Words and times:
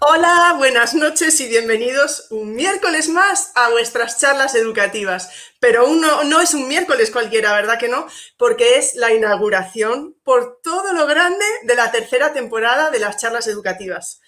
Hola, 0.00 0.54
buenas 0.56 0.94
noches 0.94 1.40
y 1.40 1.48
bienvenidos 1.48 2.28
un 2.30 2.54
miércoles 2.54 3.08
más 3.08 3.50
a 3.56 3.70
vuestras 3.70 4.20
charlas 4.20 4.54
educativas. 4.54 5.28
Pero 5.58 5.88
uno, 5.88 6.22
no 6.22 6.40
es 6.40 6.54
un 6.54 6.68
miércoles 6.68 7.10
cualquiera, 7.10 7.52
¿verdad 7.52 7.80
que 7.80 7.88
no? 7.88 8.06
Porque 8.36 8.78
es 8.78 8.94
la 8.94 9.12
inauguración 9.12 10.16
por 10.22 10.60
todo 10.62 10.92
lo 10.92 11.06
grande 11.08 11.44
de 11.64 11.74
la 11.74 11.90
tercera 11.90 12.32
temporada 12.32 12.90
de 12.90 13.00
las 13.00 13.16
charlas 13.16 13.48
educativas. 13.48 14.20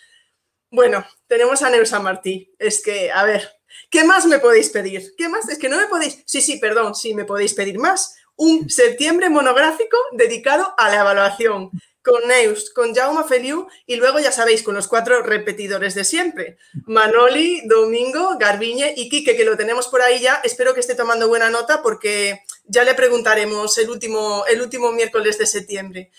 Bueno, 0.73 1.07
tenemos 1.29 1.63
a 1.63 1.71
Neusa 1.71 2.01
Martí. 2.01 2.53
Es 2.59 2.83
que, 2.83 3.13
a 3.13 3.23
ver, 3.23 3.49
¿qué 3.91 4.03
más 4.03 4.27
me 4.27 4.41
podéis 4.41 4.71
pedir? 4.71 5.15
¿Qué 5.17 5.29
más? 5.29 5.49
Es 5.49 5.59
que 5.59 5.69
no 5.69 5.77
me 5.77 5.87
podéis... 5.87 6.25
Sí, 6.27 6.41
sí, 6.41 6.59
perdón, 6.59 6.97
sí, 6.97 7.15
me 7.15 7.25
podéis 7.25 7.55
pedir 7.55 7.79
más. 7.79 8.17
Un 8.35 8.69
septiembre 8.69 9.31
monográfico 9.31 9.97
dedicado 10.15 10.75
a 10.77 10.89
la 10.89 11.03
evaluación 11.03 11.71
con 12.03 12.27
Neus, 12.27 12.71
con 12.71 12.95
Jaume 12.95 13.25
Feliu 13.25 13.69
y 13.87 13.97
luego 13.97 14.19
ya 14.19 14.33
sabéis, 14.33 14.63
con 14.63 14.75
los 14.75 14.89
cuatro 14.89 15.23
repetidores 15.23 15.95
de 15.95 16.05
siempre. 16.05 16.59
Manoli, 16.87 17.63
Domingo, 17.67 18.37
Garbiñe 18.39 18.95
y 18.97 19.09
Quique, 19.09 19.37
que 19.37 19.45
lo 19.45 19.57
tenemos 19.57 19.89
por 19.89 20.03
ahí 20.03 20.21
ya. 20.21 20.41
Espero 20.45 20.75
que 20.75 20.81
esté 20.81 20.95
tomando 20.95 21.29
buena 21.29 21.51
nota 21.51 21.83
porque 21.83 22.43
ya 22.65 22.85
le 22.85 22.95
preguntaremos 22.95 23.77
el 23.79 23.91
último, 23.91 24.45
el 24.47 24.63
último 24.63 24.93
miércoles 24.93 25.39
de 25.39 25.47
septiembre. 25.47 26.11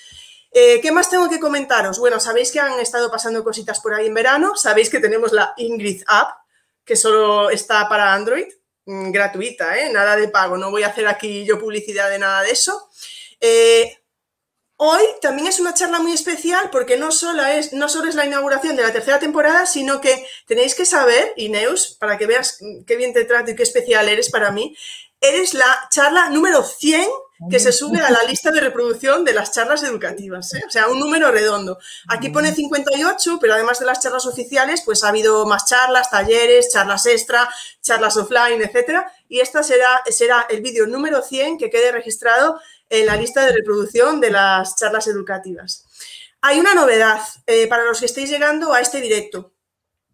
Eh, 0.53 0.81
¿Qué 0.81 0.91
más 0.91 1.09
tengo 1.09 1.29
que 1.29 1.39
comentaros? 1.39 1.97
Bueno, 1.97 2.19
sabéis 2.19 2.51
que 2.51 2.59
han 2.59 2.79
estado 2.79 3.09
pasando 3.09 3.43
cositas 3.43 3.79
por 3.79 3.93
ahí 3.93 4.07
en 4.07 4.13
verano. 4.13 4.55
Sabéis 4.55 4.89
que 4.89 4.99
tenemos 4.99 5.31
la 5.31 5.53
Ingrid 5.57 6.03
App, 6.07 6.41
que 6.83 6.95
solo 6.95 7.49
está 7.49 7.87
para 7.87 8.13
Android, 8.13 8.47
mm, 8.85 9.11
gratuita, 9.11 9.79
¿eh? 9.79 9.89
nada 9.91 10.17
de 10.17 10.27
pago. 10.27 10.57
No 10.57 10.69
voy 10.69 10.83
a 10.83 10.87
hacer 10.87 11.07
aquí 11.07 11.45
yo 11.45 11.57
publicidad 11.57 12.09
de 12.09 12.19
nada 12.19 12.41
de 12.43 12.51
eso. 12.51 12.89
Eh, 13.39 14.00
Hoy 14.83 15.03
también 15.21 15.47
es 15.47 15.59
una 15.59 15.75
charla 15.75 15.99
muy 15.99 16.11
especial 16.11 16.71
porque 16.71 16.97
no 16.97 17.11
solo, 17.11 17.45
es, 17.45 17.71
no 17.71 17.87
solo 17.87 18.09
es 18.09 18.15
la 18.15 18.25
inauguración 18.25 18.75
de 18.75 18.81
la 18.81 18.91
tercera 18.91 19.19
temporada, 19.19 19.67
sino 19.67 20.01
que 20.01 20.25
tenéis 20.47 20.73
que 20.73 20.87
saber, 20.87 21.33
Ineus, 21.37 21.95
para 21.99 22.17
que 22.17 22.25
veas 22.25 22.57
qué 22.87 22.95
bien 22.95 23.13
te 23.13 23.25
trato 23.25 23.51
y 23.51 23.55
qué 23.55 23.61
especial 23.61 24.09
eres 24.09 24.31
para 24.31 24.49
mí, 24.49 24.75
eres 25.19 25.53
la 25.53 25.87
charla 25.91 26.29
número 26.29 26.63
100 26.63 27.07
que 27.49 27.59
se 27.59 27.71
sube 27.71 27.99
a 28.01 28.09
la 28.09 28.23
lista 28.23 28.49
de 28.49 28.59
reproducción 28.59 29.23
de 29.23 29.33
las 29.33 29.51
charlas 29.51 29.83
educativas, 29.83 30.53
¿eh? 30.55 30.63
o 30.67 30.69
sea, 30.71 30.87
un 30.87 30.99
número 30.99 31.31
redondo. 31.31 31.77
Aquí 32.07 32.29
pone 32.29 32.53
58, 32.53 33.37
pero 33.39 33.53
además 33.53 33.79
de 33.79 33.85
las 33.85 33.99
charlas 33.99 34.25
oficiales, 34.25 34.81
pues 34.83 35.03
ha 35.03 35.09
habido 35.09 35.45
más 35.45 35.65
charlas, 35.65 36.09
talleres, 36.09 36.71
charlas 36.71 37.05
extra, 37.05 37.47
charlas 37.81 38.17
offline, 38.17 38.61
etcétera, 38.61 39.11
y 39.27 39.41
esta 39.41 39.61
será, 39.61 40.01
será 40.09 40.47
el 40.49 40.61
vídeo 40.61 40.87
número 40.87 41.21
100 41.21 41.59
que 41.59 41.69
quede 41.69 41.91
registrado 41.91 42.59
en 42.91 43.05
la 43.05 43.15
lista 43.15 43.45
de 43.45 43.53
reproducción 43.53 44.19
de 44.19 44.29
las 44.29 44.75
charlas 44.75 45.07
educativas. 45.07 45.87
Hay 46.41 46.59
una 46.59 46.75
novedad 46.75 47.21
eh, 47.47 47.67
para 47.67 47.85
los 47.85 47.99
que 47.99 48.05
estéis 48.05 48.29
llegando 48.29 48.73
a 48.73 48.81
este 48.81 48.99
directo. 48.99 49.53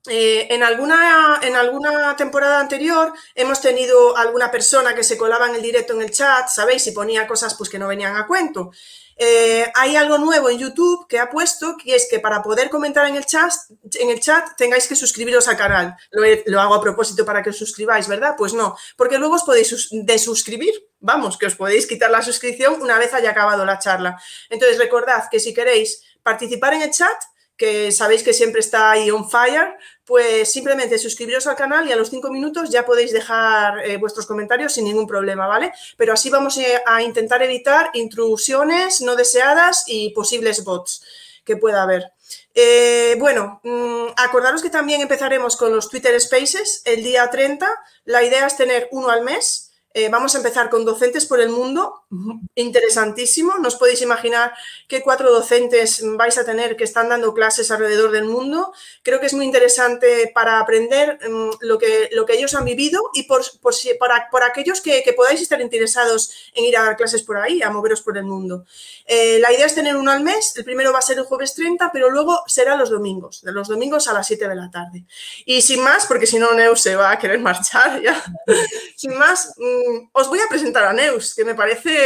Eh, 0.10 0.48
en, 0.52 0.64
alguna, 0.64 1.40
en 1.42 1.56
alguna 1.56 2.16
temporada 2.16 2.62
anterior 2.62 3.12
hemos 3.36 3.60
tenido 3.60 4.16
alguna 4.16 4.50
persona 4.52 4.96
que 4.96 5.04
se 5.04 5.18
colaba 5.18 5.50
en 5.50 5.56
el 5.56 5.62
directo 5.62 5.94
en 5.94 6.04
el 6.04 6.12
chat, 6.12 6.48
¿sabéis? 6.48 6.86
Y 6.88 6.92
ponía 6.92 7.28
cosas 7.28 7.56
pues, 7.56 7.70
que 7.70 7.80
no 7.80 7.88
venían 7.88 8.16
a 8.16 8.28
cuento. 8.28 8.72
Eh, 9.20 9.66
hay 9.74 9.96
algo 9.96 10.20
nuevo 10.20 10.50
en 10.50 10.60
YouTube 10.60 11.08
que 11.08 11.18
ha 11.18 11.30
puesto, 11.30 11.76
que 11.76 11.96
es 11.96 12.08
que 12.10 12.20
para 12.20 12.44
poder 12.44 12.70
comentar 12.70 13.08
en 13.08 13.16
el 13.16 13.26
chat, 13.26 13.52
en 14.00 14.12
el 14.12 14.20
chat 14.20 14.56
tengáis 14.56 14.88
que 14.88 14.96
suscribiros 14.96 15.48
al 15.48 15.58
canal. 15.58 15.96
Lo, 16.12 16.62
hago 16.62 16.76
a 16.76 16.82
propósito 16.82 17.26
para 17.26 17.42
que 17.42 17.50
os 17.50 17.58
suscribáis, 17.58 18.08
¿verdad? 18.08 18.36
Pues 18.38 18.54
no, 18.54 18.78
porque 18.96 19.18
luego 19.18 19.36
os 19.36 19.44
podéis 19.44 19.90
desuscribir. 19.92 20.74
Vamos, 21.00 21.38
que 21.38 21.48
os 21.48 21.56
podéis 21.56 21.88
quitar 21.88 22.12
la 22.12 22.22
suscripción 22.22 22.82
una 22.82 23.00
vez 23.00 23.14
haya 23.14 23.32
acabado 23.32 23.66
la 23.66 23.80
charla. 23.80 24.20
Entonces, 24.50 24.78
recordad 24.78 25.26
que 25.32 25.40
si 25.40 25.54
queréis 25.54 26.04
participar 26.22 26.74
en 26.76 26.84
el 26.84 26.92
chat, 26.92 27.18
que 27.58 27.92
sabéis 27.92 28.24
que 28.24 28.34
siempre 28.34 28.60
está 28.60 28.92
ahí 28.92 29.10
on 29.10 29.30
fire, 29.30 29.76
pues 30.06 30.52
simplemente 30.52 30.98
suscribiros 31.00 31.48
al 31.48 31.56
canal 31.56 31.88
y 31.88 31.92
a 31.92 31.96
los 31.96 32.10
cinco 32.10 32.30
minutos 32.30 32.70
ya 32.70 32.86
podéis 32.86 33.12
dejar 33.12 33.80
eh, 33.80 33.98
vuestros 33.98 34.26
comentarios 34.26 34.74
sin 34.74 34.86
ningún 34.86 35.08
problema, 35.08 35.48
¿vale? 35.48 35.74
Pero 35.98 36.14
así 36.14 36.30
vamos 36.30 36.58
eh, 36.58 36.82
a 36.86 37.02
intentar 37.02 37.42
evitar 37.42 37.90
intrusiones 37.94 39.02
no 39.02 39.16
deseadas 39.16 39.86
y 39.88 40.12
posibles 40.12 40.64
bots 40.64 41.04
que 41.44 41.58
pueda 41.58 41.84
haber. 41.84 42.12
Eh, 42.54 43.16
bueno, 43.20 43.60
mm, 43.64 44.14
acordaros 44.18 44.62
que 44.62 44.70
también 44.70 45.02
empezaremos 45.02 45.58
con 45.58 45.76
los 45.76 45.90
Twitter 45.90 46.20
Spaces 46.22 46.82
el 46.86 47.04
día 47.04 47.30
30. 47.30 47.68
La 48.06 48.24
idea 48.24 48.46
es 48.46 48.56
tener 48.56 48.88
uno 48.92 49.10
al 49.10 49.24
mes 49.24 49.68
eh, 50.00 50.10
vamos 50.10 50.36
a 50.36 50.38
empezar 50.38 50.70
con 50.70 50.86
docentes 50.86 51.26
por 51.26 51.40
el 51.40 51.50
mundo. 51.50 52.04
Interesantísimo. 52.56 53.56
No 53.60 53.68
os 53.68 53.76
podéis 53.76 54.02
imaginar 54.02 54.54
qué 54.88 55.02
cuatro 55.02 55.30
docentes 55.30 56.02
vais 56.16 56.38
a 56.38 56.46
tener 56.46 56.78
que 56.78 56.86
están 56.86 57.10
dando 57.10 57.34
clases 57.34 57.70
alrededor 57.70 58.12
del 58.12 58.24
mundo. 58.24 58.72
Creo 59.04 59.20
que 59.20 59.26
es 59.26 59.34
muy 59.34 59.44
interesante 59.44 60.32
para 60.34 60.60
aprender 60.60 61.20
mm, 61.30 61.58
lo, 61.60 61.78
que, 61.78 62.08
lo 62.14 62.26
que 62.26 62.36
ellos 62.36 62.56
han 62.56 62.64
vivido 62.64 63.12
y 63.14 63.24
por, 63.24 63.44
por, 63.60 63.74
por 64.32 64.44
aquellos 64.44 64.80
que, 64.80 65.04
podáis 65.18 65.42
estar 65.42 65.60
interesados 65.60 66.32
en 66.54 66.64
ir 66.64 66.78
a 66.78 66.84
dar 66.84 66.96
clases 66.96 67.24
por 67.24 67.38
ahí, 67.38 67.62
a 67.62 67.70
moveros 67.70 68.02
por 68.02 68.18
el 68.18 68.24
mundo. 68.24 68.66
Eh, 69.06 69.40
la 69.40 69.52
idea 69.52 69.66
es 69.66 69.76
tener 69.76 69.98
uno 69.98 70.12
al 70.12 70.24
mes. 70.24 70.56
El 70.56 70.64
primero 70.64 70.94
va 70.94 71.00
a 71.00 71.02
ser 71.02 71.18
el 71.18 71.26
jueves 71.26 71.56
30, 71.56 71.92
pero 71.92 72.10
luego 72.10 72.42
será 72.48 72.78
los 72.78 72.90
domingos, 72.90 73.42
de 73.42 73.52
los 73.52 73.68
domingos 73.68 74.08
a 74.08 74.14
las 74.14 74.28
7 74.28 74.48
de 74.48 74.56
la 74.56 74.72
tarde. 74.72 75.04
Y 75.46 75.62
sin 75.62 75.84
más, 75.84 76.06
porque 76.06 76.26
si 76.26 76.40
no, 76.40 76.54
Neus 76.54 76.80
se 76.80 76.96
va 76.96 77.12
a 77.12 77.20
querer 77.20 77.40
marchar 77.40 78.02
ya. 78.02 78.24
sin 78.96 79.18
más, 79.18 79.54
mm, 79.58 80.10
os 80.14 80.30
voy 80.30 80.40
a 80.40 80.48
presentar 80.48 80.86
a 80.86 80.94
Neus, 80.94 81.36
que 81.36 81.44
me 81.44 81.54
parece 81.54 81.97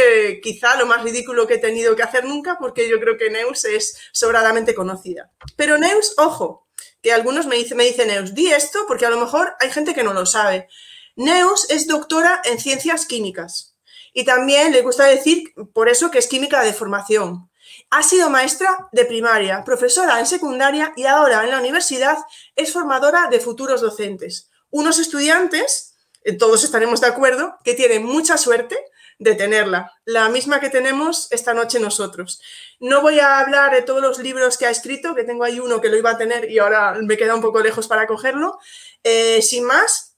quizá 0.42 0.76
lo 0.76 0.86
más 0.86 1.02
ridículo 1.02 1.46
que 1.46 1.54
he 1.54 1.58
tenido 1.58 1.96
que 1.96 2.02
hacer 2.02 2.24
nunca, 2.24 2.58
porque 2.58 2.88
yo 2.88 3.00
creo 3.00 3.16
que 3.16 3.30
Neus 3.30 3.64
es 3.64 3.96
sobradamente 4.12 4.74
conocida. 4.74 5.30
Pero 5.56 5.78
Neus, 5.78 6.14
ojo, 6.18 6.66
que 7.02 7.12
algunos 7.12 7.46
me 7.46 7.56
dicen, 7.56 7.76
me 7.76 7.84
dice 7.84 8.06
Neus, 8.06 8.34
di 8.34 8.48
esto 8.48 8.84
porque 8.86 9.06
a 9.06 9.10
lo 9.10 9.18
mejor 9.18 9.54
hay 9.60 9.70
gente 9.70 9.94
que 9.94 10.04
no 10.04 10.12
lo 10.12 10.26
sabe. 10.26 10.68
Neus 11.16 11.68
es 11.70 11.86
doctora 11.86 12.40
en 12.44 12.58
ciencias 12.58 13.06
químicas 13.06 13.76
y 14.12 14.24
también 14.24 14.72
le 14.72 14.82
gusta 14.82 15.04
decir 15.04 15.52
por 15.72 15.88
eso 15.88 16.10
que 16.10 16.18
es 16.18 16.28
química 16.28 16.62
de 16.62 16.72
formación. 16.72 17.50
Ha 17.90 18.02
sido 18.02 18.30
maestra 18.30 18.88
de 18.92 19.04
primaria, 19.04 19.64
profesora 19.64 20.18
en 20.18 20.26
secundaria 20.26 20.92
y 20.96 21.04
ahora 21.04 21.44
en 21.44 21.50
la 21.50 21.58
universidad 21.58 22.18
es 22.56 22.72
formadora 22.72 23.28
de 23.30 23.40
futuros 23.40 23.80
docentes. 23.80 24.50
Unos 24.70 24.98
estudiantes 24.98 25.92
eh, 26.24 26.34
todos 26.34 26.64
estaremos 26.64 27.00
de 27.00 27.08
acuerdo, 27.08 27.56
que 27.64 27.74
tiene 27.74 27.98
mucha 27.98 28.38
suerte 28.38 28.78
de 29.22 29.34
tenerla, 29.34 29.92
la 30.04 30.28
misma 30.28 30.60
que 30.60 30.70
tenemos 30.70 31.30
esta 31.30 31.54
noche 31.54 31.78
nosotros. 31.78 32.40
No 32.80 33.00
voy 33.00 33.20
a 33.20 33.38
hablar 33.38 33.72
de 33.72 33.82
todos 33.82 34.02
los 34.02 34.18
libros 34.18 34.58
que 34.58 34.66
ha 34.66 34.70
escrito, 34.70 35.14
que 35.14 35.24
tengo 35.24 35.44
ahí 35.44 35.60
uno 35.60 35.80
que 35.80 35.88
lo 35.88 35.96
iba 35.96 36.10
a 36.10 36.18
tener 36.18 36.50
y 36.50 36.58
ahora 36.58 36.94
me 37.00 37.16
queda 37.16 37.34
un 37.34 37.40
poco 37.40 37.60
lejos 37.60 37.86
para 37.88 38.06
cogerlo. 38.06 38.58
Eh, 39.04 39.40
sin 39.42 39.64
más, 39.64 40.11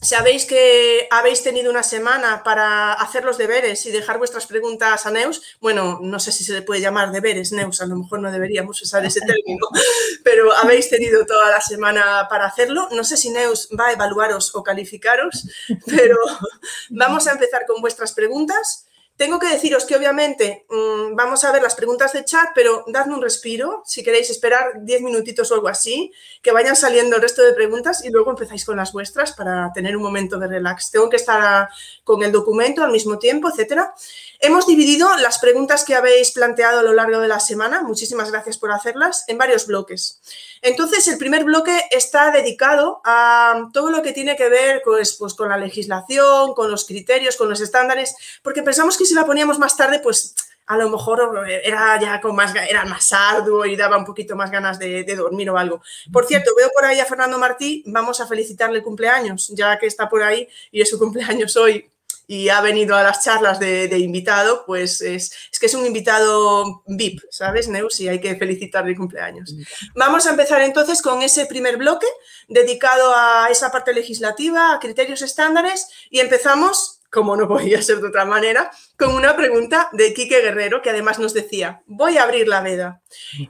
Sabéis 0.00 0.44
que 0.44 1.08
habéis 1.10 1.42
tenido 1.42 1.70
una 1.70 1.82
semana 1.82 2.44
para 2.44 2.92
hacer 2.92 3.24
los 3.24 3.36
deberes 3.36 3.84
y 3.84 3.90
dejar 3.90 4.18
vuestras 4.18 4.46
preguntas 4.46 5.04
a 5.06 5.10
Neus. 5.10 5.42
Bueno, 5.60 5.98
no 6.00 6.20
sé 6.20 6.30
si 6.30 6.44
se 6.44 6.52
le 6.52 6.62
puede 6.62 6.80
llamar 6.80 7.10
deberes, 7.10 7.50
Neus, 7.50 7.80
a 7.80 7.86
lo 7.86 7.96
mejor 7.96 8.20
no 8.20 8.30
deberíamos 8.30 8.80
usar 8.80 9.04
ese 9.04 9.20
término, 9.20 9.66
pero 10.24 10.52
habéis 10.52 10.88
tenido 10.88 11.26
toda 11.26 11.50
la 11.50 11.60
semana 11.60 12.28
para 12.30 12.46
hacerlo. 12.46 12.88
No 12.92 13.02
sé 13.02 13.16
si 13.16 13.30
Neus 13.30 13.68
va 13.78 13.88
a 13.88 13.92
evaluaros 13.92 14.54
o 14.54 14.62
calificaros, 14.62 15.48
pero 15.84 16.16
vamos 16.90 17.26
a 17.26 17.32
empezar 17.32 17.66
con 17.66 17.80
vuestras 17.80 18.12
preguntas. 18.12 18.87
Tengo 19.18 19.40
que 19.40 19.48
deciros 19.48 19.84
que 19.84 19.96
obviamente 19.96 20.64
mm, 20.70 21.16
vamos 21.16 21.42
a 21.42 21.50
ver 21.50 21.60
las 21.60 21.74
preguntas 21.74 22.12
de 22.12 22.24
chat, 22.24 22.50
pero 22.54 22.84
dadme 22.86 23.14
un 23.14 23.20
respiro, 23.20 23.82
si 23.84 24.04
queréis 24.04 24.30
esperar 24.30 24.84
10 24.84 25.02
minutitos 25.02 25.50
o 25.50 25.56
algo 25.56 25.66
así, 25.66 26.12
que 26.40 26.52
vayan 26.52 26.76
saliendo 26.76 27.16
el 27.16 27.22
resto 27.22 27.42
de 27.42 27.52
preguntas 27.52 28.04
y 28.04 28.10
luego 28.10 28.30
empezáis 28.30 28.64
con 28.64 28.76
las 28.76 28.92
vuestras 28.92 29.32
para 29.32 29.72
tener 29.72 29.96
un 29.96 30.04
momento 30.04 30.38
de 30.38 30.46
relax. 30.46 30.92
Tengo 30.92 31.10
que 31.10 31.16
estar 31.16 31.68
con 32.04 32.22
el 32.22 32.30
documento 32.30 32.84
al 32.84 32.92
mismo 32.92 33.18
tiempo, 33.18 33.48
etcétera. 33.48 33.92
Hemos 34.40 34.68
dividido 34.68 35.16
las 35.16 35.40
preguntas 35.40 35.84
que 35.84 35.96
habéis 35.96 36.30
planteado 36.30 36.78
a 36.78 36.82
lo 36.84 36.92
largo 36.92 37.18
de 37.18 37.26
la 37.26 37.40
semana, 37.40 37.82
muchísimas 37.82 38.30
gracias 38.30 38.56
por 38.56 38.70
hacerlas, 38.70 39.24
en 39.26 39.36
varios 39.36 39.66
bloques. 39.66 40.20
Entonces, 40.62 41.08
el 41.08 41.18
primer 41.18 41.42
bloque 41.42 41.86
está 41.90 42.30
dedicado 42.30 43.00
a 43.04 43.68
todo 43.72 43.90
lo 43.90 44.00
que 44.00 44.12
tiene 44.12 44.36
que 44.36 44.48
ver 44.48 44.82
pues, 44.84 45.14
pues, 45.14 45.34
con 45.34 45.48
la 45.48 45.56
legislación, 45.56 46.54
con 46.54 46.70
los 46.70 46.84
criterios, 46.84 47.36
con 47.36 47.48
los 47.48 47.60
estándares, 47.60 48.14
porque 48.40 48.62
pensamos 48.62 48.96
que 48.96 49.06
si 49.06 49.14
la 49.14 49.26
poníamos 49.26 49.58
más 49.58 49.76
tarde, 49.76 49.98
pues 49.98 50.36
a 50.66 50.76
lo 50.76 50.88
mejor 50.88 51.44
era 51.64 52.00
ya 52.00 52.20
con 52.20 52.36
más, 52.36 52.54
era 52.54 52.84
más 52.84 53.12
arduo 53.12 53.66
y 53.66 53.74
daba 53.74 53.98
un 53.98 54.04
poquito 54.04 54.36
más 54.36 54.52
ganas 54.52 54.78
de, 54.78 55.02
de, 55.02 55.16
dormir 55.16 55.50
o 55.50 55.58
algo. 55.58 55.82
Por 56.12 56.26
cierto, 56.26 56.52
veo 56.56 56.70
por 56.72 56.84
ahí 56.84 57.00
a 57.00 57.06
Fernando 57.06 57.38
Martí, 57.38 57.82
vamos 57.86 58.20
a 58.20 58.26
felicitarle 58.26 58.78
el 58.78 58.84
cumpleaños, 58.84 59.48
ya 59.48 59.78
que 59.78 59.86
está 59.86 60.08
por 60.08 60.22
ahí 60.22 60.48
y 60.70 60.80
es 60.80 60.90
su 60.90 60.98
cumpleaños 60.98 61.56
hoy 61.56 61.90
y 62.30 62.50
ha 62.50 62.60
venido 62.60 62.94
a 62.94 63.02
las 63.02 63.24
charlas 63.24 63.58
de, 63.58 63.98
invitado, 63.98 64.64
pues 64.66 65.00
es, 65.00 65.32
que 65.58 65.64
es 65.64 65.74
un 65.74 65.86
invitado 65.86 66.82
VIP, 66.86 67.22
¿sabes, 67.30 67.68
Neus? 67.68 67.98
Y 68.00 68.08
hay 68.08 68.20
que 68.20 68.36
felicitarle 68.36 68.90
el 68.90 68.98
cumpleaños. 68.98 69.54
Vamos 69.94 70.26
a 70.26 70.30
empezar 70.30 70.60
entonces 70.60 71.00
con 71.00 71.22
ese 71.22 71.46
primer 71.46 71.78
bloque 71.78 72.06
dedicado 72.46 73.14
a 73.16 73.48
esa 73.50 73.72
parte 73.72 73.94
legislativa, 73.94 74.74
a 74.74 74.78
criterios 74.78 75.22
estándares, 75.22 75.88
y 76.10 76.20
empezamos 76.20 76.98
como 77.10 77.36
no 77.36 77.48
podía 77.48 77.80
ser 77.80 78.00
de 78.00 78.08
otra 78.08 78.26
manera, 78.26 78.70
con 78.98 79.14
una 79.14 79.34
pregunta 79.34 79.88
de 79.92 80.12
Quique 80.12 80.40
Guerrero, 80.40 80.82
que 80.82 80.90
además 80.90 81.18
nos 81.18 81.32
decía, 81.32 81.82
voy 81.86 82.18
a 82.18 82.24
abrir 82.24 82.46
la 82.48 82.60
veda. 82.60 83.00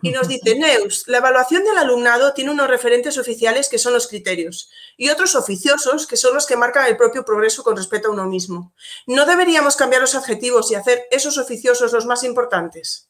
Y 0.01 0.11
nos 0.11 0.29
dice, 0.29 0.55
Neus, 0.59 1.05
la 1.09 1.19
evaluación 1.19 1.65
del 1.65 1.79
alumnado 1.79 2.35
tiene 2.35 2.53
unos 2.53 2.69
referentes 2.69 3.19
oficiales 3.19 3.69
que 3.69 3.79
son 3.79 3.95
los 3.95 4.07
criterios 4.07 4.71
y 4.99 5.09
otros 5.09 5.35
oficiosos 5.35 6.07
que 6.07 6.19
son 6.19 6.35
los 6.35 6.47
que 6.47 6.57
marcan 6.57 6.87
el 6.87 6.99
propio 6.99 7.25
progreso 7.25 7.63
con 7.63 7.77
respecto 7.77 8.09
a 8.09 8.11
uno 8.11 8.27
mismo. 8.27 8.75
¿No 9.07 9.25
deberíamos 9.25 9.77
cambiar 9.77 10.03
los 10.03 10.15
adjetivos 10.15 10.71
y 10.71 10.75
hacer 10.75 11.05
esos 11.11 11.39
oficiosos 11.39 11.93
los 11.95 12.05
más 12.05 12.25
importantes? 12.25 13.09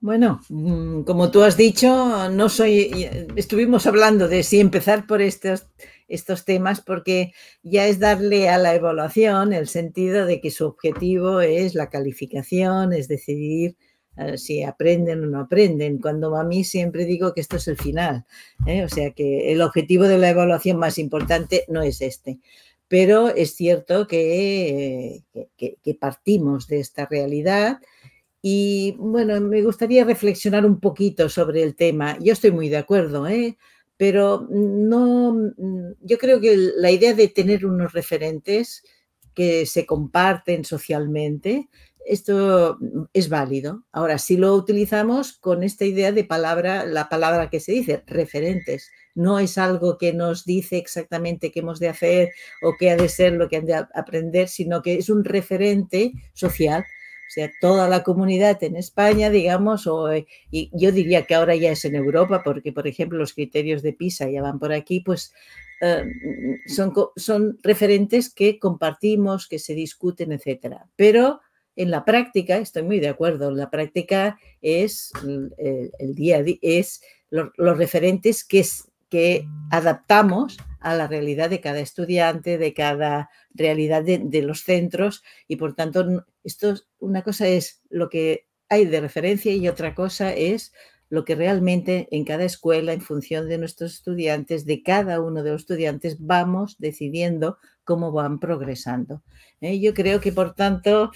Bueno, 0.00 0.40
mm, 0.48 1.02
como 1.02 1.30
tú 1.30 1.42
has 1.42 1.56
dicho, 1.56 2.30
no 2.30 2.48
soy. 2.48 3.10
Estuvimos 3.34 3.86
hablando 3.86 4.28
de 4.28 4.44
si 4.44 4.60
empezar 4.60 5.06
por 5.06 5.20
estos 5.20 5.66
estos 6.08 6.44
temas 6.44 6.80
porque 6.80 7.32
ya 7.62 7.86
es 7.86 7.98
darle 7.98 8.48
a 8.48 8.58
la 8.58 8.74
evaluación 8.74 9.52
el 9.52 9.68
sentido 9.68 10.24
de 10.24 10.40
que 10.40 10.50
su 10.50 10.66
objetivo 10.66 11.40
es 11.40 11.74
la 11.74 11.90
calificación, 11.90 12.92
es 12.92 13.08
decidir 13.08 13.76
si 14.36 14.62
aprenden 14.62 15.24
o 15.24 15.26
no 15.26 15.40
aprenden, 15.40 15.98
cuando 15.98 16.36
a 16.36 16.44
mí 16.44 16.64
siempre 16.64 17.04
digo 17.04 17.34
que 17.34 17.40
esto 17.40 17.56
es 17.56 17.68
el 17.68 17.76
final. 17.76 18.24
¿eh? 18.66 18.84
O 18.84 18.88
sea 18.88 19.12
que 19.12 19.52
el 19.52 19.62
objetivo 19.62 20.04
de 20.04 20.18
la 20.18 20.30
evaluación 20.30 20.78
más 20.78 20.98
importante 20.98 21.64
no 21.68 21.82
es 21.82 22.00
este. 22.00 22.38
Pero 22.88 23.28
es 23.28 23.54
cierto 23.54 24.06
que, 24.06 25.22
que 25.56 25.94
partimos 25.94 26.66
de 26.68 26.80
esta 26.80 27.06
realidad. 27.06 27.80
Y 28.40 28.94
bueno, 28.98 29.40
me 29.40 29.62
gustaría 29.62 30.04
reflexionar 30.04 30.64
un 30.64 30.80
poquito 30.80 31.28
sobre 31.28 31.62
el 31.62 31.74
tema. 31.76 32.18
Yo 32.20 32.32
estoy 32.32 32.50
muy 32.50 32.68
de 32.68 32.78
acuerdo, 32.78 33.26
¿eh? 33.26 33.58
pero 33.98 34.46
no, 34.48 35.36
yo 36.00 36.18
creo 36.18 36.40
que 36.40 36.56
la 36.76 36.90
idea 36.90 37.14
de 37.14 37.28
tener 37.28 37.66
unos 37.66 37.92
referentes 37.92 38.84
que 39.34 39.66
se 39.66 39.84
comparten 39.84 40.64
socialmente, 40.64 41.68
esto 42.08 42.78
es 43.12 43.28
válido. 43.28 43.84
Ahora, 43.92 44.18
si 44.18 44.36
lo 44.36 44.54
utilizamos 44.54 45.32
con 45.34 45.62
esta 45.62 45.84
idea 45.84 46.12
de 46.12 46.24
palabra, 46.24 46.84
la 46.84 47.08
palabra 47.08 47.50
que 47.50 47.60
se 47.60 47.72
dice, 47.72 48.02
referentes, 48.06 48.90
no 49.14 49.38
es 49.38 49.58
algo 49.58 49.98
que 49.98 50.12
nos 50.12 50.44
dice 50.44 50.78
exactamente 50.78 51.50
qué 51.52 51.60
hemos 51.60 51.80
de 51.80 51.88
hacer 51.88 52.30
o 52.62 52.74
qué 52.78 52.90
ha 52.90 52.96
de 52.96 53.08
ser 53.08 53.34
lo 53.34 53.48
que 53.48 53.56
han 53.56 53.66
de 53.66 53.74
aprender, 53.74 54.48
sino 54.48 54.82
que 54.82 54.94
es 54.98 55.08
un 55.10 55.24
referente 55.24 56.12
social 56.32 56.84
o 57.28 57.30
sea, 57.30 57.50
toda 57.60 57.90
la 57.90 58.02
comunidad 58.02 58.62
en 58.64 58.76
España, 58.76 59.28
digamos, 59.28 59.86
o, 59.86 60.10
eh, 60.10 60.26
y 60.50 60.70
yo 60.72 60.92
diría 60.92 61.26
que 61.26 61.34
ahora 61.34 61.54
ya 61.56 61.70
es 61.70 61.84
en 61.84 61.94
Europa, 61.94 62.40
porque, 62.42 62.72
por 62.72 62.88
ejemplo, 62.88 63.18
los 63.18 63.34
criterios 63.34 63.82
de 63.82 63.92
PISA 63.92 64.30
ya 64.30 64.40
van 64.40 64.58
por 64.58 64.72
aquí, 64.72 65.00
pues 65.00 65.34
eh, 65.82 66.04
son, 66.66 66.94
son 67.16 67.58
referentes 67.62 68.32
que 68.32 68.58
compartimos, 68.58 69.46
que 69.46 69.58
se 69.58 69.74
discuten, 69.74 70.32
etcétera. 70.32 70.86
Pero 70.96 71.40
en 71.78 71.92
la 71.92 72.04
práctica, 72.04 72.56
estoy 72.56 72.82
muy 72.82 72.98
de 72.98 73.08
acuerdo, 73.08 73.52
la 73.52 73.70
práctica 73.70 74.36
es 74.60 75.12
el, 75.22 76.14
día 76.14 76.38
a 76.38 76.42
día, 76.42 76.58
es 76.60 77.02
los 77.30 77.78
referentes 77.78 78.44
que, 78.44 78.66
que 79.08 79.46
adaptamos 79.70 80.56
a 80.80 80.96
la 80.96 81.06
realidad 81.06 81.50
de 81.50 81.60
cada 81.60 81.78
estudiante, 81.78 82.58
de 82.58 82.74
cada 82.74 83.30
realidad 83.54 84.02
de, 84.02 84.42
los 84.42 84.62
centros 84.62 85.22
y 85.46 85.54
por 85.54 85.74
tanto 85.74 86.26
esto 86.42 86.74
una 86.98 87.22
cosa 87.22 87.46
es 87.46 87.80
lo 87.90 88.08
que 88.08 88.48
hay 88.68 88.84
de 88.84 89.00
referencia 89.00 89.52
y 89.52 89.68
otra 89.68 89.94
cosa 89.94 90.32
es 90.34 90.72
lo 91.10 91.24
que 91.24 91.36
realmente 91.36 92.08
en 92.10 92.24
cada 92.24 92.44
escuela, 92.44 92.92
en 92.92 93.00
función 93.00 93.48
de 93.48 93.56
nuestros 93.56 93.94
estudiantes, 93.94 94.66
de 94.66 94.82
cada 94.82 95.20
uno 95.20 95.42
de 95.42 95.52
los 95.52 95.62
estudiantes, 95.62 96.16
vamos 96.18 96.76
decidiendo 96.78 97.58
cómo 97.84 98.12
van 98.12 98.38
progresando. 98.38 99.22
¿eh? 99.62 99.80
Yo 99.80 99.94
creo 99.94 100.20
que, 100.20 100.32
por 100.32 100.54
tanto, 100.54 101.10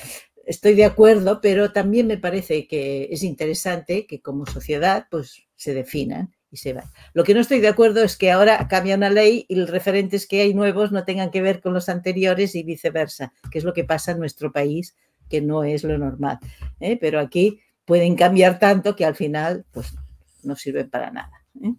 estoy 0.46 0.74
de 0.74 0.84
acuerdo, 0.84 1.40
pero 1.40 1.72
también 1.72 2.06
me 2.06 2.18
parece 2.18 2.66
que 2.66 3.08
es 3.10 3.22
interesante 3.22 4.06
que 4.06 4.20
como 4.20 4.46
sociedad 4.46 5.06
pues, 5.10 5.46
se 5.56 5.74
definan 5.74 6.34
y 6.50 6.58
se 6.58 6.72
van. 6.72 6.84
Lo 7.14 7.24
que 7.24 7.34
no 7.34 7.40
estoy 7.40 7.60
de 7.60 7.68
acuerdo 7.68 8.02
es 8.02 8.16
que 8.16 8.30
ahora 8.30 8.68
cambia 8.68 8.96
una 8.96 9.10
ley 9.10 9.46
y 9.48 9.54
los 9.54 9.70
referentes 9.70 10.26
que 10.26 10.42
hay 10.42 10.54
nuevos 10.54 10.92
no 10.92 11.04
tengan 11.04 11.30
que 11.30 11.42
ver 11.42 11.60
con 11.60 11.72
los 11.72 11.88
anteriores 11.88 12.54
y 12.54 12.62
viceversa, 12.62 13.32
que 13.50 13.58
es 13.58 13.64
lo 13.64 13.72
que 13.72 13.84
pasa 13.84 14.12
en 14.12 14.18
nuestro 14.18 14.52
país, 14.52 14.94
que 15.30 15.40
no 15.40 15.64
es 15.64 15.82
lo 15.82 15.96
normal. 15.96 16.38
¿eh? 16.78 16.98
Pero 17.00 17.20
aquí 17.20 17.60
pueden 17.84 18.16
cambiar 18.16 18.58
tanto 18.58 18.94
que 18.94 19.06
al 19.06 19.14
final 19.14 19.64
pues, 19.72 19.94
no 20.42 20.56
sirven 20.56 20.90
para 20.90 21.10
nada. 21.10 21.42
¿eh? 21.62 21.72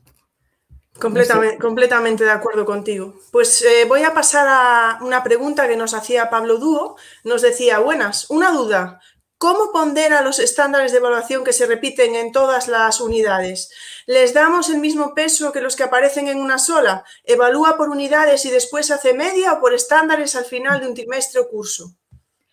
Completamente, 1.00 1.58
completamente, 1.58 2.24
de 2.24 2.32
acuerdo 2.32 2.66
contigo. 2.66 3.16
Pues 3.32 3.62
eh, 3.64 3.86
voy 3.88 4.04
a 4.04 4.14
pasar 4.14 4.48
a 4.48 5.00
una 5.02 5.24
pregunta 5.24 5.68
que 5.68 5.76
nos 5.76 5.94
hacía 5.94 6.30
Pablo 6.30 6.58
Dúo. 6.58 6.98
Nos 7.24 7.42
decía, 7.42 7.80
buenas, 7.80 8.30
una 8.30 8.52
duda. 8.52 9.02
¿Cómo 9.44 9.74
pondera 9.74 10.22
los 10.22 10.40
estándares 10.40 10.94
de 10.94 11.00
evaluación 11.00 11.44
que 11.44 11.52
se 11.52 11.66
repiten 11.66 12.16
en 12.16 12.32
todas 12.32 12.70
las 12.70 13.02
unidades? 13.02 13.72
¿Les 14.06 14.34
damos 14.34 14.70
el 14.70 14.80
mismo 14.80 15.14
peso 15.14 15.52
que 15.52 15.60
los 15.60 15.76
que 15.76 15.84
aparecen 15.84 16.30
en 16.30 16.40
una 16.40 16.58
sola? 16.58 17.04
¿Evalúa 17.26 17.76
por 17.76 17.90
unidades 17.90 18.46
y 18.46 18.52
después 18.52 18.90
hace 18.90 19.14
media 19.14 19.52
o 19.52 19.60
por 19.60 19.74
estándares 19.74 20.38
al 20.38 20.46
final 20.46 20.80
de 20.80 20.88
un 20.88 20.94
trimestre 20.94 21.42
o 21.42 21.50
curso? 21.50 21.94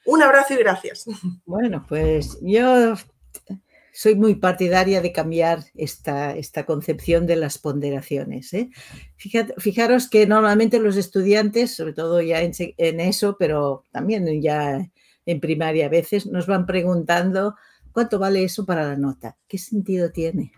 Un 0.05 0.23
abrazo 0.23 0.55
y 0.55 0.57
gracias. 0.57 1.05
Bueno, 1.45 1.85
pues 1.89 2.39
yo 2.41 2.95
soy 4.01 4.15
muy 4.15 4.37
partidaria 4.37 5.03
de 5.03 5.13
cambiar 5.13 5.63
esta, 5.75 6.35
esta 6.35 6.65
concepción 6.65 7.27
de 7.27 7.37
las 7.37 7.59
ponderaciones. 7.59 8.55
¿eh? 8.55 8.71
fijaros 9.59 10.09
que 10.09 10.27
normalmente 10.27 10.79
los 10.79 10.97
estudiantes, 10.97 11.77
sobre 11.77 11.93
todo 11.93 12.23
ya 12.23 12.41
en, 12.41 13.01
eso, 13.01 13.37
pero 13.39 13.85
también 13.93 14.41
ya 14.41 14.91
en 15.27 15.41
primaria 15.41 15.85
a 15.85 15.91
veces, 15.91 16.25
nos 16.25 16.47
van 16.47 16.65
preguntando 16.65 17.57
cuánto 17.93 18.19
vale 18.19 18.43
eso 18.43 18.65
para 18.65 18.89
la 18.89 18.97
nota, 18.97 19.37
qué 19.47 19.59
sentido 19.59 20.11
tiene, 20.11 20.53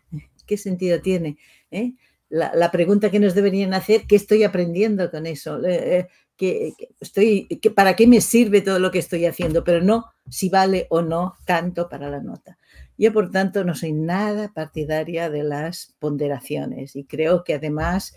qué 0.46 0.56
sentido 0.56 1.00
tiene. 1.00 1.36
¿Eh? 1.72 1.94
La, 2.28 2.70
pregunta 2.70 3.10
que 3.10 3.18
nos 3.18 3.34
deberían 3.34 3.74
hacer, 3.74 4.02
¿qué 4.06 4.14
estoy 4.14 4.44
aprendiendo 4.44 5.10
con 5.10 5.26
eso? 5.26 5.58
Eh, 5.66 6.08
eh, 6.38 6.74
estoy, 7.00 7.48
¿Para 7.74 7.96
qué 7.96 8.06
me 8.06 8.20
sirve 8.20 8.60
todo 8.60 8.78
lo 8.78 8.92
que 8.92 9.00
estoy 9.00 9.26
haciendo? 9.26 9.64
Pero 9.64 9.80
no 9.80 10.12
si 10.30 10.48
vale 10.48 10.86
o 10.90 11.02
no 11.02 11.34
tanto 11.44 11.88
para 11.88 12.08
la 12.08 12.20
nota. 12.20 12.56
Yo, 13.02 13.12
por 13.12 13.32
tanto, 13.32 13.64
no 13.64 13.74
soy 13.74 13.92
nada 13.92 14.52
partidaria 14.54 15.28
de 15.28 15.42
las 15.42 15.96
ponderaciones 15.98 16.94
y 16.94 17.04
creo 17.04 17.42
que 17.42 17.54
además 17.54 18.14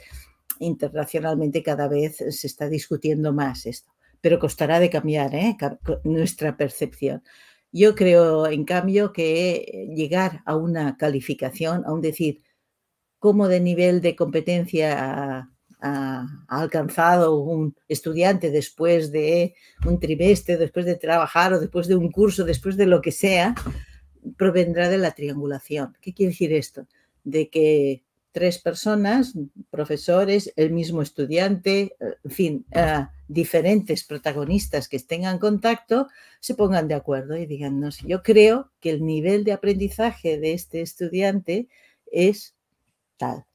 internacionalmente 0.59 1.63
cada 1.63 1.87
vez 1.87 2.17
se 2.17 2.47
está 2.47 2.69
discutiendo 2.69 3.33
más 3.33 3.65
esto 3.65 3.95
pero 4.25 4.39
costará 4.39 4.79
de 4.79 4.89
cambiar 4.89 5.35
¿eh? 5.35 5.55
nuestra 6.03 6.57
percepción. 6.57 7.21
Yo 7.71 7.93
creo, 7.93 8.47
en 8.47 8.65
cambio, 8.65 9.13
que 9.13 9.87
llegar 9.95 10.41
a 10.47 10.55
una 10.55 10.97
calificación, 10.97 11.85
a 11.85 11.93
un 11.93 12.01
decir 12.01 12.41
cómo 13.19 13.47
de 13.47 13.59
nivel 13.59 14.01
de 14.01 14.15
competencia 14.15 15.47
ha, 15.79 16.27
alcanzado 16.47 17.35
un 17.35 17.75
estudiante 17.87 18.49
después 18.49 19.11
de 19.11 19.53
un 19.85 19.99
trimestre, 19.99 20.57
después 20.57 20.87
de 20.87 20.95
trabajar 20.95 21.53
o 21.53 21.59
después 21.59 21.87
de 21.87 21.95
un 21.95 22.11
curso, 22.11 22.45
después 22.45 22.77
de 22.77 22.87
lo 22.87 23.03
que 23.03 23.11
sea, 23.11 23.53
provendrá 24.37 24.89
de 24.89 24.97
la 24.97 25.11
triangulación. 25.11 25.97
¿Qué 26.01 26.13
quiere 26.13 26.31
decir 26.31 26.53
esto? 26.53 26.87
De 27.23 27.49
que 27.49 28.03
tres 28.31 28.59
personas, 28.59 29.33
profesores, 29.69 30.51
el 30.57 30.71
mismo 30.71 31.01
estudiante, 31.01 31.95
en 32.23 32.31
fin, 32.31 32.65
uh, 32.75 33.05
diferentes 33.27 34.03
protagonistas 34.03 34.89
que 34.89 35.01
en 35.09 35.37
contacto, 35.39 36.09
se 36.41 36.53
pongan 36.53 36.87
de 36.87 36.95
acuerdo 36.95 37.37
y 37.37 37.45
digan, 37.45 37.79
no, 37.79 37.89
yo 38.05 38.23
creo 38.23 38.71
que 38.81 38.89
el 38.89 39.05
nivel 39.05 39.45
de 39.45 39.53
aprendizaje 39.53 40.37
de 40.37 40.53
este 40.53 40.81
estudiante 40.81 41.69
es 42.11 42.55
tal. 43.17 43.45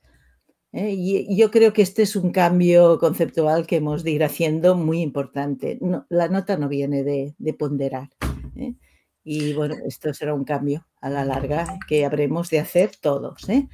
¿eh? 0.72 0.94
Y 0.96 1.36
yo 1.36 1.50
creo 1.50 1.72
que 1.72 1.82
este 1.82 2.02
es 2.02 2.16
un 2.16 2.32
cambio 2.32 2.98
conceptual 2.98 3.66
que 3.66 3.76
hemos 3.76 4.02
de 4.02 4.12
ir 4.12 4.24
haciendo 4.24 4.76
muy 4.76 5.02
importante. 5.02 5.78
la 6.08 6.28
nota 6.28 6.56
no 6.56 6.68
viene 6.68 7.02
de, 7.04 7.52
ponderar. 7.54 8.08
¿eh? 8.56 8.74
Y 9.22 9.52
bueno, 9.52 9.76
esto 9.86 10.12
será 10.14 10.34
un 10.34 10.44
cambio 10.44 10.86
a 11.00 11.10
la 11.10 11.24
larga 11.24 11.78
que 11.88 12.04
habremos 12.04 12.50
de 12.50 12.60
hacer 12.60 12.96
todos. 12.96 13.48
¿eh? 13.48 13.68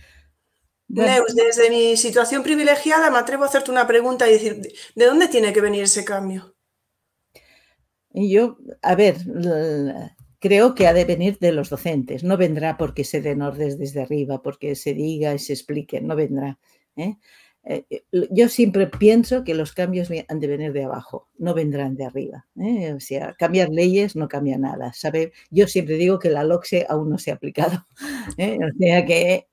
Neus, 0.88 1.34
desde 1.34 1.70
mi 1.70 1.96
situación 1.96 2.42
privilegiada 2.42 3.10
me 3.10 3.18
atrevo 3.18 3.44
a 3.44 3.46
hacerte 3.46 3.70
una 3.70 3.86
pregunta 3.86 4.28
y 4.28 4.32
decir, 4.32 4.72
¿de 4.94 5.04
dónde 5.04 5.28
tiene 5.28 5.52
que 5.52 5.60
venir 5.60 5.84
ese 5.84 6.04
cambio? 6.04 6.54
Yo, 8.10 8.56
a 8.82 8.94
ver, 8.94 9.16
creo 10.38 10.74
que 10.74 10.86
ha 10.86 10.94
de 10.94 11.04
venir 11.04 11.38
de 11.38 11.52
los 11.52 11.68
docentes, 11.68 12.24
no 12.24 12.36
vendrá 12.36 12.76
porque 12.76 13.04
se 13.04 13.20
den 13.20 13.42
órdenes 13.42 13.78
desde 13.78 14.02
arriba, 14.02 14.42
porque 14.42 14.74
se 14.74 14.94
diga 14.94 15.34
y 15.34 15.38
se 15.38 15.52
explique, 15.52 16.00
no 16.00 16.16
vendrá. 16.16 16.58
¿eh? 16.96 17.16
Eh, 17.68 17.85
eh, 17.90 18.04
yo 18.30 18.49
siempre 18.49 18.87
pienso 18.87 19.42
que 19.42 19.54
los 19.54 19.73
cambios 19.73 20.08
han 20.28 20.38
de 20.38 20.46
venir 20.46 20.73
de 20.73 20.85
abajo, 20.85 21.28
no 21.37 21.52
vendrán 21.52 21.96
de 21.96 22.04
arriba. 22.04 22.46
¿eh? 22.61 22.92
O 22.92 23.00
sea, 23.00 23.35
cambiar 23.37 23.70
leyes 23.70 24.14
no 24.14 24.28
cambia 24.28 24.56
nada. 24.56 24.92
¿sabe? 24.92 25.32
Yo 25.50 25.66
siempre 25.66 25.96
digo 25.96 26.20
que 26.20 26.30
la 26.30 26.44
LOCSE 26.44 26.87
aún 26.88 27.11
no 27.11 27.18
se 27.18 27.32
ha 27.32 27.35
aplicado. 27.35 27.85
O 28.28 28.78
sea 28.78 29.06
que, 29.06 29.46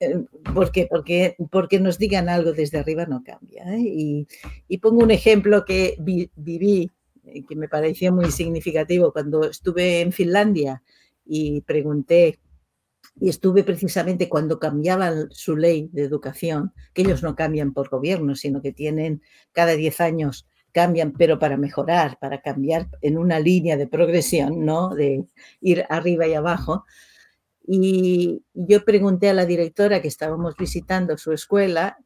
¿por 0.54 0.72
qué? 0.72 0.88
Porque, 0.90 1.36
porque 1.52 1.80
nos 1.80 1.98
digan 2.00 2.28
algo 2.28 2.54
desde 2.54 2.80
arriba 2.80 3.06
no 3.06 3.24
cambia. 3.24 3.66
Y, 3.78 4.28
pongo 4.82 5.04
un 5.04 5.12
ejemplo 5.12 5.64
que 5.64 5.96
viví, 6.00 6.92
que 7.48 7.56
me 7.56 7.70
pareció 7.70 8.12
muy 8.12 8.32
significativo 8.32 9.14
cuando 9.14 9.44
estuve 9.50 10.02
en 10.02 10.12
Finlandia 10.12 10.82
y 11.26 11.62
pregunté 11.62 12.40
y 13.20 13.30
estuve 13.30 13.64
precisamente 13.64 14.28
cuando 14.28 14.60
cambiaban 14.60 15.28
su 15.32 15.56
ley 15.56 15.90
de 15.94 16.04
educación, 16.04 16.74
que 16.94 17.04
ellos 17.04 17.24
no 17.24 17.36
cambian 17.36 17.74
por 17.74 17.90
gobierno, 17.90 18.36
sino 18.36 18.62
que 18.62 18.72
tienen 18.72 19.22
cada 19.52 19.74
10 19.74 20.02
años 20.02 20.48
cambian, 20.72 21.14
pero 21.14 21.38
para 21.38 21.56
mejorar, 21.56 22.18
para 22.20 22.42
cambiar 22.42 22.90
en 23.02 23.18
una 23.18 23.40
línea 23.40 23.78
de 23.78 23.88
progresión, 23.88 24.66
¿no? 24.66 24.90
De 24.96 25.24
ir 25.62 25.86
arriba 25.88 26.26
y 26.28 26.34
abajo. 26.34 26.86
Y 27.66 28.44
yo 28.56 28.84
pregunté 28.84 29.30
a 29.30 29.34
la 29.34 29.46
directora 29.46 30.02
que 30.02 30.08
estábamos 30.08 30.56
visitando 30.58 31.16
su 31.18 31.32
escuela 31.32 32.00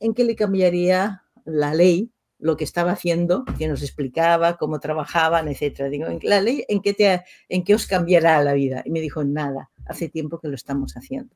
en 0.00 0.14
qué 0.14 0.24
le 0.24 0.34
cambiaría 0.34 1.24
la 1.44 1.74
ley, 1.74 2.10
lo 2.38 2.56
que 2.56 2.64
estaba 2.64 2.92
haciendo, 2.92 3.44
que 3.58 3.68
nos 3.68 3.82
explicaba 3.82 4.56
cómo 4.56 4.80
trabajaban, 4.80 5.48
etcétera. 5.48 5.90
Digo, 5.90 6.06
la 6.22 6.40
ley, 6.40 6.64
¿en 6.68 6.80
qué, 6.80 6.94
te, 6.94 7.22
¿en 7.50 7.64
qué 7.64 7.74
os 7.74 7.86
cambiará 7.86 8.42
la 8.42 8.54
vida? 8.54 8.82
Y 8.86 8.90
me 8.90 9.00
dijo, 9.00 9.24
nada 9.24 9.70
hace 9.86 10.08
tiempo 10.08 10.38
que 10.38 10.48
lo 10.48 10.54
estamos 10.54 10.96
haciendo. 10.96 11.34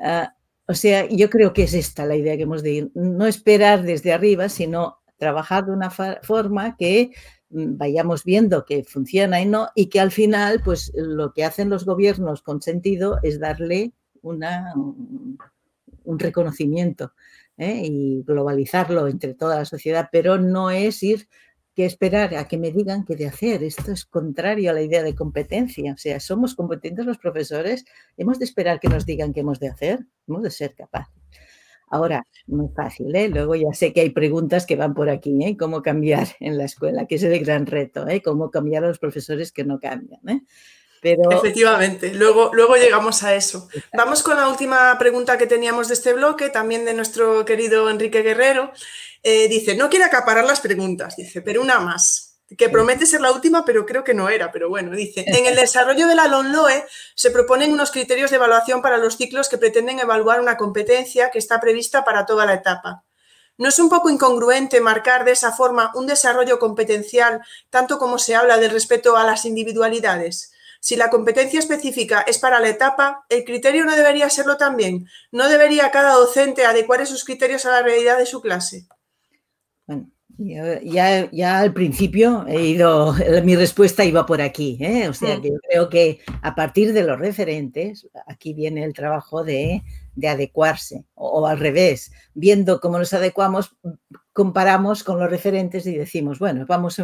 Ah, 0.00 0.34
o 0.66 0.74
sea, 0.74 1.08
yo 1.08 1.28
creo 1.30 1.52
que 1.52 1.64
es 1.64 1.74
esta 1.74 2.06
la 2.06 2.16
idea 2.16 2.36
que 2.36 2.44
hemos 2.44 2.62
de 2.62 2.72
ir, 2.72 2.90
no 2.94 3.26
esperar 3.26 3.82
desde 3.82 4.12
arriba, 4.12 4.48
sino 4.48 4.98
trabajar 5.16 5.66
de 5.66 5.72
una 5.72 5.90
forma 5.90 6.76
que 6.76 7.12
mm, 7.50 7.76
vayamos 7.76 8.24
viendo 8.24 8.64
que 8.64 8.84
funciona 8.84 9.40
y 9.40 9.46
no, 9.46 9.68
y 9.74 9.86
que 9.86 10.00
al 10.00 10.10
final, 10.10 10.60
pues 10.64 10.92
lo 10.94 11.32
que 11.32 11.44
hacen 11.44 11.70
los 11.70 11.84
gobiernos 11.84 12.42
con 12.42 12.62
sentido 12.62 13.18
es 13.22 13.38
darle 13.38 13.92
una, 14.22 14.72
un 14.74 16.18
reconocimiento 16.18 17.12
¿eh? 17.58 17.82
y 17.84 18.22
globalizarlo 18.24 19.08
entre 19.08 19.34
toda 19.34 19.56
la 19.56 19.64
sociedad, 19.64 20.08
pero 20.10 20.38
no 20.38 20.70
es 20.70 21.02
ir 21.02 21.28
que 21.74 21.86
esperar 21.86 22.34
a 22.34 22.48
que 22.48 22.58
me 22.58 22.70
digan 22.70 23.04
qué 23.04 23.16
de 23.16 23.26
hacer. 23.26 23.62
Esto 23.62 23.92
es 23.92 24.04
contrario 24.04 24.70
a 24.70 24.74
la 24.74 24.82
idea 24.82 25.02
de 25.02 25.14
competencia. 25.14 25.92
O 25.94 25.96
sea, 25.96 26.20
somos 26.20 26.54
competentes 26.54 27.06
los 27.06 27.18
profesores, 27.18 27.84
hemos 28.16 28.38
de 28.38 28.44
esperar 28.44 28.80
que 28.80 28.88
nos 28.88 29.06
digan 29.06 29.32
qué 29.32 29.40
hemos 29.40 29.60
de 29.60 29.68
hacer, 29.68 30.06
hemos 30.28 30.42
de 30.42 30.50
ser 30.50 30.74
capaces. 30.74 31.14
Ahora, 31.88 32.26
muy 32.46 32.68
fácil, 32.74 33.14
¿eh? 33.14 33.28
Luego 33.28 33.54
ya 33.54 33.72
sé 33.74 33.92
que 33.92 34.00
hay 34.00 34.10
preguntas 34.10 34.64
que 34.64 34.76
van 34.76 34.94
por 34.94 35.10
aquí, 35.10 35.44
¿eh? 35.44 35.58
Cómo 35.58 35.82
cambiar 35.82 36.26
en 36.40 36.56
la 36.56 36.64
escuela, 36.64 37.06
que 37.06 37.16
es 37.16 37.22
el 37.22 37.38
gran 37.40 37.66
reto, 37.66 38.08
¿eh? 38.08 38.22
Cómo 38.22 38.50
cambiar 38.50 38.84
a 38.84 38.88
los 38.88 38.98
profesores 38.98 39.52
que 39.52 39.64
no 39.64 39.78
cambian, 39.78 40.26
¿eh? 40.26 40.40
Efectivamente, 41.02 42.14
luego, 42.14 42.50
luego 42.52 42.76
llegamos 42.76 43.24
a 43.24 43.34
eso. 43.34 43.68
Vamos 43.92 44.22
con 44.22 44.36
la 44.36 44.48
última 44.48 44.96
pregunta 44.98 45.36
que 45.36 45.46
teníamos 45.46 45.88
de 45.88 45.94
este 45.94 46.12
bloque, 46.12 46.48
también 46.48 46.84
de 46.84 46.94
nuestro 46.94 47.44
querido 47.44 47.90
Enrique 47.90 48.22
Guerrero. 48.22 48.72
Eh, 49.22 49.48
dice, 49.48 49.74
no 49.74 49.90
quiere 49.90 50.04
acaparar 50.04 50.44
las 50.44 50.60
preguntas, 50.60 51.16
dice, 51.16 51.42
pero 51.42 51.60
una 51.60 51.80
más, 51.80 52.32
que 52.56 52.68
promete 52.68 53.06
ser 53.06 53.20
la 53.20 53.32
última, 53.32 53.64
pero 53.64 53.84
creo 53.84 54.04
que 54.04 54.14
no 54.14 54.28
era, 54.28 54.52
pero 54.52 54.68
bueno, 54.68 54.92
dice, 54.92 55.24
en 55.26 55.46
el 55.46 55.56
desarrollo 55.56 56.06
de 56.06 56.14
la 56.14 56.28
LONLOE 56.28 56.84
se 57.14 57.30
proponen 57.30 57.72
unos 57.72 57.90
criterios 57.90 58.30
de 58.30 58.36
evaluación 58.36 58.80
para 58.80 58.98
los 58.98 59.16
ciclos 59.16 59.48
que 59.48 59.58
pretenden 59.58 59.98
evaluar 59.98 60.40
una 60.40 60.56
competencia 60.56 61.30
que 61.30 61.38
está 61.38 61.60
prevista 61.60 62.04
para 62.04 62.26
toda 62.26 62.46
la 62.46 62.54
etapa. 62.54 63.04
¿No 63.58 63.68
es 63.68 63.78
un 63.78 63.88
poco 63.88 64.08
incongruente 64.08 64.80
marcar 64.80 65.24
de 65.24 65.32
esa 65.32 65.52
forma 65.52 65.92
un 65.94 66.06
desarrollo 66.06 66.58
competencial 66.58 67.42
tanto 67.70 67.98
como 67.98 68.18
se 68.18 68.34
habla 68.34 68.58
del 68.58 68.70
respeto 68.70 69.16
a 69.16 69.24
las 69.24 69.44
individualidades? 69.44 70.51
Si 70.82 70.96
la 70.96 71.10
competencia 71.10 71.60
específica 71.60 72.22
es 72.22 72.40
para 72.40 72.58
la 72.58 72.68
etapa, 72.68 73.24
el 73.28 73.44
criterio 73.44 73.84
no 73.84 73.94
debería 73.94 74.28
serlo 74.28 74.56
también. 74.56 75.06
¿No 75.30 75.48
debería 75.48 75.92
cada 75.92 76.14
docente 76.14 76.66
adecuar 76.66 77.00
esos 77.00 77.22
criterios 77.22 77.64
a 77.66 77.70
la 77.70 77.82
realidad 77.84 78.18
de 78.18 78.26
su 78.26 78.40
clase? 78.40 78.88
Bueno, 79.86 80.10
ya, 80.38 81.30
ya, 81.30 81.60
al 81.60 81.72
principio 81.72 82.44
he 82.48 82.64
ido, 82.64 83.14
mi 83.44 83.54
respuesta 83.54 84.04
iba 84.04 84.26
por 84.26 84.42
aquí, 84.42 84.76
¿eh? 84.80 85.08
o 85.08 85.14
sea 85.14 85.38
mm. 85.38 85.42
que 85.42 85.48
yo 85.50 85.58
creo 85.70 85.88
que 85.88 86.20
a 86.42 86.56
partir 86.56 86.92
de 86.92 87.04
los 87.04 87.16
referentes, 87.16 88.08
aquí 88.26 88.52
viene 88.52 88.82
el 88.82 88.92
trabajo 88.92 89.44
de, 89.44 89.84
adecuarse, 90.28 91.04
o, 91.14 91.46
al 91.46 91.60
revés, 91.60 92.10
viendo 92.34 92.80
cómo 92.80 92.98
nos 92.98 93.12
adecuamos, 93.12 93.76
comparamos 94.32 95.04
con 95.04 95.20
los 95.20 95.30
referentes 95.30 95.86
y 95.86 95.96
decimos, 95.96 96.40
bueno, 96.40 96.66
vamos, 96.66 97.00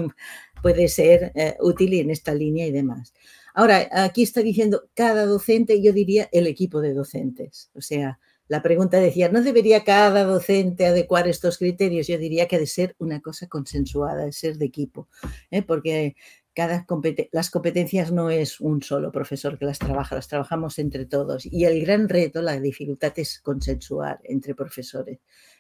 puede 0.63 0.89
ser 0.89 1.31
eh, 1.37 1.57
útil 1.61 1.95
en 1.95 2.11
esta 2.11 2.35
línea 2.35 2.67
y 2.67 2.73
demás. 2.73 3.15
Ahora, 3.59 3.89
aquí 3.91 4.23
está 4.23 4.41
diciendo 4.41 4.89
cada 4.95 5.27
docente, 5.27 5.83
yo 5.83 5.93
diría 5.93 6.29
el 6.31 6.47
equipo 6.47 6.81
de 6.81 6.95
docentes, 6.95 7.73
o 7.75 7.81
sea, 7.81 8.21
la 8.47 8.63
pregunta 8.63 9.01
decía, 9.01 9.31
¿no 9.31 9.43
debería 9.43 9.83
cada 9.83 10.23
docente 10.23 10.87
adecuar 10.87 11.27
estos 11.27 11.59
criterios? 11.59 12.07
Yo 12.07 12.19
diría 12.19 12.47
que 12.47 12.55
ha 12.55 12.61
de 12.61 12.69
ser 12.69 12.95
una 13.01 13.21
cosa 13.21 13.49
consensuada, 13.49 14.27
de 14.27 14.33
ser 14.33 14.59
de 14.59 14.67
equipo, 14.67 15.09
¿eh? 15.51 15.63
porque 15.63 16.15
cada 16.55 16.87
las 17.33 17.51
competencias 17.51 18.13
no 18.13 18.31
es 18.31 18.61
un 18.61 18.81
solo 18.81 19.11
profesor 19.11 19.59
que 19.59 19.65
las 19.65 19.81
trabaja, 19.81 20.15
las 20.15 20.29
trabajamos 20.29 20.79
entre 20.79 21.07
todos. 21.07 21.45
Y 21.45 21.65
el 21.65 21.81
gran 21.81 22.09
reto, 22.09 22.43
la 22.43 22.61
dificultad 22.61 23.13
es 23.17 23.41
consensuar 23.41 24.21
entre 24.23 24.55
profesores. 24.55 25.19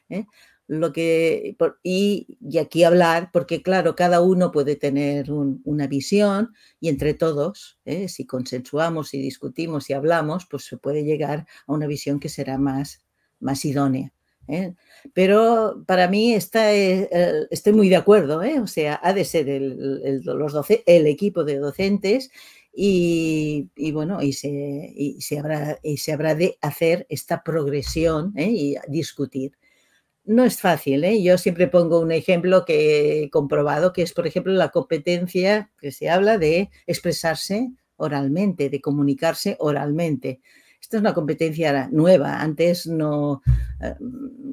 ¿eh? 0.08 0.24
Lo 0.68 0.92
que, 0.92 1.56
y, 1.82 2.38
aquí 2.60 2.84
hablar, 2.84 3.30
porque 3.32 3.62
claro, 3.62 3.96
cada 3.96 4.20
uno 4.20 4.52
puede 4.52 4.76
tener 4.76 5.32
una 5.32 5.87
visión 5.87 6.52
y 6.78 6.90
entre 6.90 7.14
todos, 7.14 7.80
¿eh? 7.87 8.08
si 8.08 8.26
consensuamos, 8.26 9.14
y 9.14 9.18
discutimos 9.18 9.88
y 9.88 9.94
hablamos, 9.94 10.46
pues 10.48 10.66
se 10.66 10.76
puede 10.76 11.04
llegar 11.04 11.46
a 11.66 11.72
una 11.72 11.87
visión 11.87 12.20
que 12.20 12.28
será 12.28 12.58
más, 12.58 13.02
más 13.40 13.64
idónea. 13.64 14.12
¿eh? 14.46 14.75
Pero 15.14 15.84
para 15.87 16.06
mí 16.06 16.34
está, 16.34 16.75
eh, 16.75 17.08
estoy 17.50 17.72
muy 17.72 17.88
de 17.88 17.96
acuerdo, 17.96 18.42
o 18.62 18.66
sea, 18.66 19.00
ha 19.02 19.14
de 19.14 19.25
ser 19.25 19.48
el, 19.48 20.20
los 20.22 20.54
el 20.84 21.06
equipo 21.06 21.44
de 21.44 21.56
docentes 21.58 22.30
y, 22.75 23.70
bueno, 23.92 24.22
y 24.22 24.34
se, 24.34 24.92
y 24.94 25.20
se, 25.22 25.38
habrá, 25.38 25.78
y 25.82 25.96
se 25.96 26.12
habrá 26.12 26.34
de 26.34 26.58
hacer 26.60 27.06
esta 27.08 27.42
progresión 27.42 28.34
y 28.37 28.76
discutir 28.87 29.52
no 30.28 30.44
es 30.44 30.61
fácil. 30.61 31.02
¿eh? 31.04 31.23
Yo 31.23 31.38
siempre 31.38 31.68
pongo 31.68 32.00
un 32.00 32.12
ejemplo 32.12 32.64
que 32.64 33.25
he 33.25 33.30
comprobado, 33.30 33.92
que 33.92 34.02
es, 34.02 34.12
por 34.12 34.26
ejemplo, 34.26 34.52
la 34.52 34.68
competencia 34.68 35.70
que 35.80 35.90
se 35.90 36.11
habla 36.11 36.38
de 36.38 36.70
expresarse 36.87 37.73
oralmente, 37.97 38.68
de 38.68 38.80
comunicarse 38.80 39.56
oralmente. 39.58 40.40
Esta 40.80 40.99
es 40.99 41.00
una 41.00 41.14
competencia 41.14 41.88
nueva. 41.90 42.40
Antes 42.40 42.87
no, 42.87 43.42
eh, 43.82 43.94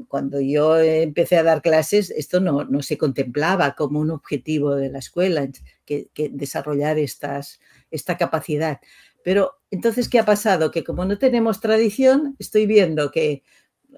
cuando 0.07 0.39
yo 0.39 0.79
empecé 0.79 1.37
a 1.37 1.43
dar 1.43 1.61
clases, 1.61 2.09
esto 2.09 2.39
no, 2.39 2.63
no 2.63 2.81
se 2.81 2.97
contemplaba 2.97 3.75
como 3.75 3.99
un 3.99 4.11
objetivo 4.11 4.75
de 4.75 4.89
la 4.89 4.99
escuela, 4.99 5.47
que, 5.85 6.09
desarrollar 6.31 6.97
estas, 6.97 7.59
esta 7.91 8.17
capacidad. 8.17 8.79
Pero 9.23 9.57
entonces, 9.71 10.07
¿qué 10.07 10.19
ha 10.19 10.25
pasado? 10.25 10.71
Que 10.71 10.83
como 10.83 11.03
no 11.03 11.17
tenemos 11.17 11.59
tradición, 11.59 12.35
estoy 12.39 12.65
viendo 12.65 13.11
que 13.11 13.43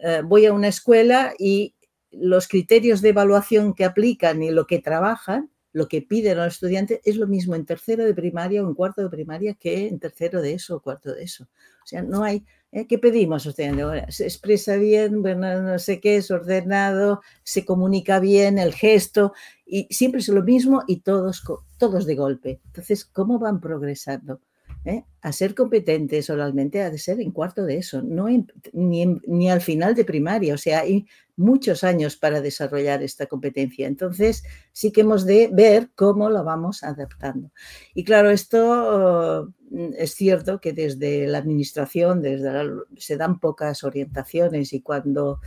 eh, 0.01 0.21
voy 0.23 0.45
a 0.45 0.53
una 0.53 0.67
escuela 0.67 1.33
y 1.37 1.75
los 2.11 2.47
criterios 2.47 3.01
de 3.01 3.09
evaluación 3.09 3.73
que 3.73 3.85
aplican 3.85 4.41
y 4.43 4.51
lo 4.51 4.65
que 4.65 4.79
trabajan, 4.79 5.51
lo 5.73 5.87
que 5.87 6.01
piden 6.01 6.39
a 6.39 6.45
los 6.45 6.55
estudiantes 6.55 7.01
es 7.03 7.17
lo 7.17 7.27
mismo 7.27 7.55
en 7.55 7.65
tercero 7.65 8.03
de 8.03 8.13
primaria 8.13 8.63
o 8.63 8.67
en 8.67 8.73
cuarto 8.73 9.03
de 9.03 9.09
primaria 9.09 9.53
que 9.53 9.87
en 9.87 9.99
tercero 9.99 10.41
de 10.41 10.53
eso 10.53 10.77
o 10.77 10.81
cuarto 10.81 11.13
de 11.13 11.23
eso. 11.23 11.43
O 11.43 11.85
sea, 11.85 12.01
no 12.01 12.23
hay, 12.23 12.43
¿eh? 12.71 12.87
¿qué 12.87 12.97
pedimos? 12.97 13.43
se 13.43 14.23
expresa 14.23 14.75
bien, 14.75 15.21
bueno, 15.21 15.61
no 15.61 15.79
sé 15.79 15.99
qué, 15.99 16.17
es 16.17 16.31
ordenado, 16.31 17.21
se 17.43 17.65
comunica 17.65 18.19
bien, 18.19 18.57
el 18.57 18.73
gesto, 18.73 19.33
y 19.65 19.87
siempre 19.91 20.21
es 20.21 20.29
lo 20.29 20.43
mismo 20.43 20.83
y 20.87 21.01
todos, 21.01 21.43
todos 21.77 22.05
de 22.05 22.15
golpe. 22.15 22.59
Entonces, 22.65 23.05
¿cómo 23.05 23.39
van 23.39 23.61
progresando? 23.61 24.41
¿Eh? 24.87 25.03
a 25.21 25.33
ser 25.33 25.53
competentes 25.53 26.29
oralmente 26.29 26.81
ha 26.81 26.89
de 26.89 26.97
ser 26.97 27.19
en 27.19 27.31
cuarto 27.31 27.65
de 27.65 27.77
eso, 27.77 28.01
no 28.01 28.27
ni, 28.71 29.05
ni, 29.27 29.49
al 29.49 29.59
final 29.59 29.93
de 29.93 30.05
primaria. 30.05 30.53
O 30.53 30.57
sea, 30.57 30.79
hay 30.79 31.05
muchos 31.37 31.83
años 31.83 32.17
para 32.17 32.41
desarrollar 32.41 33.03
esta 33.03 33.27
competencia. 33.27 33.87
Entonces, 33.87 34.43
sí 34.73 34.91
que 34.91 35.01
hemos 35.01 35.25
de 35.25 35.49
ver 35.53 35.91
cómo 35.95 36.29
lo 36.29 36.43
vamos 36.43 36.83
adaptando. 36.83 37.51
Y 37.93 38.03
claro, 38.03 38.31
esto 38.31 39.53
mm, 39.69 39.93
es 39.97 40.15
cierto 40.15 40.59
que 40.59 40.73
desde 40.73 41.27
la 41.27 41.37
administración 41.37 42.23
se 42.97 43.17
dan 43.17 43.39
pocas 43.39 43.83
orientaciones 43.83 44.73
y 44.73 44.81
cuando 44.81 45.39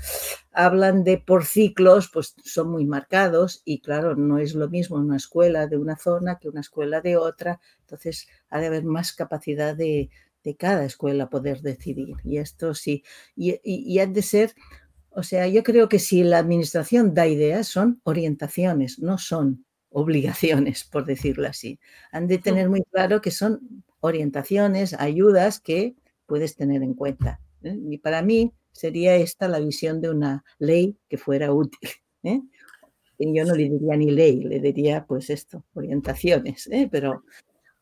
hablan 0.52 1.02
de 1.02 1.18
por 1.18 1.44
ciclos, 1.44 2.08
pues 2.12 2.34
son 2.44 2.70
muy 2.70 2.86
marcados 2.86 3.62
y 3.64 3.80
claro, 3.80 4.14
no 4.14 4.38
es 4.38 4.54
lo 4.54 4.68
mismo 4.68 4.96
una 4.96 5.16
escuela 5.16 5.66
de 5.66 5.76
una 5.76 5.96
zona 5.96 6.38
que 6.38 6.48
una 6.48 6.60
escuela 6.60 7.00
de 7.00 7.16
otra. 7.16 7.60
Entonces, 7.80 8.28
ha 8.48 8.60
de 8.60 8.66
haber 8.68 8.84
más 8.84 9.12
capacidad 9.12 9.74
de, 9.76 10.08
cada 10.58 10.84
escuela 10.84 11.28
poder 11.28 11.60
decidir. 11.60 12.16
Y 12.24 12.38
esto 12.38 12.74
sí, 12.74 13.04
y, 13.36 13.60
y, 13.62 13.98
han 13.98 14.12
de 14.14 14.22
ser, 14.22 14.54
o 15.10 15.22
sea, 15.22 15.46
yo 15.48 15.62
creo 15.62 15.88
que 15.88 15.98
si 15.98 16.22
la 16.22 16.38
administración 16.38 17.14
da 17.14 17.26
ideas, 17.26 17.66
son 17.66 18.00
orientaciones, 18.04 18.98
no 19.00 19.18
son 19.18 19.64
obligaciones, 19.90 20.84
por 20.84 21.04
decirlo 21.04 21.48
así. 21.48 21.80
Han 22.12 22.28
de 22.28 22.38
tener 22.38 22.68
muy 22.68 22.82
claro 22.90 23.20
que 23.20 23.30
son 23.30 23.84
orientaciones, 24.00 24.94
ayudas 24.94 25.60
que 25.60 25.96
puedes 26.26 26.54
tener 26.54 26.82
en 26.82 26.94
cuenta. 26.94 27.40
¿eh? 27.62 27.76
Y 27.90 27.98
para 27.98 28.22
mí 28.22 28.52
sería 28.72 29.16
esta 29.16 29.48
la 29.48 29.58
visión 29.58 30.00
de 30.00 30.10
una 30.10 30.44
ley 30.58 30.96
que 31.08 31.18
fuera 31.18 31.52
útil. 31.52 31.90
¿eh? 32.22 32.40
Y 33.18 33.36
yo 33.36 33.44
no 33.44 33.54
le 33.54 33.68
diría 33.68 33.96
ni 33.96 34.10
ley, 34.10 34.42
le 34.44 34.60
diría 34.60 35.04
pues 35.06 35.28
esto, 35.28 35.64
orientaciones, 35.74 36.68
¿eh? 36.68 36.88
pero 36.90 37.24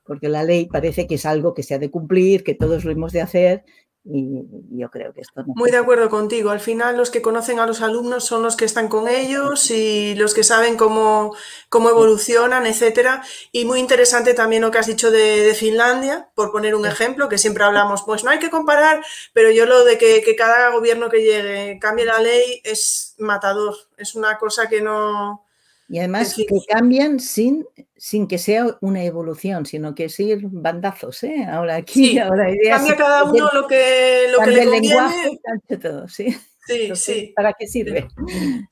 porque 0.02 0.28
la 0.28 0.42
ley 0.42 0.66
parece 0.66 1.06
que 1.06 1.16
es 1.16 1.26
algo 1.26 1.52
que 1.52 1.62
se 1.62 1.74
ha 1.74 1.78
de 1.78 1.90
cumplir, 1.90 2.42
que 2.42 2.54
todos 2.54 2.84
lo 2.84 2.90
hemos 2.90 3.12
de 3.12 3.20
hacer 3.20 3.64
y 4.10 4.46
yo 4.70 4.90
creo 4.90 5.12
que 5.12 5.20
esto 5.20 5.42
no. 5.42 5.52
Muy 5.54 5.70
de 5.70 5.76
acuerdo 5.76 6.08
contigo. 6.08 6.50
Al 6.50 6.60
final 6.60 6.96
los 6.96 7.10
que 7.10 7.20
conocen 7.20 7.60
a 7.60 7.66
los 7.66 7.82
alumnos 7.82 8.24
son 8.24 8.42
los 8.42 8.56
que 8.56 8.64
están 8.64 8.88
con 8.88 9.06
ellos 9.06 9.70
y 9.70 10.14
los 10.14 10.32
que 10.32 10.44
saben 10.44 10.76
cómo, 10.76 11.34
cómo 11.68 11.90
evolucionan, 11.90 12.66
etcétera. 12.66 13.22
Y 13.52 13.66
muy 13.66 13.80
interesante 13.80 14.32
también 14.32 14.62
lo 14.62 14.70
que 14.70 14.78
has 14.78 14.86
dicho 14.86 15.10
de, 15.10 15.54
Finlandia, 15.58 16.30
por 16.34 16.52
poner 16.52 16.74
un 16.74 16.86
ejemplo, 16.86 17.28
que 17.28 17.38
siempre 17.38 17.64
hablamos, 17.64 18.02
pues 18.02 18.22
no 18.24 18.30
hay 18.30 18.38
que 18.38 18.50
comparar, 18.50 19.04
pero 19.32 19.50
yo 19.50 19.66
lo 19.66 19.84
de 19.84 19.98
que, 19.98 20.22
que 20.22 20.36
cada 20.36 20.70
gobierno 20.70 21.08
que 21.08 21.22
llegue 21.22 21.78
cambie 21.80 22.04
la 22.04 22.20
ley 22.20 22.60
es 22.64 23.14
matador. 23.18 23.76
Es 23.96 24.14
una 24.14 24.38
cosa 24.38 24.68
que 24.68 24.80
no, 24.80 25.44
y 25.88 25.98
además 25.98 26.34
que 26.34 26.44
cambian 26.68 27.18
sin, 27.18 27.66
sin 27.96 28.28
que 28.28 28.36
sea 28.36 28.76
una 28.82 29.02
evolución, 29.04 29.64
sino 29.64 29.94
que 29.94 30.04
es 30.04 30.20
ir 30.20 30.40
bandazos, 30.42 31.22
¿eh? 31.24 31.46
Ahora 31.50 31.76
aquí, 31.76 32.18
ahora 32.18 32.50
ideas. 32.50 32.78
Cambia 32.78 32.96
cada 32.96 33.24
uno 33.24 33.48
lo 33.54 33.66
que, 33.66 34.26
lo 34.30 34.44
que 34.44 34.50
le 34.50 34.64
conviene. 34.64 34.88
lenguaje, 34.88 35.40
todo, 35.80 36.06
¿sí? 36.08 36.36
Sí, 36.66 36.94
sí. 36.94 37.32
¿Para 37.34 37.54
qué 37.54 37.66
sirve? 37.66 38.06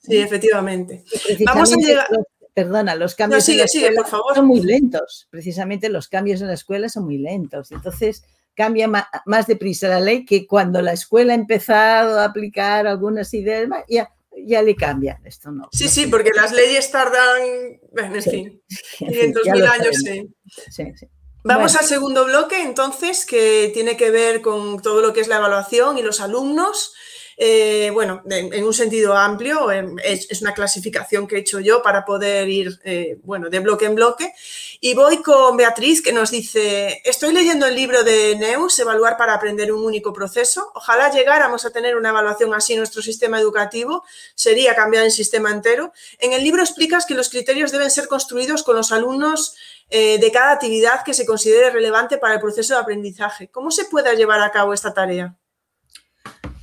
Sí, 0.01 0.19
efectivamente. 0.19 1.03
Vamos 1.47 1.73
a 1.73 1.77
llegar... 1.77 2.07
perdona, 2.53 2.95
los 2.95 3.15
cambios 3.15 3.49
en 3.49 3.59
la 3.59 3.65
escuela 3.65 4.03
son 4.35 4.47
muy 4.47 4.61
lentos. 4.61 5.27
Precisamente 5.31 5.89
los 5.89 6.09
cambios 6.09 6.43
en 6.43 6.49
la 6.49 6.55
escuela 6.55 6.91
son 6.91 7.05
muy 7.05 7.17
lentos. 7.17 7.73
Entonces, 7.73 8.25
cambia 8.55 8.89
más, 8.89 9.47
deprisa 9.47 9.89
la 9.89 10.01
ley 10.01 10.27
que 10.27 10.47
cuando 10.47 10.83
la 10.83 10.93
escuela 10.93 11.33
ha 11.33 11.37
empezado 11.37 12.21
a 12.21 12.25
aplicar 12.25 12.87
algunas 12.87 13.33
ideas, 13.33 13.69
ya 13.89 14.11
ya 14.45 14.63
le 14.63 14.75
cambian. 14.75 15.25
Esto 15.27 15.51
no. 15.51 15.69
Sí, 15.73 15.89
sí, 15.89 16.07
porque 16.07 16.31
las 16.35 16.53
leyes 16.53 16.91
tardan, 16.91 17.43
en 17.97 18.23
fin, 18.23 18.63
500.000 18.99 19.69
años. 19.69 19.97
Sí. 19.97 20.29
sí, 20.71 20.85
Vamos 21.45 21.77
al 21.77 21.85
segundo 21.85 22.25
bloque, 22.25 22.61
entonces, 22.61 23.25
que 23.25 23.71
tiene 23.73 23.97
que 23.97 24.11
ver 24.11 24.43
con 24.43 24.83
todo 24.83 25.01
lo 25.01 25.13
que 25.13 25.21
es 25.21 25.29
la 25.29 25.37
evaluación 25.37 25.97
y 25.97 26.03
los 26.03 26.21
alumnos. 26.21 26.95
Eh, 27.39 27.91
bueno, 27.93 28.23
en, 28.31 28.65
un 28.65 28.73
sentido 28.73 29.15
amplio, 29.15 29.71
es, 29.71 30.41
una 30.41 30.55
clasificación 30.55 31.27
que 31.27 31.37
he 31.37 31.41
hecho 31.41 31.61
yo 31.61 31.83
para 31.83 32.05
poder 32.05 32.49
ir, 32.49 32.81
eh, 32.83 33.19
bueno, 33.25 33.51
de 33.51 33.61
bloque 33.61 33.85
en 33.85 33.95
bloque. 33.95 34.33
Y 34.81 34.95
voy 34.95 35.23
con 35.23 35.57
Beatriz, 35.57 36.03
que 36.03 36.13
nos 36.13 36.31
dice, 36.31 37.03
estoy 37.05 37.35
leyendo 37.35 37.67
el 37.67 37.75
libro 37.75 38.03
de 38.05 38.37
Neus, 38.37 38.79
Evaluar 38.79 39.17
para 39.19 39.35
aprender 39.35 39.71
un 39.73 39.85
único 39.85 40.13
proceso. 40.13 40.71
Ojalá 40.75 41.11
llegáramos 41.11 41.65
a 41.67 41.71
tener 41.71 41.97
una 41.97 42.09
evaluación 42.09 42.55
así 42.55 42.73
en 42.73 42.81
nuestro 42.81 43.03
sistema 43.03 43.39
educativo, 43.39 44.03
sería 44.35 44.75
cambiar 44.75 45.05
el 45.05 45.13
sistema 45.13 45.51
entero. 45.51 45.93
En 46.19 46.33
el 46.33 46.43
libro 46.43 46.63
explicas 46.63 47.05
que 47.05 47.15
los 47.15 47.29
criterios 47.29 47.71
deben 47.71 47.91
ser 47.91 48.09
construidos 48.09 48.63
con 48.63 48.77
los 48.77 48.93
alumnos 48.93 49.57
eh, 49.91 50.19
de 50.19 50.33
cada 50.33 50.53
actividad 50.53 51.05
que 51.05 51.15
se 51.15 51.27
considere 51.27 51.71
relevante 51.71 52.19
para 52.19 52.35
el 52.35 52.41
proceso 52.41 52.75
de 52.75 52.81
aprendizaje. 52.81 53.49
¿Cómo 53.49 53.71
se 53.71 53.85
puede 53.85 54.17
llevar 54.17 54.41
a 54.41 54.51
cabo 54.51 54.73
esta 54.73 54.95
tarea? 54.95 55.37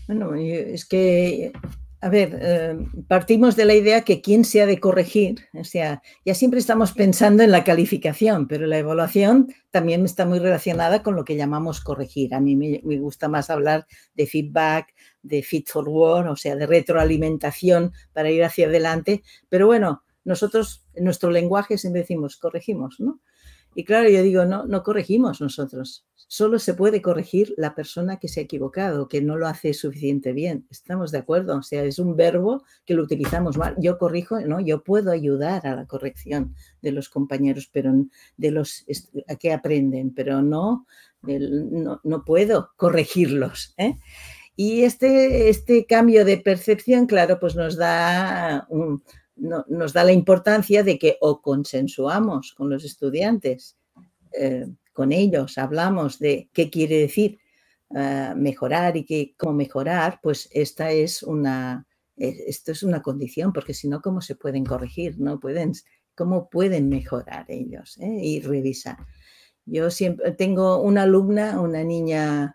Bueno, 0.07 0.35
es 0.35 0.85
que, 0.85 1.53
a 2.01 2.09
ver, 2.09 2.37
eh, 2.41 2.77
partimos 3.07 3.55
de 3.55 3.63
la 3.63 3.73
idea 3.73 4.01
que 4.01 4.21
quién 4.21 4.43
se 4.43 4.61
ha 4.61 4.65
de 4.65 4.81
corregir, 4.81 5.47
o 5.53 5.63
sea, 5.63 6.01
ya 6.25 6.35
siempre 6.35 6.59
estamos 6.59 6.91
pensando 6.91 7.41
en 7.41 7.51
la 7.51 7.63
calificación, 7.63 8.47
pero 8.49 8.67
la 8.67 8.77
evaluación 8.77 9.53
también 9.71 10.03
está 10.03 10.25
muy 10.25 10.39
relacionada 10.39 11.03
con 11.03 11.15
lo 11.15 11.23
que 11.23 11.37
llamamos 11.37 11.79
corregir. 11.79 12.35
A 12.35 12.41
mí 12.41 12.57
me, 12.57 12.79
gusta 12.97 13.29
más 13.29 13.49
hablar 13.49 13.87
de 14.13 14.27
feedback, 14.27 14.93
de 15.21 15.41
feed 15.41 15.63
forward, 15.67 16.27
o 16.27 16.35
sea, 16.35 16.57
de 16.57 16.65
retroalimentación 16.65 17.93
para 18.11 18.29
ir 18.29 18.43
hacia 18.43 18.67
adelante, 18.67 19.23
pero 19.47 19.67
bueno, 19.67 20.03
nosotros 20.25 20.85
en 20.93 21.05
nuestro 21.05 21.31
lenguaje 21.31 21.77
siempre 21.77 22.01
decimos 22.01 22.37
corregimos, 22.37 22.99
¿no? 22.99 23.21
Y 23.75 23.85
claro, 23.85 24.09
yo 24.09 24.21
digo, 24.21 24.45
no, 24.45 24.65
no 24.65 24.83
corregimos 24.83 25.41
nosotros. 25.41 26.05
Solo 26.33 26.57
se 26.57 26.73
puede 26.73 27.03
corregir 27.03 27.53
la 27.57 27.75
persona 27.75 28.17
que 28.17 28.27
se 28.27 28.39
ha 28.39 28.43
equivocado, 28.43 29.07
que 29.07 29.21
no 29.21 29.37
lo 29.37 29.45
hace 29.45 29.71
suficiente 29.75 30.33
bien. 30.33 30.65
¿Estamos 30.71 31.11
de 31.11 31.19
acuerdo? 31.19 31.55
O 31.55 31.61
sea, 31.61 31.83
es 31.83 31.99
un 31.99 32.15
verbo 32.15 32.63
que 32.85 32.95
lo 32.95 33.03
utilizamos 33.03 33.55
mal. 33.55 33.75
Yo 33.77 33.99
corrijo, 33.99 34.39
no, 34.41 34.59
yo 34.59 34.83
puedo 34.83 35.11
ayudar 35.11 35.67
a 35.67 35.75
la 35.75 35.85
corrección 35.85 36.55
de 36.81 36.91
los 36.91 37.07
compañeros, 37.07 37.69
pero 37.71 37.93
de 38.35 38.49
los 38.49 38.83
a 39.27 39.35
que 39.35 39.53
aprenden, 39.53 40.11
pero 40.15 40.41
no, 40.41 40.87
no, 41.21 42.01
no 42.03 42.25
puedo 42.25 42.71
corregirlos. 42.77 43.75
¿eh? 43.77 43.99
Y 44.55 44.85
este, 44.85 45.49
este 45.49 45.85
cambio 45.85 46.25
de 46.25 46.37
percepción, 46.37 47.05
claro, 47.05 47.39
pues 47.39 47.55
nos 47.55 47.77
da 47.77 48.67
nos 49.35 49.93
da 49.93 50.03
la 50.03 50.13
importancia 50.13 50.81
de 50.81 50.97
que 50.97 51.17
o 51.21 51.43
consensuamos 51.43 52.55
con 52.55 52.71
los 52.71 52.83
estudiantes, 52.85 53.77
eh, 54.35 54.65
con 54.93 55.11
ellos, 55.11 55.57
hablamos 55.57 56.19
de 56.19 56.49
qué 56.53 56.69
quiere 56.69 56.97
decir 56.99 57.39
eh, 57.95 58.33
mejorar 58.35 58.95
y 58.97 59.05
qué, 59.05 59.35
cómo 59.37 59.53
mejorar, 59.53 60.19
pues 60.21 60.49
esta 60.51 60.91
es 60.91 61.23
una, 61.23 61.85
e, 62.17 62.45
esto 62.47 62.71
es 62.71 62.83
una 62.83 63.01
condición, 63.01 63.53
porque 63.53 63.73
si 63.73 63.87
no, 63.87 64.01
¿cómo 64.01 64.21
se 64.21 64.35
pueden 64.35 64.65
corregir? 64.65 65.19
¿No 65.19 65.39
pueden, 65.39 65.73
¿Cómo 66.15 66.49
pueden 66.49 66.89
mejorar 66.89 67.45
ellos 67.49 67.97
eh? 67.99 68.19
y 68.21 68.41
revisar? 68.41 68.97
Yo 69.65 69.89
siempre 69.89 70.31
tengo 70.31 70.81
una 70.81 71.03
alumna, 71.03 71.59
una 71.61 71.83
niña 71.83 72.51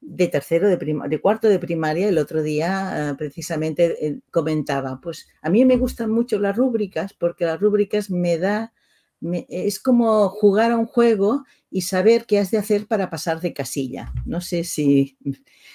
de 0.00 0.28
tercero, 0.28 0.68
de, 0.68 0.76
de 0.76 1.20
cuarto 1.20 1.48
de 1.48 1.58
primaria, 1.58 2.08
el 2.08 2.18
otro 2.18 2.42
día 2.42 3.10
ah, 3.10 3.16
precisamente 3.16 4.06
eh, 4.06 4.20
comentaba, 4.30 5.00
pues 5.02 5.28
a 5.42 5.50
mí 5.50 5.64
me 5.64 5.76
gustan 5.76 6.10
mucho 6.10 6.38
las 6.38 6.56
rúbricas 6.56 7.12
porque 7.12 7.44
las 7.44 7.60
rúbricas 7.60 8.10
me 8.10 8.38
da, 8.38 8.72
es 9.20 9.78
como 9.80 10.28
jugar 10.28 10.72
a 10.72 10.76
un 10.76 10.86
juego 10.86 11.44
y 11.70 11.82
saber 11.82 12.24
qué 12.26 12.38
has 12.38 12.50
de 12.50 12.58
hacer 12.58 12.86
para 12.86 13.10
pasar 13.10 13.40
de 13.40 13.52
casilla. 13.52 14.12
No 14.24 14.40
sé 14.40 14.64
si, 14.64 15.18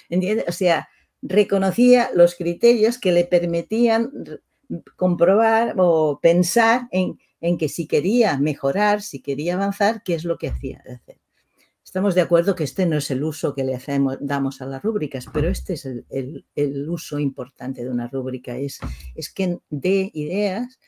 ¿entiendes? 0.10 0.45
O 0.47 0.51
sea, 0.51 0.89
reconocía 1.21 2.10
los 2.13 2.36
criterios 2.36 2.97
que 2.97 3.12
le 3.12 3.25
permitían 3.25 4.12
comprobar 4.95 5.75
o 5.77 6.19
pensar 6.21 6.88
en, 6.91 7.19
en 7.41 7.58
que 7.58 7.69
si 7.69 7.88
quería 7.88 8.38
mejorar, 8.38 9.01
si 9.01 9.21
quería 9.21 9.56
avanzar, 9.56 10.03
qué 10.03 10.15
es 10.15 10.23
lo 10.23 10.38
que 10.38 10.49
hacía 10.49 10.79
hacer. 10.79 11.19
Estamos 11.84 12.15
de 12.15 12.21
acuerdo 12.21 12.56
que 12.56 12.63
este 12.63 12.86
no 12.86 12.97
es 12.97 13.12
el 13.12 13.23
uso 13.23 13.53
que 13.53 13.63
le 13.63 13.75
hacemos, 13.75 14.17
damos 14.19 14.62
a 14.62 14.65
las 14.65 14.82
rúbricas, 14.82 15.27
pero 15.32 15.49
este 15.49 15.73
es 15.73 15.86
el, 15.86 16.89
uso 16.89 17.19
importante 17.19 17.84
de 17.84 17.89
una 17.91 18.08
rúbrica, 18.08 18.58
es, 18.58 18.79
es 19.13 19.32
que 19.32 19.60
dé 19.69 20.10
ideas 20.13 20.79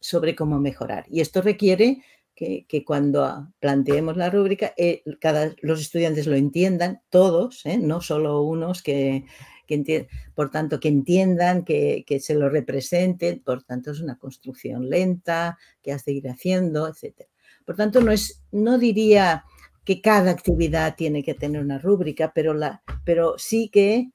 sobre 0.00 0.34
cómo 0.34 0.58
mejorar. 0.58 1.06
Y 1.08 1.20
esto 1.20 1.42
requiere 1.42 2.02
que, 2.34 2.84
cuando 2.86 3.52
planteemos 3.58 4.16
la 4.16 4.30
rúbrica, 4.30 4.72
eh, 4.76 5.02
cada, 5.20 5.54
los 5.60 5.80
estudiantes 5.80 6.28
lo 6.28 6.36
entiendan, 6.36 7.02
todos, 7.10 7.66
¿eh? 7.66 7.78
no 7.78 8.00
solo 8.00 8.42
unos 8.42 8.82
que, 8.82 9.24
que 9.66 10.08
por 10.34 10.50
tanto, 10.50 10.78
que 10.78 10.88
entiendan, 10.88 11.64
que, 11.64 12.04
que, 12.06 12.20
se 12.20 12.34
lo 12.34 12.48
representen, 12.48 13.40
por 13.40 13.64
tanto, 13.64 13.90
es 13.90 14.00
una 14.00 14.18
construcción 14.18 14.88
lenta 14.88 15.58
que 15.82 15.92
has 15.92 16.04
de 16.04 16.12
ir 16.12 16.28
haciendo, 16.28 16.86
etc. 16.86 17.22
Por 17.64 17.74
tanto, 17.74 18.00
no, 18.00 18.12
es, 18.12 18.42
no 18.52 18.78
diría 18.78 19.44
que 19.84 20.00
cada 20.00 20.30
actividad 20.30 20.94
tiene 20.96 21.24
que 21.24 21.34
tener 21.34 21.60
una 21.60 21.78
rúbrica, 21.78 22.32
pero, 22.32 22.54
la, 22.54 22.82
pero 23.04 23.34
sí 23.36 23.68
que, 23.68 24.10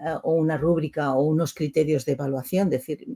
ah, 0.00 0.20
o 0.24 0.32
una 0.32 0.56
rúbrica 0.56 1.14
o 1.14 1.22
unos 1.22 1.54
criterios 1.54 2.04
de 2.04 2.12
evaluación, 2.12 2.70
decir, 2.70 3.06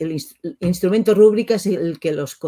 el 0.00 0.16
instrumento 0.60 1.14
rúbrica 1.14 1.56
es 1.56 1.66
el 1.66 2.00
que 2.00 2.12
los, 2.12 2.38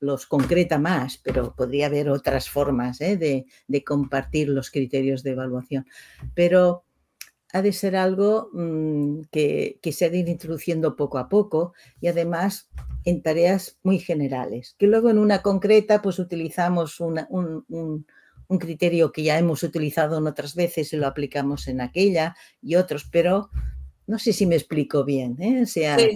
los, 0.00 0.26
concreta 0.26 0.78
más, 0.78 1.18
pero 1.18 1.54
podría 1.54 1.86
haber 1.86 2.08
otras 2.08 2.48
formas 2.48 3.02
¿eh? 3.02 3.18
de, 3.18 3.44
de, 3.68 3.84
compartir 3.84 4.48
los 4.48 4.70
criterios 4.70 5.22
de 5.22 5.32
evaluación. 5.32 5.86
Pero 6.34 6.84
ha 7.52 7.60
de 7.60 7.72
ser 7.72 7.96
algo 7.96 8.48
mm, 8.54 9.24
que, 9.30 9.78
que, 9.82 9.92
se 9.92 10.06
ha 10.06 10.10
de 10.10 10.18
ir 10.18 10.28
introduciendo 10.30 10.96
poco 10.96 11.18
a 11.18 11.28
poco 11.28 11.74
y 12.00 12.08
además 12.08 12.70
en 13.04 13.20
tareas 13.20 13.78
muy 13.82 13.98
generales, 13.98 14.74
que 14.78 14.86
luego 14.86 15.10
en 15.10 15.18
una 15.18 15.42
concreta 15.42 16.00
pues 16.00 16.18
utilizamos 16.18 16.98
un, 16.98 17.20
un, 17.28 18.06
un, 18.48 18.58
criterio 18.58 19.12
que 19.12 19.22
ya 19.22 19.38
hemos 19.38 19.62
utilizado 19.62 20.16
en 20.16 20.26
otras 20.26 20.54
veces 20.54 20.92
y 20.94 20.96
lo 20.96 21.06
aplicamos 21.06 21.68
en 21.68 21.82
aquella 21.82 22.36
y 22.62 22.76
otros, 22.76 23.06
pero 23.10 23.50
no 24.06 24.18
sé 24.18 24.32
si 24.32 24.46
me 24.46 24.56
explico 24.56 25.04
bien. 25.04 25.36
¿eh? 25.40 25.62
O 25.62 25.66
sea, 25.66 25.98
sí, 25.98 26.10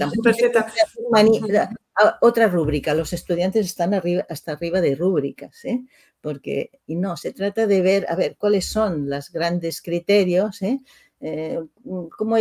otra 2.21 2.47
rúbrica, 2.49 2.95
los 2.95 3.13
estudiantes 3.13 3.67
están 3.67 3.95
arriba, 3.95 4.27
hasta 4.29 4.53
arriba 4.53 4.81
de 4.81 4.95
rúbricas, 4.95 5.65
¿eh? 5.65 5.83
porque 6.21 6.71
y 6.87 6.97
no, 6.97 7.17
se 7.17 7.33
trata 7.33 7.67
de 7.67 7.81
ver, 7.81 8.07
a 8.09 8.17
ver, 8.17 8.37
cuáles 8.37 8.67
son 8.67 9.09
los 9.09 9.31
grandes 9.31 9.81
criterios, 9.81 10.63
¿eh? 10.63 10.81
Eh, 11.21 11.59
¿cómo, 11.85 12.37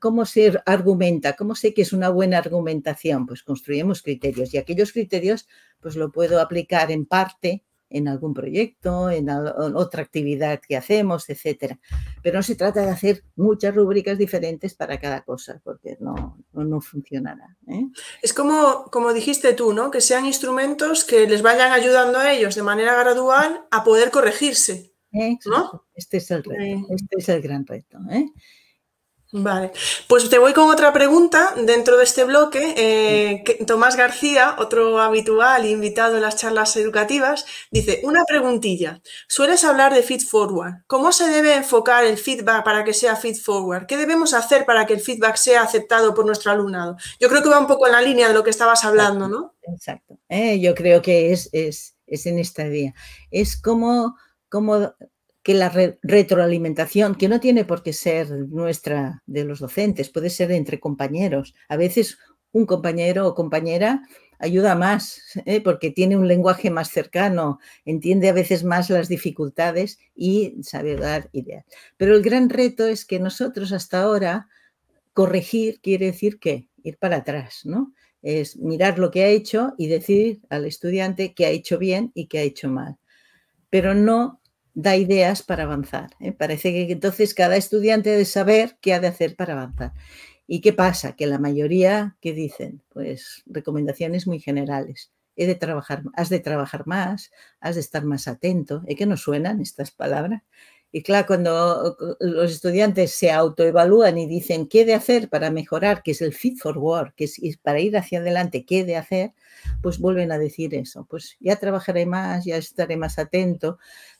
¿cómo, 0.00 0.24
se 0.24 0.58
argumenta? 0.64 1.36
¿Cómo 1.36 1.54
sé 1.54 1.74
que 1.74 1.82
es 1.82 1.92
una 1.92 2.08
buena 2.08 2.38
argumentación? 2.38 3.26
Pues 3.26 3.42
construimos 3.42 4.02
criterios 4.02 4.54
y 4.54 4.58
aquellos 4.58 4.92
criterios 4.92 5.46
pues 5.80 5.94
lo 5.94 6.10
puedo 6.10 6.40
aplicar 6.40 6.90
en 6.90 7.04
parte 7.04 7.64
en 7.90 8.08
algún 8.08 8.34
proyecto, 8.34 9.10
en, 9.10 9.28
otra 9.30 10.02
actividad 10.02 10.60
que 10.66 10.76
hacemos, 10.76 11.28
etcétera. 11.28 11.78
Pero 12.22 12.38
no 12.38 12.42
se 12.42 12.54
trata 12.54 12.82
de 12.82 12.90
hacer 12.90 13.24
muchas 13.36 13.74
rúbricas 13.74 14.18
diferentes 14.18 14.74
para 14.74 14.98
cada 14.98 15.22
cosa, 15.22 15.60
porque 15.64 15.96
no, 16.00 16.38
no, 16.52 16.80
funcionará. 16.80 17.56
¿eh? 17.68 17.86
Es 18.22 18.32
como, 18.32 18.84
como 18.90 19.12
dijiste 19.12 19.52
tú, 19.54 19.72
¿no? 19.72 19.90
Que 19.90 20.00
sean 20.00 20.26
instrumentos 20.26 21.04
que 21.04 21.26
les 21.26 21.42
vayan 21.42 21.72
ayudando 21.72 22.18
a 22.18 22.32
ellos 22.32 22.54
de 22.54 22.62
manera 22.62 22.94
gradual 22.94 23.66
a 23.70 23.84
poder 23.84 24.10
corregirse. 24.10 24.92
Este 25.94 26.18
es 26.18 26.30
el 26.30 26.44
reto, 26.44 26.86
este 26.90 27.16
es 27.18 27.28
el 27.28 27.40
gran 27.40 27.66
reto. 27.66 27.98
¿eh? 28.10 28.26
Vale, 29.30 29.72
pues 30.06 30.30
te 30.30 30.38
voy 30.38 30.54
con 30.54 30.70
otra 30.70 30.90
pregunta 30.90 31.52
dentro 31.54 31.98
de 31.98 32.04
este 32.04 32.24
bloque. 32.24 32.74
Eh, 32.78 33.64
Tomás 33.66 33.94
García, 33.94 34.56
otro 34.58 35.02
habitual 35.02 35.66
invitado 35.66 36.16
en 36.16 36.22
las 36.22 36.36
charlas 36.36 36.74
educativas, 36.78 37.44
dice, 37.70 38.00
una 38.04 38.24
preguntilla. 38.24 39.02
Sueles 39.28 39.64
hablar 39.64 39.92
de 39.92 40.02
feed 40.02 40.22
forward. 40.22 40.76
¿Cómo 40.86 41.12
se 41.12 41.28
debe 41.28 41.54
enfocar 41.54 42.04
el 42.04 42.16
feedback 42.16 42.64
para 42.64 42.84
que 42.84 42.94
sea 42.94 43.16
feed 43.16 43.36
forward? 43.36 43.84
¿Qué 43.84 43.98
debemos 43.98 44.32
hacer 44.32 44.64
para 44.64 44.86
que 44.86 44.94
el 44.94 45.00
feedback 45.00 45.36
sea 45.36 45.60
aceptado 45.62 46.14
por 46.14 46.24
nuestro 46.24 46.50
alumnado? 46.50 46.96
Yo 47.20 47.28
creo 47.28 47.42
que 47.42 47.50
va 47.50 47.58
un 47.58 47.66
poco 47.66 47.86
en 47.86 47.92
la 47.92 48.00
línea 48.00 48.28
de 48.28 48.34
lo 48.34 48.42
que 48.42 48.50
estabas 48.50 48.82
hablando, 48.84 49.28
¿no? 49.28 49.54
Exacto. 49.62 50.18
Eh, 50.30 50.58
yo 50.58 50.74
creo 50.74 51.02
que 51.02 51.32
es, 51.32 51.50
es, 51.52 51.96
es 52.06 52.24
en 52.24 52.38
esta 52.38 52.66
idea. 52.66 52.94
Es 53.30 53.60
como, 53.60 54.16
como 54.48 54.94
que 55.48 55.54
la 55.54 55.72
retroalimentación, 56.02 57.14
que 57.14 57.26
no 57.26 57.40
tiene 57.40 57.64
por 57.64 57.82
qué 57.82 57.94
ser 57.94 58.28
nuestra 58.50 59.22
de 59.24 59.44
los 59.44 59.60
docentes, 59.60 60.10
puede 60.10 60.28
ser 60.28 60.52
entre 60.52 60.78
compañeros. 60.78 61.54
A 61.70 61.78
veces 61.78 62.18
un 62.52 62.66
compañero 62.66 63.26
o 63.26 63.34
compañera 63.34 64.02
ayuda 64.38 64.74
más 64.74 65.22
¿eh? 65.46 65.62
porque 65.62 65.90
tiene 65.90 66.18
un 66.18 66.28
lenguaje 66.28 66.68
más 66.68 66.90
cercano, 66.90 67.60
entiende 67.86 68.28
a 68.28 68.34
veces 68.34 68.62
más 68.62 68.90
las 68.90 69.08
dificultades 69.08 69.98
y 70.14 70.54
sabe 70.62 70.96
dar 70.96 71.30
ideas. 71.32 71.64
Pero 71.96 72.14
el 72.14 72.22
gran 72.22 72.50
reto 72.50 72.84
es 72.84 73.06
que 73.06 73.18
nosotros 73.18 73.72
hasta 73.72 74.02
ahora 74.02 74.48
corregir 75.14 75.80
quiere 75.80 76.04
decir 76.04 76.38
que 76.38 76.68
ir 76.82 76.98
para 76.98 77.16
atrás, 77.16 77.62
¿no? 77.64 77.94
Es 78.20 78.58
mirar 78.58 78.98
lo 78.98 79.10
que 79.10 79.24
ha 79.24 79.28
hecho 79.28 79.72
y 79.78 79.86
decir 79.86 80.42
al 80.50 80.66
estudiante 80.66 81.32
que 81.32 81.46
ha 81.46 81.48
hecho 81.48 81.78
bien 81.78 82.12
y 82.12 82.26
que 82.26 82.38
ha 82.38 82.42
hecho 82.42 82.68
mal. 82.68 82.98
Pero 83.70 83.94
no 83.94 84.42
da 84.78 84.96
ideas 84.96 85.42
para 85.42 85.64
avanzar. 85.64 86.10
¿eh? 86.20 86.30
Parece 86.30 86.70
que 86.72 86.92
entonces 86.92 87.34
cada 87.34 87.56
estudiante 87.56 88.10
debe 88.10 88.24
saber 88.24 88.78
qué 88.80 88.94
ha 88.94 89.00
de 89.00 89.08
hacer 89.08 89.34
para 89.34 89.54
avanzar. 89.54 89.92
¿Y 90.46 90.60
qué 90.60 90.72
pasa? 90.72 91.16
Que 91.16 91.26
la 91.26 91.40
mayoría, 91.40 92.16
¿qué 92.20 92.32
dicen? 92.32 92.80
Pues 92.88 93.42
recomendaciones 93.46 94.28
muy 94.28 94.38
generales. 94.38 95.10
He 95.34 95.48
de 95.48 95.56
trabajar, 95.56 96.04
has 96.14 96.28
de 96.28 96.38
trabajar 96.38 96.86
más, 96.86 97.32
has 97.60 97.74
de 97.74 97.80
estar 97.80 98.04
más 98.04 98.28
atento. 98.28 98.84
¿Es 98.86 98.94
que 98.96 99.06
no 99.06 99.16
suenan 99.16 99.60
estas 99.60 99.90
palabras? 99.90 100.42
Y 100.92 101.02
claro, 101.02 101.26
cuando 101.26 101.96
los 102.20 102.50
estudiantes 102.50 103.12
se 103.12 103.30
autoevalúan 103.30 104.16
y 104.16 104.26
dicen 104.26 104.68
qué 104.68 104.86
de 104.86 104.94
hacer 104.94 105.28
para 105.28 105.50
mejorar, 105.50 106.02
que 106.02 106.12
es 106.12 106.22
el 106.22 106.32
fit 106.32 106.56
for 106.56 106.78
work, 106.78 107.14
que 107.14 107.24
es 107.24 107.58
para 107.60 107.80
ir 107.80 107.96
hacia 107.96 108.20
adelante, 108.20 108.64
qué 108.64 108.84
de 108.84 108.96
hacer, 108.96 109.32
pues 109.82 109.98
vuelven 109.98 110.32
a 110.32 110.38
decir 110.38 110.74
eso. 110.74 111.04
Pues 111.10 111.36
ya 111.40 111.56
trabajaré 111.56 112.06
más, 112.06 112.46
ya 112.46 112.56
estaré 112.56 112.96
más 112.96 113.18
atento, 113.18 113.78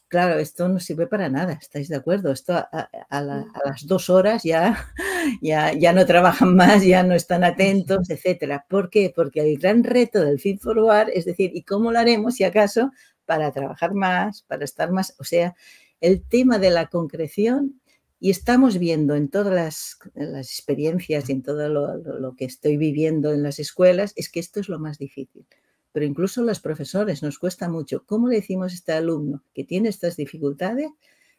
Claro, 0.09 0.39
esto 0.39 0.71
no 0.71 0.81
sirve 0.81 1.07
para 1.07 1.29
nada, 1.29 1.59
¿estáis 1.61 1.89
de 1.89 1.97
acuerdo? 1.97 2.33
Esto 2.33 2.55
a, 2.55 2.89
las 3.21 3.87
dos 3.87 4.09
horas 4.09 4.43
ya, 4.43 4.87
ya, 5.43 5.75
ya, 5.75 5.93
no 5.93 6.07
trabajan 6.07 6.57
más, 6.57 6.83
ya 6.83 7.03
no 7.03 7.15
están 7.15 7.45
atentos, 7.45 8.09
etcétera. 8.09 8.65
¿Por 8.71 8.89
qué? 8.89 9.13
Porque 9.15 9.41
el 9.41 9.59
gran 9.59 9.85
reto 9.85 10.25
del 10.25 10.41
Feed 10.41 10.61
Forward 10.61 11.11
es 11.13 11.27
decir, 11.27 11.51
¿y 11.55 11.63
cómo 11.63 11.93
lo 11.93 11.99
haremos 11.99 12.37
si 12.37 12.45
acaso 12.45 12.91
para 13.27 13.53
trabajar 13.53 13.93
más, 13.93 14.43
para 14.43 14.65
estar 14.65 14.91
más? 14.93 15.15
O 15.19 15.25
sea, 15.25 15.55
el 16.01 16.23
tema 16.23 16.59
de 16.59 16.71
la 16.71 16.87
concreción 16.87 17.79
y 18.19 18.31
estamos 18.31 18.79
viendo 18.79 19.15
en 19.15 19.29
todas 19.29 19.55
las, 19.55 19.99
las 20.15 20.51
experiencias 20.51 21.29
y 21.29 21.33
en 21.33 21.43
todo 21.43 21.69
lo 21.69 22.35
que 22.35 22.47
estoy 22.47 22.79
viviendo 22.79 23.33
en 23.33 23.43
las 23.43 23.59
escuelas, 23.59 24.15
es 24.17 24.31
que 24.31 24.41
esto 24.41 24.59
es 24.59 24.71
lo 24.71 24.79
más 24.79 24.97
difícil 24.99 25.47
pero 25.93 26.07
incluso 26.07 26.43
los 26.43 26.61
profesores 26.61 27.23
nos 27.23 27.39
cuesta 27.39 27.69
mucho. 27.69 28.05
¿Cómo 28.07 28.29
le 28.29 28.37
decimos 28.37 28.73
a 28.73 28.75
este 28.75 28.93
alumno 28.93 29.43
que 29.55 29.65
tiene 29.65 29.89
estas 29.89 30.17
dificultades? 30.17 30.91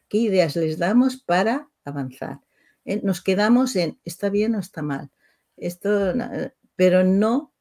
¿Qué 0.08 0.18
ideas 0.18 0.56
les 0.56 0.78
damos 0.78 1.16
para 1.16 1.68
avanzar? 1.84 2.40
Eh, 2.84 3.00
nos 3.02 3.22
quedamos 3.22 3.76
en 3.76 3.98
está 4.04 4.30
bien 4.30 4.54
o 4.54 4.60
está 4.60 4.82
mal, 4.82 5.10
esto, 5.56 6.12
pero 6.76 7.04
no 7.04 7.52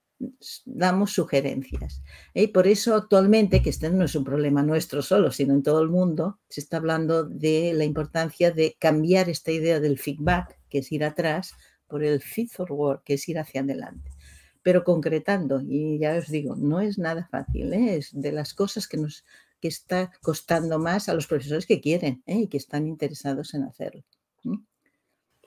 damos 0.65 1.13
sugerencias. 1.13 2.01
¿eh? 2.33 2.43
Y 2.43 2.47
por 2.47 2.67
eso 2.67 2.95
actualmente, 2.95 3.61
que 3.61 3.69
este 3.69 3.89
no 3.89 4.05
es 4.05 4.15
un 4.15 4.23
problema 4.23 4.63
nuestro 4.63 5.01
solo, 5.01 5.31
sino 5.31 5.53
en 5.53 5.63
todo 5.63 5.81
el 5.81 5.89
mundo, 5.89 6.39
se 6.49 6.61
está 6.61 6.77
hablando 6.77 7.23
de 7.23 7.73
la 7.73 7.85
importancia 7.85 8.51
de 8.51 8.75
cambiar 8.79 9.29
esta 9.29 9.51
idea 9.51 9.79
del 9.79 9.99
feedback, 9.99 10.59
que 10.69 10.79
es 10.79 10.91
ir 10.91 11.03
atrás, 11.03 11.53
por 11.87 12.03
el 12.03 12.21
feed 12.21 12.49
forward, 12.49 13.01
que 13.03 13.15
es 13.15 13.29
ir 13.29 13.39
hacia 13.39 13.61
adelante 13.61 14.11
pero 14.63 14.83
concretando. 14.83 15.61
Y 15.61 15.99
ya 15.99 16.15
os 16.15 16.27
digo, 16.27 16.55
no 16.55 16.79
es 16.79 16.97
nada 16.97 17.27
fácil, 17.29 17.73
¿eh? 17.73 17.97
es 17.97 18.09
de 18.13 18.31
las 18.31 18.53
cosas 18.53 18.87
que 18.87 18.97
nos 18.97 19.23
que 19.59 19.67
está 19.67 20.11
costando 20.21 20.79
más 20.79 21.09
a 21.09 21.13
los 21.13 21.27
profesores 21.27 21.65
que 21.65 21.81
quieren 21.81 22.23
¿eh? 22.25 22.37
y 22.37 22.47
que 22.47 22.57
están 22.57 22.87
interesados 22.87 23.53
en 23.53 23.63
hacerlo. 23.63 24.03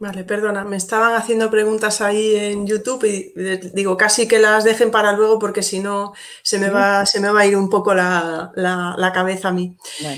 Vale, 0.01 0.25
perdona, 0.25 0.64
me 0.64 0.77
estaban 0.77 1.14
haciendo 1.14 1.48
preguntas 1.48 2.01
ahí 2.01 2.35
en 2.35 2.66
YouTube 2.66 3.05
y 3.05 3.33
digo, 3.72 3.96
casi 3.96 4.27
que 4.27 4.40
las 4.40 4.64
dejen 4.64 4.90
para 4.90 5.12
luego 5.12 5.38
porque 5.38 5.62
si 5.62 5.79
no 5.79 6.12
se 6.42 6.59
me 6.59 6.70
va, 6.70 7.07
se 7.07 7.20
me 7.20 7.31
va 7.31 7.42
a 7.42 7.46
ir 7.46 7.57
un 7.57 7.70
poco 7.70 7.94
la, 7.94 9.12
cabeza 9.14 9.48
a 9.48 9.53
mí. 9.53 9.77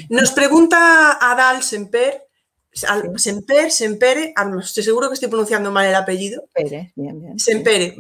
Nos 0.09 0.33
pregunta 0.33 1.19
Adal 1.21 1.63
Semper 1.63 2.24
Semper, 2.75 3.71
Sempere, 3.71 4.35
estoy 4.61 4.83
seguro 4.83 5.09
que 5.09 5.15
estoy 5.15 5.29
pronunciando 5.29 5.71
mal 5.71 5.87
el 5.87 5.95
apellido. 5.95 6.43
Sempere, 6.53 6.93
bien, 6.97 7.21
bien. 7.21 7.39
Sempere, 7.39 7.97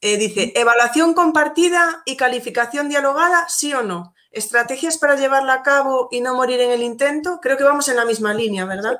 eh, 0.00 0.16
dice, 0.16 0.52
evaluación 0.56 1.14
compartida 1.14 2.02
y 2.04 2.16
calificación 2.16 2.88
dialogada, 2.88 3.46
sí 3.48 3.72
o 3.72 3.82
no. 3.82 4.14
Estrategias 4.32 4.98
para 4.98 5.16
llevarla 5.16 5.54
a 5.54 5.62
cabo 5.62 6.08
y 6.10 6.20
no 6.20 6.34
morir 6.34 6.60
en 6.60 6.72
el 6.72 6.82
intento. 6.82 7.38
Creo 7.40 7.56
que 7.56 7.64
vamos 7.64 7.88
en 7.88 7.96
la 7.96 8.04
misma 8.04 8.34
línea, 8.34 8.64
¿verdad? 8.64 8.98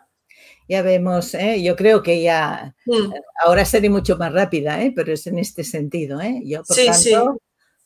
Ya 0.68 0.82
vemos, 0.82 1.34
¿eh? 1.34 1.62
yo 1.62 1.76
creo 1.76 2.02
que 2.02 2.22
ya, 2.22 2.74
mm. 2.86 3.12
ahora 3.44 3.64
seré 3.64 3.88
mucho 3.90 4.16
más 4.16 4.32
rápida, 4.32 4.82
¿eh? 4.82 4.92
pero 4.94 5.12
es 5.12 5.26
en 5.26 5.38
este 5.38 5.62
sentido. 5.64 6.20
¿eh? 6.20 6.40
Yo, 6.44 6.62
por 6.64 6.76
tanto, 6.76 7.40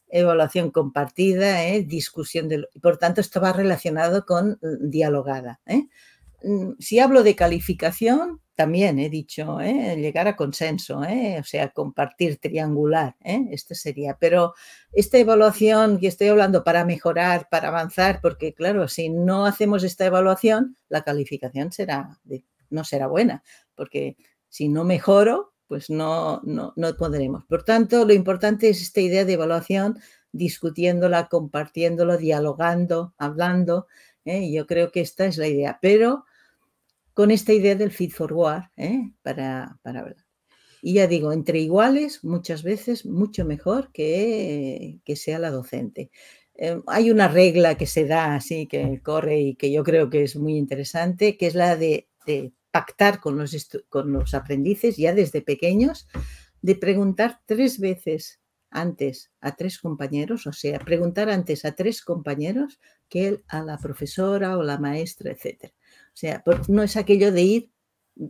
evaluación 0.08 0.70
compartida, 0.70 1.62
discusión, 1.84 2.48
de, 2.48 2.66
por 2.80 2.96
tanto, 2.96 3.20
esto 3.20 3.40
va 3.40 3.52
relacionado 3.52 4.24
con 4.24 4.58
mm, 4.62 4.90
dialogada. 4.90 5.60
¿eh? 5.66 5.88
Mm, 6.42 6.72
si 6.78 6.98
hablo 6.98 7.22
de 7.22 7.36
calificación, 7.36 8.40
también 8.54 8.98
he 8.98 9.08
dicho, 9.08 9.60
¿eh? 9.60 9.96
llegar 9.96 10.28
a 10.28 10.36
consenso, 10.36 11.02
¿eh? 11.04 11.38
o 11.40 11.44
sea, 11.44 11.70
compartir 11.70 12.38
triangular, 12.38 13.16
¿eh? 13.24 13.46
este 13.52 13.74
sería. 13.74 14.18
Pero 14.20 14.54
esta 14.92 15.16
evaluación 15.18 15.98
que 15.98 16.08
estoy 16.08 16.28
hablando 16.28 16.62
para 16.62 16.84
mejorar, 16.84 17.48
para 17.50 17.68
avanzar, 17.68 18.20
porque 18.20 18.52
claro, 18.52 18.86
si 18.88 19.08
no 19.08 19.46
hacemos 19.46 19.82
esta 19.82 20.04
evaluación, 20.04 20.76
la 20.90 21.02
calificación 21.02 21.72
será 21.72 22.20
no 22.70 22.84
será 22.84 23.06
buena, 23.06 23.42
porque 23.74 24.16
si 24.48 24.68
no 24.68 24.84
mejoro, 24.84 25.54
pues 25.66 25.90
no, 25.90 26.40
no, 26.44 26.72
no 26.76 26.96
podremos. 26.96 27.44
Por 27.46 27.64
tanto, 27.64 28.04
lo 28.04 28.12
importante 28.12 28.68
es 28.68 28.82
esta 28.82 29.00
idea 29.00 29.24
de 29.24 29.34
evaluación, 29.34 29.98
discutiéndola, 30.32 31.28
compartiéndolo, 31.28 32.16
dialogando, 32.16 33.14
hablando. 33.18 33.86
Yo 34.24 34.66
creo 34.66 34.92
que 34.92 35.00
esta 35.00 35.26
es 35.26 35.38
la 35.38 35.48
idea, 35.48 35.78
pero 35.80 36.24
con 37.14 37.30
esta 37.30 37.52
idea 37.52 37.74
del 37.74 37.90
feed 37.90 38.10
forward 38.10 38.64
¿eh? 38.76 39.12
para, 39.22 39.78
para 39.82 40.00
hablar. 40.00 40.26
Y 40.82 40.94
ya 40.94 41.06
digo, 41.06 41.32
entre 41.32 41.58
iguales, 41.58 42.24
muchas 42.24 42.62
veces 42.62 43.04
mucho 43.04 43.44
mejor 43.44 43.92
que, 43.92 45.00
que 45.04 45.16
sea 45.16 45.38
la 45.38 45.50
docente. 45.50 46.10
Eh, 46.54 46.78
hay 46.86 47.10
una 47.10 47.26
regla 47.26 47.76
que 47.76 47.86
se 47.86 48.06
da 48.06 48.34
así, 48.34 48.66
que 48.66 49.00
corre 49.02 49.40
y 49.40 49.54
que 49.56 49.72
yo 49.72 49.82
creo 49.82 50.10
que 50.10 50.22
es 50.24 50.36
muy 50.36 50.56
interesante, 50.56 51.36
que 51.36 51.46
es 51.46 51.54
la 51.54 51.76
de, 51.76 52.08
pactar 52.70 53.18
con 53.18 53.36
los, 53.36 53.68
con 53.88 54.12
los 54.12 54.34
aprendices 54.34 54.96
ya 54.96 55.12
desde 55.12 55.42
pequeños, 55.42 56.06
de 56.62 56.76
preguntar 56.76 57.40
tres 57.46 57.80
veces 57.80 58.40
antes 58.70 59.32
a 59.40 59.56
tres 59.56 59.78
compañeros, 59.78 60.46
o 60.46 60.52
sea, 60.52 60.78
preguntar 60.78 61.30
antes 61.30 61.64
a 61.64 61.72
tres 61.72 62.02
compañeros 62.02 62.78
que 63.08 63.40
a 63.48 63.62
la 63.62 63.78
profesora 63.78 64.56
o 64.56 64.62
la 64.62 64.78
maestra, 64.78 65.32
etc. 65.32 65.72
Sea, 66.20 66.44
no 66.68 66.82
es 66.82 66.98
aquello 66.98 67.32
de 67.32 67.40
ir 67.40 67.70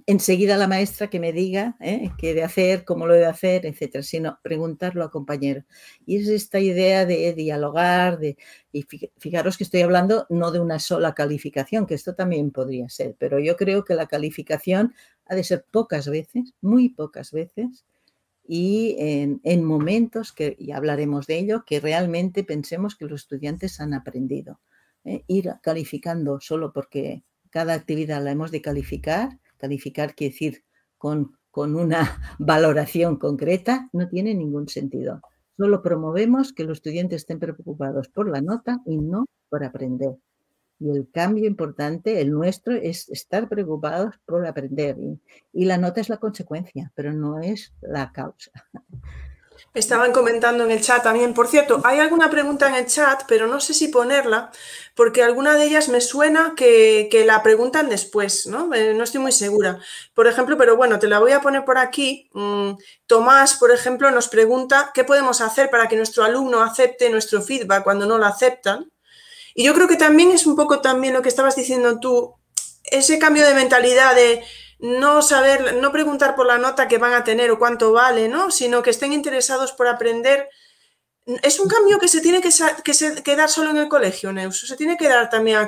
enseguida 0.07 0.57
la 0.57 0.69
maestra 0.69 1.11
que 1.11 1.19
me 1.19 1.33
diga 1.33 1.77
¿eh? 1.81 2.13
qué 2.19 2.35
de 2.35 2.45
hacer, 2.45 2.85
cómo 2.85 3.09
lo 3.09 3.17
he 3.17 3.19
de 3.19 3.27
hacer, 3.27 3.67
etcétera, 3.67 4.05
sino 4.05 4.39
preguntarlo 4.45 5.03
a 5.03 5.11
compañero. 5.11 5.65
Y 6.07 6.19
es 6.19 6.29
esta 6.29 6.61
idea 6.61 7.05
de 7.05 7.33
dialogar, 7.33 8.21
de, 8.21 8.37
y 8.71 8.87
fijaros 9.19 9.59
que 9.59 9.65
estoy 9.65 9.81
hablando 9.81 10.25
no 10.31 10.53
de 10.53 10.61
una 10.61 10.79
sola 10.79 11.13
calificación, 11.13 11.85
que 11.85 11.95
esto 11.95 12.15
también 12.15 12.53
podría 12.53 12.89
ser, 12.89 13.17
pero 13.19 13.41
yo 13.41 13.57
creo 13.57 13.85
que 13.85 13.95
la 13.95 14.07
calificación 14.07 14.95
ha 15.27 15.35
de 15.35 15.43
ser 15.43 15.65
pocas 15.69 16.09
veces, 16.09 16.55
muy 16.61 16.91
pocas 16.91 17.33
veces, 17.33 17.85
y 18.47 18.95
en, 19.01 19.65
momentos, 19.65 20.33
que 20.33 20.55
y 20.61 20.71
hablaremos 20.71 21.27
de 21.27 21.41
ello, 21.41 21.65
que 21.67 21.81
realmente 21.81 22.45
pensemos 22.45 22.95
que 22.95 23.07
los 23.07 23.23
estudiantes 23.23 23.81
han 23.81 23.95
aprendido. 23.95 24.61
¿eh? 25.05 25.25
Ir 25.27 25.55
calificando 25.61 26.39
solo 26.41 26.73
porque 26.73 27.25
cada 27.51 27.75
actividad 27.75 28.23
la 28.23 28.31
hemos 28.31 28.51
de 28.51 28.63
calificar, 28.63 29.39
calificar 29.59 30.15
quiere 30.15 30.33
decir 30.33 30.65
con, 30.99 31.37
con 31.51 31.77
una 31.77 32.21
valoración 32.39 33.17
concreta, 33.17 33.89
no 33.93 34.09
tiene 34.09 34.35
ningún 34.35 34.69
sentido. 34.69 35.21
Solo 35.57 35.83
promovemos 35.83 36.53
que 36.53 36.65
los 36.65 36.79
estudiantes 36.79 37.23
estén 37.23 37.39
preocupados 37.39 38.09
por 38.09 38.29
la 38.29 38.41
nota 38.41 38.81
y 38.87 38.97
no 38.97 39.27
por 39.51 39.63
aprender. 39.63 40.17
Y 40.79 40.89
el 40.89 41.11
cambio 41.11 41.47
importante, 41.47 42.23
el 42.23 42.31
nuestro, 42.31 42.75
es 42.75 43.11
estar 43.11 43.49
preocupados 43.49 44.15
por 44.25 44.47
aprender. 44.47 44.97
Y, 44.99 45.21
y 45.53 45.67
la 45.67 45.77
nota 45.77 46.01
es 46.01 46.09
la 46.09 46.17
consecuencia, 46.17 46.91
pero 46.95 47.13
no 47.13 47.39
es 47.41 47.75
la 47.83 48.11
causa. 48.13 48.51
Estaban 49.73 50.13
comentando 50.13 50.65
en 50.65 50.71
el 50.71 50.81
chat 50.81 51.03
también. 51.03 51.33
Por 51.33 51.47
cierto, 51.47 51.81
hay 51.85 52.01
alguna 52.01 52.29
pregunta 52.29 52.69
en 52.69 52.75
el 52.75 52.87
chat, 52.87 53.23
pero 53.29 53.47
no 53.47 53.61
sé 53.61 53.73
si 53.73 53.89
ponerla, 53.89 54.51
porque 54.97 55.23
alguna 55.23 55.55
de 55.55 55.65
ellas 55.65 55.89
me 55.89 56.01
suena 56.01 56.55
que, 56.57 57.09
la 57.27 57.43
preguntan 57.43 57.89
después, 57.89 58.47
¿no? 58.47 58.75
Eh, 58.75 58.95
no 58.95 59.05
estoy 59.05 59.21
muy 59.21 59.33
segura. 59.33 59.79
Por 60.15 60.27
ejemplo, 60.27 60.57
pero 60.59 60.77
bueno, 60.77 60.99
te 60.99 61.07
la 61.07 61.21
voy 61.21 61.33
a 61.33 61.41
poner 61.41 61.65
por 61.65 61.79
aquí. 61.79 62.29
Mm, 62.33 62.73
Tomás, 63.07 63.55
por 63.55 63.71
ejemplo, 63.71 64.11
nos 64.11 64.29
pregunta 64.29 64.91
qué 64.93 65.05
podemos 65.05 65.41
hacer 65.41 65.71
para 65.71 65.89
que 65.89 65.97
nuestro 65.97 66.25
alumno 66.25 66.63
acepte 66.63 67.09
nuestro 67.11 67.41
feedback 67.41 67.85
cuando 67.85 68.07
no 68.07 68.19
lo 68.19 68.27
aceptan. 68.27 68.91
Y 69.55 69.65
yo 69.65 69.75
creo 69.75 69.89
que 69.89 69.97
también 69.97 70.31
es 70.31 70.47
un 70.47 70.57
poco 70.57 70.81
también 70.81 71.15
lo 71.15 71.23
que 71.23 71.29
estabas 71.29 71.57
diciendo 71.57 72.01
tú, 72.01 72.35
ese 72.85 73.19
cambio 73.19 73.47
de 73.47 73.55
mentalidad 73.55 74.15
de 74.15 74.43
no 74.83 75.23
saber, 75.23 75.77
no 75.81 75.93
preguntar 75.93 76.35
por 76.35 76.47
la 76.47 76.59
nota 76.59 76.89
que 76.89 76.99
van 76.99 77.13
a 77.13 77.25
tener 77.25 77.51
o 77.51 77.59
cuánto 77.59 77.93
vale, 77.93 78.29
¿no? 78.29 78.51
Sino 78.51 78.83
que 78.83 78.91
estén 78.91 79.13
interesados 79.13 79.73
por 79.73 79.87
aprender. 79.87 80.49
Es 81.43 81.61
un 81.61 81.69
cambio 81.69 81.99
que 81.99 82.09
se 82.09 82.21
tiene 82.21 82.41
que, 82.41 82.51
que, 83.23 83.37
dar 83.37 83.49
solo 83.49 83.71
en 83.71 83.77
el 83.77 83.89
colegio, 83.89 84.33
Neus, 84.33 84.61
se 84.61 84.77
tiene 84.77 84.97
que 84.97 85.09
dar 85.09 85.29
también 85.29 85.59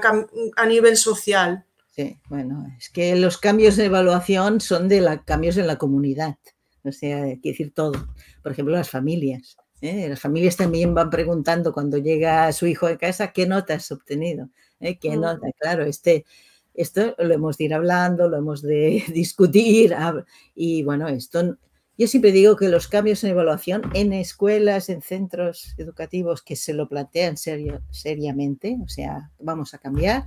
a, 0.56 0.66
nivel 0.66 0.96
social. 0.96 1.64
Sí, 1.94 2.18
bueno, 2.28 2.66
es 2.78 2.88
que 2.88 3.14
los 3.16 3.36
cambios 3.36 3.76
de 3.76 3.84
evaluación 3.84 4.60
son 4.60 4.88
de 4.88 5.02
la, 5.02 5.22
cambios 5.22 5.58
en 5.58 5.66
la 5.66 5.76
comunidad, 5.76 6.36
o 6.82 6.90
sea, 6.90 7.24
hay 7.24 7.38
que 7.40 7.50
decir 7.50 7.72
todo. 7.74 8.08
Por 8.42 8.52
ejemplo, 8.52 8.74
las 8.74 8.88
familias. 8.90 9.56
¿eh? 9.82 10.08
Las 10.08 10.20
familias 10.20 10.56
también 10.56 10.94
van 10.94 11.10
preguntando 11.10 11.72
cuando 11.72 11.98
llega 11.98 12.50
su 12.52 12.66
hijo 12.66 12.86
de 12.86 12.96
casa 12.96 13.32
qué 13.32 13.46
nota 13.46 13.74
has 13.74 13.92
obtenido. 13.92 14.48
¿eh? 14.80 14.98
¿Qué 14.98 15.16
mm. 15.16 15.20
nota? 15.20 15.46
Claro, 15.60 15.84
este, 15.84 16.24
esto 16.74 17.14
lo 17.18 17.34
hemos 17.34 17.58
de 17.58 17.64
ir 17.64 17.74
hablando, 17.74 18.28
lo 18.28 18.36
hemos 18.36 18.62
de 18.62 19.04
discutir 19.12 19.94
y 20.54 20.82
bueno, 20.82 21.08
esto 21.08 21.56
yo 21.98 22.06
siempre 22.08 22.32
digo 22.32 22.56
que 22.56 22.68
los 22.68 22.88
cambios 22.88 23.22
en 23.22 23.30
evaluación 23.30 23.82
en 23.94 24.12
escuelas, 24.12 24.88
en 24.88 25.02
centros 25.02 25.74
educativos 25.76 26.42
que 26.42 26.56
se 26.56 26.72
lo 26.72 26.88
plantean 26.88 27.36
serio, 27.36 27.82
seriamente, 27.90 28.78
o 28.82 28.88
sea, 28.88 29.30
vamos 29.38 29.74
a 29.74 29.78
cambiar, 29.78 30.24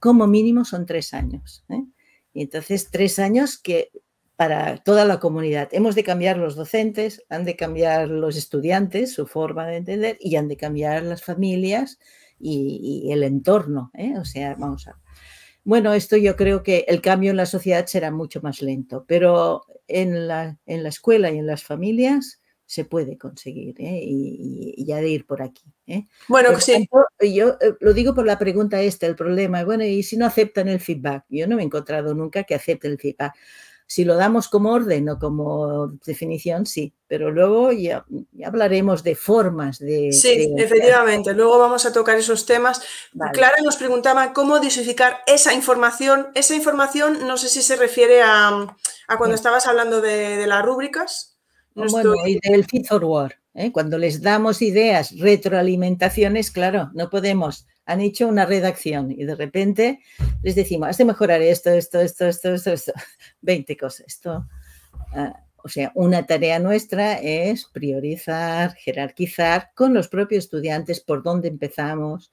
como 0.00 0.26
mínimo 0.26 0.64
son 0.64 0.86
tres 0.86 1.14
años. 1.14 1.64
¿eh? 1.68 1.84
Y 2.32 2.42
entonces, 2.42 2.90
tres 2.90 3.18
años 3.18 3.58
que 3.58 3.90
para 4.36 4.78
toda 4.78 5.04
la 5.04 5.20
comunidad. 5.20 5.68
Hemos 5.70 5.94
de 5.94 6.02
cambiar 6.02 6.36
los 6.38 6.56
docentes, 6.56 7.24
han 7.28 7.44
de 7.44 7.56
cambiar 7.56 8.08
los 8.08 8.36
estudiantes, 8.36 9.14
su 9.14 9.26
forma 9.26 9.66
de 9.66 9.76
entender, 9.76 10.18
y 10.20 10.36
han 10.36 10.48
de 10.48 10.56
cambiar 10.56 11.04
las 11.04 11.22
familias 11.22 11.98
y, 12.38 13.08
el 13.12 13.22
entorno. 13.22 13.92
¿eh? 13.94 14.18
O 14.18 14.24
sea, 14.24 14.56
vamos 14.56 14.88
a 14.88 14.98
bueno, 15.64 15.94
esto 15.94 16.16
yo 16.16 16.36
creo 16.36 16.62
que 16.62 16.84
el 16.88 17.00
cambio 17.00 17.30
en 17.30 17.36
la 17.36 17.46
sociedad 17.46 17.86
será 17.86 18.10
mucho 18.10 18.40
más 18.42 18.62
lento, 18.62 19.04
pero 19.08 19.64
en 19.88 20.28
la, 20.28 20.58
en 20.66 20.82
la 20.82 20.88
escuela 20.90 21.30
y 21.30 21.38
en 21.38 21.46
las 21.46 21.64
familias 21.64 22.40
se 22.66 22.84
puede 22.84 23.18
conseguir 23.18 23.74
¿eh? 23.78 24.00
y, 24.02 24.84
ya 24.84 24.96
de 24.96 25.08
ir 25.08 25.26
por 25.26 25.42
aquí. 25.42 25.64
¿eh? 25.86 26.06
Bueno, 26.28 26.58
sí. 26.60 26.88
yo 27.20 27.56
eh, 27.60 27.74
lo 27.80 27.92
digo 27.92 28.14
por 28.14 28.26
la 28.26 28.38
pregunta 28.38 28.80
esta, 28.80 29.06
el 29.06 29.16
problema, 29.16 29.64
bueno, 29.64 29.84
y 29.84 30.02
si 30.02 30.16
no 30.16 30.26
aceptan 30.26 30.68
el 30.68 30.80
feedback, 30.80 31.24
yo 31.28 31.46
no 31.46 31.56
me 31.56 31.62
he 31.62 31.66
encontrado 31.66 32.14
nunca 32.14 32.44
que 32.44 32.54
acepten 32.54 32.92
el 32.92 32.98
feedback. 32.98 33.34
Si 33.86 34.04
lo 34.04 34.16
damos 34.16 34.48
como 34.48 34.72
orden 34.72 35.08
o 35.10 35.18
como 35.18 35.88
definición, 36.06 36.64
sí, 36.66 36.94
pero 37.06 37.30
luego 37.30 37.70
ya, 37.70 38.04
hablaremos 38.44 39.02
de 39.02 39.14
formas 39.14 39.78
de... 39.78 40.10
Sí, 40.12 40.54
efectivamente, 40.56 41.34
luego 41.34 41.58
vamos 41.58 41.84
a 41.84 41.92
tocar 41.92 42.16
esos 42.16 42.46
temas. 42.46 42.82
Clara 43.32 43.56
nos 43.62 43.76
preguntaba 43.76 44.32
cómo 44.32 44.58
dosificar 44.58 45.18
esa 45.26 45.52
información. 45.52 46.28
Esa 46.34 46.54
información, 46.54 47.26
no 47.26 47.36
sé 47.36 47.48
si 47.48 47.62
se 47.62 47.76
refiere 47.76 48.22
a, 48.22 48.74
cuando 49.18 49.36
estabas 49.36 49.66
hablando 49.66 50.00
de, 50.00 50.46
las 50.46 50.64
rúbricas. 50.64 51.36
bueno, 51.74 52.14
y 52.26 52.40
del 52.48 52.64
feed 52.64 52.86
forward. 52.86 53.34
¿eh? 53.54 53.70
Cuando 53.70 53.98
les 53.98 54.22
damos 54.22 54.62
ideas, 54.62 55.18
retroalimentaciones, 55.18 56.50
claro, 56.50 56.90
no 56.94 57.10
podemos 57.10 57.66
han 57.86 58.00
hecho 58.00 58.28
una 58.28 58.46
redacción 58.46 59.10
y 59.10 59.24
de 59.24 59.34
repente 59.34 60.00
les 60.42 60.54
decimos, 60.54 60.88
has 60.88 60.98
de 60.98 61.04
mejorar 61.04 61.42
esto, 61.42 61.70
esto, 61.70 62.00
esto, 62.00 62.26
esto, 62.26 62.54
esto, 62.54 62.72
esto, 62.72 62.92
20 63.42 63.76
cosas. 63.76 64.06
Esto, 64.06 64.46
ah, 65.12 65.40
o 65.62 65.68
sea, 65.68 65.92
una 65.94 66.26
tarea 66.26 66.58
nuestra 66.58 67.14
es 67.14 67.64
priorizar, 67.64 68.74
jerarquizar 68.74 69.70
con 69.74 69.94
los 69.94 70.08
propios 70.08 70.44
estudiantes 70.44 71.00
por 71.00 71.22
dónde 71.22 71.48
empezamos, 71.48 72.32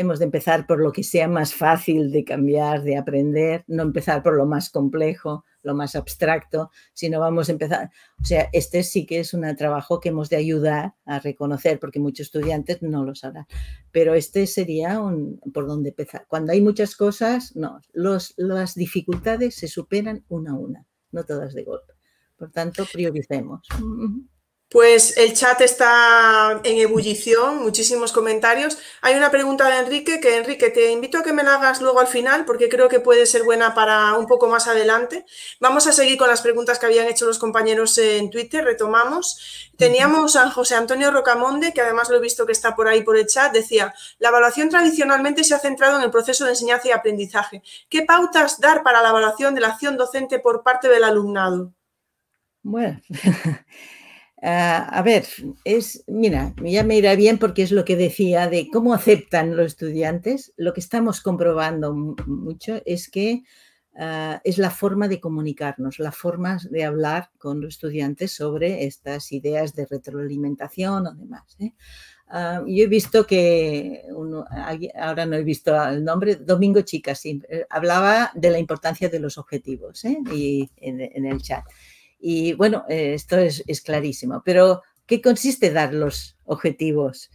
hemos 0.00 0.18
de 0.18 0.24
empezar 0.24 0.66
por 0.66 0.80
lo 0.80 0.92
que 0.92 1.02
sea 1.02 1.28
más 1.28 1.54
fácil 1.54 2.10
de 2.10 2.24
cambiar, 2.24 2.82
de 2.82 2.96
aprender, 2.96 3.64
no 3.66 3.82
empezar 3.82 4.22
por 4.22 4.34
lo 4.34 4.46
más 4.46 4.70
complejo, 4.70 5.44
lo 5.62 5.74
más 5.74 5.94
abstracto, 5.94 6.70
sino 6.94 7.20
vamos 7.20 7.48
a 7.48 7.52
empezar. 7.52 7.90
O 8.18 8.24
sea, 8.24 8.48
este 8.52 8.82
sí 8.82 9.04
que 9.04 9.20
es 9.20 9.34
un 9.34 9.44
trabajo 9.56 10.00
que 10.00 10.08
hemos 10.08 10.30
de 10.30 10.36
ayudar 10.36 10.94
a 11.04 11.18
reconocer, 11.18 11.78
porque 11.78 12.00
muchos 12.00 12.28
estudiantes 12.28 12.80
no 12.80 13.04
lo 13.04 13.14
sabrán. 13.14 13.46
Pero 13.92 14.14
este 14.14 14.46
sería 14.46 15.00
un, 15.00 15.38
por 15.52 15.66
donde 15.66 15.90
empezar. 15.90 16.24
Cuando 16.28 16.52
hay 16.52 16.62
muchas 16.62 16.96
cosas, 16.96 17.54
no, 17.54 17.80
las 17.92 18.74
dificultades 18.74 19.54
se 19.54 19.68
superan 19.68 20.24
una 20.30 20.52
a 20.52 20.54
una, 20.54 20.86
no 21.12 21.24
todas 21.24 21.52
de 21.52 21.64
golpe. 21.64 21.92
Por 22.38 22.50
tanto, 22.50 22.86
prioricemos. 22.90 23.68
Pues 24.70 25.16
el 25.16 25.34
chat 25.34 25.60
está 25.62 26.60
en 26.62 26.78
ebullición, 26.78 27.60
muchísimos 27.60 28.12
comentarios. 28.12 28.78
Hay 29.00 29.16
una 29.16 29.32
pregunta 29.32 29.68
de 29.68 29.78
Enrique, 29.78 30.20
que 30.20 30.36
Enrique, 30.36 30.70
te 30.70 30.92
invito 30.92 31.18
a 31.18 31.24
que 31.24 31.32
me 31.32 31.42
la 31.42 31.56
hagas 31.56 31.80
luego 31.80 31.98
al 31.98 32.06
final, 32.06 32.44
porque 32.44 32.68
creo 32.68 32.88
que 32.88 33.00
puede 33.00 33.26
ser 33.26 33.42
buena 33.42 33.74
para 33.74 34.14
un 34.14 34.26
poco 34.28 34.46
más 34.46 34.68
adelante. 34.68 35.26
Vamos 35.58 35.88
a 35.88 35.92
seguir 35.92 36.16
con 36.16 36.28
las 36.28 36.40
preguntas 36.40 36.78
que 36.78 36.86
habían 36.86 37.08
hecho 37.08 37.26
los 37.26 37.40
compañeros 37.40 37.98
en 37.98 38.30
Twitter, 38.30 38.64
retomamos. 38.64 39.72
Teníamos 39.76 40.36
a 40.36 40.48
José 40.52 40.76
Antonio 40.76 41.10
Rocamonde, 41.10 41.72
que 41.72 41.80
además 41.80 42.08
lo 42.08 42.18
he 42.18 42.20
visto 42.20 42.46
que 42.46 42.52
está 42.52 42.76
por 42.76 42.86
ahí 42.86 43.02
por 43.02 43.16
el 43.16 43.26
chat, 43.26 43.52
decía, 43.52 43.92
la 44.20 44.28
evaluación 44.28 44.68
tradicionalmente 44.68 45.42
se 45.42 45.56
ha 45.56 45.58
centrado 45.58 45.96
en 45.96 46.04
el 46.04 46.12
proceso 46.12 46.44
de 46.44 46.50
enseñanza 46.50 46.86
y 46.86 46.92
aprendizaje. 46.92 47.60
¿Qué 47.88 48.02
pautas 48.02 48.60
dar 48.60 48.84
para 48.84 49.02
la 49.02 49.08
evaluación 49.08 49.52
de 49.52 49.62
la 49.62 49.68
acción 49.70 49.96
docente 49.96 50.38
por 50.38 50.62
parte 50.62 50.88
del 50.88 51.02
alumnado? 51.02 51.72
Bueno. 52.62 53.00
Ah, 54.42 54.88
a 54.90 55.02
ver, 55.02 55.26
es, 55.64 56.02
mira, 56.06 56.54
ya 56.64 56.82
me 56.82 56.96
irá 56.96 57.14
bien 57.14 57.38
porque 57.38 57.62
es 57.62 57.72
lo 57.72 57.84
que 57.84 57.96
decía 57.96 58.48
de 58.48 58.68
cómo 58.72 58.94
aceptan 58.94 59.54
los 59.54 59.66
estudiantes. 59.66 60.54
Lo 60.56 60.72
que 60.72 60.80
estamos 60.80 61.20
comprobando 61.20 61.92
mucho 61.94 62.80
es 62.86 63.10
que 63.10 63.42
ah, 63.96 64.40
es 64.42 64.56
la 64.56 64.70
forma 64.70 65.08
de 65.08 65.20
comunicarnos, 65.20 65.98
la 65.98 66.12
forma 66.12 66.58
de 66.70 66.84
hablar 66.84 67.30
con 67.36 67.60
los 67.60 67.74
estudiantes 67.74 68.32
sobre 68.32 68.86
estas 68.86 69.30
ideas 69.32 69.74
de 69.74 69.86
retroalimentación 69.86 71.06
o 71.06 71.14
demás. 71.14 71.56
¿eh? 71.58 71.74
Ah, 72.28 72.62
yo 72.66 72.84
he 72.84 72.86
visto 72.86 73.26
que, 73.26 74.04
ahora 74.98 75.26
no 75.26 75.36
he 75.36 75.44
visto 75.44 75.76
el 75.84 76.02
nombre, 76.02 76.36
Domingo 76.36 76.80
Chica, 76.80 77.14
sí, 77.14 77.42
eh, 77.50 77.66
hablaba 77.68 78.30
de 78.34 78.50
la 78.50 78.58
importancia 78.58 79.10
de 79.10 79.20
los 79.20 79.36
objetivos 79.36 80.02
¿eh? 80.06 80.16
y 80.32 80.70
en 80.76 81.26
el 81.26 81.42
chat. 81.42 81.64
Y 82.20 82.52
bueno, 82.52 82.84
esto 82.88 83.38
es, 83.38 83.64
clarísimo. 83.82 84.42
Pero, 84.44 84.82
¿qué 85.06 85.22
consiste 85.22 85.72
dar 85.72 85.94
los 85.94 86.36
objetivos? 86.44 87.30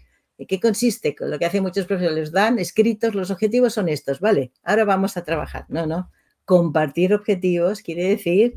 ¿Qué 0.48 0.60
consiste? 0.60 1.15
Lo 1.19 1.39
que 1.39 1.45
hacen 1.45 1.63
muchos 1.63 1.88
profesores, 1.88 2.32
dan 2.32 2.60
escritos, 2.60 3.15
los 3.15 3.32
objetivos 3.32 3.74
son 3.74 3.89
estos, 3.89 4.19
¿vale? 4.19 4.52
Ahora 4.63 4.86
vamos 4.86 5.17
a 5.17 5.24
trabajar. 5.24 5.65
No, 5.69 5.86
no. 5.86 6.12
Compartir 6.45 7.13
objetivos 7.13 7.82
quiere 7.82 8.04
decir 8.04 8.54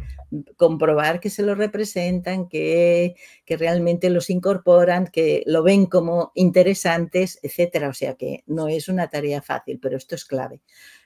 comprobar 0.57 1.21
que 1.21 1.31
se 1.31 1.43
los 1.43 1.57
representan, 1.57 2.49
que, 2.49 3.15
realmente 3.47 4.11
los 4.11 4.29
incorporan, 4.31 5.07
que 5.07 5.43
lo 5.47 5.63
ven 5.63 5.87
como 5.87 6.33
interesantes, 6.35 7.39
etcétera. 7.43 7.89
O 7.89 7.95
sea 7.95 8.15
que 8.15 8.45
no 8.47 8.69
es 8.69 8.89
una 8.89 9.09
tarea 9.09 9.41
fácil, 9.41 9.79
pero 9.81 9.97
esto 9.97 10.15
es 10.15 10.25
clave. 10.25 10.61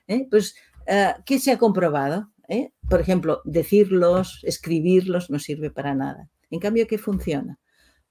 ¿eh? 0.09 0.27
Pues, 0.29 0.57
uh, 0.89 1.23
¿qué 1.25 1.39
se 1.39 1.53
ha 1.53 1.59
comprobado? 1.59 2.31
¿Eh? 2.53 2.71
Por 2.87 3.01
ejemplo, 3.01 3.41
decirlos, 3.47 4.41
escribirlos 4.43 5.31
no 5.31 5.39
sirve 5.39 5.71
para 5.71 5.95
nada. 5.95 6.29
En 6.51 6.61
cambio, 6.61 6.87
¿qué 6.87 6.99
funciona? 6.99 7.59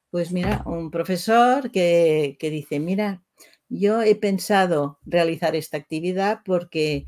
Pues 0.09 0.31
mira, 0.31 0.63
un 0.65 0.89
profesor 0.89 1.69
que, 1.69 2.35
dice, 2.41 2.79
mira, 2.79 3.23
yo 3.69 4.01
he 4.01 4.15
pensado 4.15 4.97
realizar 5.05 5.55
esta 5.55 5.77
actividad 5.77 6.39
porque 6.43 7.05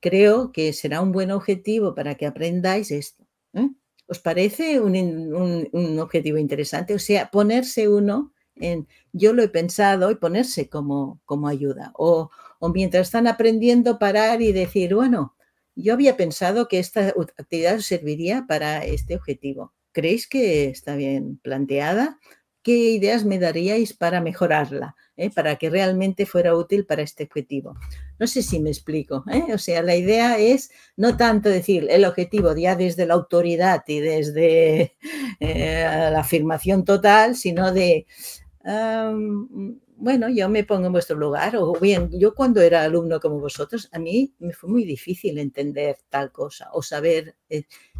creo 0.00 0.52
que 0.52 0.74
será 0.74 1.00
un 1.00 1.10
buen 1.10 1.30
objetivo 1.30 1.94
para 1.94 2.16
que 2.16 2.26
aprendáis 2.26 2.90
esto. 2.90 3.26
¿eh? 3.54 3.70
¿Os 4.06 4.18
parece 4.18 4.78
un, 4.78 5.98
objetivo 5.98 6.36
interesante? 6.36 6.92
O 6.92 6.98
sea, 6.98 7.30
ponerse 7.30 7.88
uno 7.88 8.34
en 8.56 8.86
yo 9.10 9.32
lo 9.32 9.42
he 9.42 9.48
pensado 9.48 10.10
y 10.10 10.16
ponerse 10.16 10.68
como, 10.68 11.22
como 11.24 11.48
ayuda. 11.48 11.92
O, 11.96 12.28
o, 12.58 12.68
mientras 12.68 13.06
están 13.06 13.26
aprendiendo, 13.26 13.98
parar 13.98 14.42
y 14.42 14.52
decir, 14.52 14.94
bueno, 14.94 15.34
yo 15.74 15.92
había 15.92 16.16
pensado 16.16 16.68
que 16.68 16.78
esta 16.78 17.14
actividad 17.38 17.78
serviría 17.80 18.44
para 18.48 18.84
este 18.84 19.16
objetivo. 19.16 19.72
¿Creéis 19.92 20.26
que 20.26 20.70
está 20.70 20.96
bien 20.96 21.38
planteada? 21.42 22.18
¿qué 22.64 22.72
ideas 22.72 23.24
me 23.24 23.38
daríais 23.38 23.92
para 23.92 24.20
mejorarla? 24.20 24.96
Eh? 25.16 25.30
Para 25.30 25.54
que 25.56 25.70
realmente 25.70 26.26
fuera 26.26 26.56
útil 26.56 26.86
para 26.86 27.02
este 27.02 27.24
objetivo. 27.24 27.76
No 28.18 28.26
sé 28.26 28.42
si 28.42 28.58
me 28.58 28.70
explico. 28.70 29.22
¿eh? 29.30 29.54
O 29.54 29.58
sea, 29.58 29.80
la 29.82 29.94
idea 29.94 30.38
es 30.38 30.70
no 30.96 31.16
tanto 31.16 31.48
decir 31.48 31.86
el 31.88 32.04
objetivo 32.04 32.56
ya 32.56 32.74
desde 32.74 33.06
la 33.06 33.14
autoridad 33.14 33.84
y 33.86 34.00
desde 34.00 34.96
eh, 35.40 36.08
la 36.10 36.20
afirmación 36.20 36.84
total, 36.84 37.36
sino 37.36 37.70
de, 37.70 38.06
bueno, 39.96 40.28
yo 40.28 40.48
me 40.48 40.64
pongo 40.64 40.86
en 40.86 40.92
vuestro 40.92 41.16
lugar, 41.16 41.56
o 41.56 41.72
bien, 41.80 42.10
yo 42.12 42.34
cuando 42.34 42.60
era 42.60 42.82
alumno 42.82 43.20
como 43.20 43.38
vosotros, 43.40 43.88
a 43.92 43.98
mí 43.98 44.34
me 44.38 44.52
fue 44.52 44.68
muy 44.70 44.84
difícil 44.84 45.38
entender 45.38 45.98
tal 46.08 46.32
cosa 46.32 46.68
o 46.72 46.82
saber 46.82 47.36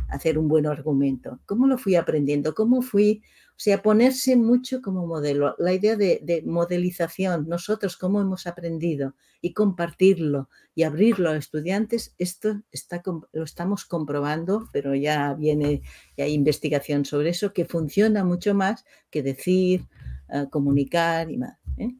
hacer 0.09 0.39
un 0.39 0.49
buen 0.49 0.67
argumento. 0.67 1.41
¿Cómo 1.47 1.67
lo 1.67 1.79
fui 1.79 1.95
aprendiendo? 1.97 2.55
¿Cómo 2.55 2.83
fui 2.83 3.23
o 3.57 3.61
sea, 3.61 3.83
ponerse 3.83 4.35
mucho 4.35 4.83
como 4.83 5.07
modelo. 5.07 5.55
La 5.59 5.73
idea 5.73 5.95
de, 5.97 6.43
modelización, 6.45 7.49
nosotros 7.49 7.97
cómo 7.97 8.21
hemos 8.21 8.49
aprendido 8.49 9.15
y 9.41 9.53
compartirlo 9.53 10.49
y 10.75 10.83
abrirlo 10.83 11.31
a 11.31 11.37
estudiantes, 11.37 12.17
esto 12.19 12.63
está, 12.73 13.01
lo 13.33 13.45
estamos 13.45 13.85
comprobando, 13.85 14.69
pero 14.73 14.97
ya 14.97 15.35
viene, 15.35 15.83
ya 16.17 16.25
hay 16.25 16.33
investigación 16.33 17.05
sobre 17.05 17.31
eso, 17.31 17.53
que 17.53 17.65
funciona 17.65 18.25
mucho 18.25 18.55
más 18.55 18.85
que 19.11 19.23
decir, 19.23 19.87
eh, 20.31 20.47
comunicar 20.51 21.31
y 21.31 21.37
más. 21.37 21.64
¿Eh? 21.79 21.95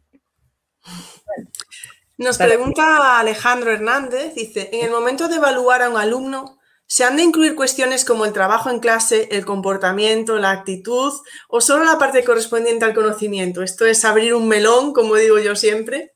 Nos 2.17 2.39
pregunta 2.39 3.19
Alejandro 3.19 3.73
Hernández, 3.73 4.35
dice, 4.35 4.71
en 4.73 4.85
el 4.85 4.91
momento 4.91 5.29
de 5.29 5.37
evaluar 5.37 5.83
a 5.83 5.91
un 5.91 5.97
alumno, 5.97 6.59
¿Se 6.87 7.03
han 7.03 7.17
de 7.17 7.23
incluir 7.23 7.57
cuestiones 7.57 8.05
como 8.05 8.27
el 8.27 8.33
trabajo 8.33 8.71
en 8.71 8.79
clase, 8.79 9.29
el 9.33 9.45
comportamiento, 9.45 10.39
la 10.39 10.51
actitud 10.51 11.13
o 11.49 11.61
solo 11.61 11.85
la 11.85 11.99
parte 11.99 12.23
correspondiente 12.25 12.85
al 12.85 12.95
conocimiento? 12.95 13.63
Esto 13.63 13.87
es 13.87 14.05
abrir 14.05 14.35
un 14.35 14.47
melón, 14.47 14.93
como 14.93 15.17
digo 15.17 15.39
yo 15.39 15.57
siempre. 15.57 16.13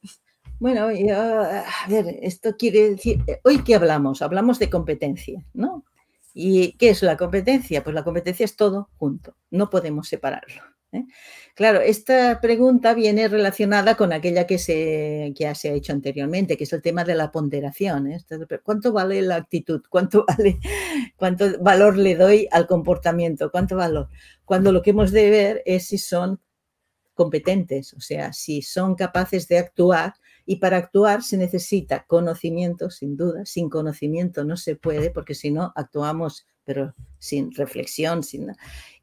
Bueno, 0.61 0.89
a 0.89 1.89
ver, 1.89 2.19
esto 2.23 2.57
quiere 2.57 2.91
decir, 2.91 3.25
hoy 3.45 3.65
qué 3.65 3.77
hablamos? 3.77 4.21
Hablamos 4.21 4.59
de 4.59 4.69
competencia, 4.69 5.45
¿no? 5.55 5.85
¿Y 6.35 6.73
qué 6.77 6.91
es 6.91 7.03
la 7.03 7.17
competencia? 7.17 7.83
Pues 7.83 7.95
la 7.95 8.05
competencia 8.05 8.45
es 8.45 8.55
todo 8.55 8.91
junto, 8.99 9.35
no 9.51 9.71
podemos 9.71 10.07
separarlo. 10.07 10.63
¿eh? 10.93 11.05
Claro, 11.59 11.81
esta 11.81 12.41
pregunta 12.41 12.95
viene 12.95 13.27
relacionada 13.27 13.97
con 13.97 14.13
aquella 14.13 14.47
que, 14.47 14.59
se, 14.59 15.33
ya 15.35 15.57
se 15.57 15.69
ha 15.69 15.73
hecho 15.73 15.93
anteriormente, 15.93 16.57
que 16.57 16.63
es 16.63 16.73
el 16.73 16.81
tema 16.81 17.03
de 17.03 17.17
la 17.17 17.33
ponderación. 17.33 18.13
¿eh? 18.13 18.25
¿Cuánto 18.63 18.93
vale 18.93 19.21
la 19.23 19.35
actitud? 19.35 19.83
¿Cuánto, 19.91 20.25
¿Cuánto 21.17 21.61
valor 21.61 21.97
le 21.97 22.15
doy 22.15 22.47
al 22.53 22.69
comportamiento? 22.69 23.51
¿Cuánto 23.51 23.75
valor? 23.75 24.09
Cuando 24.45 24.71
lo 24.71 24.83
que 24.83 24.91
hemos 24.91 25.11
de 25.11 25.31
ver 25.31 25.63
es 25.67 25.89
si 25.89 25.99
son 25.99 26.41
competentes, 27.13 27.93
o 27.93 28.01
sea, 28.01 28.33
si 28.33 28.63
son 28.63 28.95
capaces 28.95 29.49
de 29.49 29.59
actuar 29.59 30.15
y 30.47 30.57
para 30.57 30.77
actuar 30.77 31.25
se 31.25 31.39
necesita 31.39 32.05
conocimiento, 32.07 32.89
sin 32.89 33.17
duda. 33.17 33.45
Sin 33.45 33.69
conocimiento 33.69 34.45
no 34.45 34.57
se 34.57 34.77
puede, 34.77 35.11
porque 35.11 35.35
si 35.35 35.51
no 35.51 35.73
actuamos, 35.75 36.47
pero 36.63 36.95
sin 37.19 37.53
reflexión, 37.53 38.23
sin 38.23 38.53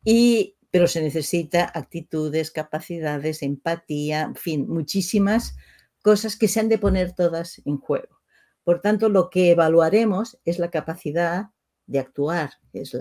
y 0.05 0.55
pero 0.75 0.89
se 0.89 1.01
necesita 1.01 1.71
actitudes, 1.73 2.51
capacidades, 2.51 3.41
empatía, 3.43 4.23
en 4.23 4.35
fin, 4.35 4.67
muchísimas 4.67 5.55
cosas 6.01 6.35
que 6.35 6.49
se 6.49 6.59
han 6.59 6.67
de 6.67 6.77
poner 6.77 7.13
todas 7.13 7.61
en 7.63 7.77
juego. 7.77 8.19
Por 8.61 8.81
tanto, 8.81 9.07
lo 9.07 9.29
que 9.29 9.51
evaluaremos 9.51 10.38
es 10.43 10.59
la 10.59 10.69
capacidad 10.69 11.45
de 11.85 11.99
actuar, 11.99 12.55
es 12.73 12.91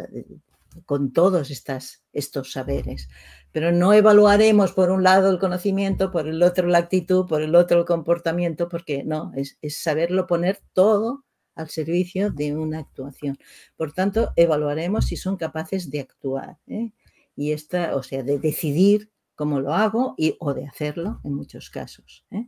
con 0.86 1.12
todos 1.12 1.50
estos 1.50 2.52
saberes. 2.52 3.08
Pero 3.50 3.72
no 3.72 3.92
evaluaremos 3.92 4.70
por 4.70 4.92
un 4.92 5.02
lado 5.02 5.28
el 5.28 5.40
conocimiento, 5.40 6.12
por 6.12 6.28
el 6.28 6.44
otro 6.44 6.68
la 6.68 6.78
actitud, 6.78 7.26
por 7.26 7.42
el 7.42 7.56
otro 7.56 7.80
el 7.80 7.86
comportamiento, 7.86 8.68
porque 8.68 9.02
no, 9.02 9.32
es, 9.34 9.58
saberlo 9.82 10.28
poner 10.28 10.60
todo 10.74 11.24
al 11.56 11.70
servicio 11.70 12.30
de 12.30 12.54
una 12.54 12.78
actuación. 12.78 13.36
Por 13.76 13.92
tanto, 13.92 14.32
evaluaremos 14.36 15.06
si 15.06 15.16
son 15.16 15.36
capaces 15.36 15.90
de 15.90 15.98
actuar. 15.98 16.58
¿eh? 16.68 16.92
Y 17.36 17.52
esta, 17.52 17.96
o 17.96 18.02
sea, 18.02 18.22
de 18.22 18.38
decidir 18.38 19.10
cómo 19.34 19.60
lo 19.60 19.74
hago 19.74 20.14
y, 20.16 20.36
o 20.40 20.54
de 20.54 20.66
hacerlo 20.66 21.20
en 21.24 21.34
muchos 21.34 21.70
casos. 21.70 22.24
¿eh? 22.30 22.46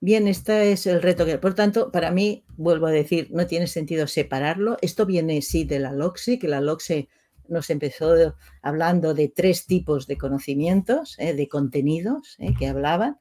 Bien, 0.00 0.28
este 0.28 0.72
es 0.72 0.86
el 0.86 1.02
reto 1.02 1.26
que, 1.26 1.38
por 1.38 1.54
tanto, 1.54 1.90
para 1.90 2.10
mí, 2.10 2.44
vuelvo 2.56 2.86
a 2.86 2.92
decir, 2.92 3.28
no 3.32 3.46
tiene 3.46 3.66
sentido 3.66 4.06
separarlo. 4.06 4.76
Esto 4.80 5.06
viene 5.06 5.42
sí 5.42 5.64
de 5.64 5.80
la 5.80 5.92
LOCSE, 5.92 6.38
que 6.38 6.46
la 6.48 6.60
LOCSE 6.60 7.08
nos 7.48 7.70
empezó 7.70 8.14
hablando 8.62 9.14
de 9.14 9.28
tres 9.28 9.66
tipos 9.66 10.06
de 10.06 10.18
conocimientos, 10.18 11.16
¿eh? 11.18 11.34
de 11.34 11.48
contenidos 11.48 12.36
¿eh? 12.38 12.54
que 12.56 12.66
hablaban, 12.66 13.18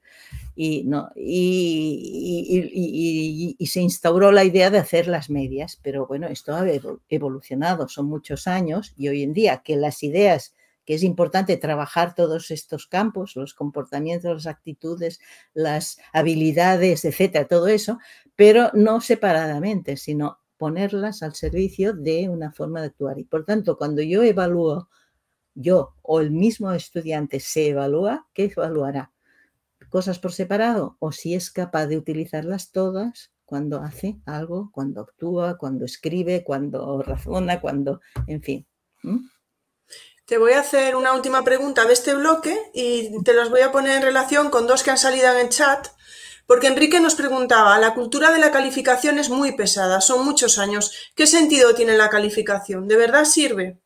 y, 0.55 0.83
no, 0.83 1.09
y, 1.15 2.45
y, 3.57 3.65
se 3.67 3.81
instauró 3.81 4.31
la 4.31 4.43
idea 4.43 4.69
de 4.69 4.79
hacer 4.79 5.07
las 5.07 5.29
medias. 5.29 5.79
Pero 5.81 6.05
bueno, 6.07 6.27
esto 6.27 6.53
ha 6.55 6.65
evolucionado, 7.09 7.87
son 7.87 8.07
muchos 8.07 8.47
años, 8.47 8.93
y 8.97 9.07
hoy 9.07 9.23
en 9.23 9.33
día 9.33 9.61
que 9.63 9.77
las 9.77 10.03
ideas 10.03 10.53
que 10.87 10.95
es 10.95 11.03
importante 11.03 11.57
trabajar 11.57 12.15
todos 12.15 12.49
estos 12.49 12.87
campos, 12.87 13.35
los 13.35 13.53
comportamientos, 13.53 14.33
las 14.33 14.47
actitudes, 14.47 15.19
las 15.53 15.97
habilidades, 16.13 17.03
etcétera, 17.03 17.45
todo 17.45 17.67
eso, 17.67 17.99
pero 18.37 18.71
no 18.73 19.01
separadamente, 19.01 19.97
sino 19.97 20.39
ponerlas 20.55 21.23
al 21.23 21.35
servicio 21.35 21.91
de 21.91 22.29
una 22.29 22.53
forma 22.53 22.79
de 22.79 22.87
actuar. 22.87 23.19
Y 23.19 23.25
por 23.25 23.43
tanto, 23.43 23.77
cuando 23.77 24.01
yo 24.01 24.23
evalúo, 24.23 24.87
yo 25.55 25.93
o 26.03 26.21
el 26.21 26.31
mismo 26.31 26.71
estudiante 26.71 27.41
se 27.41 27.67
evalúa, 27.67 28.25
¿qué 28.33 28.45
evaluará? 28.45 29.11
¿Cosas 29.89 30.19
por 30.19 30.31
separado? 30.31 30.95
¿O 30.99 31.11
si 31.11 31.35
es 31.35 31.51
capaz 31.51 31.87
de 31.87 31.97
utilizarlas 31.97 32.71
todas 32.71 33.33
cuando 33.43 33.81
hace 33.81 34.21
algo, 34.25 34.71
cuando 34.71 35.01
actúa, 35.01 35.57
cuando 35.57 35.83
escribe, 35.83 36.45
cuando 36.45 37.01
razona, 37.03 37.59
cuando, 37.59 37.99
en 38.25 38.41
fin? 38.41 38.67
Te 40.27 40.37
voy 40.37 40.51
a 40.51 40.59
hacer 40.59 40.97
una 40.97 41.13
última 41.13 41.45
pregunta 41.45 41.85
de 41.85 41.93
este 41.93 42.13
bloque 42.13 42.59
y 42.73 43.23
te 43.23 43.33
las 43.33 43.49
voy 43.49 43.61
a 43.61 43.71
poner 43.71 43.95
en 43.95 44.01
relación 44.01 44.49
con 44.49 44.67
dos 44.67 44.83
que 44.83 44.91
han 44.91 44.97
salido 44.97 45.31
en 45.31 45.37
el 45.37 45.47
chat. 45.47 45.87
Porque 46.45 46.67
Enrique 46.67 46.99
nos 46.99 47.15
preguntaba, 47.15 47.79
la 47.79 47.93
cultura 47.93 48.31
de 48.31 48.39
la 48.39 48.51
calificación 48.51 49.19
es 49.19 49.29
muy 49.29 49.53
pesada, 49.53 50.01
son 50.01 50.25
muchos 50.25 50.57
años. 50.59 50.91
¿Qué 51.15 51.27
sentido 51.27 51.75
tiene 51.75 51.95
la 51.95 52.09
calificación? 52.09 52.89
¿De 52.89 52.97
verdad 52.97 53.23
sirve? 53.23 53.79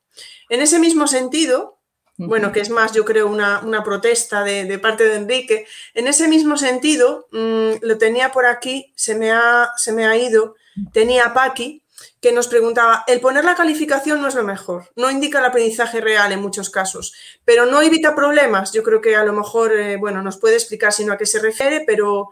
En 0.49 0.61
ese 0.61 0.79
mismo 0.79 1.05
sentido, 1.05 1.77
bueno, 2.17 2.51
que 2.51 2.61
es 2.61 2.71
más, 2.71 2.91
yo 2.91 3.05
creo, 3.05 3.27
una, 3.27 3.83
protesta 3.83 4.43
de, 4.43 4.79
parte 4.79 5.03
de 5.03 5.17
Enrique, 5.17 5.67
en 5.93 6.07
ese 6.07 6.27
mismo 6.27 6.57
sentido, 6.57 7.27
mm, 7.31 7.83
lo 7.83 7.99
tenía 7.99 8.31
por 8.31 8.47
aquí, 8.47 8.91
se 8.95 9.13
me 9.13 9.31
ha, 9.31 9.69
se 9.77 9.91
me 9.91 10.07
ha 10.07 10.17
ido, 10.17 10.55
tenía 10.91 11.35
Paqui, 11.35 11.80
que 12.19 12.31
nos 12.31 12.47
preguntaba, 12.47 13.03
el 13.07 13.19
poner 13.19 13.45
la 13.45 13.55
calificación 13.55 14.21
no 14.21 14.27
es 14.27 14.35
lo 14.35 14.43
mejor, 14.43 14.89
no 14.95 15.09
indica 15.09 15.39
el 15.39 15.45
aprendizaje 15.45 16.01
real 16.01 16.31
en 16.31 16.41
muchos 16.41 16.69
casos, 16.69 17.13
pero 17.45 17.65
no 17.65 17.81
evita 17.81 18.15
problemas. 18.15 18.71
Yo 18.71 18.83
creo 18.83 19.01
que 19.01 19.15
a 19.15 19.23
lo 19.23 19.33
mejor, 19.33 19.71
eh, 19.73 19.97
bueno, 19.97 20.21
nos 20.21 20.37
puede 20.37 20.55
explicar 20.55 20.93
sino 20.93 21.13
a 21.13 21.17
qué 21.17 21.25
se 21.25 21.39
refiere, 21.39 21.83
pero 21.85 22.31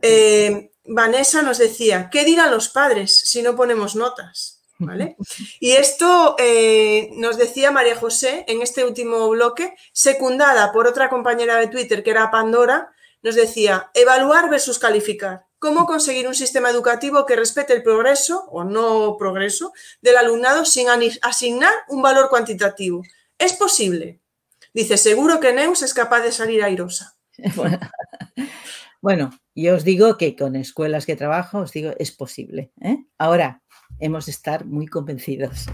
eh, 0.00 0.70
Vanessa 0.84 1.42
nos 1.42 1.58
decía, 1.58 2.08
¿qué 2.10 2.24
dirán 2.24 2.50
los 2.50 2.68
padres 2.68 3.20
si 3.20 3.42
no 3.42 3.56
ponemos 3.56 3.96
notas? 3.96 4.62
¿Vale? 4.78 5.16
Y 5.60 5.72
esto 5.72 6.36
eh, 6.38 7.10
nos 7.14 7.38
decía 7.38 7.70
María 7.70 7.96
José 7.96 8.44
en 8.46 8.62
este 8.62 8.84
último 8.84 9.28
bloque, 9.30 9.74
secundada 9.92 10.72
por 10.72 10.86
otra 10.86 11.08
compañera 11.08 11.56
de 11.56 11.68
Twitter 11.68 12.02
que 12.02 12.10
era 12.10 12.30
Pandora, 12.30 12.92
nos 13.22 13.34
decía, 13.34 13.90
evaluar 13.94 14.48
versus 14.50 14.78
calificar. 14.78 15.46
¿Cómo 15.66 15.84
conseguir 15.84 16.28
un 16.28 16.34
sistema 16.36 16.70
educativo 16.70 17.26
que 17.26 17.34
respete 17.34 17.72
el 17.72 17.82
progreso 17.82 18.44
o 18.52 18.62
no 18.62 19.16
progreso 19.18 19.72
del 20.00 20.16
alumnado 20.16 20.64
sin 20.64 20.86
asignar 21.22 21.72
un 21.88 22.02
valor 22.02 22.28
cuantitativo? 22.28 23.02
¿Es 23.36 23.54
posible? 23.54 24.20
Dice, 24.72 24.96
seguro 24.96 25.40
que 25.40 25.52
Neus 25.52 25.82
es 25.82 25.92
capaz 25.92 26.20
de 26.20 26.30
salir 26.30 26.62
airosa. 26.62 27.16
Bueno, 29.02 29.30
yo 29.54 29.74
os 29.76 29.84
digo 29.84 30.16
que 30.16 30.34
con 30.34 30.56
escuelas 30.56 31.04
que 31.04 31.14
trabajo, 31.16 31.58
os 31.58 31.70
digo, 31.70 31.92
es 31.98 32.10
posible. 32.10 32.72
¿eh? 32.80 33.04
Ahora, 33.18 33.62
hemos 34.00 34.26
de 34.26 34.32
estar 34.32 34.64
muy 34.64 34.86
convencidos. 34.86 35.66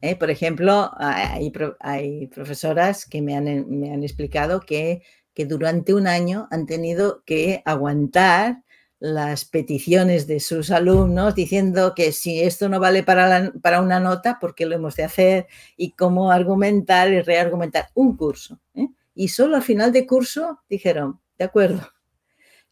¿eh? 0.00 0.16
Por 0.16 0.30
ejemplo, 0.30 0.90
hay, 0.98 2.26
profesoras 2.28 3.04
que 3.04 3.20
me 3.20 3.36
han, 3.36 4.02
explicado 4.02 4.60
que, 4.60 5.02
durante 5.36 5.94
un 5.94 6.08
año 6.08 6.48
han 6.50 6.66
tenido 6.66 7.22
que 7.24 7.62
aguantar 7.64 8.64
las 9.00 9.44
peticiones 9.44 10.26
de 10.26 10.40
sus 10.40 10.70
alumnos 10.70 11.34
diciendo 11.34 11.94
que 11.94 12.12
si 12.12 12.40
esto 12.40 12.68
no 12.68 12.80
vale 12.80 13.02
para, 13.02 13.52
para 13.62 13.80
una 13.80 14.00
nota, 14.00 14.38
¿por 14.40 14.54
qué 14.54 14.66
lo 14.66 14.74
hemos 14.74 14.96
de 14.96 15.04
hacer? 15.04 15.46
Y 15.76 15.92
cómo 15.92 16.30
argumentar 16.30 17.12
y 17.12 17.20
reargumentar 17.20 17.88
un 17.94 18.16
curso. 18.16 18.60
¿eh? 18.74 18.88
Y 19.14 19.28
solo 19.28 19.56
al 19.56 19.62
final 19.62 19.92
de 19.92 20.06
curso 20.06 20.60
dijeron, 20.68 21.20
de 21.38 21.44
acuerdo, 21.44 21.86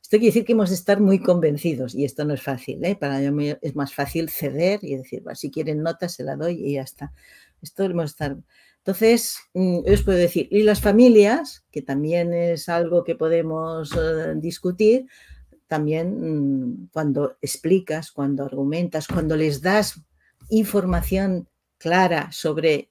esto 0.00 0.18
quiere 0.18 0.26
decir 0.26 0.44
que 0.44 0.52
hemos 0.52 0.70
de 0.70 0.76
estar 0.76 1.00
muy 1.00 1.20
convencidos 1.20 1.94
y 1.94 2.04
esto 2.04 2.24
no 2.24 2.34
es 2.34 2.42
fácil. 2.42 2.84
¿eh? 2.84 2.96
Para 2.96 3.18
mí 3.30 3.54
es 3.60 3.76
más 3.76 3.94
fácil 3.94 4.28
ceder 4.28 4.80
y 4.82 4.96
decir, 4.96 5.22
si 5.34 5.50
quieren 5.50 5.82
notas 5.82 6.14
se 6.14 6.24
la 6.24 6.36
doy 6.36 6.54
y 6.64 6.74
ya 6.74 6.82
está. 6.82 7.12
Esto 7.60 7.84
hemos 7.84 8.04
de 8.04 8.06
estar. 8.06 8.36
Entonces, 8.78 9.38
mm, 9.54 9.78
os 9.92 10.02
puedo 10.02 10.18
decir, 10.18 10.48
y 10.50 10.64
las 10.64 10.80
familias, 10.80 11.64
que 11.70 11.82
también 11.82 12.34
es 12.34 12.68
algo 12.68 13.04
que 13.04 13.14
podemos 13.14 13.92
eh, 13.92 14.34
discutir, 14.36 15.06
también 15.72 16.06
mm, 16.20 16.88
cuando 16.92 17.38
explicas, 17.40 18.10
cuando 18.10 18.44
argumentas, 18.44 19.08
cuando 19.08 19.36
les 19.36 19.62
das 19.62 20.00
información 20.50 21.48
clara 21.78 22.30
sobre 22.30 22.90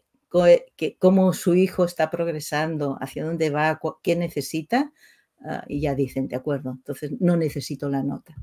cómo 0.97 1.33
su 1.33 1.55
hijo 1.55 1.85
está 1.85 2.09
progresando, 2.09 2.97
hacia 2.99 3.25
dónde 3.25 3.49
va, 3.49 3.79
qué 4.01 4.15
necesita, 4.15 4.91
Ah, 5.43 5.63
y 5.67 5.81
ya 5.81 5.95
dicen, 5.95 6.27
de 6.27 6.35
acuerdo, 6.35 6.71
entonces 6.71 7.11
no 7.19 7.35
necesito 7.35 7.89
la 7.89 8.03
nota. 8.03 8.35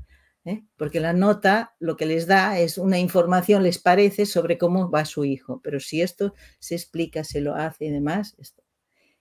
¿eh? 0.43 0.63
Porque 0.75 0.99
la 0.99 1.13
nota 1.13 1.75
lo 1.79 1.95
que 1.95 2.05
les 2.05 2.27
da 2.27 2.59
es 2.59 2.77
una 2.77 2.99
información, 2.99 3.63
les 3.63 3.79
parece, 3.79 4.25
sobre 4.25 4.57
cómo 4.57 4.89
va 4.89 5.05
su 5.05 5.23
hijo. 5.23 5.61
Pero 5.63 5.79
si 5.79 6.01
esto 6.01 6.33
se 6.59 6.75
explica, 6.75 7.23
se 7.23 7.41
lo 7.41 7.55
hace 7.55 7.85
y 7.85 7.91
demás, 7.91 8.35
esto. 8.37 8.63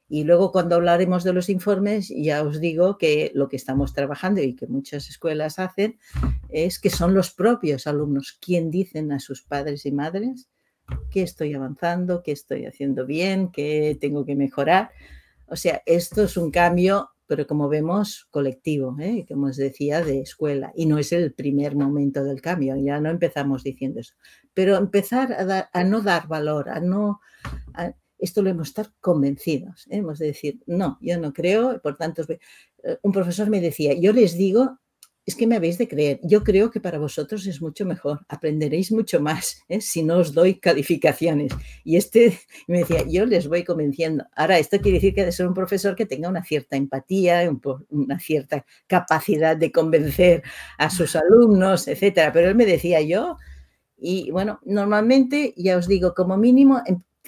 Y 0.09 0.25
luego 0.25 0.53
cuando 0.53 0.77
hablaremos 0.77 1.23
de 1.25 1.33
los 1.33 1.49
informes, 1.49 2.13
ya 2.15 2.43
os 2.43 2.61
digo 2.61 2.97
que 2.97 3.31
lo 3.35 3.49
que 3.49 3.57
estamos 3.57 3.93
trabajando 3.93 4.41
y 4.43 4.55
que 4.55 4.67
muchas 4.67 5.09
escuelas 5.09 5.59
hacen 5.59 5.99
es 6.49 6.79
que 6.79 6.91
son 6.91 7.15
los 7.15 7.31
propios 7.31 7.87
alumnos 7.87 8.39
quien 8.41 8.71
dicen 8.71 9.13
a 9.13 9.21
sus 9.21 9.43
padres 9.43 9.85
y 9.85 9.93
madres 9.93 10.49
qué 11.11 11.23
estoy 11.23 11.53
avanzando, 11.53 12.23
qué 12.23 12.33
estoy 12.33 12.65
haciendo 12.65 13.05
bien, 13.05 13.53
qué 13.53 13.99
tengo 14.01 14.25
que 14.25 14.35
mejorar. 14.35 14.91
O 15.47 15.57
sea, 15.57 15.83
esto 15.85 16.25
es 16.25 16.37
un 16.37 16.51
cambio 16.51 17.11
pero 17.29 17.47
como 17.47 17.69
vemos, 17.69 18.27
colectivo, 18.31 18.97
¿eh? 18.99 19.27
como 19.29 19.49
os 19.49 19.59
decía, 19.59 20.03
de 20.03 20.21
escuela. 20.23 20.73
Y 20.75 20.87
no 20.87 20.97
es 20.97 21.13
el 21.13 21.35
primer 21.35 21.77
momento 21.77 22.25
del 22.25 22.41
cambio, 22.41 22.75
ya 22.77 23.01
no 23.01 23.11
empezamos 23.11 23.63
diciendo 23.63 24.01
eso. 24.01 24.15
Pero 24.55 24.77
empezar 24.77 25.69
a, 25.71 25.85
no 25.85 26.01
dar 26.01 26.27
valor, 26.27 26.71
a 26.71 26.81
no... 26.81 27.21
esto 28.19 28.43
lo 28.43 28.51
hemos 28.51 28.69
estar 28.69 28.93
convencidos. 29.01 29.87
¿eh? 29.87 29.99
Hemos 29.99 30.19
de 30.19 30.27
decir, 30.27 30.61
no, 30.67 30.99
yo 31.01 31.19
no 31.19 31.33
creo, 31.33 31.81
por 31.81 31.97
tanto, 31.97 32.23
eh, 32.29 32.99
un 33.03 33.13
profesor 33.13 33.49
me 33.51 33.61
decía, 33.61 33.95
yo 33.95 34.13
les 34.13 34.37
digo 34.37 34.79
es 35.29 35.37
que 35.37 35.47
me 35.47 35.57
habéis 35.57 35.77
de 35.77 35.87
creer. 35.87 36.21
Yo 36.23 36.43
creo 36.43 36.71
que 36.71 36.81
para 36.81 36.99
vosotros 36.99 37.47
es 37.47 37.61
mucho 37.61 37.85
mejor, 37.85 38.25
aprenderéis 38.31 38.91
mucho 38.91 39.21
más 39.21 39.63
¿eh? 39.69 39.83
si 39.83 40.03
no 40.03 40.17
os 40.17 40.33
doy 40.33 40.59
calificaciones. 40.59 41.53
Y 41.85 41.97
este 41.97 42.39
me 42.67 42.79
decía, 42.79 43.05
yo 43.07 43.27
les 43.27 43.47
voy 43.47 43.63
convenciendo. 43.63 44.25
Ahora, 44.35 44.59
esto 44.59 44.79
quiere 44.81 44.97
decir 44.97 45.15
que 45.15 45.27
de 45.27 45.33
ser 45.33 45.47
un 45.47 45.53
profesor 45.53 45.95
que 45.95 46.07
tenga 46.07 46.31
una 46.31 46.43
cierta 46.43 46.77
empatía, 46.77 47.43
una 47.91 48.19
cierta 48.19 48.65
capacidad 48.87 49.55
de 49.55 49.71
convencer 49.71 50.43
a 50.79 50.89
sus 50.89 51.15
alumnos, 51.15 51.89
etcétera. 51.89 52.33
Pero 52.33 52.49
él 52.49 52.55
me 52.55 52.65
decía 52.65 53.03
yo, 53.03 53.37
y 53.99 54.31
bueno, 54.31 54.61
normalmente, 54.65 55.53
ya 55.59 55.77
os 55.77 55.87
digo, 55.89 56.15
como 56.15 56.39
mínimo, 56.39 56.81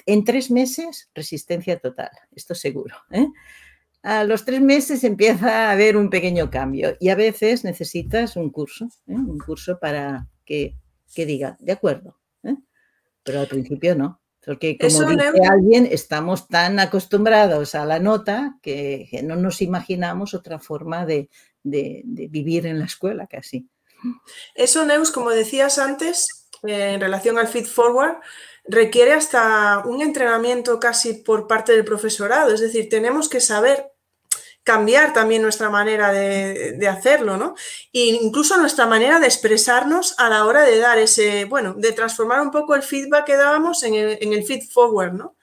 en, 0.05 0.23
tres 0.23 0.51
meses, 0.51 1.09
resistencia 1.13 1.79
total, 1.79 2.11
esto 2.35 2.55
seguro. 2.55 2.95
¿eh? 3.11 3.27
a 4.03 4.23
los 4.23 4.45
tres 4.45 4.61
meses 4.61 5.03
empieza 5.03 5.67
a 5.67 5.71
haber 5.71 5.95
un 5.95 6.09
pequeño 6.09 6.49
cambio 6.49 6.95
y 6.99 7.09
a 7.09 7.15
veces 7.15 7.63
necesitas 7.63 8.35
un 8.35 8.49
curso, 8.49 8.85
¿eh? 9.07 9.13
un 9.13 9.37
curso 9.37 9.79
para 9.79 10.27
que, 10.45 10.75
diga, 11.15 11.55
de 11.59 11.71
acuerdo, 11.71 12.17
¿eh? 12.43 12.55
pero 13.23 13.41
al 13.41 13.47
principio 13.47 13.95
no. 13.95 14.19
Porque 14.43 14.75
como 14.75 15.11
dice 15.11 15.45
alguien, 15.47 15.87
estamos 15.91 16.47
tan 16.47 16.79
acostumbrados 16.79 17.75
a 17.75 17.85
la 17.85 17.99
nota 17.99 18.57
que, 18.63 19.07
no 19.23 19.35
nos 19.35 19.61
imaginamos 19.61 20.33
otra 20.33 20.57
forma 20.57 21.05
de, 21.05 21.29
vivir 21.63 22.65
en 22.65 22.79
la 22.79 22.85
escuela 22.85 23.27
casi. 23.27 23.69
Eso, 24.55 24.83
Neus, 24.83 25.11
como 25.11 25.29
decías 25.29 25.77
antes, 25.77 26.40
en 26.63 27.01
relación 27.01 27.37
al 27.37 27.47
feed 27.47 27.65
forward, 27.65 28.17
requiere 28.65 29.13
hasta 29.13 29.83
un 29.85 30.01
entrenamiento 30.01 30.79
casi 30.79 31.13
por 31.13 31.47
parte 31.47 31.71
del 31.71 31.85
profesorado. 31.85 32.53
Es 32.53 32.61
decir, 32.61 32.89
tenemos 32.89 33.29
que 33.29 33.39
saber 33.39 33.91
cambiar 34.63 35.11
también 35.13 35.41
nuestra 35.41 35.69
manera 35.69 36.11
de, 36.11 36.87
hacerlo, 36.87 37.37
¿no? 37.37 37.55
E 37.91 38.05
incluso 38.21 38.57
nuestra 38.57 38.85
manera 38.85 39.19
de 39.19 39.25
expresarnos 39.25 40.13
a 40.19 40.29
la 40.29 40.45
hora 40.45 40.63
de 40.63 40.77
dar 40.77 40.99
ese, 40.99 41.45
bueno, 41.45 41.73
de 41.73 41.91
transformar 41.93 42.41
un 42.41 42.51
poco 42.51 42.75
el 42.75 42.83
feedback 42.83 43.25
que 43.25 43.37
dábamos 43.37 43.83
en 43.83 43.95
el, 43.95 44.43
feed 44.43 44.69
forward, 44.69 45.13
¿no? 45.13 45.35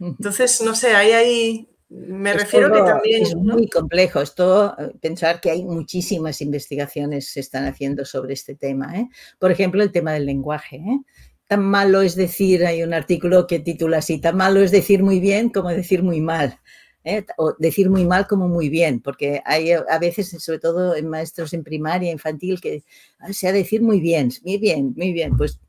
Entonces, 0.00 0.60
no 0.60 0.74
sé, 0.74 0.94
ahí, 0.96 1.12
ahí 1.12 1.73
me 1.88 2.32
refiero 2.32 2.72
que 2.72 2.80
también... 2.80 3.22
Es 3.22 3.34
muy 3.36 3.68
complejo 3.68 4.20
esto, 4.20 4.74
eh, 4.78 4.92
pensar 5.00 5.40
que 5.40 5.50
hay 5.50 5.64
muchísimas 5.64 6.40
investigaciones 6.40 7.26
que 7.26 7.32
se 7.34 7.40
están 7.40 7.66
haciendo 7.66 8.04
sobre 8.04 8.34
este 8.34 8.54
tema. 8.54 8.98
¿eh? 8.98 9.08
Por 9.38 9.50
ejemplo, 9.50 9.82
el 9.82 9.92
tema 9.92 10.12
del 10.12 10.26
lenguaje. 10.26 10.76
¿eh? 10.76 11.00
Tan 11.46 11.62
malo 11.64 12.02
es 12.02 12.16
decir, 12.16 12.64
hay 12.64 12.82
un 12.82 12.94
artículo 12.94 13.46
que 13.46 13.60
titula 13.60 13.98
así, 13.98 14.18
tan 14.18 14.36
malo 14.36 14.60
es 14.60 14.70
decir 14.70 15.02
muy 15.02 15.20
bien 15.20 15.50
como 15.50 15.68
decir 15.68 16.02
muy 16.02 16.20
mal. 16.20 16.58
¿eh? 17.04 17.24
o 17.36 17.54
decir 17.58 17.90
muy 17.90 18.06
mal 18.06 18.26
como 18.26 18.48
muy 18.48 18.68
bien, 18.68 19.00
porque 19.00 19.42
hay 19.44 19.72
a 19.72 19.98
veces, 19.98 20.30
sobre 20.42 20.58
todo 20.58 20.96
en 20.96 21.08
maestros 21.08 21.52
en 21.52 21.62
primaria, 21.62 22.10
infantil, 22.10 22.60
que 22.60 22.82
ah, 23.18 23.32
se 23.32 23.46
ha 23.46 23.52
de 23.52 23.58
decir 23.58 23.82
muy 23.82 24.00
bien, 24.00 24.30
muy 24.42 24.58
bien, 24.58 24.94
muy 24.96 25.12
bien. 25.12 25.36
Pues 25.36 25.60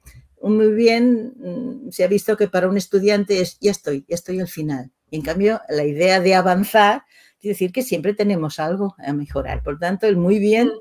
muy 0.42 0.74
bien 0.74 1.34
mm, 1.38 1.92
se 1.92 2.04
ha 2.04 2.08
visto 2.08 2.38
que 2.38 2.48
para 2.48 2.70
un 2.70 2.78
estudiante 2.78 3.42
es 3.42 3.58
ya 3.60 3.72
estoy, 3.72 4.06
ya 4.08 4.16
estoy 4.16 4.40
al 4.40 4.48
final. 4.48 4.92
Y 5.10 5.18
en 5.18 5.22
cambio, 5.22 5.62
la 5.70 5.84
idea 5.84 6.20
de 6.20 6.36
avanzar 6.36 7.04
quiere 7.40 7.54
decir 7.54 7.72
que 7.72 7.84
siempre 7.84 8.14
tenemos 8.14 8.60
algo 8.60 8.96
a 8.98 9.14
mejorar. 9.14 9.62
Por 9.64 9.78
tanto, 9.78 10.08
el 10.08 10.18
muy 10.18 10.40
bien 10.40 10.72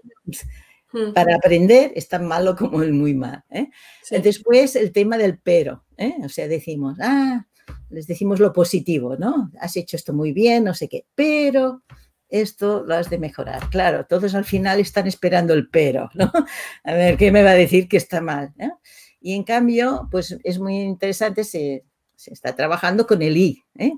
mm. 0.92 1.12
para 1.14 1.36
aprender 1.36 1.92
es 1.94 2.08
tan 2.08 2.26
malo 2.26 2.56
como 2.56 2.82
el 2.82 2.92
muy 2.92 3.14
mal. 3.14 3.44
¿eh? 3.50 3.68
Después, 4.22 4.76
el 4.76 4.92
tema 4.92 5.18
del 5.18 5.38
pero. 5.38 5.84
¿eh? 5.96 6.14
O 6.24 6.28
sea, 6.28 6.48
decimos, 6.48 6.98
ah, 7.00 7.46
les 7.90 8.06
decimos 8.06 8.40
lo 8.40 8.52
positivo, 8.52 9.16
¿no? 9.16 9.50
Has 9.60 9.76
hecho 9.76 9.96
esto 9.96 10.12
muy 10.12 10.32
bien, 10.32 10.64
no 10.64 10.74
sé 10.74 10.88
qué, 10.88 11.06
pero 11.14 11.82
esto 12.28 12.82
lo 12.84 12.94
has 12.94 13.10
de 13.10 13.18
mejorar. 13.18 13.68
Claro, 13.70 14.06
todos 14.06 14.34
al 14.34 14.44
final 14.44 14.80
están 14.80 15.06
esperando 15.06 15.54
el 15.54 15.68
pero, 15.68 16.10
¿no? 16.14 16.32
A 16.84 16.94
ver, 16.94 17.16
¿qué 17.16 17.30
me 17.30 17.42
va 17.42 17.50
a 17.50 17.54
decir 17.54 17.88
que 17.88 17.96
está 17.96 18.20
mal? 18.20 18.52
Y 19.20 19.34
en 19.34 19.44
cambio, 19.44 20.08
pues 20.10 20.36
es 20.42 20.58
muy 20.58 20.80
interesante, 20.80 21.44
se, 21.44 21.84
está 22.16 22.54
trabajando 22.54 23.06
con 23.06 23.22
el 23.22 23.36
I. 23.36 23.62
¿eh? 23.78 23.92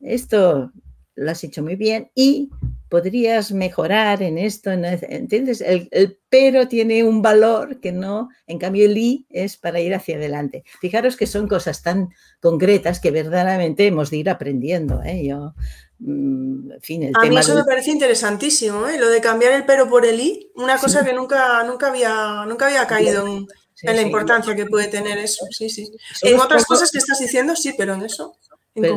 Esto 0.00 0.72
lo 1.14 1.30
has 1.30 1.44
hecho 1.44 1.62
muy 1.62 1.76
bien 1.76 2.10
y 2.14 2.50
podrías 2.88 3.52
mejorar 3.52 4.22
en 4.22 4.36
esto, 4.36 4.70
¿entiendes? 4.70 5.60
El, 5.60 6.18
pero 6.28 6.66
tiene 6.66 7.04
un 7.04 7.22
valor 7.22 7.78
que 7.78 7.92
no, 7.92 8.30
en 8.46 8.58
cambio 8.58 8.86
el 8.86 8.98
i 8.98 9.26
es 9.30 9.56
para 9.56 9.80
ir 9.80 9.94
hacia 9.94 10.16
adelante. 10.16 10.64
Fijaros 10.80 11.16
que 11.16 11.26
son 11.26 11.46
cosas 11.46 11.82
tan 11.82 12.08
concretas 12.40 12.98
que 12.98 13.10
verdaderamente 13.12 13.86
hemos 13.86 14.10
de 14.10 14.16
ir 14.16 14.30
aprendiendo. 14.30 15.02
¿eh? 15.04 15.24
Yo, 15.24 15.54
mm, 16.00 16.72
en 16.72 16.80
fin, 16.80 17.02
el 17.04 17.12
A 17.14 17.26
mí 17.26 17.36
eso 17.36 17.54
me 17.54 17.64
parece 17.64 17.92
interesantísimo, 17.92 18.88
¿eh? 18.88 18.98
lo 18.98 19.08
de 19.08 19.20
cambiar 19.20 19.52
el 19.52 19.64
pero 19.64 19.88
por 19.88 20.04
el 20.04 20.18
i, 20.18 20.50
una 20.56 20.78
cosa 20.78 21.04
que 21.04 21.12
nunca, 21.12 21.62
nunca, 21.64 21.88
había, 21.88 22.44
nunca 22.48 22.66
había 22.66 22.86
caído 22.86 23.26
en, 23.26 23.46
la 23.82 24.02
importancia 24.02 24.56
que 24.56 24.66
puede 24.66 24.88
tener 24.88 25.16
eso. 25.18 25.46
Sí, 25.50 25.70
sí. 25.70 25.92
En 26.22 26.40
otras 26.40 26.64
cosas 26.64 26.90
que 26.90 26.98
estás 26.98 27.18
diciendo, 27.18 27.54
sí, 27.54 27.74
pero 27.78 27.94
en 27.94 28.02
eso. 28.02 28.36
Pues, 28.74 28.92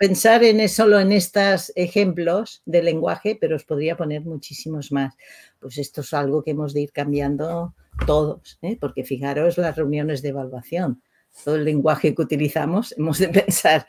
pensar 0.00 0.42
en 0.44 0.66
solo 0.70 0.98
en 0.98 1.12
estos 1.12 1.72
ejemplos 1.76 2.62
de 2.64 2.82
lenguaje, 2.82 3.36
pero 3.38 3.56
os 3.56 3.64
podría 3.64 3.98
poner 3.98 4.22
muchísimos 4.22 4.92
más. 4.92 5.14
Pues 5.58 5.76
esto 5.76 6.00
es 6.00 6.14
algo 6.14 6.42
que 6.42 6.52
hemos 6.52 6.72
de 6.72 6.80
ir 6.80 6.90
cambiando 6.90 7.74
todos, 8.06 8.58
¿eh? 8.62 8.78
porque 8.80 9.04
fijaros 9.04 9.58
las 9.58 9.76
reuniones 9.76 10.22
de 10.22 10.30
evaluación. 10.30 11.02
todo 11.44 11.56
el 11.56 11.66
lenguaje 11.66 12.14
que 12.14 12.22
utilizamos, 12.22 12.92
hemos 12.96 13.18
de 13.18 13.28
pensar, 13.28 13.86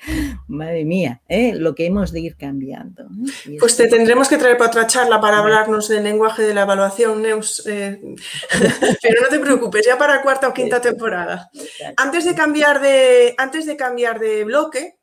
madre 0.49 0.84
mía, 0.84 1.22
¿eh? 1.30 1.53
lo 1.55 1.76
que 1.76 1.86
hemos 1.86 2.12
de 2.12 2.20
ir 2.20 2.36
cambiando. 2.36 3.03
¿eh? 3.47 3.55
Pues 3.57 3.78
te 3.78 3.88
tendremos 3.88 4.28
que 4.28 4.38
traer 4.38 4.57
para 4.57 4.70
otra 4.70 4.88
charla 4.88 5.22
para 5.22 5.38
hablarnos 5.38 5.88
del 5.88 6.03
lenguaje 6.03 6.43
de 6.43 6.53
la 6.53 6.64
evaluación, 6.64 7.22
Neus. 7.22 7.66
Eh, 7.68 8.01
pero 9.01 9.22
no 9.22 9.30
te 9.30 9.39
preocupes, 9.39 9.86
ya 9.86 9.97
para 9.97 10.22
cuarta 10.22 10.49
o 10.49 10.53
quinta 10.53 10.82
temporada. 10.82 11.49
Antes 11.95 12.26
de 12.26 12.36
cambiar 12.36 12.82
de, 12.82 13.34
antes 13.38 13.66
de, 13.66 13.78
cambiar 13.78 14.20
de 14.20 14.43
bloque, 14.43 14.97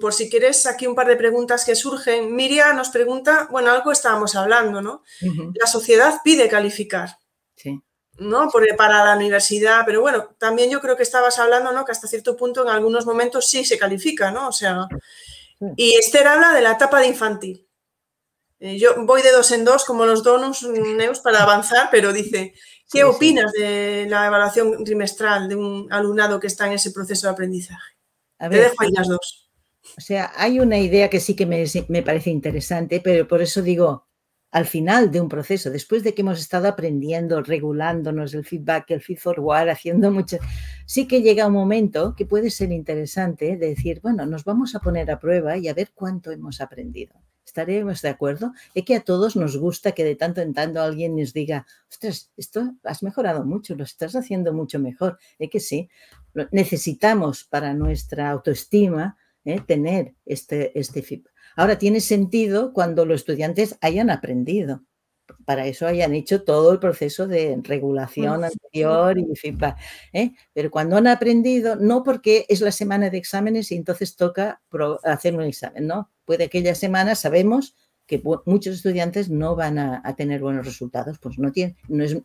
por 0.00 0.12
si 0.14 0.30
quieres, 0.30 0.66
aquí 0.66 0.86
un 0.86 0.94
par 0.94 1.06
de 1.06 1.16
preguntas 1.16 1.64
que 1.64 1.74
surgen. 1.74 2.34
Miriam 2.34 2.76
nos 2.76 2.90
pregunta, 2.90 3.48
bueno, 3.50 3.70
algo 3.70 3.92
estábamos 3.92 4.34
hablando, 4.34 4.80
¿no? 4.80 5.02
La 5.54 5.66
sociedad 5.66 6.20
pide 6.22 6.48
calificar. 6.48 7.18
Sí. 7.56 7.80
¿no? 8.18 8.48
para 8.76 9.04
la 9.04 9.16
universidad, 9.16 9.82
pero 9.84 10.00
bueno, 10.00 10.36
también 10.38 10.70
yo 10.70 10.80
creo 10.80 10.96
que 10.96 11.02
estabas 11.02 11.38
hablando, 11.38 11.72
¿no? 11.72 11.84
Que 11.84 11.92
hasta 11.92 12.06
cierto 12.06 12.36
punto 12.36 12.62
en 12.62 12.68
algunos 12.68 13.06
momentos 13.06 13.48
sí 13.48 13.64
se 13.64 13.78
califica, 13.78 14.30
¿no? 14.30 14.48
O 14.48 14.52
sea, 14.52 14.86
y 15.76 15.94
Esther 15.94 16.26
habla 16.26 16.52
de 16.52 16.60
la 16.60 16.72
etapa 16.72 17.00
de 17.00 17.08
infantil. 17.08 17.66
Eh, 18.60 18.78
yo 18.78 19.04
voy 19.04 19.22
de 19.22 19.32
dos 19.32 19.50
en 19.50 19.64
dos 19.64 19.84
como 19.84 20.06
los 20.06 20.22
donos 20.22 20.62
neus 20.96 21.20
para 21.20 21.42
avanzar, 21.42 21.88
pero 21.90 22.12
dice, 22.12 22.54
¿qué 22.90 23.04
opinas 23.04 23.52
de 23.52 24.06
la 24.08 24.26
evaluación 24.26 24.84
trimestral 24.84 25.48
de 25.48 25.56
un 25.56 25.92
alumnado 25.92 26.38
que 26.38 26.46
está 26.46 26.66
en 26.66 26.74
ese 26.74 26.92
proceso 26.92 27.26
de 27.26 27.32
aprendizaje? 27.32 27.94
Te 28.38 28.48
dejo 28.48 28.74
ahí 28.78 28.90
las 28.92 29.08
dos. 29.08 29.43
O 29.96 30.00
sea, 30.00 30.32
hay 30.36 30.58
una 30.58 30.78
idea 30.78 31.08
que 31.08 31.20
sí 31.20 31.36
que 31.36 31.46
me, 31.46 31.64
me 31.88 32.02
parece 32.02 32.30
interesante, 32.30 33.00
pero 33.00 33.28
por 33.28 33.40
eso 33.42 33.62
digo, 33.62 34.06
al 34.50 34.66
final 34.66 35.10
de 35.10 35.20
un 35.20 35.28
proceso, 35.28 35.70
después 35.70 36.04
de 36.04 36.14
que 36.14 36.22
hemos 36.22 36.38
estado 36.38 36.68
aprendiendo, 36.68 37.42
regulándonos 37.42 38.34
el 38.34 38.44
feedback, 38.44 38.90
el 38.92 39.00
feed 39.00 39.18
forward, 39.18 39.68
haciendo 39.68 40.12
mucho, 40.12 40.38
sí 40.86 41.08
que 41.08 41.22
llega 41.22 41.46
un 41.46 41.54
momento 41.54 42.14
que 42.16 42.24
puede 42.24 42.50
ser 42.50 42.70
interesante 42.70 43.56
de 43.56 43.70
decir, 43.70 44.00
bueno, 44.00 44.26
nos 44.26 44.44
vamos 44.44 44.76
a 44.76 44.80
poner 44.80 45.10
a 45.10 45.18
prueba 45.18 45.56
y 45.56 45.66
a 45.68 45.74
ver 45.74 45.90
cuánto 45.92 46.30
hemos 46.30 46.60
aprendido. 46.60 47.14
¿Estaremos 47.44 48.00
de 48.00 48.08
acuerdo? 48.08 48.52
Es 48.74 48.84
que 48.84 48.96
a 48.96 49.00
todos 49.00 49.36
nos 49.36 49.56
gusta 49.56 49.92
que 49.92 50.04
de 50.04 50.16
tanto 50.16 50.40
en 50.40 50.54
tanto 50.54 50.80
alguien 50.80 51.16
nos 51.16 51.32
diga, 51.32 51.66
ostras, 51.90 52.30
esto 52.36 52.74
has 52.84 53.02
mejorado 53.02 53.44
mucho, 53.44 53.74
lo 53.74 53.84
estás 53.84 54.16
haciendo 54.16 54.52
mucho 54.52 54.78
mejor. 54.78 55.18
Es 55.38 55.50
que 55.50 55.60
sí, 55.60 55.88
necesitamos 56.50 57.44
para 57.44 57.74
nuestra 57.74 58.30
autoestima 58.30 59.16
¿eh? 59.44 59.60
tener 59.66 60.14
este, 60.24 60.78
este 60.78 61.02
feedback. 61.02 61.32
Ahora, 61.56 61.78
tiene 61.78 62.00
sentido 62.00 62.72
cuando 62.72 63.04
los 63.04 63.20
estudiantes 63.20 63.76
hayan 63.80 64.10
aprendido. 64.10 64.82
Para 65.46 65.66
eso 65.66 65.86
hayan 65.86 66.14
hecho 66.14 66.42
todo 66.42 66.72
el 66.72 66.78
proceso 66.78 67.26
de 67.26 67.58
regulación 67.62 68.44
anterior 68.44 69.18
y 69.18 69.36
feedback. 69.36 69.78
¿eh? 70.12 70.32
Pero 70.52 70.70
cuando 70.70 70.96
han 70.96 71.06
aprendido, 71.06 71.76
no 71.76 72.02
porque 72.02 72.44
es 72.48 72.60
la 72.60 72.72
semana 72.72 73.08
de 73.08 73.18
exámenes 73.18 73.72
y 73.72 73.76
entonces 73.76 74.16
toca 74.16 74.60
hacer 75.02 75.34
un 75.34 75.42
examen, 75.42 75.86
¿no? 75.86 76.10
Puede 76.24 76.50
que 76.50 76.58
aquella 76.58 76.74
semana 76.74 77.14
sabemos 77.14 77.74
que 78.06 78.22
muchos 78.44 78.76
estudiantes 78.76 79.30
no 79.30 79.56
van 79.56 79.78
a, 79.78 80.14
tener 80.16 80.42
buenos 80.42 80.66
resultados, 80.66 81.18
pues 81.18 81.38
no 81.38 81.52
tienen, 81.52 81.76
no 81.88 82.04
es, 82.04 82.18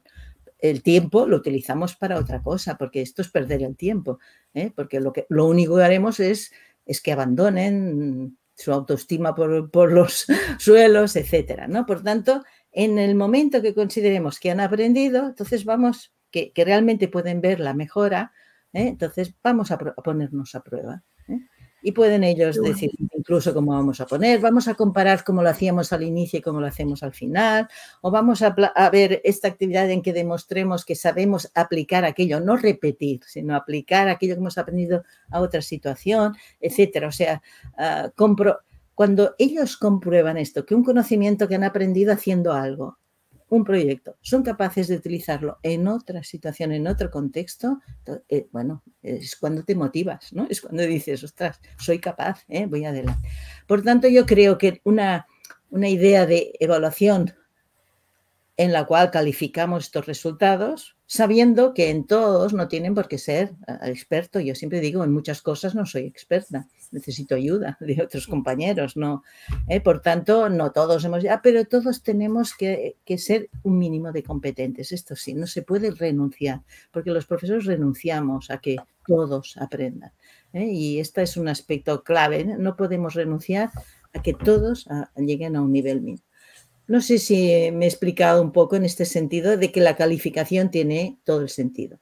el 0.60 0.84
tiempo 0.84 1.26
lo 1.26 1.38
utilizamos 1.38 1.96
para 1.96 2.20
otra 2.20 2.42
cosa, 2.42 2.78
porque 2.78 3.02
esto 3.02 3.22
es 3.22 3.30
perder 3.30 3.64
el 3.64 3.78
tiempo, 3.78 4.20
¿eh? 4.54 4.72
porque 4.76 5.00
lo, 5.00 5.14
que, 5.14 5.26
lo 5.30 5.46
único 5.46 5.78
que 5.78 5.84
haremos 5.84 6.20
es, 6.20 6.52
es 6.90 7.02
que 7.02 7.12
abandonen 7.12 8.40
su 8.56 8.74
autoestima 8.74 9.36
por, 9.36 9.92
los 9.92 10.26
suelos, 10.58 11.16
etcétera, 11.16 11.68
¿no? 11.68 11.86
Por 11.86 12.02
tanto, 12.02 12.44
en 12.72 12.98
el 12.98 13.14
momento 13.14 13.62
que 13.62 13.76
consideremos 13.76 14.40
que 14.40 14.50
han 14.50 14.60
aprendido, 14.60 15.28
entonces 15.28 15.66
vamos, 15.66 16.12
que, 16.32 16.52
realmente 16.56 17.08
pueden 17.08 17.42
ver 17.42 17.60
la 17.60 17.76
mejora, 17.76 18.34
¿eh? 18.74 18.88
entonces 18.88 19.36
vamos 19.44 19.70
a, 19.70 19.78
ponernos 19.78 20.56
a 20.56 20.64
prueba. 20.64 21.04
Y 21.82 21.92
pueden 21.92 22.24
ellos 22.24 22.62
decir 22.62 22.92
incluso 23.16 23.54
cómo 23.54 23.74
vamos 23.74 24.02
a 24.02 24.06
poner, 24.06 24.40
vamos 24.40 24.68
a 24.68 24.74
comparar 24.74 25.24
cómo 25.24 25.44
lo 25.44 25.50
hacíamos 25.50 25.94
al 25.94 26.04
inicio 26.04 26.40
y 26.40 26.42
cómo 26.42 26.60
lo 26.60 26.68
hacemos 26.68 27.04
al 27.04 27.14
final, 27.14 27.68
o 28.02 28.12
vamos 28.12 28.42
a, 28.42 28.56
ver 28.92 29.22
esta 29.24 29.48
actividad 29.48 29.90
en 29.90 30.02
que 30.02 30.14
demostremos 30.14 30.84
que 30.86 30.96
sabemos 30.96 31.52
aplicar 31.54 32.06
aquello, 32.06 32.40
no 32.40 32.58
repetir, 32.58 33.22
sino 33.26 33.56
aplicar 33.56 34.10
aquello 34.10 34.36
que 34.36 34.40
hemos 34.40 34.58
aprendido 34.58 35.04
a 35.30 35.42
otra 35.42 35.62
situación, 35.62 36.36
etcétera. 36.60 37.08
O 37.08 37.12
sea, 37.12 37.42
ah, 37.78 38.12
cuando 38.96 39.36
ellos 39.38 39.78
comprueban 39.78 40.38
esto, 40.38 40.66
que 40.66 40.76
un 40.76 40.84
conocimiento 40.84 41.48
que 41.48 41.56
han 41.56 41.64
aprendido 41.64 42.12
haciendo 42.14 42.54
algo, 42.54 42.98
un 43.50 43.64
proyecto, 43.64 44.18
son 44.22 44.44
capaces 44.44 44.88
de 44.88 44.96
utilizarlo 44.96 45.58
en 45.64 45.88
otra 45.88 46.24
situación, 46.24 46.72
en 46.72 46.88
otro 46.88 47.10
contexto, 47.10 47.80
eh, 48.28 48.48
bueno, 48.52 48.84
es 49.02 49.36
cuando 49.36 49.64
te 49.64 49.76
motivas, 49.76 50.32
¿no? 50.34 50.48
Es 50.50 50.62
cuando 50.62 50.84
dices, 50.84 51.24
ostras, 51.24 51.60
soy 51.78 52.00
capaz, 52.00 52.44
¿eh? 52.48 52.66
voy 52.66 52.86
adelante. 52.86 53.28
Por 53.68 53.82
tanto, 53.82 54.08
yo 54.08 54.26
creo 54.26 54.58
que 54.58 54.82
una, 54.84 55.28
una 55.70 55.90
idea 55.90 56.26
de 56.26 56.54
evaluación 56.60 57.34
en 58.60 58.74
la 58.74 58.86
cual 58.86 59.10
calificamos 59.10 59.86
estos 59.86 60.06
resultados, 60.06 60.98
sabiendo 61.06 61.74
que 61.74 61.92
en 61.92 62.06
todos 62.06 62.52
no 62.52 62.68
tienen 62.68 62.94
por 62.94 63.08
qué 63.08 63.18
ser 63.18 63.54
eh, 63.70 63.78
experto. 63.84 64.42
Yo 64.42 64.54
siempre 64.54 64.82
digo, 64.82 65.02
en 65.06 65.14
muchas 65.14 65.42
cosas 65.42 65.76
no 65.76 65.86
soy 65.86 66.02
experta, 66.02 66.68
necesito 66.92 67.36
ayuda 67.36 67.78
de 67.80 68.04
otros 68.04 68.28
compañeros, 68.28 68.98
¿no? 68.98 69.24
Eh, 69.70 69.80
por 69.80 70.02
tanto, 70.02 70.50
no 70.50 70.74
todos 70.74 71.06
hemos 71.06 71.24
ya, 71.24 71.42
pero 71.42 71.64
todos 71.64 72.04
tenemos 72.04 72.54
que, 72.54 72.98
ser 73.18 73.50
un 73.64 73.78
mínimo 73.78 74.12
de 74.12 74.24
competentes. 74.24 74.92
Esto 74.92 75.16
sí, 75.16 75.34
no 75.34 75.48
se 75.48 75.62
puede 75.62 75.92
renunciar, 75.92 76.60
porque 76.92 77.12
los 77.12 77.26
profesores 77.26 77.64
renunciamos 77.64 78.52
a 78.52 78.58
que 78.58 78.76
todos 79.08 79.56
aprendan. 79.56 80.12
¿eh? 80.52 80.66
Y 80.66 81.00
este 81.00 81.22
es 81.22 81.38
un 81.38 81.48
aspecto 81.48 82.04
clave, 82.04 82.44
no 82.44 82.76
podemos 82.76 83.14
renunciar 83.14 83.72
a 84.14 84.22
que 84.22 84.34
todos 84.34 84.86
lleguen 85.16 85.56
a 85.56 85.62
un 85.62 85.72
nivel 85.72 86.02
mínimo. 86.02 86.29
No 86.90 87.02
sé 87.02 87.20
si 87.20 87.70
me 87.72 87.86
he 87.86 87.88
explicado 87.88 88.42
un 88.42 88.52
poco 88.52 88.76
en 88.76 88.84
este 88.84 89.06
sentido 89.06 89.58
de 89.58 89.72
que 89.72 89.80
la 89.80 89.96
calificación 89.96 90.72
tiene 90.72 91.20
todo 91.24 91.42
el 91.42 91.50
sentido. 91.50 92.00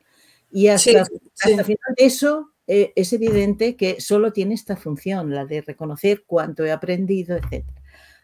Y 0.50 0.70
hasta, 0.70 1.04
final 1.36 1.94
de 1.98 2.06
eso 2.06 2.54
eh, 2.68 2.94
es 2.96 3.12
evidente 3.12 3.76
que 3.76 4.00
solo 4.00 4.32
tiene 4.32 4.56
esta 4.56 4.78
función, 4.78 5.36
la 5.36 5.46
de 5.46 5.60
reconocer 5.60 6.24
cuánto 6.26 6.64
he 6.64 6.72
aprendido, 6.72 7.36
etc. 7.36 7.66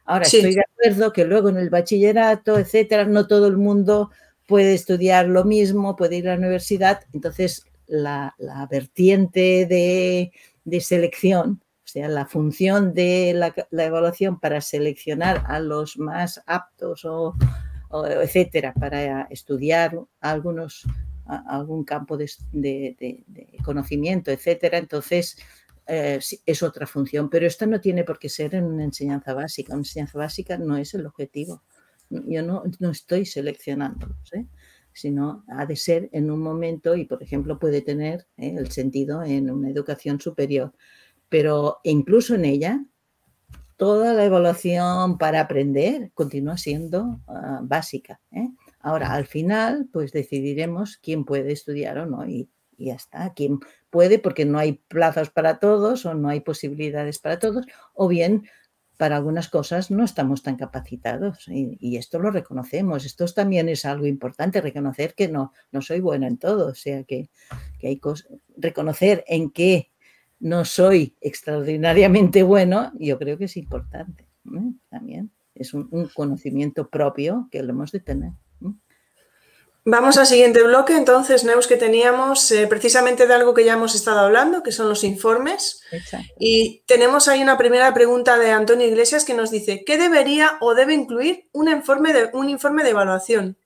Ahora, 0.06 0.24
estoy 0.24 0.56
de 0.56 0.62
acuerdo 0.62 1.12
que 1.12 1.26
luego 1.26 1.50
en 1.50 1.58
el 1.58 1.70
bachillerato, 1.70 2.58
etcétera, 2.58 3.04
no 3.04 3.28
todo 3.28 3.48
el 3.48 3.58
mundo 3.58 4.12
puede 4.48 4.74
estudiar 4.74 5.28
lo 5.28 5.44
mismo, 5.44 5.98
puede 5.98 6.16
ir 6.16 6.30
a 6.30 6.32
la 6.32 6.40
universidad. 6.40 7.02
Entonces, 7.12 7.66
la, 7.88 8.36
vertiente 8.72 9.66
de, 9.66 10.32
de 10.64 10.80
selección 10.80 11.62
sea, 11.94 12.08
la 12.08 12.26
función 12.26 12.94
de 12.94 13.34
la, 13.34 13.86
evaluación 13.86 14.40
para 14.40 14.62
seleccionar 14.62 15.44
a 15.48 15.60
los 15.60 15.98
más 15.98 16.42
aptos 16.48 17.06
o, 17.06 17.36
etcétera, 17.92 18.74
para 18.74 19.24
estudiar 19.30 20.00
algunos, 20.20 20.86
algún 21.26 21.84
campo 21.84 22.18
de, 22.18 23.24
conocimiento, 23.64 24.32
etcétera, 24.32 24.80
entonces 24.80 25.38
eh, 25.86 26.20
es 26.46 26.64
otra 26.64 26.88
función. 26.88 27.30
Pero 27.30 27.46
esto 27.46 27.68
no 27.68 27.80
tiene 27.80 28.04
por 28.04 28.18
qué 28.18 28.30
ser 28.30 28.56
en 28.56 28.66
una 28.66 28.84
enseñanza 28.84 29.34
básica. 29.36 29.74
Una 29.74 29.82
enseñanza 29.82 30.18
básica 30.18 30.58
no 30.58 30.78
es 30.78 30.96
el 30.96 31.06
objetivo. 31.06 31.62
Yo 32.10 32.42
no, 32.42 32.64
no 32.80 32.90
estoy 32.90 33.26
seleccionándolos. 33.26 34.34
¿eh? 34.34 34.46
sino 34.94 35.44
ha 35.48 35.66
de 35.66 35.76
ser 35.76 36.10
en 36.12 36.30
un 36.30 36.40
momento 36.40 36.96
y, 36.96 37.06
por 37.06 37.22
ejemplo, 37.24 37.58
puede 37.58 37.82
tener 37.82 38.28
¿eh? 38.38 38.56
el 38.58 38.72
sentido 38.72 39.24
en 39.24 39.50
una 39.50 39.70
educación 39.70 40.20
superior 40.22 40.72
pero 41.34 41.80
incluso 41.82 42.36
en 42.36 42.46
ella, 42.46 42.86
toda 43.76 44.14
la 44.14 44.24
evaluación 44.24 45.18
para 45.18 45.40
aprender 45.40 46.12
continúa 46.14 46.60
siendo 46.60 47.22
ah, 47.28 47.60
básica. 47.64 48.22
¿eh? 48.32 48.50
Ahora, 48.80 49.14
al 49.14 49.26
final, 49.26 49.90
pues 49.92 50.12
decidiremos 50.12 50.98
quién 50.98 51.26
puede 51.26 51.52
estudiar 51.52 51.98
o 51.98 52.06
no 52.06 52.28
y, 52.28 52.52
ya 52.78 52.94
está. 52.94 53.34
Quién 53.34 53.62
puede 53.90 54.20
porque 54.20 54.46
no 54.46 54.60
hay 54.60 54.74
plazas 54.74 55.32
para 55.32 55.58
todos 55.58 56.06
o 56.06 56.14
no 56.14 56.30
hay 56.30 56.42
posibilidades 56.42 57.18
para 57.18 57.40
todos, 57.40 57.66
o 57.96 58.08
bien 58.08 58.44
para 58.98 59.16
algunas 59.16 59.50
cosas 59.50 59.90
no 59.90 60.04
estamos 60.04 60.44
tan 60.44 60.56
capacitados 60.56 61.48
y, 61.48 61.98
esto 61.98 62.20
lo 62.20 62.30
reconocemos. 62.30 63.06
Esto 63.06 63.26
también 63.26 63.70
es 63.70 63.86
algo 63.86 64.06
importante, 64.06 64.62
reconocer 64.62 65.16
que 65.16 65.30
no, 65.30 65.52
no 65.72 65.82
soy 65.82 66.00
bueno 66.00 66.28
en 66.28 66.38
todo, 66.38 66.68
o 66.68 66.76
sea 66.76 67.04
que, 67.06 67.32
que 67.80 67.88
hay 67.88 67.98
cosas, 67.98 68.28
reconocer 68.56 69.24
en 69.28 69.50
qué 69.50 69.93
no 70.40 70.66
soy 70.66 71.16
extraordinariamente 71.22 72.44
bueno, 72.44 72.92
yo 73.00 73.18
creo 73.18 73.38
que 73.38 73.46
es 73.46 73.58
importante 73.58 74.28
¿eh? 74.46 74.74
también. 74.90 75.32
Es 75.56 75.74
un, 75.74 76.10
conocimiento 76.14 76.90
propio 76.90 77.48
que 77.52 77.62
lo 77.62 77.72
hemos 77.72 77.92
de 77.92 78.00
tener. 78.00 78.32
¿eh? 78.62 78.74
Vamos 79.86 80.18
al 80.18 80.26
siguiente 80.26 80.64
bloque, 80.64 80.96
entonces, 80.96 81.44
Neus, 81.44 81.68
que 81.68 81.76
teníamos 81.76 82.50
eh, 82.52 82.68
precisamente 82.68 83.28
de 83.28 83.34
algo 83.34 83.54
que 83.54 83.66
ya 83.66 83.74
hemos 83.74 83.96
estado 83.96 84.20
hablando, 84.20 84.64
que 84.64 84.72
son 84.72 84.88
los 84.88 85.04
informes. 85.04 85.82
Y 86.40 86.84
tenemos 86.88 87.28
ahí 87.28 87.42
una 87.42 87.58
primera 87.58 87.94
pregunta 87.94 88.38
de 88.38 88.52
Antonio 88.52 88.88
Iglesias 88.88 89.26
que 89.26 89.34
nos 89.34 89.52
dice, 89.52 89.84
¿qué 89.86 89.98
debería 89.98 90.58
o 90.62 90.74
debe 90.74 90.94
incluir 90.94 91.50
un 91.52 91.68
informe 91.68 92.14
de, 92.14 92.30
un 92.34 92.50
informe 92.50 92.84
de 92.84 92.92
evaluación? 92.92 93.58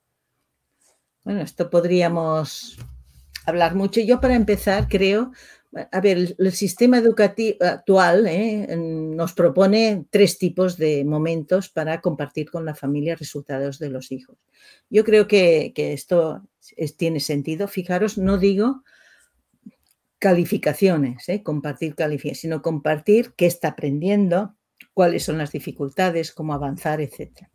Bueno, 1.22 1.40
esto 1.42 1.70
podríamos 1.70 2.78
hablar 3.46 3.74
mucho. 3.74 4.00
Yo 4.00 4.20
para 4.20 4.34
empezar 4.34 4.88
creo, 4.88 5.32
a 5.74 6.00
ver, 6.00 6.34
el, 6.38 6.52
sistema 6.52 6.98
educativo 6.98 7.58
actual 7.60 8.26
¿eh? 8.26 8.74
nos 8.76 9.34
propone 9.34 10.06
tres 10.10 10.38
tipos 10.38 10.78
de 10.78 11.04
momentos 11.04 11.68
para 11.68 12.00
compartir 12.00 12.50
con 12.50 12.64
la 12.64 12.74
familia 12.74 13.16
resultados 13.16 13.78
de 13.78 13.90
los 13.90 14.10
hijos. 14.10 14.38
Yo 14.88 15.04
creo 15.04 15.28
que, 15.28 15.72
esto 15.76 16.42
tiene 16.96 17.20
sentido. 17.20 17.68
Fijaros, 17.68 18.16
no 18.16 18.38
digo 18.38 18.82
calificaciones, 20.18 21.28
¿eh? 21.28 21.42
compartir 21.42 21.94
calificaciones, 21.94 22.40
sino 22.40 22.62
compartir 22.62 23.34
qué 23.36 23.46
está 23.46 23.68
aprendiendo, 23.68 24.56
cuáles 24.94 25.22
son 25.22 25.38
las 25.38 25.52
dificultades, 25.52 26.32
cómo 26.32 26.54
avanzar, 26.54 27.00
etc. 27.00 27.46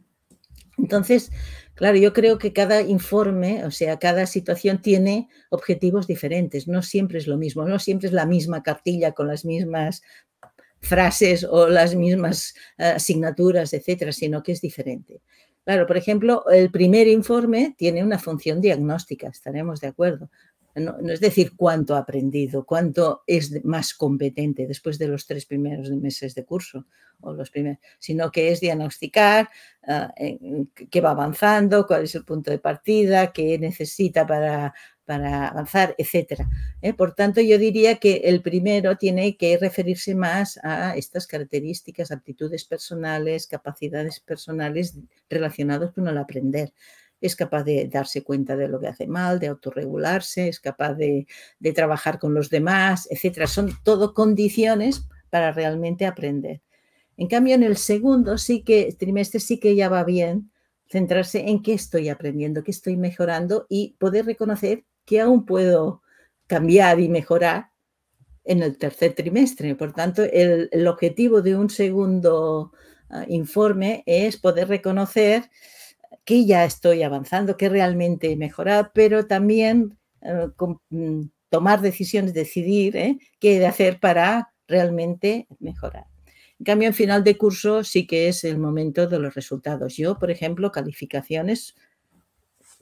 Entonces, 0.78 1.32
claro, 1.76 1.98
yo 1.98 2.14
creo 2.14 2.38
que 2.38 2.54
cada 2.54 2.82
informe, 2.82 3.66
o 3.66 3.72
sea, 3.72 4.00
cada 4.00 4.26
situación 4.26 4.82
tiene 4.82 5.28
objetivos 5.50 6.08
diferentes, 6.08 6.68
no 6.68 6.82
siempre 6.82 7.18
es 7.18 7.28
lo 7.28 7.38
mismo, 7.38 7.66
no 7.66 7.80
siempre 7.80 8.08
es 8.08 8.14
la 8.14 8.26
misma 8.26 8.64
cartilla 8.64 9.14
con 9.14 9.28
las 9.28 9.46
mismas 9.46 10.02
frases 10.80 11.44
o 11.44 11.68
las 11.68 11.96
mismas 11.96 12.54
eh, 12.78 12.86
asignaturas, 12.86 13.74
etcétera, 13.74 14.12
sino 14.12 14.44
que 14.44 14.52
es 14.52 14.62
diferente. 14.62 15.22
Claro, 15.66 15.88
por 15.88 15.96
ejemplo, 15.96 16.44
el 16.50 16.72
primer 16.72 17.08
informe 17.08 17.74
tiene 17.78 18.04
una 18.04 18.20
función 18.20 18.60
diagnóstica, 18.60 19.30
estaremos 19.30 19.80
de 19.80 19.88
acuerdo. 19.88 20.30
No, 20.76 20.98
es 21.08 21.20
decir 21.20 21.54
cuánto 21.56 21.96
ha 21.96 22.00
aprendido, 22.00 22.66
cuánto 22.66 23.24
es 23.28 23.64
más 23.64 23.94
competente 23.94 24.66
después 24.66 24.98
de 24.98 25.08
los 25.08 25.28
tres 25.28 25.46
primeros 25.46 25.92
meses 25.92 26.34
de 26.34 26.46
curso, 26.46 26.88
o 27.22 27.34
los 27.34 27.52
primeros, 27.52 27.80
sino 28.00 28.32
que 28.32 28.52
es 28.52 28.60
diagnosticar 28.60 29.50
ah, 29.88 30.14
qué 30.90 31.02
va 31.02 31.12
avanzando, 31.12 31.86
cuál 31.86 32.04
es 32.04 32.16
el 32.16 32.26
punto 32.26 32.52
de 32.52 32.60
partida, 32.60 33.32
qué 33.32 33.58
necesita 33.60 34.26
para, 34.26 34.74
para 35.06 35.50
avanzar, 35.50 35.96
etc. 35.98 36.42
¿eh? 36.82 36.94
Por 36.94 37.14
tanto, 37.14 37.42
yo 37.42 37.58
diría 37.58 37.98
que 37.98 38.22
el 38.26 38.42
primero 38.42 38.98
tiene 38.98 39.38
que 39.38 39.58
referirse 39.58 40.16
más 40.16 40.60
a 40.64 40.96
estas 40.96 41.28
características, 41.28 42.12
aptitudes 42.12 42.66
personales, 42.66 43.48
capacidades 43.48 44.20
personales 44.20 44.98
relacionadas 45.30 45.92
con 45.94 46.08
el 46.08 46.18
aprender 46.18 46.74
es 47.24 47.38
capaz 47.38 47.64
de 47.64 47.88
darse 47.88 48.22
cuenta 48.22 48.58
de 48.58 48.68
lo 48.68 48.82
que 48.82 48.88
hace 48.88 49.08
mal, 49.08 49.40
de 49.40 49.48
autorregularse, 49.48 50.50
es 50.50 50.60
capaz 50.60 50.94
de, 50.96 51.26
trabajar 51.74 52.20
con 52.20 52.34
los 52.34 52.50
demás, 52.50 53.08
etcétera. 53.10 53.48
Son 53.48 53.72
todo 53.84 54.14
condiciones 54.14 55.08
para 55.30 55.54
realmente 55.54 56.06
aprender. 56.06 56.62
En 57.16 57.28
cambio, 57.28 57.56
en 57.56 57.64
el 57.64 57.78
segundo 57.78 58.38
sí 58.38 58.62
que 58.62 58.94
trimestre 59.00 59.40
sí 59.40 59.58
que 59.58 59.74
ya 59.74 59.88
va 59.88 60.04
bien 60.04 60.52
centrarse 60.90 61.48
en 61.50 61.64
qué 61.64 61.74
estoy 61.74 62.10
aprendiendo, 62.10 62.62
qué 62.62 62.72
estoy 62.72 62.98
mejorando 62.98 63.68
y 63.70 63.96
poder 64.00 64.26
reconocer 64.26 64.84
que 65.06 65.22
aún 65.22 65.46
puedo 65.46 66.02
cambiar 66.48 67.00
y 67.00 67.08
mejorar 67.08 67.70
en 68.44 68.62
el 68.62 68.78
tercer 68.78 69.14
trimestre. 69.14 69.76
Por 69.76 69.94
tanto, 69.94 70.24
el, 70.24 70.88
objetivo 70.88 71.42
de 71.42 71.56
un 71.56 71.70
segundo 71.70 72.74
ah, 73.10 73.24
informe 73.30 74.04
es 74.06 74.36
poder 74.36 74.68
reconocer 74.68 75.50
que 76.26 76.46
ya 76.46 76.66
estoy 76.66 77.04
avanzando, 77.04 77.58
que 77.58 77.70
realmente 77.70 78.32
he 78.32 78.36
mejorado, 78.36 78.92
pero 78.94 79.28
también 79.28 79.98
eh, 80.22 80.48
mm, 80.90 81.22
tomar 81.50 81.82
decisiones, 81.82 82.34
decidir 82.34 82.96
¿eh? 82.98 83.18
qué 83.40 83.58
he 83.58 83.60
de 83.60 83.68
hacer 83.68 84.00
para 84.00 84.54
realmente 84.68 85.48
mejorar. 85.60 86.06
En 86.60 86.66
cambio, 86.66 86.88
en 86.88 86.94
final 86.94 87.24
de 87.24 87.38
curso 87.38 87.84
sí 87.84 88.08
que 88.08 88.30
es 88.30 88.44
el 88.44 88.58
momento 88.58 89.08
de 89.08 89.20
los 89.20 89.36
resultados. 89.36 89.98
Yo, 89.98 90.18
por 90.18 90.32
ejemplo, 90.32 90.72
calificaciones 90.72 91.76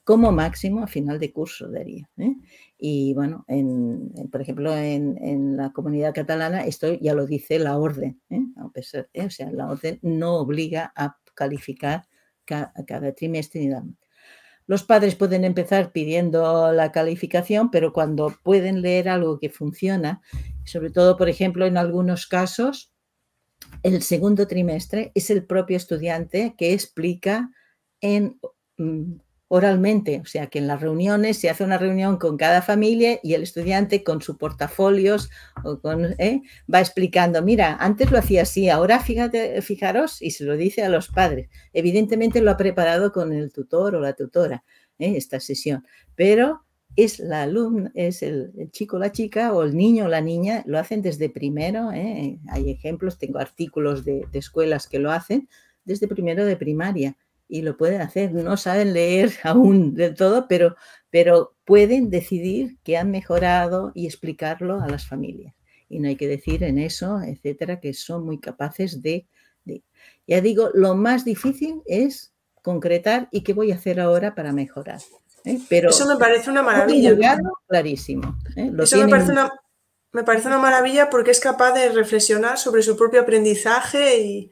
como 0.04 0.32
máximo 0.32 0.84
a 0.84 0.88
final 0.88 1.20
de 1.20 1.32
curso 1.32 1.70
daría. 1.70 2.10
¿eh? 2.18 2.36
Y 2.78 3.14
bueno, 3.14 3.46
en, 3.48 4.12
por 4.32 4.42
ejemplo, 4.42 4.76
en, 4.76 5.58
la 5.58 5.72
comunidad 5.72 6.14
catalana 6.14 6.66
esto 6.66 6.94
ya 6.94 7.14
lo 7.14 7.26
dice 7.26 7.60
la 7.60 7.78
orden. 7.78 8.22
o 8.30 9.30
sea, 9.30 9.52
la 9.52 9.70
orden 9.70 10.00
no 10.02 10.36
obliga 10.36 10.92
a 10.96 11.18
calificar 11.34 12.08
cada, 12.46 13.14
trimestre. 13.14 13.70
Los 14.68 14.84
padres 14.84 15.16
pueden 15.16 15.44
empezar 15.44 15.92
pidiendo 15.92 16.72
la 16.72 16.92
calificación, 16.92 17.72
pero 17.72 17.92
cuando 17.94 18.34
pueden 18.44 18.82
leer 18.82 19.10
algo 19.10 19.40
que 19.40 19.50
funciona, 19.50 20.22
sobre 20.66 20.92
todo, 20.92 21.18
por 21.18 21.30
ejemplo, 21.30 21.66
en 21.66 21.78
algunos 21.78 22.28
casos, 22.28 22.94
el 23.84 24.02
segundo 24.02 24.48
trimestre 24.48 25.12
es 25.16 25.30
el 25.30 25.46
propio 25.46 25.78
estudiante 25.78 26.56
que 26.58 26.74
explica 26.74 27.52
en 28.00 28.40
mm, 28.78 29.14
oralmente, 29.54 30.22
o 30.22 30.26
sea 30.26 30.48
que 30.48 30.60
en 30.60 30.68
las 30.68 30.80
reuniones 30.80 31.36
se 31.36 31.50
hace 31.50 31.66
una 31.66 31.78
reunión 31.78 32.16
con 32.16 32.38
cada 32.38 32.62
familia 32.62 33.20
y 33.22 33.34
el 33.34 33.44
estudiante 33.44 34.02
con 34.02 34.22
sus 34.22 34.38
portafolios 34.38 35.30
o 35.66 35.82
con, 35.82 36.16
¿eh? 36.20 36.42
va 36.74 36.80
explicando, 36.80 37.42
mira, 37.42 37.76
antes 37.82 38.12
lo 38.12 38.18
hacía 38.18 38.44
así, 38.44 38.70
ahora 38.70 39.02
fíjate, 39.02 39.62
fijaros 39.62 40.22
y 40.22 40.32
se 40.32 40.46
lo 40.46 40.56
dice 40.56 40.84
a 40.84 40.90
los 40.90 41.10
padres. 41.10 41.50
Evidentemente 41.74 42.40
lo 42.40 42.50
ha 42.50 42.56
preparado 42.56 43.12
con 43.12 43.34
el 43.34 43.52
tutor 43.52 43.96
o 43.96 44.00
la 44.00 44.14
tutora 44.14 44.64
¿eh? 45.00 45.18
esta 45.18 45.42
sesión, 45.42 45.86
pero 46.16 46.64
es 46.96 47.20
la 47.20 47.42
alumna, 47.42 47.92
es 47.94 48.24
el, 48.24 48.54
chico 48.72 49.00
la 49.00 49.12
chica 49.12 49.52
o 49.52 49.64
el 49.64 49.76
niño 49.76 50.06
o 50.06 50.08
la 50.08 50.22
niña, 50.22 50.64
lo 50.66 50.80
hacen 50.80 51.02
desde 51.02 51.30
primero, 51.30 51.92
¿eh? 51.92 52.40
hay 52.48 52.72
ejemplos, 52.72 53.18
tengo 53.18 53.40
artículos 53.40 54.06
de 54.06 54.26
escuelas 54.32 54.88
que 54.88 55.00
lo 55.00 55.12
hacen 55.12 55.50
desde 55.84 56.08
primero 56.08 56.46
de 56.46 56.56
primaria 56.56 57.18
y 57.52 57.64
lo 57.64 57.76
pueden 57.76 58.00
hacer. 58.00 58.32
No 58.32 58.56
saben 58.56 58.94
leer 58.94 59.34
aún 59.44 59.94
del 59.94 60.16
todo, 60.16 60.48
pero, 60.48 60.78
pero 61.10 61.54
pueden 61.66 62.10
decidir 62.10 62.78
que 62.84 62.98
han 62.98 63.12
mejorado 63.12 63.92
y 63.94 64.08
explicarlo 64.08 64.82
a 64.82 64.88
las 64.88 65.06
familias. 65.06 65.54
Y 65.90 66.00
no 66.00 66.08
hay 66.08 66.16
que 66.16 66.30
decir 66.30 66.64
en 66.64 66.80
eso, 66.80 67.22
etcétera, 67.22 67.82
que 67.82 67.94
son 67.94 68.26
muy 68.26 68.40
capaces 68.40 69.02
de, 69.02 69.28
Ya 70.26 70.40
digo, 70.40 70.70
lo 70.74 70.96
más 70.96 71.26
difícil 71.26 71.82
es 71.86 72.34
concretar 72.62 73.28
y 73.32 73.42
qué 73.42 73.54
voy 73.54 73.74
a 73.74 73.76
hacer 73.76 74.00
ahora 74.00 74.34
para 74.34 74.54
mejorar. 74.54 75.02
¿eh? 75.44 75.60
Pero 75.68 75.90
eso 75.90 76.08
me 76.08 76.16
parece 76.16 76.50
una 76.50 76.64
maravilla. 76.64 77.38
Clarísimo. 77.68 78.38
¿eh? 78.56 78.72
Eso 78.80 78.98
me 78.98 79.10
parece 79.10 79.34
una, 79.34 79.52
me 80.14 80.24
parece 80.24 80.48
una 80.48 80.60
maravilla 80.60 81.10
porque 81.10 81.32
es 81.32 81.42
capaz 81.42 81.74
de 81.74 81.90
reflexionar 81.90 82.58
sobre 82.58 82.82
su 82.82 82.96
propio 82.96 83.20
aprendizaje 83.20 84.22
y, 84.22 84.52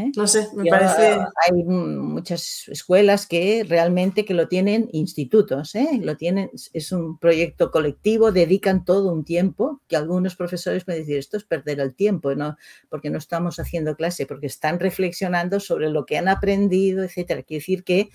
¿eh? 0.00 0.12
No 0.16 0.26
sé, 0.26 0.48
me 0.54 0.68
parece. 0.68 1.18
Hay 1.46 1.64
muchas 1.64 2.68
escuelas 2.68 3.26
que 3.26 3.64
realmente 3.68 4.24
que 4.24 4.34
lo 4.34 4.48
tienen 4.48 4.88
institutos, 4.92 5.74
¿eh? 5.74 6.00
lo 6.02 6.16
tienen, 6.16 6.50
es 6.72 6.92
un 6.92 7.18
proyecto 7.18 7.70
colectivo, 7.70 8.32
dedican 8.32 8.84
todo 8.84 9.12
un 9.12 9.24
tiempo, 9.24 9.80
que 9.88 9.96
algunos 9.96 10.36
profesores 10.36 10.84
pueden 10.84 11.02
decir, 11.02 11.18
esto 11.18 11.36
es 11.36 11.44
perder 11.44 11.80
el 11.80 11.94
tiempo, 11.94 12.34
¿no? 12.34 12.56
porque 12.88 13.10
no 13.10 13.18
estamos 13.18 13.58
haciendo 13.58 13.96
clase, 13.96 14.26
porque 14.26 14.46
están 14.46 14.80
reflexionando 14.80 15.60
sobre 15.60 15.90
lo 15.90 16.06
que 16.06 16.18
han 16.18 16.28
aprendido, 16.28 17.04
etcétera. 17.04 17.42
Quiere 17.42 17.60
decir 17.60 17.84
que 17.84 18.10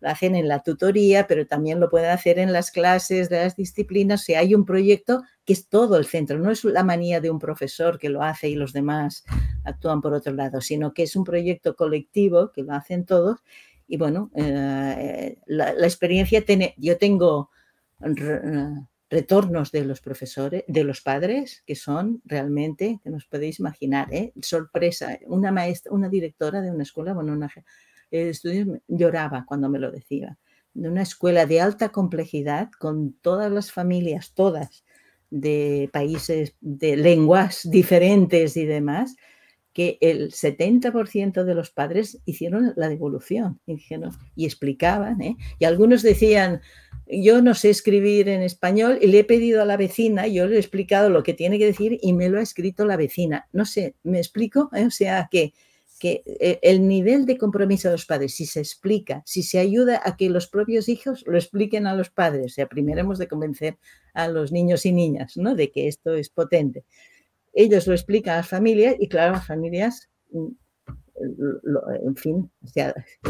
lo 0.00 0.08
hacen 0.08 0.34
en 0.34 0.48
la 0.48 0.62
tutoría, 0.62 1.26
pero 1.26 1.46
también 1.46 1.78
lo 1.78 1.90
pueden 1.90 2.10
hacer 2.10 2.38
en 2.38 2.52
las 2.52 2.70
clases 2.70 3.28
de 3.28 3.44
las 3.44 3.56
disciplinas. 3.56 4.22
Si 4.22 4.34
hay 4.34 4.54
un 4.54 4.64
proyecto 4.64 5.22
que 5.44 5.52
es 5.52 5.68
todo 5.68 5.96
el 5.96 6.06
centro, 6.06 6.38
no 6.38 6.50
es 6.50 6.64
la 6.64 6.82
manía 6.82 7.20
de 7.20 7.30
un 7.30 7.38
profesor 7.38 7.98
que 7.98 8.08
lo 8.08 8.22
hace 8.22 8.48
y 8.48 8.54
los 8.54 8.72
demás 8.72 9.24
actúan 9.64 10.00
por 10.00 10.14
otro 10.14 10.32
lado, 10.32 10.60
sino 10.60 10.94
que 10.94 11.02
es 11.02 11.16
un 11.16 11.24
proyecto 11.24 11.76
colectivo 11.76 12.50
que 12.50 12.62
lo 12.62 12.72
hacen 12.72 13.04
todos. 13.04 13.38
Y 13.86 13.98
bueno, 13.98 14.30
eh, 14.34 15.38
la, 15.46 15.70
experiencia 15.72 16.44
tiene, 16.44 16.74
yo 16.78 16.96
tengo 16.96 17.50
retornos 19.10 19.72
de 19.72 19.84
los 19.84 20.00
profesores, 20.00 20.64
de 20.66 20.84
los 20.84 21.02
padres, 21.02 21.62
que 21.66 21.74
son 21.74 22.22
realmente, 22.24 23.00
que 23.02 23.10
nos 23.10 23.26
podéis 23.26 23.58
imaginar, 23.58 24.08
¿eh? 24.14 24.32
sorpresa. 24.40 25.18
Una 25.26 25.50
maestra, 25.50 25.92
una 25.92 26.08
directora 26.08 26.62
de 26.62 26.70
una 26.70 26.84
escuela, 26.84 27.12
bueno, 27.12 27.32
una 27.32 27.50
estudios 28.10 28.68
lloraba 28.88 29.44
cuando 29.46 29.68
me 29.68 29.78
lo 29.78 29.90
decía. 29.90 30.38
De 30.74 30.88
una 30.88 31.02
escuela 31.02 31.46
de 31.46 31.60
alta 31.60 31.90
complejidad, 31.90 32.70
con 32.78 33.12
todas 33.14 33.50
las 33.50 33.72
familias, 33.72 34.32
todas, 34.34 34.84
de 35.30 35.88
países, 35.92 36.56
de 36.60 36.96
lenguas 36.96 37.68
diferentes 37.70 38.56
y 38.56 38.66
demás, 38.66 39.16
que 39.72 39.98
el 40.00 40.32
70% 40.32 41.44
de 41.44 41.54
los 41.54 41.70
padres 41.70 42.20
hicieron 42.24 42.72
la 42.76 42.88
devolución 42.88 43.60
y, 43.66 43.78
y 44.34 44.44
explicaban. 44.44 45.20
¿eh? 45.22 45.36
Y 45.58 45.64
algunos 45.64 46.02
decían, 46.02 46.60
yo 47.06 47.40
no 47.40 47.54
sé 47.54 47.70
escribir 47.70 48.28
en 48.28 48.42
español 48.42 48.98
y 49.00 49.06
le 49.06 49.20
he 49.20 49.24
pedido 49.24 49.62
a 49.62 49.64
la 49.64 49.76
vecina, 49.76 50.26
yo 50.26 50.46
le 50.46 50.56
he 50.56 50.58
explicado 50.58 51.08
lo 51.08 51.22
que 51.22 51.34
tiene 51.34 51.58
que 51.58 51.66
decir 51.66 51.98
y 52.02 52.12
me 52.12 52.28
lo 52.28 52.38
ha 52.38 52.42
escrito 52.42 52.84
la 52.84 52.96
vecina. 52.96 53.48
No 53.52 53.64
sé, 53.64 53.94
¿me 54.02 54.18
explico? 54.18 54.70
O 54.72 54.90
sea 54.90 55.28
que 55.30 55.52
que 56.00 56.22
eh, 56.24 56.58
el 56.62 56.88
nivel 56.88 57.26
de 57.26 57.36
compromiso 57.36 57.88
de 57.88 57.92
los 57.92 58.06
padres, 58.06 58.34
si 58.34 58.46
se 58.46 58.58
explica, 58.58 59.22
si 59.26 59.42
se 59.42 59.58
ayuda 59.58 60.00
a 60.02 60.16
que 60.16 60.30
los 60.30 60.48
propios 60.48 60.88
hijos 60.88 61.22
lo 61.26 61.36
expliquen 61.36 61.86
a 61.86 61.94
los 61.94 62.08
padres, 62.08 62.46
o 62.46 62.48
sea, 62.48 62.66
primero 62.66 63.00
hemos 63.00 63.18
de 63.18 63.28
convencer 63.28 63.76
a 64.14 64.26
los 64.26 64.50
niños 64.50 64.86
y 64.86 64.92
niñas 64.92 65.36
¿no? 65.36 65.54
de 65.54 65.70
que 65.70 65.88
esto 65.88 66.14
es 66.14 66.30
potente. 66.30 66.84
Ellos 67.52 67.86
lo 67.86 67.92
explican 67.92 68.34
a 68.34 68.36
las 68.38 68.48
familias 68.48 68.96
y 68.98 69.08
claro, 69.08 69.34
las 69.34 69.46
familias, 69.46 70.08
mm, 70.32 70.48
en 72.06 72.16
fin, 72.16 72.50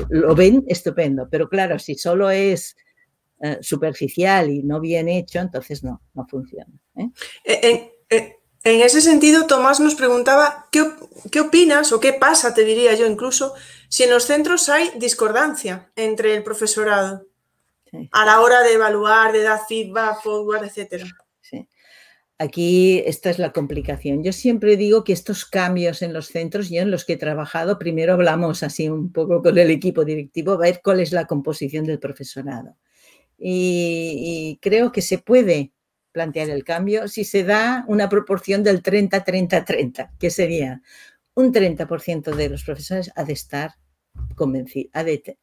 lo 0.08 0.34
ven 0.36 0.64
estupendo, 0.68 1.28
pero 1.28 1.48
claro, 1.48 1.76
si 1.80 1.96
solo 1.96 2.30
es 2.30 2.76
eh, 3.40 3.58
superficial 3.62 4.48
y 4.48 4.62
no 4.62 4.80
bien 4.80 5.08
hecho, 5.08 5.40
entonces 5.40 5.82
no, 5.82 6.00
no 6.14 6.24
funciona. 6.28 6.72
¿eh? 6.94 7.90
En, 8.62 8.80
ese 8.80 9.00
sentido, 9.00 9.46
Tomás 9.46 9.80
nos 9.80 9.94
preguntaba, 9.94 10.68
¿qué, 10.70 11.40
opinas 11.40 11.92
o 11.92 12.00
qué 12.00 12.12
pasa, 12.12 12.54
te 12.54 12.64
diría 12.64 12.94
yo 12.94 13.06
incluso, 13.06 13.54
si 13.88 14.02
en 14.02 14.10
los 14.10 14.24
centros 14.24 14.68
hay 14.68 14.90
discordancia 14.98 15.90
entre 15.96 16.34
el 16.34 16.42
profesorado 16.42 17.26
a 18.12 18.24
la 18.24 18.40
hora 18.40 18.62
de 18.62 18.74
evaluar, 18.74 19.32
de 19.32 19.42
dar 19.42 19.60
feedback, 19.68 20.22
forward, 20.22 20.64
etcétera? 20.64 21.06
Aquí 22.40 23.02
esta 23.04 23.28
es 23.28 23.38
la 23.38 23.52
complicación. 23.52 24.24
Yo 24.24 24.32
siempre 24.32 24.78
digo 24.78 25.04
que 25.04 25.12
estos 25.12 25.44
cambios 25.44 26.00
en 26.00 26.14
los 26.14 26.28
centros, 26.28 26.70
yo 26.70 26.80
en 26.80 26.90
los 26.90 27.04
que 27.04 27.12
he 27.12 27.18
trabajado, 27.18 27.78
primero 27.78 28.14
hablamos 28.14 28.62
así 28.62 28.88
un 28.88 29.12
poco 29.12 29.42
con 29.42 29.58
el 29.58 29.70
equipo 29.70 30.06
directivo, 30.06 30.52
a 30.52 30.56
ver 30.56 30.80
cuál 30.82 31.00
es 31.00 31.12
la 31.12 31.26
composición 31.26 31.84
del 31.84 31.98
profesorado. 31.98 32.78
Y, 33.36 34.58
creo 34.62 34.90
que 34.90 35.02
se 35.02 35.18
puede 35.18 35.72
plantear 36.12 36.50
el 36.50 36.64
cambio 36.64 37.08
si 37.08 37.24
se 37.24 37.44
da 37.44 37.84
una 37.88 38.08
proporción 38.08 38.62
del 38.62 38.82
30-30-30, 38.82 40.10
que 40.18 40.30
sería 40.30 40.82
un 41.34 41.52
30% 41.52 42.34
de 42.34 42.48
los 42.48 42.64
profesores 42.64 43.10
ha 43.14 43.24
de 43.24 43.32
estar 43.32 43.74
convencidos, 44.34 44.90
ha 44.94 45.04
de 45.04 45.38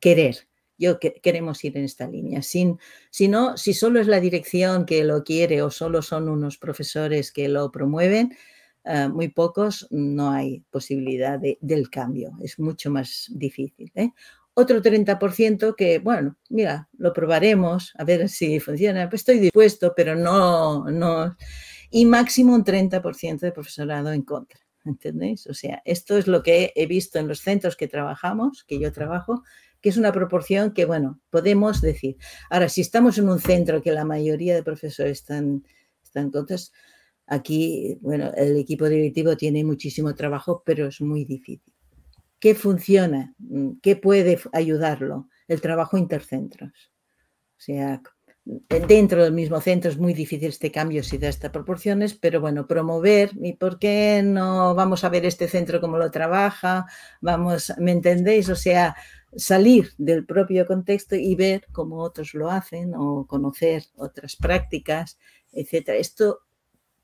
querer 0.00 0.48
yo 0.76 0.98
queremos 0.98 1.64
ir 1.64 1.76
en 1.76 1.84
esta 1.84 2.08
línea. 2.08 2.42
Sin, 2.42 2.78
si 3.10 3.28
no, 3.28 3.56
si 3.56 3.74
solo 3.74 4.00
es 4.00 4.06
la 4.06 4.20
dirección 4.20 4.86
que 4.86 5.04
lo 5.04 5.22
quiere 5.22 5.62
o 5.62 5.70
solo 5.70 6.02
son 6.02 6.28
unos 6.28 6.58
profesores 6.58 7.32
que 7.32 7.48
lo 7.48 7.70
promueven, 7.70 8.36
eh, 8.84 9.08
muy 9.08 9.28
pocos, 9.28 9.86
no 9.90 10.30
hay 10.30 10.64
posibilidad 10.70 11.40
del 11.60 11.90
cambio. 11.90 12.32
Es 12.42 12.58
mucho 12.58 12.90
más 12.90 13.30
difícil. 13.30 13.92
¿eh? 13.94 14.10
Otro 14.54 14.80
30% 14.80 15.74
que, 15.76 15.98
bueno, 15.98 16.36
mira, 16.48 16.88
lo 16.96 17.12
probaremos, 17.12 17.92
a 17.98 18.04
ver 18.04 18.28
si 18.28 18.60
funciona. 18.60 19.08
Pues 19.10 19.22
estoy 19.22 19.38
dispuesto, 19.40 19.92
pero 19.96 20.14
no, 20.14 20.84
no. 20.90 21.36
Y 21.90 22.06
máximo 22.06 22.54
un 22.54 22.64
30% 22.64 23.40
de 23.40 23.52
profesorado 23.52 24.12
en 24.12 24.22
contra. 24.22 24.60
¿Entendéis? 24.84 25.46
O 25.46 25.54
sea, 25.54 25.82
esto 25.84 26.18
es 26.18 26.26
lo 26.26 26.42
que 26.42 26.72
he 26.76 26.86
visto 26.86 27.18
en 27.18 27.26
los 27.26 27.40
centros 27.40 27.74
que 27.76 27.88
trabajamos, 27.88 28.64
que 28.64 28.78
yo 28.78 28.92
trabajo, 28.92 29.42
que 29.80 29.88
es 29.88 29.96
una 29.96 30.12
proporción 30.12 30.72
que, 30.72 30.84
bueno, 30.84 31.20
podemos 31.30 31.80
decir. 31.80 32.16
Ahora, 32.50 32.68
si 32.68 32.80
estamos 32.80 33.18
en 33.18 33.28
un 33.28 33.40
centro 33.40 33.82
que 33.82 33.92
la 33.92 34.04
mayoría 34.04 34.54
de 34.54 34.62
profesores 34.62 35.18
están, 35.18 35.64
están 36.02 36.30
contra, 36.30 36.56
aquí, 37.26 37.98
bueno, 38.00 38.30
el 38.36 38.56
equipo 38.56 38.88
directivo 38.88 39.36
tiene 39.36 39.64
muchísimo 39.64 40.14
trabajo, 40.14 40.62
pero 40.64 40.86
es 40.86 41.00
muy 41.00 41.24
difícil. 41.24 41.73
¿Qué 42.44 42.54
funciona? 42.54 43.34
¿Qué 43.80 43.96
puede 43.96 44.38
ayudarlo? 44.52 45.30
El 45.48 45.62
trabajo 45.62 45.96
intercentros. 45.96 46.92
O 47.56 47.60
sea, 47.60 48.02
dentro 48.44 49.24
del 49.24 49.32
mismo 49.32 49.58
centro 49.62 49.90
es 49.90 49.96
muy 49.96 50.12
difícil 50.12 50.50
este 50.50 50.70
cambio 50.70 51.02
si 51.02 51.16
da 51.16 51.30
estas 51.30 51.50
proporciones, 51.50 52.12
pero 52.12 52.42
bueno, 52.42 52.66
promover 52.66 53.30
y 53.40 53.54
por 53.54 53.78
qué 53.78 54.20
no 54.22 54.74
vamos 54.74 55.04
a 55.04 55.08
ver 55.08 55.24
este 55.24 55.48
centro 55.48 55.80
cómo 55.80 55.96
lo 55.96 56.10
trabaja, 56.10 56.84
vamos, 57.22 57.72
¿me 57.78 57.92
entendéis? 57.92 58.50
O 58.50 58.56
sea, 58.56 58.94
salir 59.34 59.92
del 59.96 60.26
propio 60.26 60.66
contexto 60.66 61.16
y 61.16 61.34
ver 61.36 61.64
cómo 61.72 62.00
otros 62.00 62.34
lo 62.34 62.50
hacen 62.50 62.92
o 62.94 63.26
conocer 63.26 63.84
otras 63.96 64.36
prácticas, 64.36 65.18
etcétera. 65.50 65.96
Esto 65.96 66.40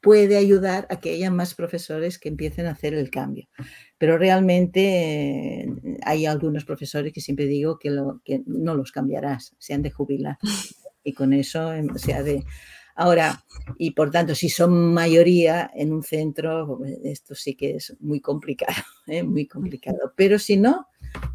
puede 0.01 0.37
ayudar 0.37 0.87
a 0.91 0.99
que 0.99 1.11
haya 1.13 1.31
más 1.31 1.55
profesores 1.55 2.19
que 2.19 2.29
empiecen 2.29 2.67
a 2.67 2.73
hacer 2.73 2.95
el 2.95 3.11
cambio. 3.11 3.49
Pero 3.99 4.19
realmente 4.19 5.61
eh, 5.61 5.67
hay 6.03 6.27
algunos 6.27 6.65
profesores 6.65 7.13
que 7.13 7.21
siempre 7.21 7.47
digo 7.47 7.79
que, 7.79 7.91
lo, 7.91 8.21
que 8.25 8.43
no 8.47 8.75
los 8.75 8.93
cambiarás, 8.93 9.55
se 9.59 9.75
han 9.75 9.83
de 9.83 9.91
jubilar. 9.91 10.39
Y 11.03 11.15
con 11.15 11.33
eso 11.33 11.73
em, 11.73 11.97
se 11.97 12.13
ha 12.13 12.23
de... 12.23 12.45
Ahora, 12.95 13.43
y 13.79 13.93
por 13.93 14.11
tanto, 14.11 14.35
si 14.35 14.51
son 14.51 14.93
mayoría 14.93 15.71
en 15.75 15.95
un 15.95 16.03
centro, 16.03 16.81
esto 17.03 17.35
sí 17.35 17.55
que 17.55 17.77
es 17.77 17.97
muy 18.01 18.21
complicado, 18.21 18.75
¿eh? 19.07 19.23
muy 19.23 19.47
complicado. 19.47 20.13
Pero 20.15 20.39
si 20.39 20.59
no, 20.59 20.89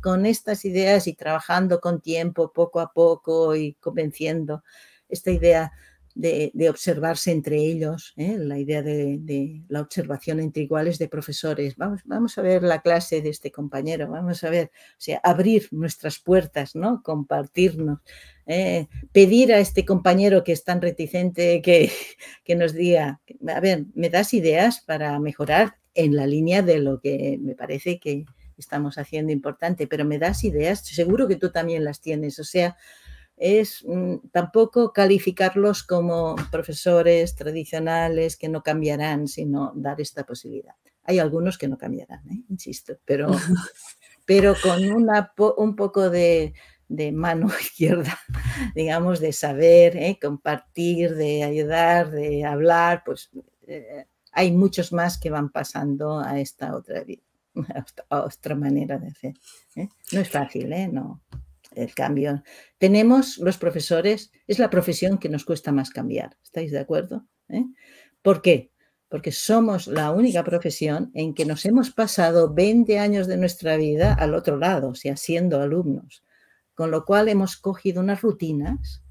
con 0.04 0.28
estas 0.28 0.66
ideas 0.66 1.08
y 1.08 1.14
trabajando 1.14 1.80
con 1.80 2.00
tiempo, 2.00 2.54
poco 2.54 2.80
a 2.80 2.94
poco 2.94 3.56
y 3.56 3.74
convenciendo 3.74 4.64
esta 5.10 5.32
idea 5.32 5.72
de, 6.16 6.70
observarse 6.70 7.32
entre 7.32 7.58
ellos, 7.58 8.14
¿eh? 8.16 8.38
la 8.40 8.58
idea 8.58 8.82
de, 8.82 9.62
la 9.68 9.82
observación 9.82 10.40
entre 10.40 10.64
iguales 10.64 10.98
de 10.98 11.10
profesores. 11.10 11.76
Vamos, 11.76 12.02
vamos 12.06 12.38
a 12.38 12.42
ver 12.42 12.64
la 12.64 12.82
clase 12.82 13.22
de 13.22 13.30
este 13.30 13.52
compañero, 13.52 14.10
vamos 14.10 14.44
a 14.44 14.50
ver, 14.50 14.72
o 14.74 14.96
sea, 14.98 15.20
abrir 15.24 15.68
nuestras 15.72 16.20
puertas, 16.20 16.76
¿no? 16.76 17.04
compartirnos, 17.04 18.00
¿eh? 18.48 18.88
pedir 19.12 19.54
a 19.54 19.60
este 19.60 19.86
compañero 19.86 20.44
que 20.44 20.54
es 20.54 20.64
tan 20.64 20.82
reticente 20.82 21.62
que, 21.62 21.92
que 22.44 22.56
nos 22.56 22.74
diga, 22.74 23.22
a 23.48 23.60
ver, 23.60 23.86
¿me 23.94 24.10
das 24.10 24.34
ideas 24.34 24.82
para 24.82 25.20
mejorar 25.20 25.76
en 25.94 26.16
la 26.16 26.26
línea 26.26 26.62
de 26.62 26.80
lo 26.80 27.00
que 27.00 27.38
me 27.42 27.56
parece 27.56 28.00
que, 28.00 28.26
estamos 28.58 28.98
haciendo 28.98 29.32
importante, 29.32 29.88
pero 29.88 30.06
me 30.06 30.20
das 30.20 30.44
ideas, 30.44 30.80
seguro 30.80 31.28
que 31.28 31.36
tú 31.36 31.52
también 31.52 31.84
las 31.84 32.02
tienes, 32.02 32.40
o 32.40 32.44
sea, 32.44 32.78
es 33.38 33.84
mm, 33.86 34.30
tampoco 34.32 34.94
calificarlos 34.94 35.84
como 35.84 36.36
profesores 36.52 37.36
tradicionales 37.36 38.38
que 38.38 38.50
no 38.50 38.64
cambiarán, 38.64 39.28
sino 39.28 39.74
dar 39.76 40.00
esta 40.00 40.24
posibilidad. 40.24 40.76
Hay 41.04 41.20
algunos 41.20 41.58
que 41.58 41.68
no 41.68 41.78
cambiarán, 41.78 42.28
¿eh? 42.30 42.44
insisto, 42.50 42.98
pero, 43.06 43.30
pero 44.26 44.56
con 44.62 44.84
una, 44.92 45.34
un 45.58 45.76
poco 45.76 46.10
de, 46.10 46.54
mano 47.14 47.48
izquierda, 47.62 48.18
digamos, 48.74 49.20
de 49.20 49.34
saber, 49.34 49.98
¿eh? 49.98 50.18
compartir, 50.22 51.16
de 51.16 51.44
ayudar, 51.44 52.12
de 52.12 52.46
hablar, 52.46 53.04
pues 53.06 53.30
eh, 53.68 54.06
hay 54.32 54.52
muchos 54.52 54.92
más 54.94 55.18
que 55.18 55.30
van 55.30 55.50
pasando 55.50 56.20
a 56.20 56.40
esta 56.40 56.76
otra 56.76 57.04
vida. 57.04 57.24
otra 58.10 58.56
manera 58.56 58.98
de 58.98 59.08
hacer. 59.08 59.34
¿eh? 59.76 59.90
No 60.12 60.20
es 60.20 60.30
fácil, 60.30 60.72
¿eh? 60.74 60.88
No, 60.88 61.22
el 61.76 61.94
cambio. 61.94 62.44
Tenemos 62.78 63.38
los 63.38 63.58
profesores, 63.58 64.32
es 64.48 64.60
la 64.60 64.70
profesión 64.70 65.18
que 65.18 65.30
nos 65.30 65.46
cuesta 65.46 65.72
más 65.72 65.90
cambiar. 65.90 66.38
¿Estáis 66.44 66.72
de 66.72 66.80
acuerdo? 66.80 67.26
¿Eh? 67.50 67.64
¿Por 68.22 68.42
qué? 68.42 68.72
Porque 69.10 69.32
somos 69.32 69.88
la 69.88 70.12
única 70.12 70.44
profesión 70.44 71.12
en 71.14 71.34
que 71.34 71.46
nos 71.46 71.66
hemos 71.66 71.92
pasado 71.92 72.54
20 72.54 73.00
años 73.00 73.28
de 73.28 73.38
nuestra 73.38 73.78
vida 73.78 74.14
al 74.14 74.34
otro 74.34 74.58
lado, 74.58 74.90
o 74.90 74.96
sea, 74.96 75.16
siendo 75.16 75.62
alumnos. 75.62 76.24
Con 76.74 76.92
lo 76.92 77.06
cual 77.06 77.30
hemos 77.30 77.58
cogido 77.58 78.02
unas 78.02 78.22
rutinas 78.22 79.04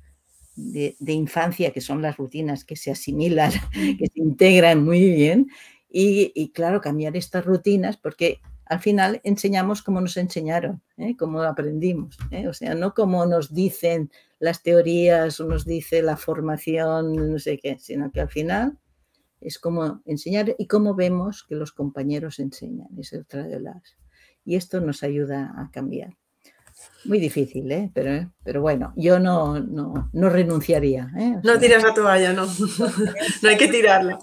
de, 0.57 0.97
de 0.99 1.13
infancia, 1.13 1.73
que 1.73 1.81
son 1.81 2.03
las 2.03 2.17
rutinas 2.17 2.65
que 2.65 2.77
se 2.77 2.91
asimilan, 2.91 3.53
que 3.73 4.07
se 4.07 4.21
integran 4.21 4.85
muy 4.85 5.11
bien, 5.11 5.49
y, 5.97 6.51
claro, 6.53 6.81
cambiar 6.81 7.17
estas 7.17 7.45
rutinas 7.45 7.97
porque 7.97 8.41
al 8.67 8.81
final 8.81 9.21
enseñamos 9.25 9.83
como 9.83 10.01
nos 10.01 10.17
enseñaron, 10.17 10.83
¿eh? 10.97 11.17
como 11.17 11.43
aprendimos. 11.43 12.17
¿eh? 12.31 12.49
O 12.49 12.53
sea, 12.53 12.75
no 12.75 12.95
como 12.95 13.27
nos 13.27 13.53
dicen 13.53 14.11
las 14.39 14.63
teorías 14.63 15.39
o 15.41 15.47
nos 15.47 15.65
dice 15.65 16.03
la 16.03 16.17
formación, 16.17 17.33
no 17.33 17.39
sé 17.39 17.59
qué, 17.59 17.79
sino 17.79 18.11
que 18.11 18.21
al 18.21 18.29
final 18.29 18.79
es 19.41 19.59
como 19.59 20.01
enseñar 20.07 20.55
y 20.59 20.67
cómo 20.67 20.95
vemos 20.95 21.45
que 21.45 21.55
los 21.55 21.73
compañeros 21.73 22.39
enseñan. 22.39 22.89
Es 22.99 23.13
otra 23.13 23.47
de 23.47 23.61
las. 23.61 23.97
Y 24.45 24.57
esto 24.57 24.81
nos 24.81 25.03
ayuda 25.03 25.53
a 25.57 25.71
cambiar. 25.71 26.17
Muy 27.05 27.19
difícil, 27.19 27.71
¿eh? 27.71 27.91
Pero, 27.95 28.31
pero 28.43 28.63
bueno, 28.63 28.95
yo 28.97 29.19
no, 29.19 29.61
no, 29.61 30.09
no 30.13 30.29
renunciaría. 30.31 31.11
¿eh? 31.19 31.37
no 31.43 31.59
tiras 31.59 31.83
la 31.83 31.93
toalla, 31.93 32.33
no. 32.33 32.47
no 33.43 33.49
hay 33.49 33.57
que 33.59 33.69
tirarla. 33.69 34.19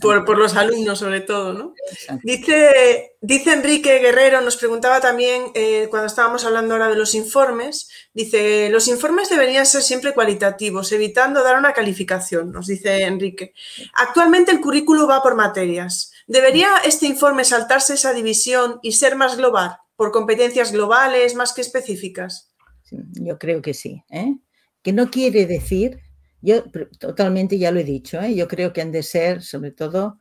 Por, 0.00 0.24
por, 0.24 0.38
los 0.38 0.54
alumnos, 0.56 1.00
sobre 1.00 1.22
todo, 1.22 1.52
¿no? 1.54 1.74
Dice, 2.22 3.16
dice 3.20 3.52
Enrique 3.52 3.98
Guerrero, 3.98 4.40
nos 4.42 4.56
preguntaba 4.56 5.00
también, 5.00 5.46
eh, 5.54 5.88
cuando 5.90 6.06
estábamos 6.06 6.44
hablando 6.44 6.74
ahora 6.74 6.88
de 6.88 6.96
los 6.96 7.16
informes, 7.16 7.88
dice, 8.14 8.70
los 8.70 8.86
informes 8.86 9.28
deberían 9.28 9.66
ser 9.66 9.82
siempre 9.82 10.14
cualitativos, 10.14 10.92
evitando 10.92 11.42
dar 11.42 11.58
una 11.58 11.72
calificación, 11.72 12.52
nos 12.52 12.68
dice 12.68 13.02
Enrique. 13.02 13.54
Actualmente 13.94 14.52
el 14.52 14.60
currículo 14.60 15.08
va 15.08 15.20
por 15.20 15.34
materias. 15.34 16.12
¿Debería 16.28 16.68
este 16.84 17.06
informe 17.06 17.44
saltarse 17.44 17.94
esa 17.94 18.12
división 18.12 18.78
y 18.82 18.92
ser 18.92 19.16
más 19.16 19.36
global? 19.36 19.78
Por 20.00 20.12
competencias 20.12 20.72
globales 20.72 21.34
más 21.34 21.52
que 21.52 21.60
específicas? 21.60 22.54
yo 22.90 23.38
creo 23.38 23.60
que 23.60 23.74
sí. 23.74 24.02
¿eh? 24.08 24.34
Que 24.80 24.94
no 24.94 25.10
quiere 25.10 25.44
decir, 25.44 26.00
yo 26.40 26.64
totalmente 26.98 27.58
ya 27.58 27.70
lo 27.70 27.80
he 27.80 27.84
dicho, 27.84 28.18
¿eh? 28.18 28.34
yo 28.34 28.48
creo 28.48 28.72
que 28.72 28.80
han 28.80 28.92
de 28.92 29.02
ser 29.02 29.42
sobre 29.42 29.72
todo 29.72 30.18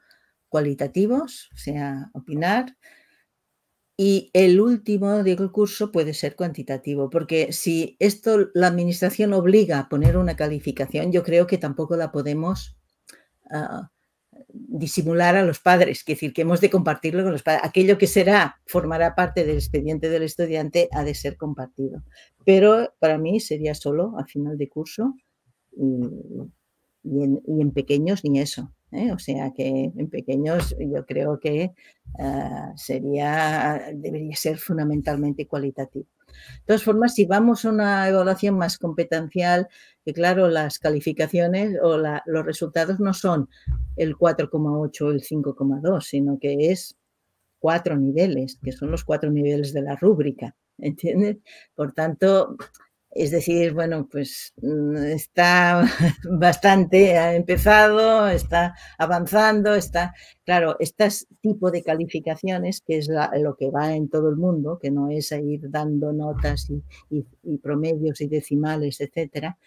cualitativos, 0.50 1.50
o 1.54 1.58
sea, 1.58 2.10
opinar. 2.12 2.76
Y 3.96 4.32
el 4.34 4.60
último 4.60 5.24
del 5.24 5.50
curso 5.50 5.94
puede 5.94 6.14
ser 6.14 6.36
cuantitativo, 6.36 7.10
porque 7.10 7.54
si 7.54 7.96
esto 8.00 8.50
la 8.54 8.68
administración 8.68 9.32
obliga 9.32 9.80
a 9.80 9.88
poner 9.88 10.18
una 10.18 10.36
calificación, 10.36 11.14
yo 11.14 11.24
creo 11.24 11.48
que 11.48 11.58
tampoco 11.58 11.96
la 11.96 12.12
podemos 12.12 12.76
ah, 13.50 13.92
disimular 14.72 15.36
a 15.36 15.44
los 15.44 15.60
padres, 15.60 16.00
es 16.00 16.06
decir, 16.06 16.32
que 16.32 16.44
hemos 16.44 16.62
de 16.62 16.70
compartirlo 16.70 17.24
con 17.24 17.32
los 17.32 17.44
padres. 17.44 17.64
Aquello 17.64 17.98
que 17.98 18.08
será, 18.08 18.62
formará 18.66 19.16
parte 19.16 19.44
del 19.44 19.56
expediente 19.56 20.10
del 20.10 20.24
estudiante, 20.24 20.90
ha 20.92 21.04
de 21.04 21.16
ser 21.16 21.38
compartido. 21.38 22.04
Pero 22.46 22.94
para 23.00 23.18
mí 23.18 23.40
sería 23.40 23.74
solo 23.74 24.18
a 24.20 24.26
final 24.26 24.58
de 24.58 24.70
curso 24.70 25.16
y, 25.72 26.02
en, 27.04 27.72
pequeños 27.72 28.24
ni 28.24 28.40
eso. 28.40 28.72
¿eh? 28.92 29.12
O 29.12 29.20
sea 29.20 29.52
que 29.52 29.92
en 29.96 30.10
pequeños 30.10 30.76
yo 30.80 31.06
creo 31.06 31.40
que 31.40 31.72
ah, 32.20 32.72
sería, 32.76 33.92
debería 33.96 34.36
ser 34.36 34.58
fundamentalmente 34.58 35.48
cualitativo. 35.48 36.08
De 36.30 36.66
todas 36.66 36.84
formas, 36.84 37.16
si 37.16 37.26
vamos 37.26 37.66
a 37.66 37.70
una 37.70 38.08
evaluación 38.08 38.58
más 38.58 38.78
competencial, 38.78 39.68
que 40.06 40.14
claro, 40.14 40.50
las 40.50 40.80
calificaciones 40.80 41.78
o 41.82 41.98
los 41.98 42.46
resultados 42.46 43.00
no 43.00 43.14
son 43.14 43.50
el 43.96 44.16
4,8 44.16 45.02
o 45.02 45.12
el 45.12 45.22
5,2, 45.22 46.02
sino 46.02 46.40
que 46.40 46.72
es 46.72 46.98
cuatro 47.60 47.98
niveles, 47.98 48.58
que 48.64 48.72
son 48.72 48.92
los 48.92 49.04
cuatro 49.04 49.30
niveles 49.30 49.74
de 49.74 49.82
la 49.82 49.96
rúbrica, 49.96 50.56
¿entiendes? 50.78 51.38
Por 51.76 51.92
tanto, 51.92 52.56
es 53.12 53.32
decir, 53.32 53.74
bueno, 53.74 54.08
pues 54.12 54.54
mm, 54.62 54.96
está 54.98 55.84
bastante, 56.30 57.18
ha 57.18 57.36
empezado, 57.36 58.28
está 58.30 58.76
avanzando, 58.98 59.76
está, 59.76 60.14
claro, 60.46 60.76
este 60.80 61.08
tipo 61.42 61.72
de 61.72 61.84
calificaciones, 61.84 62.82
que 62.82 62.98
es 62.98 63.10
lo 63.10 63.56
que 63.56 63.72
va 63.72 63.96
en 63.96 64.10
todo 64.10 64.30
el 64.30 64.36
mundo, 64.36 64.80
que 64.82 64.92
no 64.92 65.10
es 65.10 65.32
ir 65.32 65.70
dando 65.70 66.14
notas 66.14 66.70
y, 67.10 67.26
y 67.44 67.58
promedios 67.58 68.22
y 68.22 68.28
decimales, 68.28 69.02
etcétera, 69.02 69.58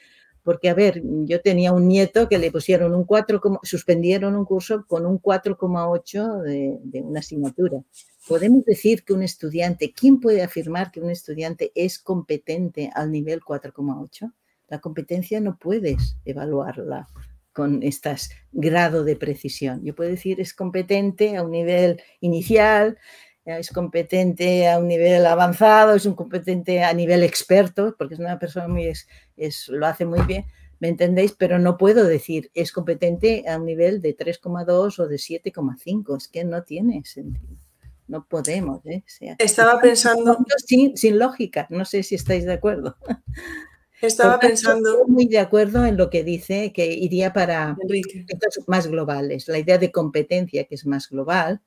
porque, 0.45 0.69
a 0.69 0.75
ver, 0.75 1.03
yo 1.05 1.41
tenía 1.41 1.73
un 1.73 1.87
nieto 1.87 2.29
que 2.29 2.39
le 2.39 2.51
pusieron 2.51 2.95
un 2.95 3.05
4, 3.05 3.41
suspendieron 3.63 4.35
un 4.35 4.45
curso 4.45 4.85
con 4.89 5.07
un 5.07 5.21
4,8 5.21 6.43
de, 6.43 6.79
de 6.83 7.03
una 7.03 7.21
asignatura. 7.21 7.79
Podemos 8.27 8.65
decir 8.65 9.05
que 9.05 9.13
un 9.13 9.23
estudiante, 9.23 9.93
¿quién 9.93 10.21
puede 10.21 10.43
afirmar 10.43 10.93
que 10.93 11.01
un 11.01 11.11
estudiante 11.11 11.73
es 11.75 11.99
competente 11.99 12.91
al 12.95 13.11
nivel 13.11 13.41
4,8? 13.41 14.33
La 14.69 14.81
competencia 14.81 15.41
no 15.41 15.59
puedes 15.59 16.17
evaluarla 16.25 17.09
con 17.53 17.83
este 17.83 18.15
grado 18.53 19.03
de 19.03 19.17
precisión. 19.17 19.85
Yo 19.85 19.95
puedo 19.95 20.09
decir 20.09 20.41
es 20.41 20.55
competente 20.55 21.37
a 21.37 21.43
un 21.43 21.51
nivel 21.51 22.01
inicial, 22.21 22.97
es 23.45 23.71
competente 23.71 24.71
a 24.71 24.79
un 24.79 24.87
nivel 24.87 25.27
avanzado, 25.27 25.97
es 25.97 26.07
un 26.07 26.15
competente 26.15 26.85
a 26.85 26.93
nivel 26.95 27.25
experto, 27.25 27.97
porque 27.99 28.15
es 28.15 28.21
una 28.21 28.39
persona 28.39 28.69
muy, 28.69 28.87
es, 29.37 29.69
lo 29.69 29.85
hace 29.85 30.05
muy 30.05 30.23
bien, 30.23 30.45
¿me 30.79 30.89
entendéis? 30.89 31.33
Pero 31.33 31.59
no 31.59 31.77
puedo 31.77 32.05
decir 32.05 32.53
es 32.55 32.71
competente 32.71 33.45
a 33.49 33.59
un 33.59 33.67
nivel 33.67 34.01
de 34.01 34.17
3,2 34.17 34.99
o 35.01 35.09
de 35.09 35.17
7,5, 35.17 36.17
es 36.17 36.29
que 36.29 36.45
no 36.45 36.63
tiene 36.63 37.03
sentido. 37.05 37.72
No 38.13 38.27
podemos. 38.27 38.85
¿eh? 38.85 39.03
Estaba 39.39 39.81
pensando... 39.81 40.37
Sin, 40.67 40.99
sin 40.99 41.19
lógica, 41.19 41.67
no 41.71 41.87
sé 41.87 42.03
si 42.03 42.15
estáis 42.15 42.45
de 42.45 42.53
acuerdo. 42.53 42.95
Estaba 44.03 44.39
pensando. 44.39 44.91
Estoy 44.91 45.11
muy 45.11 45.27
de 45.29 45.39
acuerdo 45.39 45.87
en 45.87 45.97
lo 45.97 46.11
que 46.11 46.23
dice 46.23 46.75
que 46.75 46.93
iría 46.93 47.33
para 47.33 47.75
más 48.67 48.87
globales. 48.89 49.49
La 49.49 49.59
idea 49.59 49.79
de 49.79 49.91
competencia, 49.91 50.65
que 50.65 50.75
es 50.75 50.85
más 50.85 51.09
global, 51.09 51.63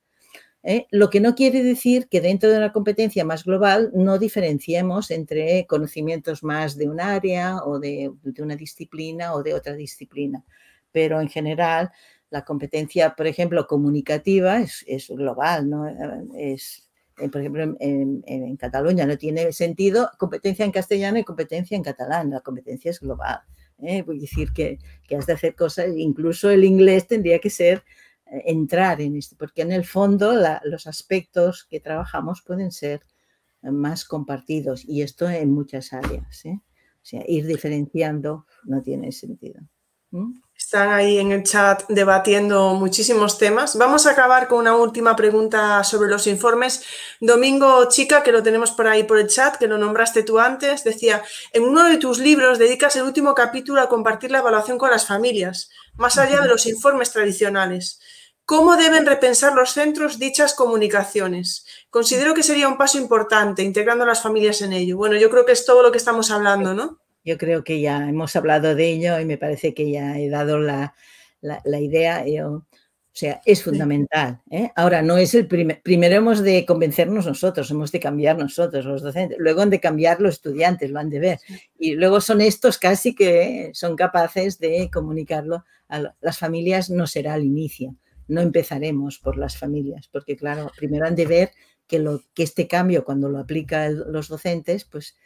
¿eh? 0.62 0.86
Lo 0.92 1.10
que 1.10 1.18
no 1.18 1.34
quiere 1.34 1.64
decir 1.64 2.08
que 2.08 2.20
dentro 2.20 2.48
de 2.48 2.58
una 2.58 2.72
competencia 2.72 3.24
más 3.24 3.44
global 3.44 3.90
no 3.92 4.18
diferenciemos 4.18 5.10
entre 5.10 5.66
conocimientos 5.66 6.44
más 6.44 6.76
de 6.76 6.88
un 6.88 7.00
área 7.00 7.56
o 7.64 7.80
de, 7.80 8.12
una 8.38 8.54
disciplina 8.54 9.34
o 9.34 9.42
de 9.42 9.54
otra 9.54 9.74
disciplina. 9.74 10.44
Pero 10.92 11.20
en 11.20 11.28
general, 11.28 11.90
la 12.30 12.44
competencia, 12.44 13.14
por 13.14 13.26
ejemplo, 13.26 13.66
comunicativa 13.66 14.60
es, 14.60 15.08
global, 15.08 15.70
¿no? 15.70 15.86
Es, 16.36 16.88
eh, 17.18 17.28
por 17.28 17.40
ejemplo, 17.40 17.76
en, 17.78 18.56
Cataluña 18.56 19.06
no 19.06 19.16
tiene 19.16 19.52
sentido 19.52 20.10
competencia 20.18 20.64
en 20.64 20.72
castellano 20.72 21.18
y 21.18 21.24
competencia 21.24 21.76
en 21.76 21.82
catalán. 21.82 22.30
La 22.30 22.40
competencia 22.40 22.90
es 22.90 23.00
global. 23.00 23.40
¿eh? 23.82 24.02
Voy 24.02 24.18
a 24.18 24.20
decir 24.20 24.52
que, 24.52 24.78
que, 25.06 25.16
has 25.16 25.26
de 25.26 25.34
hacer 25.34 25.54
cosas, 25.54 25.88
incluso 25.96 26.50
el 26.50 26.64
inglés 26.64 27.06
tendría 27.06 27.38
que 27.38 27.50
ser 27.50 27.84
eh, 28.26 28.42
entrar 28.46 29.00
en 29.00 29.16
esto, 29.16 29.36
porque 29.38 29.62
en 29.62 29.72
el 29.72 29.84
fondo 29.84 30.34
los 30.64 30.86
aspectos 30.86 31.64
que 31.64 31.80
trabajamos 31.80 32.42
pueden 32.42 32.72
ser 32.72 33.02
eh, 33.62 33.70
más 33.70 34.04
compartidos 34.04 34.84
y 34.84 35.02
esto 35.02 35.28
en 35.28 35.52
muchas 35.52 35.92
áreas. 35.92 36.44
¿eh? 36.44 36.60
O 36.60 37.04
sea, 37.08 37.22
ir 37.28 37.46
diferenciando 37.46 38.46
no 38.64 38.82
tiene 38.82 39.12
sentido. 39.12 39.60
Están 40.66 40.92
ahí 40.92 41.20
en 41.20 41.30
el 41.30 41.44
chat 41.44 41.84
debatiendo 41.88 42.74
muchísimos 42.74 43.38
temas. 43.38 43.78
Vamos 43.78 44.04
a 44.04 44.10
acabar 44.10 44.48
con 44.48 44.58
una 44.58 44.74
última 44.74 45.14
pregunta 45.14 45.84
sobre 45.84 46.10
los 46.10 46.26
informes. 46.26 46.82
Domingo 47.20 47.88
Chica, 47.88 48.24
que 48.24 48.32
lo 48.32 48.42
tenemos 48.42 48.72
por 48.72 48.88
ahí 48.88 49.04
por 49.04 49.20
el 49.20 49.28
chat, 49.28 49.58
que 49.58 49.68
lo 49.68 49.78
nombraste 49.78 50.24
tú 50.24 50.40
antes, 50.40 50.82
decía, 50.82 51.22
en 51.52 51.62
uno 51.62 51.84
de 51.84 51.98
tus 51.98 52.18
libros 52.18 52.58
dedicas 52.58 52.96
el 52.96 53.04
último 53.04 53.32
capítulo 53.32 53.80
a 53.80 53.88
compartir 53.88 54.32
la 54.32 54.38
evaluación 54.38 54.76
con 54.76 54.90
las 54.90 55.06
familias, 55.06 55.70
más 55.94 56.18
allá 56.18 56.40
de 56.40 56.48
los 56.48 56.66
informes 56.66 57.12
tradicionales. 57.12 58.00
¿Cómo 58.44 58.76
deben 58.76 59.06
repensar 59.06 59.52
los 59.52 59.70
centros 59.70 60.18
dichas 60.18 60.52
comunicaciones? 60.52 61.64
Considero 61.90 62.34
que 62.34 62.42
sería 62.42 62.66
un 62.66 62.76
paso 62.76 62.98
importante 62.98 63.62
integrando 63.62 64.02
a 64.02 64.08
las 64.08 64.20
familias 64.20 64.60
en 64.62 64.72
ello. 64.72 64.96
Bueno, 64.96 65.14
yo 65.14 65.30
creo 65.30 65.46
que 65.46 65.52
es 65.52 65.64
todo 65.64 65.84
lo 65.84 65.92
que 65.92 65.98
estamos 65.98 66.32
hablando, 66.32 66.74
¿no? 66.74 67.05
Yo 67.26 67.36
creo 67.36 67.62
que 67.62 67.80
ya 67.80 68.08
hemos 68.08 68.34
hablado 68.36 68.74
de 68.74 68.88
ello 68.88 69.20
y 69.20 69.26
me 69.26 69.36
parece 69.36 69.74
que 69.74 69.90
ya 69.90 70.18
he 70.18 70.30
dado 70.30 70.58
la, 70.58 70.94
idea. 71.78 72.24
o 72.42 72.64
sea, 73.12 73.42
es 73.44 73.62
fundamental. 73.62 74.40
¿eh? 74.50 74.70
Ahora, 74.76 75.02
no 75.02 75.18
es 75.18 75.34
el 75.34 75.46
primer. 75.46 75.82
Primero 75.82 76.14
hemos 76.14 76.42
de 76.42 76.64
convencernos 76.64 77.26
nosotros, 77.26 77.70
hemos 77.70 77.92
de 77.92 78.00
cambiar 78.00 78.38
nosotros, 78.38 78.86
los 78.86 79.02
docentes. 79.02 79.36
Luego 79.38 79.60
han 79.60 79.70
de 79.70 79.80
cambiar 79.80 80.22
los 80.22 80.36
estudiantes, 80.36 80.90
lo 80.90 81.00
han 81.00 81.10
de 81.10 81.20
ver. 81.20 81.38
Y 81.78 81.96
luego 81.96 82.22
son 82.22 82.40
estos 82.40 82.78
casi 82.78 83.14
que 83.14 83.70
son 83.74 83.96
capaces 83.96 84.58
de 84.58 84.88
comunicarlo 84.90 85.64
a 85.88 86.14
las 86.20 86.38
familias, 86.38 86.88
no 86.88 87.06
será 87.06 87.34
al 87.34 87.44
inicio 87.44 87.96
no 88.28 88.40
empezaremos 88.40 89.18
por 89.18 89.36
las 89.36 89.56
familias, 89.56 90.08
porque 90.10 90.36
claro, 90.36 90.70
primero 90.76 91.06
han 91.06 91.14
de 91.14 91.26
ver 91.26 91.50
que, 91.86 91.98
lo, 91.98 92.22
que 92.34 92.42
este 92.42 92.66
cambio, 92.66 93.04
cuando 93.04 93.28
lo 93.28 93.38
aplican 93.38 94.12
los 94.12 94.28
docentes, 94.28 94.84
pues 94.84 95.16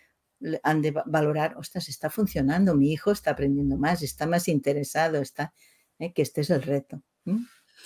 han 0.63 0.83
de 0.83 0.93
valorar, 1.07 1.57
ostras, 1.57 1.89
está 1.89 2.11
funcionando, 2.11 2.75
mi 2.75 2.93
hijo 2.93 3.13
está 3.13 3.33
aprendiendo 3.33 3.77
más, 3.77 4.03
está 4.03 4.27
más 4.27 4.49
interesado, 4.49 5.21
está, 5.21 5.53
¿eh? 5.99 6.13
que 6.13 6.23
este 6.23 6.41
es 6.41 6.51
el 6.51 6.63
reto. 6.63 7.03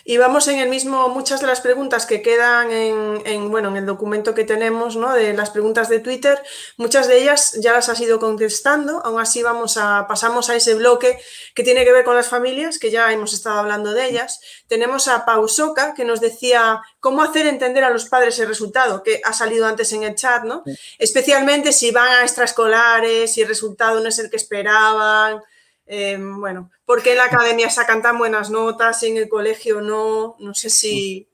Y 0.06 0.18
vamos 0.18 0.48
en 0.48 0.58
el 0.58 0.68
mismo, 0.68 1.08
muchas 1.08 1.40
de 1.40 1.46
las 1.46 1.62
preguntas 1.62 2.04
que 2.04 2.20
quedan 2.20 2.70
en, 2.70 3.50
bueno, 3.50 3.70
en 3.70 3.76
el 3.76 3.86
documento 3.86 4.34
que 4.34 4.44
tenemos, 4.44 4.96
¿no? 4.96 5.12
De 5.14 5.32
las 5.32 5.48
preguntas 5.48 5.88
de 5.88 5.98
Twitter, 5.98 6.42
muchas 6.76 7.08
de 7.08 7.22
ellas 7.22 7.52
ya 7.60 7.72
las 7.72 7.88
has 7.88 8.00
ido 8.00 8.18
contestando, 8.18 9.00
aún 9.02 9.18
así 9.18 9.42
vamos 9.42 9.78
a, 9.78 10.06
pasamos 10.06 10.50
a 10.50 10.56
ese 10.56 10.74
bloque 10.74 11.18
que 11.54 11.62
tiene 11.62 11.84
que 11.84 11.92
ver 11.92 12.04
con 12.04 12.16
las 12.16 12.28
familias, 12.28 12.78
que 12.78 12.90
ya 12.90 13.10
hemos 13.12 13.32
estado 13.32 13.60
hablando 13.60 13.94
de 13.94 14.06
ellas. 14.06 14.40
Tenemos 14.68 15.08
a 15.08 15.24
Pausoka, 15.24 15.94
que 15.94 16.04
nos 16.04 16.20
decía 16.20 16.82
cómo 17.00 17.22
hacer 17.22 17.46
entender 17.46 17.82
a 17.82 17.90
los 17.90 18.04
padres 18.04 18.38
el 18.38 18.48
resultado, 18.48 19.02
que 19.02 19.22
ha 19.24 19.32
salido 19.32 19.66
antes 19.66 19.90
en 19.94 20.02
el 20.02 20.14
chat, 20.14 20.44
¿no? 20.44 20.64
Especialmente 20.98 21.72
si 21.72 21.92
van 21.92 22.08
a 22.08 22.22
extraescolares, 22.22 23.32
si 23.32 23.40
el 23.40 23.48
resultado 23.48 24.00
no 24.00 24.08
es 24.10 24.18
el 24.18 24.28
que 24.28 24.36
esperaban, 24.36 25.40
Em, 25.86 26.40
bueno, 26.40 26.70
porque 26.84 27.12
en 27.12 27.18
la 27.18 27.24
academia 27.24 27.70
sacan 27.70 28.02
tan 28.02 28.18
buenas 28.18 28.50
notas 28.50 29.02
y 29.02 29.08
en 29.08 29.16
el 29.16 29.28
colegio 29.28 29.80
no? 29.80 30.36
No 30.38 30.54
sé 30.54 30.70
si 30.70 31.28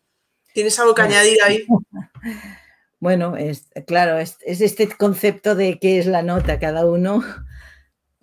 tienes 0.53 0.79
algo 0.79 0.95
que 0.95 1.03
añadir 1.03 1.39
ahí. 1.45 1.67
Bueno, 3.01 3.35
es, 3.35 3.67
claro, 3.87 4.19
es, 4.19 4.37
este 4.45 4.87
concepto 4.87 5.55
de 5.55 5.79
qué 5.79 5.99
es 5.99 6.07
la 6.07 6.21
nota. 6.21 6.59
Cada 6.59 6.85
uno 6.85 7.25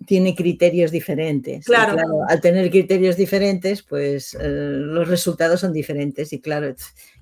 tiene 0.06 0.36
criterios 0.36 0.92
diferentes. 0.92 1.66
Claro. 1.66 1.98
al 2.28 2.40
tener 2.40 2.70
criterios 2.70 3.16
diferentes, 3.16 3.82
pues 3.82 4.34
eh, 4.34 4.48
los 4.48 5.08
resultados 5.08 5.60
son 5.60 5.72
diferentes. 5.72 6.32
Y 6.32 6.40
claro, 6.40 6.72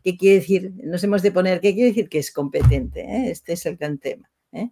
¿qué 0.05 0.19
quiere 0.19 0.41
decir? 0.41 0.73
Nos 0.85 1.03
hemos 1.03 1.23
de 1.23 1.33
poner, 1.33 1.63
¿qué 1.63 1.73
quiere 1.73 1.89
decir 1.89 2.11
que 2.11 2.19
es 2.19 2.31
competente? 2.31 3.01
¿eh? 3.01 3.31
Este 3.31 3.55
es 3.55 3.65
el 3.65 3.79
gran 3.79 3.97
tema. 3.97 4.31
¿eh? 4.53 4.69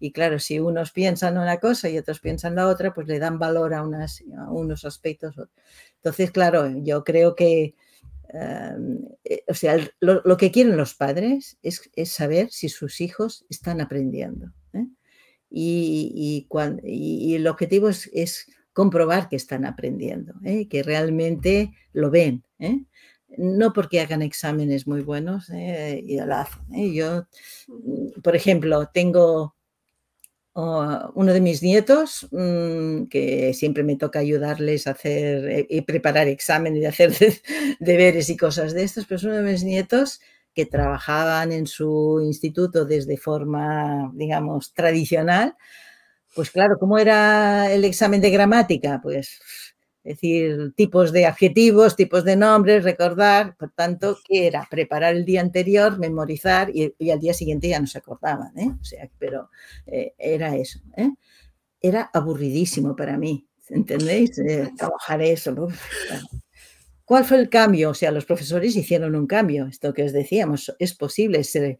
Y 0.00 0.12
claro, 0.12 0.38
si 0.38 0.60
unos 0.60 0.92
piensan 0.92 1.38
una 1.38 1.58
cosa 1.58 1.88
y 1.88 1.98
otros 1.98 2.20
piensan 2.20 2.54
la 2.54 2.68
otra, 2.68 2.94
pues 2.94 3.08
le 3.08 3.18
dan 3.18 3.38
valor 3.38 3.74
a, 3.74 3.82
unos 3.82 4.84
aspectos. 4.84 5.34
Entonces, 5.96 6.30
claro, 6.30 6.68
yo 6.82 7.02
creo 7.02 7.34
que, 7.34 7.74
em, 8.28 9.00
eh, 9.24 9.42
o 9.48 9.54
sea, 9.54 9.76
lo, 10.00 10.36
que 10.36 10.52
quieren 10.52 10.76
los 10.76 10.94
padres 10.94 11.58
es, 11.62 11.82
saber 12.04 12.50
si 12.50 12.68
sus 12.68 13.00
hijos 13.00 13.44
están 13.50 13.80
aprendiendo. 13.80 14.52
¿eh? 14.72 14.86
Y, 15.50 16.46
y, 16.84 17.34
el 17.34 17.46
objetivo 17.48 17.88
es, 17.88 18.46
comprobar 18.72 19.28
que 19.28 19.34
están 19.34 19.64
aprendiendo, 19.64 20.34
¿eh? 20.44 20.68
que 20.68 20.84
realmente 20.84 21.72
lo 21.92 22.12
ven. 22.12 22.44
No 23.36 23.72
porque 23.72 24.00
hagan 24.00 24.22
exámenes 24.22 24.86
muy 24.86 25.02
buenos 25.02 25.50
y 25.50 26.16
lo 26.16 26.36
hacen. 26.36 26.94
Yo, 26.94 27.26
por 28.22 28.36
ejemplo, 28.36 28.88
tengo 28.94 29.57
uno 31.14 31.32
de 31.32 31.40
mis 31.40 31.62
nietos, 31.62 32.26
mm, 32.32 33.04
que 33.04 33.54
siempre 33.54 33.84
me 33.84 33.96
toca 33.96 34.18
ayudarles 34.18 34.86
a 34.86 34.92
hacer 34.92 35.66
y 35.68 35.82
preparar 35.82 36.28
exámenes 36.28 36.82
y 36.82 36.86
hacer 36.86 37.12
deberes 37.80 38.28
y 38.30 38.36
cosas 38.36 38.74
de 38.74 38.82
estas, 38.82 39.06
pues 39.06 39.22
uno 39.24 39.34
de 39.36 39.42
mis 39.42 39.62
nietos 39.64 40.20
que 40.54 40.66
trabajaban 40.66 41.52
en 41.52 41.66
su 41.66 42.20
instituto 42.24 42.84
desde 42.84 43.16
forma, 43.16 44.10
digamos, 44.14 44.74
tradicional, 44.74 45.54
pues 46.34 46.50
claro, 46.50 46.76
¿cómo 46.78 46.98
era 46.98 47.72
el 47.72 47.84
examen 47.84 48.20
de 48.20 48.30
gramática? 48.30 49.00
Pues 49.02 49.40
es 50.04 50.16
decir, 50.16 50.72
tipos 50.74 51.12
de 51.12 51.26
adjetivos, 51.26 51.96
tipos 51.96 52.24
de 52.24 52.36
nombres, 52.36 52.84
recordar, 52.84 53.56
por 53.56 53.70
tanto, 53.72 54.16
¿qué 54.24 54.46
era? 54.46 54.66
Preparar 54.70 55.14
el 55.14 55.24
día 55.24 55.40
anterior, 55.40 55.98
memorizar 55.98 56.70
y, 56.74 57.10
al 57.10 57.20
día 57.20 57.34
siguiente 57.34 57.68
ya 57.68 57.80
no 57.80 57.86
se 57.86 57.98
acordaban, 57.98 58.56
¿eh? 58.58 58.70
O 58.80 58.84
sea, 58.84 59.08
pero 59.18 59.50
eh, 59.86 60.14
era 60.18 60.56
eso, 60.56 60.80
¿eh? 60.96 61.10
Era 61.80 62.10
aburridísimo 62.12 62.96
para 62.96 63.18
mí, 63.18 63.46
¿entendéis? 63.68 64.38
Eh, 64.38 64.70
trabajar 64.76 65.22
eso. 65.22 65.54
¿Cuál 67.08 67.24
fue 67.24 67.38
el 67.38 67.48
cambio? 67.48 67.88
O 67.88 67.94
sea, 67.94 68.10
los 68.10 68.26
profesores 68.26 68.76
hicieron 68.76 69.16
un 69.16 69.26
cambio, 69.26 69.66
esto 69.66 69.94
que 69.94 70.02
os 70.02 70.12
decíamos, 70.12 70.76
es 70.78 70.94
posible, 70.94 71.42
se, 71.42 71.78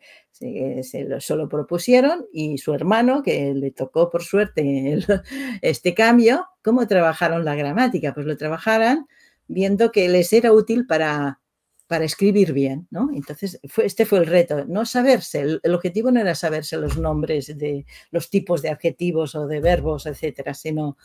propusieron 1.50 2.24
y 2.32 2.56
su 2.56 2.72
hermano, 2.72 3.22
que 3.22 3.52
le 3.52 3.70
tocó 3.70 4.08
por 4.08 4.22
suerte 4.22 4.98
este 5.60 5.92
cambio, 5.92 6.46
¿cómo 6.64 6.86
trabajaron 6.86 7.44
la 7.44 7.54
gramática? 7.56 8.14
Pues 8.14 8.24
lo 8.24 8.38
trabajaran 8.38 9.06
viendo 9.48 9.92
que 9.92 10.08
les 10.08 10.32
era 10.32 10.50
útil 10.50 10.86
para, 10.86 11.42
para 11.86 12.06
escribir 12.06 12.54
bien, 12.54 12.88
¿no? 12.90 13.10
Entonces, 13.12 13.60
fue, 13.68 13.84
este 13.84 14.06
fue 14.06 14.20
el 14.20 14.26
reto, 14.26 14.64
no 14.64 14.86
saberse, 14.86 15.42
el, 15.42 15.60
el, 15.62 15.74
objetivo 15.74 16.10
no 16.10 16.20
era 16.20 16.34
saberse 16.34 16.78
los 16.78 16.96
nombres 16.96 17.48
de 17.58 17.84
los 18.10 18.30
tipos 18.30 18.62
de 18.62 18.70
adjetivos 18.70 19.34
o 19.34 19.46
de 19.46 19.60
verbos, 19.60 20.06
etcétera, 20.06 20.54
sino 20.54 20.96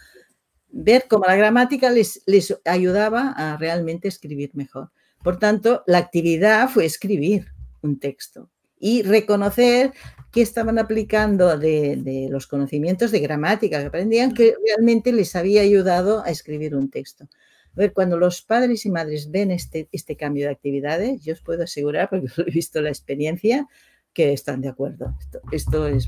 ver 0.74 1.06
cómo 1.08 1.26
la 1.26 1.36
gramática 1.36 1.92
les, 1.92 2.24
ayudaba 2.66 3.32
a 3.38 3.58
realmente 3.58 4.08
escribir 4.08 4.52
mejor. 4.54 4.90
Por 5.24 5.38
tanto, 5.38 5.84
la 5.88 6.00
actividad 6.00 6.68
fue 6.68 6.86
escribir 6.86 7.48
un 7.82 8.00
texto 8.00 8.50
y 8.80 9.04
reconocer 9.04 9.94
que 10.32 10.42
estaban 10.42 10.80
aplicando 10.80 11.58
de, 11.58 12.28
los 12.30 12.48
conocimientos 12.48 13.12
de 13.12 13.20
gramática 13.20 13.80
que 13.80 13.86
aprendían 13.86 14.34
que 14.34 14.56
realmente 14.66 15.14
les 15.14 15.36
había 15.36 15.62
ayudado 15.62 16.24
a 16.24 16.30
escribir 16.30 16.76
un 16.76 16.90
texto. 16.90 17.26
A 17.26 17.80
ver, 17.80 17.94
cuando 17.94 18.18
los 18.18 18.42
padres 18.42 18.86
y 18.86 18.90
madres 18.90 19.32
ven 19.32 19.52
este, 19.52 19.88
este 19.92 20.18
cambio 20.18 20.48
de 20.48 20.52
actividades, 20.52 21.24
yo 21.24 21.34
os 21.34 21.42
puedo 21.42 21.64
asegurar, 21.64 22.10
porque 22.10 22.28
he 22.48 22.52
visto 22.52 22.82
la 22.82 22.90
experiencia, 22.90 23.68
que 24.12 24.34
están 24.34 24.62
de 24.62 24.70
acuerdo. 24.70 25.18
Esto, 25.52 25.88
es... 25.88 26.08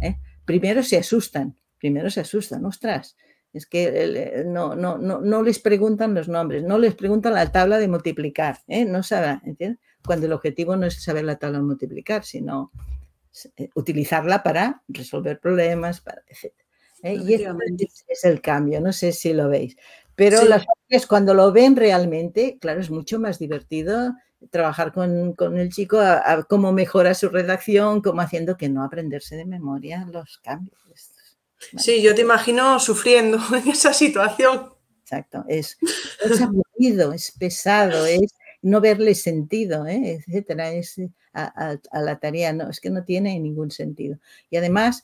¿eh? 0.00 0.16
Primero 0.44 0.82
se 0.82 0.98
asustan, 0.98 1.56
primero 1.78 2.10
se 2.10 2.20
asustan, 2.20 2.64
ostras, 2.64 3.16
es 3.52 3.66
que 3.66 3.84
eh, 3.84 4.44
no, 4.46 4.74
no, 4.74 4.98
no, 4.98 5.20
no, 5.20 5.42
les 5.42 5.58
preguntan 5.58 6.14
los 6.14 6.28
nombres, 6.28 6.62
no 6.62 6.78
les 6.78 6.94
preguntan 6.94 7.34
la 7.34 7.50
tabla 7.50 7.78
de 7.78 7.88
multiplicar, 7.88 8.58
¿eh? 8.68 8.84
no 8.84 9.02
saben, 9.02 9.40
¿entiendes? 9.44 9.80
Cuando 10.04 10.26
el 10.26 10.32
objetivo 10.32 10.76
no 10.76 10.86
es 10.86 11.02
saber 11.02 11.24
la 11.24 11.36
tabla 11.36 11.58
de 11.58 11.64
multiplicar, 11.64 12.24
sino 12.24 12.70
eh, 13.56 13.68
utilizarla 13.74 14.42
para 14.42 14.82
resolver 14.88 15.40
problemas, 15.40 16.00
para, 16.00 16.22
etc. 16.28 16.52
Y 17.02 17.34
ese 17.34 18.04
es 18.08 18.24
el 18.24 18.40
cambio, 18.40 18.80
no 18.80 18.92
sé 18.92 19.12
si 19.12 19.32
lo 19.32 19.48
veis. 19.48 19.76
Pero 20.14 20.44
las 20.44 20.64
familias 20.66 21.06
cuando 21.06 21.32
lo 21.32 21.52
ven 21.52 21.76
realmente, 21.76 22.58
claro, 22.60 22.80
es 22.80 22.90
mucho 22.90 23.20
más 23.20 23.38
divertido 23.38 24.14
trabajar 24.50 24.92
con, 24.92 25.32
con 25.34 25.58
el 25.58 25.70
chico 25.70 26.00
a, 26.00 26.44
cómo 26.48 26.72
mejora 26.72 27.14
su 27.14 27.28
redacción, 27.28 28.02
cómo 28.02 28.20
haciendo 28.20 28.56
que 28.56 28.68
no 28.68 28.82
aprenderse 28.82 29.36
de 29.36 29.44
memoria 29.44 30.06
los 30.10 30.38
cambios. 30.38 30.78
Sí, 31.76 32.02
yo 32.02 32.14
te 32.14 32.22
imagino 32.22 32.78
sufriendo 32.78 33.38
en 33.54 33.68
esa 33.68 33.92
situación. 33.92 34.70
Exacto, 35.02 35.44
es, 35.48 35.78
aburrido, 36.42 37.14
es 37.14 37.32
pesado, 37.32 38.04
es 38.04 38.34
no 38.60 38.80
verle 38.80 39.14
sentido, 39.14 39.86
¿eh? 39.86 40.20
etcétera, 40.26 40.72
es 40.72 41.00
a, 41.32 41.78
la 41.92 42.18
tarea, 42.18 42.52
no, 42.52 42.68
es 42.68 42.80
que 42.80 42.90
no 42.90 43.04
tiene 43.04 43.38
ningún 43.40 43.70
sentido. 43.70 44.18
Y 44.50 44.56
además, 44.56 45.02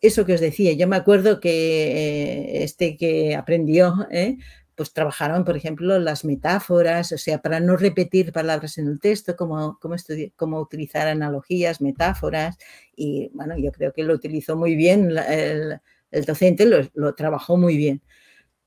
eso 0.00 0.24
que 0.24 0.34
os 0.34 0.40
decía, 0.40 0.72
yo 0.72 0.88
me 0.88 0.96
acuerdo 0.96 1.38
que 1.38 1.50
eh, 1.50 2.64
este 2.64 2.96
que 2.96 3.34
aprendió, 3.34 4.06
¿eh? 4.10 4.38
Pues 4.74 4.92
trabajaron, 4.92 5.44
por 5.44 5.56
ejemplo, 5.56 5.98
las 5.98 6.24
metáforas, 6.24 7.12
o 7.12 7.18
sea, 7.18 7.42
para 7.42 7.60
no 7.60 7.76
repetir 7.76 8.32
palabras 8.32 8.78
en 8.78 8.88
el 8.88 9.00
texto, 9.00 9.36
cómo, 9.36 9.78
cómo, 9.80 10.60
utilizar 10.60 11.08
analogías, 11.08 11.80
metáforas, 11.80 12.56
y 12.96 13.30
bueno, 13.34 13.56
yo 13.58 13.72
creo 13.72 13.92
que 13.92 14.02
lo 14.02 14.14
utilizó 14.14 14.56
muy 14.56 14.74
bien, 14.74 15.14
el, 15.28 15.80
docente 16.26 16.66
lo, 16.94 17.14
trabajó 17.14 17.56
muy 17.56 17.76
bien. 17.76 18.02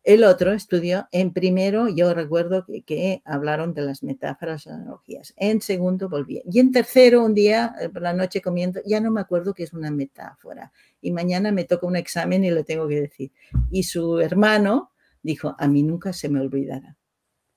El 0.03 0.23
otro 0.23 0.53
estudió 0.53 1.07
en 1.11 1.33
primero, 1.33 1.89
yo 1.89 2.13
recuerdo 2.13 2.63
que, 2.85 3.23
hablaron 3.25 3.73
de 3.73 3.81
las 3.81 4.03
metáforas, 4.03 4.67
analogías. 4.67 5.33
En 5.35 5.61
segundo 5.61 6.09
volvía. 6.09 6.41
Y 6.45 6.59
en 6.59 6.71
tercero, 6.71 7.23
un 7.25 7.33
día, 7.33 7.73
eh, 7.81 7.89
por 7.89 8.03
la 8.03 8.13
noche 8.13 8.39
comiendo, 8.39 8.81
ya 8.85 8.99
no 8.99 9.09
me 9.09 9.21
acuerdo 9.21 9.55
qué 9.55 9.63
es 9.63 9.73
una 9.73 9.89
metáfora. 9.89 10.71
Y 11.01 11.11
mañana 11.11 11.51
me 11.51 11.63
toca 11.63 11.87
un 11.87 11.95
examen 11.95 12.43
y 12.43 12.51
lo 12.51 12.63
tengo 12.63 12.87
que 12.87 13.01
decir. 13.01 13.31
Y 13.71 13.81
su 13.81 14.19
hermano, 14.19 14.91
dijo, 15.25 15.55
a 15.57 15.67
mí 15.67 15.81
nunca 15.81 16.13
se 16.13 16.29
me 16.29 16.39
olvidará. 16.39 16.97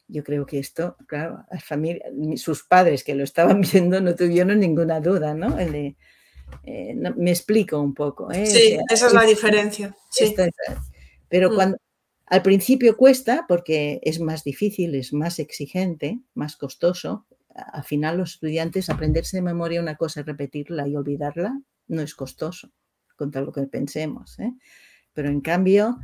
Yo 0.08 0.24
creo 0.24 0.46
que 0.46 0.58
esto, 0.58 0.96
claro, 1.06 1.44
familias, 1.62 2.10
sus 2.36 2.64
padres 2.64 3.04
que 3.04 3.14
lo 3.14 3.24
estaban 3.24 3.60
viendo 3.72 4.00
no 4.00 4.14
tuvieron 4.14 4.58
ninguna 4.58 5.00
duda, 5.00 5.34
¿no? 5.34 5.58
Eh, 5.58 5.94
me 6.94 7.30
explico 7.30 7.78
un 7.78 7.92
poco. 7.92 8.32
¿eh? 8.32 8.46
Sí, 8.46 8.78
esa 8.90 9.08
es 9.08 9.12
la 9.12 9.24
diferencia. 9.24 9.94
pero 11.28 11.50
mm. 11.50 11.54
cuando 11.54 11.76
al 12.24 12.42
principio 12.42 12.96
cuesta 12.96 13.44
porque 13.46 14.00
es 14.02 14.18
más 14.18 14.44
difícil, 14.44 14.94
es 14.94 15.12
más 15.12 15.38
exigente, 15.38 16.20
más 16.34 16.56
costoso. 16.56 17.26
Al 17.54 17.84
final 17.84 18.16
los 18.16 18.34
estudiantes 18.34 18.88
aprenderse 18.88 19.36
de 19.36 19.42
memoria 19.42 19.82
una 19.82 19.96
cosa, 19.96 20.22
repetirla 20.22 20.88
y 20.88 20.96
olvidarla, 20.96 21.60
no 21.88 22.00
es 22.00 22.14
costoso, 22.14 22.70
contra 23.16 23.42
lo 23.42 23.52
que 23.52 23.66
pensemos. 23.66 24.38
¿eh? 24.38 24.54
Pero 25.12 25.28
en 25.28 25.42
cambio, 25.42 25.98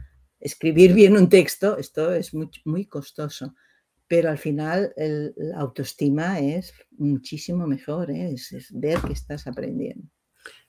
escribir 0.44 0.92
bien 0.92 1.16
un 1.16 1.28
texto, 1.28 1.78
esto 1.78 2.12
es 2.12 2.34
muy, 2.34 2.50
muy 2.64 2.84
costoso, 2.86 3.54
pero 4.06 4.30
al 4.30 4.38
final 4.38 4.92
la 4.96 5.58
autoestima 5.58 6.38
es 6.38 6.74
muchísimo 6.98 7.66
mejor, 7.66 8.10
¿eh? 8.10 8.34
es, 8.34 8.68
ver 8.70 8.98
que 9.00 9.14
estás 9.14 9.46
aprendiendo. 9.46 10.06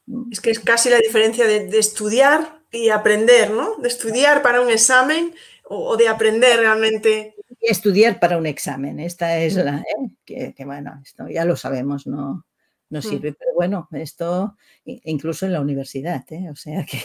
Mm. 0.08 0.32
Es 0.32 0.40
que 0.40 0.52
es 0.52 0.60
casi 0.60 0.90
la 0.90 0.98
diferencia 0.98 1.46
de, 1.46 1.78
estudiar 1.78 2.62
y 2.72 2.90
aprender, 2.90 3.52
¿no? 3.52 3.76
De 3.78 3.90
estudiar 3.90 4.42
para 4.42 4.62
un 4.62 4.70
examen 4.70 5.34
o, 5.66 5.98
de 5.98 6.08
aprender 6.08 6.60
realmente. 6.60 7.36
estudiar 7.60 8.20
para 8.20 8.38
un 8.38 8.46
examen, 8.46 9.00
esta 9.00 9.38
es 9.40 9.56
la, 9.56 9.80
¿eh? 9.80 10.54
que, 10.56 10.66
bueno, 10.66 11.02
esto 11.04 11.28
ya 11.28 11.44
lo 11.44 11.58
sabemos, 11.58 12.08
no, 12.08 12.46
no 12.90 13.00
mm. 13.00 13.02
sirve, 13.02 13.34
pero 13.34 13.54
bueno, 13.54 13.90
esto 13.92 14.56
incluso 14.86 15.46
en 15.46 15.52
la 15.54 15.62
universidad, 15.62 16.24
¿eh? 16.32 16.50
o 16.50 16.56
sea 16.56 16.86
que, 16.86 17.04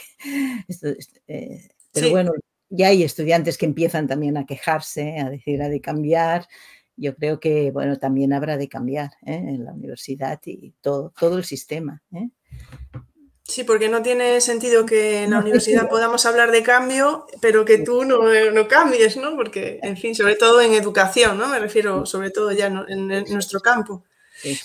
pero 1.92 2.10
bueno, 2.10 2.32
ya 2.70 2.88
hay 2.88 3.02
estudiantes 3.02 3.58
que 3.58 3.66
empiezan 3.66 4.06
también 4.06 4.36
a 4.36 4.46
quejarse, 4.46 5.18
a 5.18 5.28
decir, 5.28 5.60
a 5.60 5.68
de 5.68 5.80
cambiar. 5.80 6.46
Yo 6.96 7.14
creo 7.16 7.40
que, 7.40 7.70
bueno, 7.72 7.98
también 7.98 8.32
habrá 8.32 8.56
de 8.56 8.68
cambiar 8.68 9.10
¿eh? 9.26 9.34
en 9.34 9.64
la 9.64 9.72
universidad 9.72 10.40
y 10.44 10.72
todo, 10.80 11.12
todo 11.18 11.38
el 11.38 11.44
sistema. 11.44 12.02
¿eh? 12.14 12.28
Sí, 13.42 13.64
porque 13.64 13.88
no 13.88 14.02
tiene 14.02 14.40
sentido 14.40 14.86
que 14.86 15.24
en 15.24 15.32
la 15.32 15.40
universidad 15.40 15.88
podamos 15.88 16.24
hablar 16.24 16.52
de 16.52 16.62
cambio, 16.62 17.26
pero 17.40 17.64
que 17.64 17.78
tú 17.78 18.04
no, 18.04 18.20
no, 18.52 18.68
cambies, 18.68 19.16
¿no? 19.16 19.34
Porque, 19.34 19.80
en 19.82 19.96
fin, 19.96 20.14
sobre 20.14 20.36
todo 20.36 20.60
en 20.60 20.72
educación, 20.72 21.36
¿no? 21.36 21.48
Me 21.48 21.58
refiero 21.58 22.06
sobre 22.06 22.30
todo 22.30 22.52
ya 22.52 22.66
en 22.66 23.08
nuestro 23.08 23.58
campo. 23.60 24.04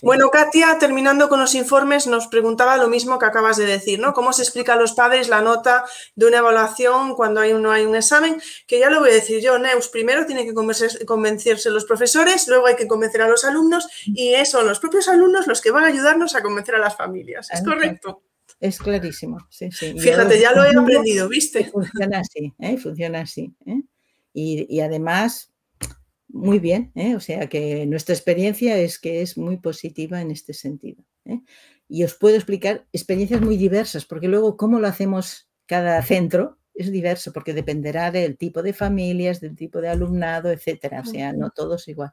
Bueno, 0.02 0.30
Katia, 0.30 0.78
terminando 0.80 1.30
con 1.30 1.40
los 1.40 1.56
informes, 1.56 2.08
nos 2.08 2.28
preguntaba 2.28 2.78
lo 2.78 2.88
mismo 2.88 3.20
que 3.20 3.26
acabas 3.26 3.58
de 3.58 3.66
decir, 3.66 4.00
¿no? 4.00 4.14
¿Cómo 4.14 4.34
se 4.34 4.44
explica 4.44 4.74
a 4.74 4.78
los 4.78 4.94
padres 4.94 5.30
la 5.30 5.42
nota 5.42 5.86
de 6.16 6.26
una 6.26 6.38
evaluación 6.38 7.16
cuando 7.16 7.42
hay, 7.42 7.54
no 7.54 7.72
hay 7.72 7.86
un 7.86 7.96
examen? 7.96 8.42
Que 8.68 8.80
ya 8.80 8.90
lo 8.90 9.00
voy 9.00 9.10
a 9.10 9.14
decir 9.14 9.42
yo, 9.42 9.58
Neus, 9.60 9.90
primero 9.90 10.26
tiene 10.26 10.46
que 10.46 10.54
convencerse 10.54 11.70
los 11.70 11.86
profesores, 11.86 12.48
luego 12.48 12.68
hay 12.68 12.76
que 12.76 12.88
convencer 12.88 13.22
a 13.22 13.28
los 13.28 13.44
alumnos 13.46 13.88
y 14.06 14.34
son 14.46 14.68
los 14.68 14.80
propios 14.80 15.08
alumnos 15.08 15.48
los 15.48 15.62
que 15.62 15.72
van 15.72 15.86
a 15.86 15.88
ayudarnos 15.88 16.36
a 16.36 16.42
convencer 16.42 16.76
a 16.76 16.80
las 16.80 16.96
familias. 16.96 17.50
¿Es 17.52 17.64
correcto? 17.64 18.22
Es 18.60 18.80
clarísimo, 18.80 19.46
sí, 19.50 19.70
sí. 19.72 19.96
Fíjate, 20.00 20.40
ya 20.40 20.54
lo 20.54 20.64
he 20.64 20.76
aprendido, 20.76 21.28
¿viste? 21.28 21.66
Funciona 21.66 22.20
así, 22.20 22.54
¿eh? 22.60 22.78
funciona 22.78 23.22
así. 23.22 23.54
¿eh? 23.66 23.82
Y, 24.34 24.66
y 24.74 24.80
además, 24.80 25.52
muy 26.36 26.60
bien, 26.60 26.92
¿eh? 26.96 27.16
o 27.16 27.22
sea 27.22 27.48
que 27.48 27.86
nuestra 27.86 28.14
experiencia 28.14 28.78
es 28.78 29.00
que 29.00 29.22
es 29.22 29.38
muy 29.38 29.56
positiva 29.56 30.20
en 30.20 30.32
este 30.32 30.54
sentido. 30.54 31.02
¿eh? 31.24 31.40
Y 31.88 32.04
os 32.04 32.16
puedo 32.16 32.36
explicar 32.36 32.86
experiencias 32.92 33.40
muy 33.40 33.56
diversas, 33.56 34.06
porque 34.06 34.28
luego 34.28 34.58
cómo 34.58 34.82
lo 34.82 34.88
hacemos 34.88 35.48
cada 35.66 36.02
centro 36.04 36.58
es 36.74 36.92
diverso, 36.92 37.32
porque 37.32 37.54
dependerá 37.54 38.12
del 38.12 38.38
tipo 38.38 38.62
de 38.64 38.74
familias, 38.74 39.40
del 39.40 39.56
tipo 39.56 39.80
de 39.80 39.88
alumnado, 39.88 40.52
etcétera. 40.52 41.02
O 41.02 41.06
sea, 41.06 41.32
no 41.32 41.52
todos 41.52 41.88
igual. 41.88 42.12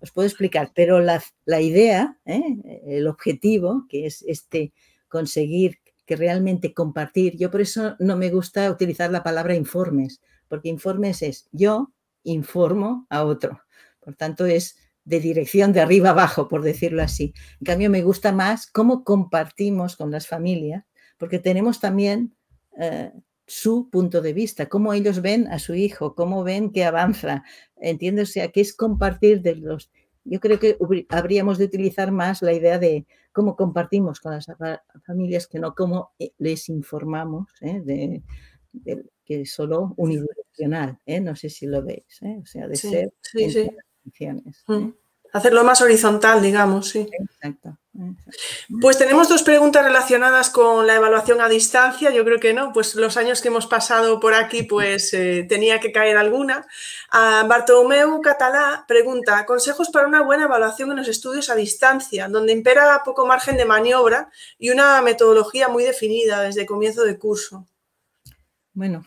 Os 0.00 0.10
puedo 0.10 0.26
explicar, 0.26 0.72
pero 0.74 0.98
la, 0.98 1.22
idea, 1.60 2.18
¿eh? 2.26 2.42
el 2.84 3.06
objetivo, 3.06 3.86
que 3.88 4.06
es 4.06 4.24
este 4.26 4.72
conseguir 5.06 5.78
que 6.04 6.16
realmente 6.16 6.74
compartir. 6.74 7.36
Yo 7.36 7.52
por 7.52 7.60
eso 7.60 7.94
no 8.00 8.16
me 8.16 8.28
gusta 8.30 8.68
utilizar 8.72 9.12
la 9.12 9.22
palabra 9.22 9.54
informes, 9.54 10.20
porque 10.48 10.68
informes 10.68 11.22
es 11.22 11.48
yo 11.52 11.92
informo 12.24 13.06
a 13.10 13.24
otro. 13.24 13.60
Por 14.00 14.14
tanto, 14.16 14.46
es 14.46 14.76
de 15.04 15.20
dirección 15.20 15.72
de 15.72 15.80
arriba 15.80 16.10
abajo, 16.10 16.48
por 16.48 16.62
decirlo 16.62 17.02
así. 17.02 17.34
En 17.60 17.64
cambio, 17.64 17.90
me 17.90 18.02
gusta 18.02 18.32
más 18.32 18.66
cómo 18.66 19.04
compartimos 19.04 19.96
con 19.96 20.10
las 20.10 20.26
familias, 20.26 20.84
porque 21.18 21.38
tenemos 21.38 21.80
también 21.80 22.34
eh, 22.78 23.12
su 23.46 23.90
punto 23.90 24.20
de 24.20 24.32
vista, 24.32 24.68
cómo 24.68 24.92
ellos 24.92 25.20
ven 25.20 25.48
a 25.48 25.58
su 25.58 25.74
hijo, 25.74 26.14
cómo 26.14 26.44
ven 26.44 26.70
que 26.70 26.84
avanza. 26.84 27.44
Sea, 28.24 28.48
que 28.48 28.60
es 28.60 28.74
compartir 28.74 29.42
de 29.42 29.56
los... 29.56 29.90
Yo 30.24 30.38
creo 30.38 30.60
que 30.60 30.78
habríamos 31.08 31.58
de 31.58 31.64
utilizar 31.64 32.12
más 32.12 32.42
la 32.42 32.52
idea 32.52 32.78
de 32.78 33.06
cómo 33.32 33.56
compartimos 33.56 34.20
con 34.20 34.32
las 34.32 34.46
familias, 35.04 35.48
que 35.48 35.58
no 35.58 35.74
cómo 35.74 36.12
eh, 36.18 36.32
les 36.38 36.68
informamos 36.68 37.50
¿eh? 37.60 37.80
de, 37.84 38.22
que 39.24 39.42
es 39.42 39.52
solo 39.52 39.94
unidireccional. 39.96 40.98
No 41.22 41.36
sé 41.36 41.48
si 41.48 41.66
lo 41.66 41.82
veis. 41.82 42.20
O 42.22 42.46
sea, 42.46 42.68
de 42.68 42.76
ser 42.76 43.12
funciones. 44.02 44.64
Mm. 44.66 44.90
Hacerlo 45.32 45.64
más 45.64 45.80
horizontal, 45.80 46.42
digamos, 46.42 46.90
sí. 46.90 47.08
Exacto, 47.10 47.78
Pues 48.82 48.98
tenemos 48.98 49.30
dos 49.30 49.42
preguntas 49.42 49.82
relacionadas 49.82 50.50
con 50.50 50.86
la 50.86 50.96
evaluación 50.96 51.40
a 51.40 51.48
distancia. 51.48 52.10
Yo 52.10 52.22
creo 52.22 52.38
que 52.38 52.52
no, 52.52 52.70
pues 52.74 52.94
los 52.96 53.16
años 53.16 53.40
que 53.40 53.48
hemos 53.48 53.66
pasado 53.66 54.20
por 54.20 54.34
aquí, 54.34 54.62
pues 54.62 55.14
eh, 55.14 55.46
tenía 55.48 55.80
que 55.80 55.90
caer 55.90 56.18
alguna. 56.18 56.66
A 57.10 57.46
Bartomeu 57.48 58.20
Catalá 58.20 58.84
pregunta, 58.86 59.46
consejos 59.46 59.88
para 59.88 60.06
una 60.06 60.20
buena 60.20 60.44
evaluación 60.44 60.90
en 60.90 60.98
los 60.98 61.08
estudios 61.08 61.48
a 61.48 61.54
distancia, 61.54 62.28
donde 62.28 62.52
impera 62.52 63.00
poco 63.02 63.24
margen 63.24 63.56
de 63.56 63.64
maniobra 63.64 64.28
y 64.58 64.68
una 64.68 65.00
metodología 65.00 65.68
muy 65.68 65.82
definida 65.82 66.42
desde 66.42 66.66
comienzo 66.66 67.04
de 67.04 67.18
curso. 67.18 67.66
Bueno, 68.74 69.04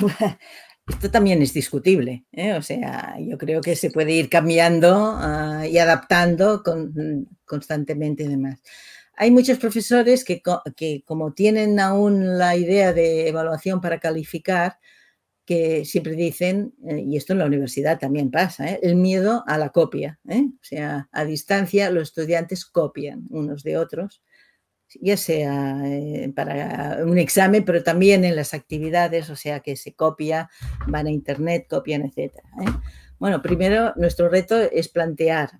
Esto 0.88 1.10
también 1.10 1.42
es 1.42 1.52
discutible, 1.52 2.26
¿eh? 2.30 2.52
o 2.52 2.62
sea, 2.62 3.16
yo 3.18 3.36
creo 3.38 3.60
que 3.60 3.74
se 3.74 3.90
puede 3.90 4.12
ir 4.12 4.30
cambiando 4.30 5.14
ah, 5.16 5.66
y 5.68 5.78
adaptando 5.78 6.62
constantemente 7.44 8.22
y 8.22 8.28
demás. 8.28 8.62
Hay 9.16 9.32
muchos 9.32 9.58
profesores 9.58 10.24
que, 10.24 10.42
como 11.04 11.32
tienen 11.32 11.80
aún 11.80 12.38
la 12.38 12.54
idea 12.56 12.92
de 12.92 13.28
evaluación 13.28 13.80
para 13.80 13.98
calificar, 13.98 14.78
que 15.44 15.84
siempre 15.84 16.12
dicen, 16.12 16.74
eh, 16.86 17.02
y 17.04 17.16
esto 17.16 17.32
en 17.32 17.40
la 17.40 17.46
universidad 17.46 17.98
también 17.98 18.30
pasa, 18.30 18.70
¿eh? 18.70 18.80
el 18.82 18.94
miedo 18.94 19.42
a 19.48 19.58
la 19.58 19.70
copia. 19.70 20.20
O 20.28 20.64
sea, 20.64 21.08
a 21.10 21.24
distancia 21.24 21.90
los 21.90 22.10
estudiantes 22.10 22.64
copian 22.64 23.26
unos 23.30 23.64
de 23.64 23.76
otros 23.76 24.22
ya 25.00 25.16
sea 25.16 25.80
eh, 25.84 26.32
para 26.34 27.00
un 27.04 27.18
examen, 27.18 27.64
pero 27.64 27.82
también 27.82 28.24
en 28.24 28.36
las 28.36 28.54
actividades, 28.54 29.30
o 29.30 29.36
sea 29.36 29.60
que 29.60 29.76
se 29.76 29.94
copia, 29.94 30.50
van 30.86 31.06
a 31.06 31.10
internet, 31.10 31.66
copian, 31.68 32.02
etc. 32.02 32.36
¿eh? 32.36 32.70
Bueno, 33.18 33.42
primero 33.42 33.92
nuestro 33.96 34.28
reto 34.28 34.58
es 34.58 34.88
plantear 34.88 35.50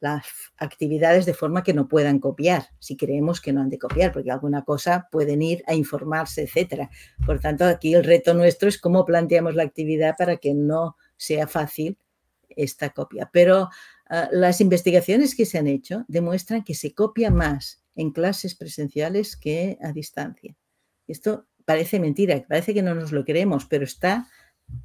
las 0.00 0.24
actividades 0.58 1.26
de 1.26 1.34
forma 1.34 1.62
que 1.62 1.74
no 1.74 1.88
puedan 1.88 2.20
copiar, 2.20 2.68
si 2.78 2.96
creemos 2.96 3.40
que 3.40 3.52
no 3.52 3.62
han 3.62 3.70
de 3.70 3.78
copiar, 3.78 4.12
porque 4.12 4.30
alguna 4.30 4.62
cosa 4.62 5.08
pueden 5.10 5.42
ir 5.42 5.64
a 5.66 5.74
informarse, 5.74 6.42
etc. 6.42 6.88
Por 7.26 7.40
tanto, 7.40 7.64
aquí 7.64 7.94
el 7.94 8.04
reto 8.04 8.34
nuestro 8.34 8.68
es 8.68 8.78
cómo 8.78 9.04
planteamos 9.04 9.54
la 9.54 9.64
actividad 9.64 10.14
para 10.16 10.36
que 10.36 10.54
no 10.54 10.96
sea 11.16 11.48
fácil 11.48 11.98
esta 12.48 12.90
copia. 12.90 13.28
Pero 13.32 13.68
ah, 14.08 14.28
las 14.30 14.60
investigaciones 14.60 15.34
que 15.34 15.46
se 15.46 15.58
han 15.58 15.66
hecho 15.66 16.04
demuestran 16.08 16.62
que 16.62 16.74
se 16.74 16.94
copia 16.94 17.30
más 17.30 17.82
en 17.98 18.12
clases 18.12 18.54
presenciales 18.54 19.36
que 19.36 19.76
a 19.82 19.92
distancia. 19.92 20.56
Esto 21.08 21.48
parece 21.64 21.98
mentira, 21.98 22.44
parece 22.48 22.72
que 22.72 22.82
no 22.82 22.94
nos 22.94 23.10
lo 23.10 23.24
creemos, 23.24 23.66
pero 23.66 23.84
está, 23.84 24.28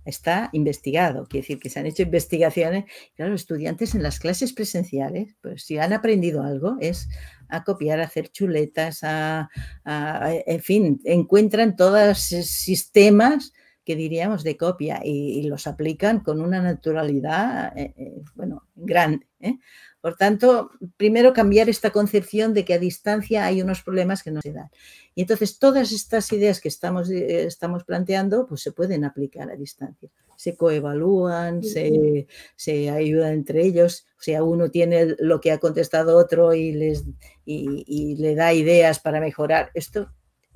está 0.04 0.50
investigado. 0.52 1.28
Quiere 1.28 1.44
decir 1.44 1.60
que 1.60 1.70
se 1.70 1.80
han 1.80 1.86
hecho 1.86 2.02
investigaciones. 2.12 2.86
Claro, 3.16 3.36
estudiantes 3.36 3.94
en 3.94 4.02
las 4.02 4.20
clases 4.20 4.52
presenciales, 4.52 5.36
pues 5.42 5.64
si 5.64 5.78
han 5.78 5.94
aprendido 5.94 6.42
algo, 6.42 6.76
es 6.82 7.08
a 7.50 7.64
copiar, 7.64 8.00
a 8.00 8.06
hacer 8.06 8.30
chuletas, 8.30 9.02
a, 9.04 9.48
en 9.86 10.62
fin, 10.62 11.00
encuentran 11.06 11.76
todos 11.76 12.18
sistemas 12.18 13.54
que 13.86 13.96
diríamos 13.96 14.44
de 14.44 14.58
copia 14.58 15.02
y, 15.04 15.44
los 15.44 15.68
aplican 15.68 16.22
con 16.22 16.42
una 16.42 16.62
naturalidad, 16.62 17.78
eh, 17.78 17.94
eh, 17.96 18.24
bueno, 18.34 18.68
grande. 18.76 19.28
¿eh? 19.40 19.60
Por 20.04 20.18
tanto, 20.18 20.70
primero 20.98 21.32
cambiar 21.32 21.70
esta 21.70 21.92
concepción 21.92 22.54
de 22.54 22.66
que 22.66 22.74
a 22.74 22.78
distancia 22.78 23.46
hay 23.46 23.62
unos 23.62 23.84
problemas 23.84 24.22
que 24.22 24.32
no 24.32 24.42
se 24.42 24.52
dan. 24.52 24.70
Y 25.16 25.22
entonces 25.22 25.60
todas 25.60 25.94
estas 25.94 26.30
ideas 26.34 26.60
que 26.60 26.68
estamos, 26.68 27.10
eh, 27.10 27.46
estamos 27.46 27.86
planteando, 27.86 28.46
pues 28.46 28.60
se 28.60 28.74
pueden 28.74 29.06
aplicar 29.06 29.50
a 29.50 29.56
distancia. 29.56 30.10
Se 30.36 30.58
coevalúan, 30.58 31.64
se, 31.64 32.28
se 32.58 32.90
ayudan 32.90 33.32
entre 33.32 33.62
ellos. 33.62 34.06
O 34.20 34.22
sea, 34.22 34.44
uno 34.44 34.70
tiene 34.70 35.16
lo 35.20 35.40
que 35.40 35.54
ha 35.54 35.58
contestado 35.58 36.18
otro 36.18 36.54
y, 36.54 36.74
les, 36.74 37.06
y, 37.46 38.18
le 38.18 38.36
da 38.36 38.54
ideas 38.54 39.00
para 39.00 39.22
mejorar. 39.22 39.72
Esto 39.74 40.12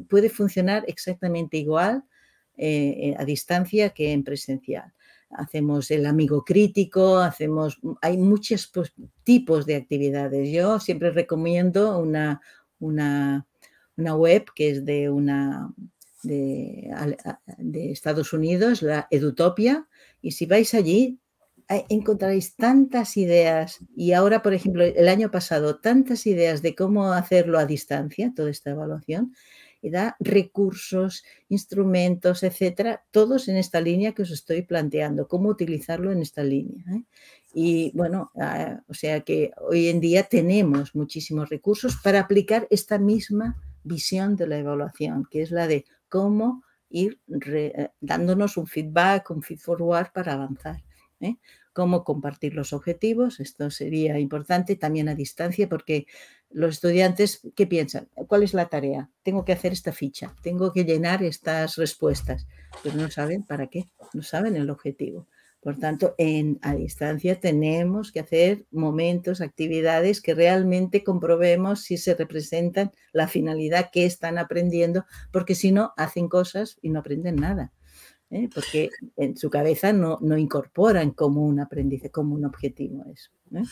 puede 0.09 0.29
funcionar 0.29 0.83
exactamente 0.87 1.55
igual 1.55 2.03
eh, 2.57 3.15
a 3.17 3.23
distancia 3.23 3.91
que 3.91 4.11
en 4.11 4.25
presencial 4.25 4.93
hacemos 5.29 5.91
el 5.91 6.05
amigo 6.05 6.43
crítico, 6.43 7.17
hacemos, 7.17 7.79
hay 8.01 8.17
muchos 8.17 8.67
pues, 8.67 8.93
tipos 9.23 9.65
de 9.65 9.75
actividades. 9.75 10.49
Yo 10.51 10.79
siempre 10.79 11.11
recomiendo 11.11 11.99
una, 11.99 12.41
una, 12.79 13.45
web 13.97 14.45
que 14.55 14.69
es 14.69 14.85
de 14.85 15.09
una 15.09 15.73
de, 16.23 16.91
Estados 17.91 18.33
Unidos, 18.33 18.81
la 18.81 19.07
Edutopia, 19.11 19.87
y 20.21 20.31
si 20.31 20.45
vais 20.45 20.73
allí 20.73 21.19
encontraréis 21.89 22.55
tantas 22.55 23.17
ideas 23.17 23.79
y 23.95 24.13
ahora, 24.13 24.41
por 24.41 24.53
ejemplo, 24.53 24.85
el 24.85 25.07
año 25.09 25.31
pasado, 25.31 25.79
tantas 25.79 26.25
ideas 26.25 26.61
de 26.61 26.75
cómo 26.75 27.11
hacerlo 27.11 27.59
a 27.59 27.65
distancia, 27.65 28.31
toda 28.33 28.49
esta 28.49 28.69
evaluación, 28.69 29.33
da 29.89 30.15
recursos, 30.19 31.23
instrumentos, 31.49 32.43
etcétera, 32.43 33.03
todos 33.11 33.47
en 33.47 33.57
esta 33.57 33.81
línea 33.81 34.13
que 34.13 34.23
os 34.23 34.31
estoy 34.31 34.61
planteando, 34.61 35.27
cómo 35.27 35.49
utilizarlo 35.49 36.11
en 36.11 36.21
esta 36.21 36.43
línea. 36.43 36.83
¿eh? 36.93 37.03
Y 37.53 37.91
bueno, 37.95 38.31
ah, 38.39 38.81
o 38.87 38.93
sea 38.93 39.21
que 39.21 39.51
hoy 39.57 39.87
en 39.87 39.99
día 39.99 40.23
tenemos 40.23 40.95
muchísimos 40.95 41.49
recursos 41.49 41.97
para 42.03 42.19
aplicar 42.19 42.67
esta 42.69 42.99
misma 42.99 43.61
visión 43.83 44.35
de 44.35 44.47
la 44.47 44.57
evaluación, 44.57 45.25
que 45.29 45.41
es 45.41 45.51
la 45.51 45.67
de 45.67 45.85
cómo 46.09 46.63
ir 46.89 47.19
eh, 47.29 47.89
dándonos 47.99 48.57
un 48.57 48.67
feedback, 48.67 49.29
un 49.31 49.41
feed 49.41 49.59
forward 49.59 50.11
para 50.13 50.33
avanzar. 50.33 50.83
¿eh? 51.19 51.35
Cómo 51.73 52.03
compartir 52.03 52.55
los 52.55 52.73
objetivos, 52.73 53.39
esto 53.39 53.69
sería 53.69 54.19
importante 54.19 54.75
también 54.75 55.09
a 55.09 55.15
distancia 55.15 55.69
porque 55.69 56.07
los 56.49 56.75
estudiantes, 56.75 57.41
¿qué 57.55 57.67
piensan? 57.67 58.07
¿Cuál 58.27 58.43
es 58.43 58.53
la 58.53 58.69
tarea? 58.69 59.09
Tengo 59.23 59.45
que 59.45 59.53
hacer 59.53 59.73
esta 59.73 59.91
ficha, 59.91 60.33
tengo 60.41 60.71
que 60.73 60.85
llenar 60.85 61.23
estas 61.23 61.75
respuestas, 61.75 62.47
pero 62.83 62.95
no 62.95 63.09
saben 63.11 63.43
para 63.43 63.67
qué, 63.67 63.89
no 64.13 64.21
saben 64.21 64.55
el 64.55 64.69
objetivo. 64.69 65.27
Por 65.61 65.77
tanto, 65.77 66.15
en, 66.17 66.59
a 66.61 66.75
distancia 66.75 67.39
tenemos 67.39 68.11
que 68.11 68.21
hacer 68.21 68.65
momentos, 68.71 69.41
actividades 69.41 70.21
que 70.21 70.33
realmente 70.33 71.03
comprobemos 71.03 71.81
si 71.81 71.97
se 71.97 72.15
representan 72.15 72.91
la 73.11 73.27
finalidad 73.27 73.89
que 73.91 74.05
están 74.05 74.37
aprendiendo, 74.37 75.05
porque 75.33 75.55
si 75.55 75.71
no, 75.71 75.93
hacen 75.97 76.29
cosas 76.29 76.77
y 76.81 76.89
no 76.89 76.99
aprenden 76.99 77.35
nada. 77.35 77.73
¿eh? 78.29 78.49
Porque 78.53 78.91
en 79.17 79.35
su 79.35 79.49
cabeza 79.49 79.93
no, 79.93 80.19
no, 80.21 80.37
incorporan 80.37 81.11
como 81.11 81.41
un 81.41 81.59
aprendizaje, 81.59 82.11
como 82.11 82.35
un 82.35 82.45
objetivo 82.45 83.05
eso. 83.11 83.31
¿eh? 83.53 83.63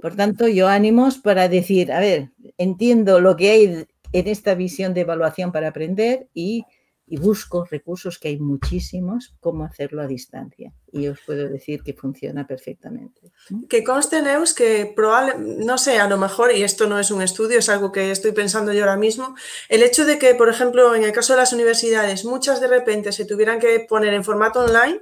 Por 0.00 0.14
tanto, 0.16 0.48
yo 0.48 0.68
ánimos 0.68 1.18
para 1.18 1.48
decir, 1.48 1.92
a 1.92 2.00
ver, 2.00 2.30
entiendo 2.56 3.20
lo 3.20 3.36
que 3.36 3.50
hay 3.50 3.86
en 4.12 4.28
esta 4.28 4.54
visión 4.54 4.94
de 4.94 5.02
evaluación 5.02 5.52
para 5.52 5.68
aprender 5.68 6.28
y, 6.34 6.64
busco 7.10 7.64
recursos 7.64 8.18
que 8.18 8.28
hay 8.28 8.38
muchísimos, 8.38 9.34
cómo 9.40 9.64
hacerlo 9.64 10.02
a 10.02 10.06
distancia. 10.06 10.74
Y 10.92 11.08
os 11.08 11.18
puedo 11.24 11.48
decir 11.48 11.82
que 11.82 11.94
funciona 11.94 12.46
perfectamente. 12.46 13.32
Que 13.66 13.82
conste, 13.82 14.20
Neus, 14.20 14.52
que 14.52 14.92
probablemente, 14.94 15.64
no 15.64 15.78
sé, 15.78 15.98
a 16.00 16.06
lo 16.06 16.18
mejor, 16.18 16.54
y 16.54 16.62
esto 16.62 16.86
no 16.86 16.98
es 16.98 17.10
un 17.10 17.22
estudio, 17.22 17.60
es 17.60 17.70
algo 17.70 17.92
que 17.92 18.10
estoy 18.10 18.32
pensando 18.32 18.74
yo 18.74 18.80
ahora 18.80 18.98
mismo, 18.98 19.34
el 19.70 19.82
hecho 19.82 20.04
de 20.04 20.18
que, 20.18 20.34
por 20.34 20.50
ejemplo, 20.50 20.94
en 20.94 21.02
el 21.02 21.12
caso 21.12 21.32
de 21.32 21.38
las 21.38 21.54
universidades, 21.54 22.26
muchas 22.26 22.60
de 22.60 22.68
repente 22.68 23.10
se 23.12 23.24
tuvieran 23.24 23.58
que 23.58 23.80
poner 23.80 24.12
en 24.12 24.22
formato 24.22 24.60
online, 24.60 25.00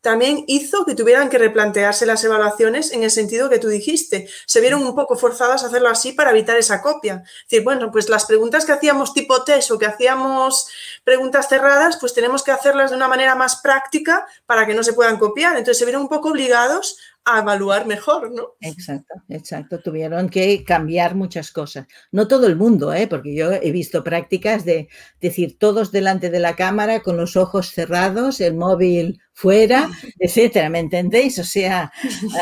también 0.00 0.44
hizo 0.46 0.84
que 0.84 0.94
tuvieran 0.94 1.28
que 1.28 1.38
replantearse 1.38 2.06
las 2.06 2.22
evaluaciones 2.24 2.92
en 2.92 3.02
el 3.02 3.10
sentido 3.10 3.50
que 3.50 3.58
tú 3.58 3.68
dijiste. 3.68 4.28
Se 4.46 4.60
vieron 4.60 4.82
un 4.82 4.94
poco 4.94 5.16
forzadas 5.16 5.62
a 5.62 5.66
hacerlo 5.66 5.88
así 5.88 6.12
para 6.12 6.30
evitar 6.30 6.56
esa 6.56 6.80
copia. 6.80 7.22
Es 7.24 7.50
decir, 7.50 7.64
bueno, 7.64 7.90
pues 7.90 8.08
las 8.08 8.24
preguntas 8.24 8.64
que 8.64 8.72
hacíamos 8.72 9.12
tipo 9.12 9.42
test 9.44 9.70
o 9.70 9.78
que 9.78 9.86
hacíamos 9.86 10.68
preguntas 11.04 11.48
cerradas, 11.48 11.96
pues 11.98 12.14
tenemos 12.14 12.42
que 12.42 12.52
hacerlas 12.52 12.90
de 12.90 12.96
una 12.96 13.08
manera 13.08 13.34
más 13.34 13.56
práctica 13.56 14.26
para 14.46 14.66
que 14.66 14.74
no 14.74 14.84
se 14.84 14.92
puedan 14.92 15.18
copiar. 15.18 15.56
Entonces 15.56 15.78
se 15.78 15.84
vieron 15.84 16.02
un 16.02 16.08
poco 16.08 16.30
obligados 16.30 16.98
a 17.36 17.40
evaluar 17.40 17.86
mejor, 17.86 18.30
¿no? 18.30 18.54
Exacto, 18.60 19.14
exacto. 19.28 19.80
Tuvieron 19.80 20.28
que 20.28 20.64
cambiar 20.64 21.14
muchas 21.14 21.50
cosas. 21.50 21.86
No 22.12 22.28
todo 22.28 22.46
el 22.46 22.56
mundo, 22.56 22.92
¿eh? 22.92 23.06
porque 23.06 23.34
yo 23.34 23.52
he 23.52 23.70
visto 23.72 24.04
prácticas 24.04 24.64
de 24.64 24.88
decir 25.20 25.58
todos 25.58 25.92
delante 25.92 26.30
de 26.30 26.40
la 26.40 26.56
cámara 26.56 27.00
con 27.00 27.16
los 27.16 27.36
ojos 27.36 27.70
cerrados, 27.70 28.40
el 28.40 28.54
móvil 28.54 29.20
fuera, 29.32 29.88
etcétera, 30.18 30.70
¿me 30.70 30.80
entendéis? 30.80 31.38
O 31.38 31.44
sea, 31.44 31.92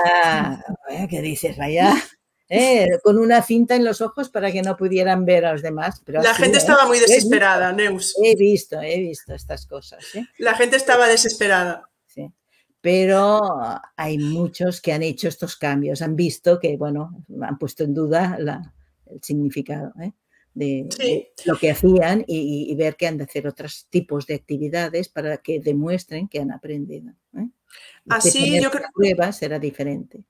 ah, 0.04 0.60
¿qué 1.08 1.20
dices, 1.22 1.56
vaya? 1.56 1.94
¿eh? 2.48 2.98
con 3.02 3.18
una 3.18 3.42
cinta 3.42 3.74
en 3.74 3.84
los 3.84 4.00
ojos 4.00 4.28
para 4.28 4.52
que 4.52 4.62
no 4.62 4.76
pudieran 4.76 5.24
ver 5.24 5.44
a 5.44 5.52
los 5.52 5.62
demás. 5.62 6.00
Pero 6.04 6.22
la 6.22 6.34
gente 6.34 6.58
estaba 6.58 6.86
muy 6.86 6.98
desesperada, 6.98 7.72
Neus. 7.72 8.14
He 8.22 8.36
visto, 8.36 8.80
he 8.80 8.98
visto 9.00 9.34
estas 9.34 9.66
cosas. 9.66 10.04
¿eh? 10.14 10.26
La 10.38 10.54
gente 10.54 10.76
estaba 10.76 11.08
desesperada 11.08 11.88
pero 12.86 13.40
hay 13.96 14.16
muchos 14.16 14.80
que 14.80 14.92
han 14.92 15.02
hecho 15.02 15.26
estos 15.26 15.56
cambios, 15.56 16.02
han 16.02 16.14
visto 16.14 16.60
que, 16.60 16.76
bueno, 16.76 17.20
han 17.42 17.58
puesto 17.58 17.82
en 17.82 17.92
duda 17.92 18.38
el 19.06 19.20
significado 19.24 19.92
¿eh? 20.00 20.12
de, 20.54 21.32
lo 21.46 21.58
que 21.58 21.72
hacían 21.72 22.22
y, 22.28 22.72
ver 22.76 22.94
que 22.94 23.08
han 23.08 23.18
de 23.18 23.24
hacer 23.24 23.48
otros 23.48 23.88
tipos 23.90 24.28
de 24.28 24.36
actividades 24.36 25.08
para 25.08 25.38
que 25.38 25.58
demuestren 25.58 26.28
que 26.28 26.38
han 26.38 26.52
aprendido. 26.52 27.12
¿eh? 27.36 27.48
Así 28.08 28.62
yo 28.62 28.70
creo 28.70 28.84
que... 28.84 28.92
prueba 28.94 29.32
será 29.32 29.58
diferente. 29.58 30.22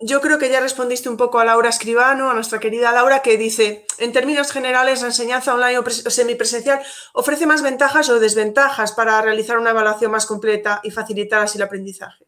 Yo 0.00 0.20
creo 0.20 0.38
que 0.38 0.48
ya 0.48 0.60
respondiste 0.60 1.08
un 1.08 1.16
poco 1.16 1.40
a 1.40 1.44
Laura 1.44 1.68
Escribano, 1.68 2.30
a 2.30 2.34
nuestra 2.34 2.60
querida 2.60 2.92
Laura, 2.92 3.20
que 3.20 3.36
dice, 3.36 3.84
en 3.98 4.12
términos 4.12 4.52
generales, 4.52 5.00
la 5.00 5.08
enseñanza 5.08 5.52
online 5.52 5.78
o 5.78 5.90
semipresencial 5.90 6.80
ofrece 7.14 7.46
más 7.46 7.62
ventajas 7.62 8.08
o 8.08 8.20
desventajas 8.20 8.92
para 8.92 9.20
realizar 9.22 9.58
una 9.58 9.70
evaluación 9.70 10.12
más 10.12 10.24
completa 10.24 10.80
y 10.84 10.92
facilitar 10.92 11.40
así 11.40 11.58
el 11.58 11.64
aprendizaje. 11.64 12.24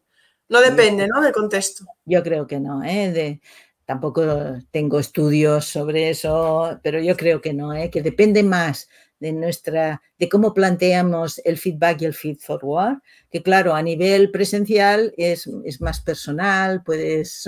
No 0.49 0.59
depende, 0.59 1.07
¿no? 1.07 1.21
Del 1.21 1.31
contexto. 1.31 1.85
Yo 2.03 2.21
creo 2.23 2.45
que 2.45 2.59
no, 2.59 2.83
¿eh? 2.83 3.39
tampoco 3.85 4.21
tengo 4.69 4.99
estudios 4.99 5.63
sobre 5.63 6.09
eso, 6.09 6.77
pero 6.83 6.99
yo 6.99 7.15
creo 7.15 7.39
que 7.39 7.53
no, 7.53 7.73
¿eh? 7.73 7.89
que 7.89 8.01
depende 8.01 8.43
más 8.43 8.89
de 9.21 9.31
nuestra, 9.31 10.01
de 10.17 10.27
cómo 10.27 10.53
planteamos 10.53 11.39
el 11.45 11.57
feedback 11.57 12.01
y 12.01 12.05
el 12.05 12.15
feed 12.15 12.39
forward, 12.39 12.97
que 13.29 13.43
claro, 13.43 13.75
a 13.75 13.81
nivel 13.83 14.31
presencial 14.31 15.13
es, 15.15 15.47
más 15.79 16.01
personal, 16.01 16.81
puedes, 16.83 17.47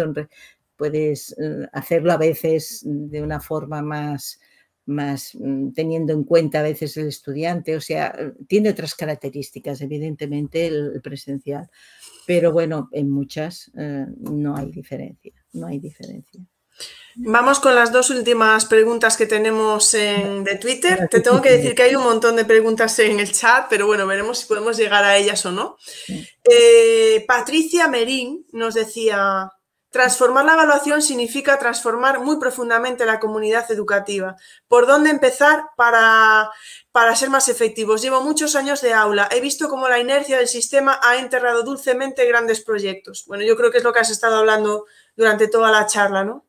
puedes 0.78 1.36
eh, 1.40 1.68
hacerlo 1.74 2.12
a 2.14 2.18
veces 2.18 2.82
de 2.86 3.24
una 3.24 3.40
forma 3.40 3.82
más, 3.82 4.40
más 4.86 5.34
mm, 5.34 5.72
teniendo 5.72 6.14
en 6.14 6.24
cuenta 6.26 6.60
a 6.60 6.64
veces 6.64 6.95
el 6.98 7.08
estudiante, 7.08 7.76
o 7.76 7.82
sea, 7.82 8.16
tiene 8.48 8.70
otras 8.70 8.94
características, 8.94 9.82
evidentemente, 9.82 10.68
el, 10.68 11.02
presencial, 11.02 11.72
pero 12.28 12.52
bueno, 12.52 12.88
en 12.91 13.10
muchas 13.10 13.72
eh, 13.76 14.06
no 14.20 14.56
hay 14.56 14.72
diferencia, 14.72 15.34
no 15.54 15.66
hay 15.66 15.80
diferencia. 15.80 16.40
Vamos 17.16 17.60
con 17.60 17.76
las 17.76 17.91
dos 17.91 18.10
últimas 18.10 18.66
preguntas 18.66 19.18
que 19.18 19.28
tenemos 19.28 19.94
en, 19.94 20.44
de 20.44 20.56
Twitter. 20.56 21.08
Te 21.12 21.20
tengo 21.20 21.41
que 21.41 21.52
decir 21.52 21.76
que 21.76 21.84
hay 21.84 21.95
un 21.95 22.04
montón 22.04 22.36
de 22.36 22.45
preguntas 22.45 22.98
en 23.00 23.20
el 23.20 23.32
chat, 23.32 23.68
pero 23.70 23.86
bueno, 23.86 24.08
veremos 24.08 24.40
si 24.40 24.48
podemos 24.48 24.78
llegar 24.78 25.04
a 25.04 25.16
ellas 25.16 25.45
o 25.45 25.52
no. 25.52 25.78
Eh, 26.44 27.24
Patricia 27.28 27.88
Merín 27.88 28.48
nos 28.52 28.74
decía, 28.74 29.52
transformar 29.91 30.45
la 30.45 30.54
evaluación 30.54 31.04
significa 31.04 31.60
transformar 31.60 32.20
muy 32.20 32.40
profundamente 32.40 33.06
la 33.06 33.20
comunidad 33.20 33.72
educativa. 33.72 34.36
¿Por 34.68 34.88
dónde 34.88 35.12
empezar 35.12 35.66
para, 35.78 36.50
para 36.91 37.16
ser 37.16 37.30
más 37.30 37.48
efectivos? 37.48 38.02
Llevo 38.02 38.22
muchos 38.22 38.56
años 38.56 38.82
de 38.82 38.94
aula. 38.94 39.30
He 39.32 39.40
visto 39.40 39.70
cómo 39.70 39.88
la 39.88 40.00
inercia 40.00 40.40
del 40.40 40.48
sistema 40.48 41.00
ha 41.04 41.18
enterrado 41.18 41.62
dulcemente 41.62 42.26
grandes 42.26 42.62
proyectos. 42.62 43.26
Bueno, 43.28 43.44
yo 43.44 43.56
creo 43.56 43.70
que 43.70 43.78
es 43.78 43.84
lo 43.84 43.94
que 43.94 44.00
has 44.00 44.10
estado 44.10 44.38
hablando 44.38 44.86
durante 45.16 45.48
toda 45.48 45.70
la 45.70 45.86
charla, 45.86 46.24
¿no? 46.24 46.48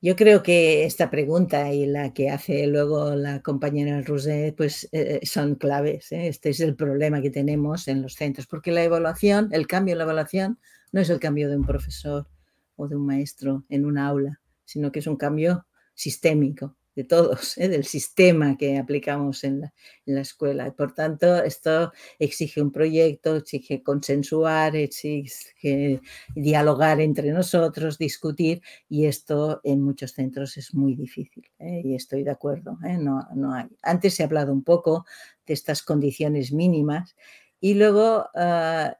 Yo 0.00 0.14
creo 0.14 0.44
que 0.44 0.84
esta 0.84 1.10
pregunta 1.10 1.72
y 1.72 1.84
la 1.84 2.12
que 2.12 2.30
hace 2.30 2.68
luego 2.68 3.16
la 3.16 3.42
compañera 3.42 4.00
Roset, 4.02 4.54
pues 4.56 4.88
eh, 4.92 5.18
son 5.24 5.56
claves. 5.56 6.12
¿eh? 6.12 6.28
Este 6.28 6.50
es 6.50 6.60
el 6.60 6.76
problema 6.76 7.20
que 7.20 7.30
tenemos 7.30 7.88
en 7.88 8.02
los 8.02 8.14
centros, 8.14 8.46
porque 8.46 8.70
la 8.70 8.84
evaluación, 8.84 9.48
el 9.50 9.66
cambio 9.66 9.92
en 9.94 9.98
la 9.98 10.04
evaluación, 10.04 10.60
no 10.92 11.00
es 11.00 11.10
el 11.10 11.18
cambio 11.18 11.50
de 11.50 11.56
un 11.56 11.64
profesor 11.66 12.28
o 12.76 12.86
de 12.86 12.94
un 12.94 13.06
maestro 13.06 13.64
en 13.68 13.84
una 13.86 14.06
aula, 14.06 14.40
sino 14.64 14.92
que 14.92 15.00
es 15.00 15.06
un 15.08 15.16
cambio 15.16 15.66
sistémico 15.94 16.76
de 16.98 17.04
todos, 17.04 17.56
¿eh? 17.58 17.68
del 17.68 17.84
sistema 17.84 18.56
que 18.56 18.76
aplicamos 18.76 19.44
en 19.44 19.60
la, 19.60 19.72
en 20.04 20.16
la, 20.16 20.22
escuela. 20.22 20.72
Por 20.72 20.94
tanto, 20.94 21.44
esto 21.44 21.92
exige 22.18 22.60
un 22.60 22.72
proyecto, 22.72 23.36
exige 23.36 23.84
consensuar, 23.84 24.74
exige 24.74 26.00
dialogar 26.34 27.00
entre 27.00 27.30
nosotros, 27.30 27.98
discutir, 27.98 28.62
y 28.88 29.06
esto 29.06 29.60
en 29.62 29.80
muchos 29.80 30.10
centros 30.12 30.56
es 30.56 30.74
muy 30.74 30.96
difícil, 30.96 31.48
¿eh? 31.60 31.82
y 31.84 31.94
estoy 31.94 32.24
de 32.24 32.32
acuerdo. 32.32 32.76
¿eh? 32.84 32.98
No, 32.98 33.28
no 33.32 33.54
hay. 33.54 33.68
Antes 33.80 34.18
ha 34.18 34.24
hablado 34.24 34.52
un 34.52 34.64
poco 34.64 35.06
de 35.46 35.54
estas 35.54 35.84
condiciones 35.84 36.52
mínimas, 36.52 37.14
y 37.60 37.74
luego... 37.74 38.26
Ah, 38.34 38.96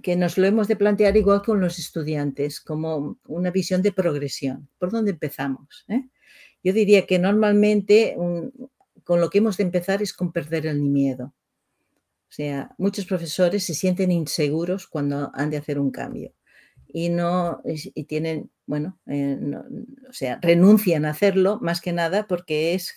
que 0.00 0.14
nos 0.14 0.38
lo 0.38 0.46
hemos 0.46 0.68
de 0.68 0.76
plantear 0.76 1.16
igual 1.16 1.42
con 1.42 1.60
los 1.60 1.80
estudiantes, 1.80 2.60
como 2.60 3.18
una 3.26 3.50
visión 3.50 3.82
de 3.82 3.90
progresión. 3.90 4.68
¿Por 4.78 4.92
dónde 4.92 5.10
empezamos? 5.10 5.84
¿Eh? 5.88 6.04
Yo 6.68 6.74
diría 6.74 7.06
que 7.06 7.18
normalmente 7.18 8.14
con 9.02 9.20
lo 9.22 9.30
que 9.30 9.38
hemos 9.38 9.56
de 9.56 9.62
empezar 9.62 10.02
es 10.02 10.12
con 10.12 10.32
perder 10.32 10.66
el 10.66 10.82
miedo. 10.82 11.32
O 12.28 12.30
sea, 12.30 12.74
muchos 12.76 13.06
profesores 13.06 13.64
se 13.64 13.72
sienten 13.72 14.12
inseguros 14.12 14.86
cuando 14.86 15.30
han 15.32 15.48
de 15.48 15.56
hacer 15.56 15.78
un 15.78 15.90
cambio 15.90 16.34
y 16.86 17.08
no 17.08 17.62
y 17.64 18.04
tienen, 18.04 18.50
bueno, 18.66 19.00
eh, 19.06 19.38
o 20.10 20.12
sea, 20.12 20.38
renuncian 20.42 21.06
a 21.06 21.12
hacerlo 21.12 21.58
más 21.62 21.80
que 21.80 21.94
nada 21.94 22.26
porque 22.26 22.74
es 22.74 22.94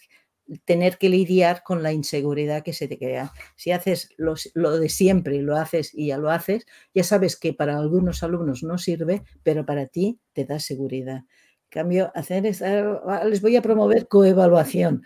tener 0.65 0.97
que 0.97 1.07
lidiar 1.07 1.63
con 1.63 1.81
la 1.81 1.93
inseguridad 1.93 2.63
que 2.63 2.73
se 2.73 2.89
te 2.89 2.97
crea. 2.97 3.31
Si 3.55 3.71
haces 3.71 4.09
lo, 4.17 4.33
lo, 4.53 4.79
de 4.79 4.89
siempre 4.89 5.37
y 5.37 5.41
lo 5.41 5.55
haces 5.55 5.91
y 5.93 6.07
ya 6.07 6.17
lo 6.17 6.29
haces, 6.29 6.65
ya 6.93 7.05
sabes 7.05 7.37
que 7.37 7.53
para 7.53 7.77
algunos 7.77 8.21
alumnos 8.21 8.63
no 8.63 8.77
sirve, 8.77 9.23
pero 9.43 9.65
para 9.65 9.85
ti 9.85 10.19
te 10.33 10.43
da 10.43 10.59
seguridad 10.59 11.23
cambio, 11.71 12.11
hacer 12.13 12.45
ah, 13.07 13.23
les 13.25 13.41
voy 13.41 13.55
a 13.55 13.61
promover 13.61 14.07
coevaluación. 14.07 15.03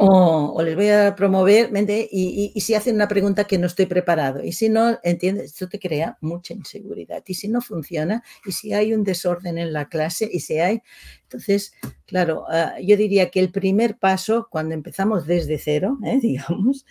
O, 0.00 0.62
les 0.62 0.76
voy 0.76 0.90
a 0.90 1.16
promover, 1.16 1.70
y, 2.12 2.52
y, 2.54 2.60
si 2.60 2.74
hacen 2.74 2.94
una 2.94 3.08
pregunta 3.08 3.44
que 3.44 3.58
no 3.58 3.66
estoy 3.66 3.86
preparado, 3.86 4.44
y 4.44 4.52
si 4.52 4.68
no, 4.68 4.96
entiendes, 5.02 5.46
esto 5.46 5.68
te 5.68 5.80
crea 5.80 6.16
mucha 6.20 6.54
inseguridad. 6.54 7.24
Y 7.26 7.34
si 7.34 7.48
no 7.48 7.60
funciona, 7.60 8.22
y 8.46 8.52
si 8.52 8.72
hay 8.72 8.94
un 8.94 9.02
desorden 9.02 9.58
en 9.58 9.72
la 9.72 9.88
clase, 9.88 10.28
y 10.32 10.38
si 10.38 10.60
hay, 10.60 10.82
entonces, 11.24 11.74
claro, 12.06 12.44
ah, 12.48 12.74
yo 12.80 12.96
diría 12.96 13.30
que 13.30 13.40
el 13.40 13.50
primer 13.50 13.98
paso, 13.98 14.46
cuando 14.48 14.72
empezamos 14.72 15.26
desde 15.26 15.58
cero, 15.58 15.98
¿eh? 16.04 16.20
digamos, 16.22 16.86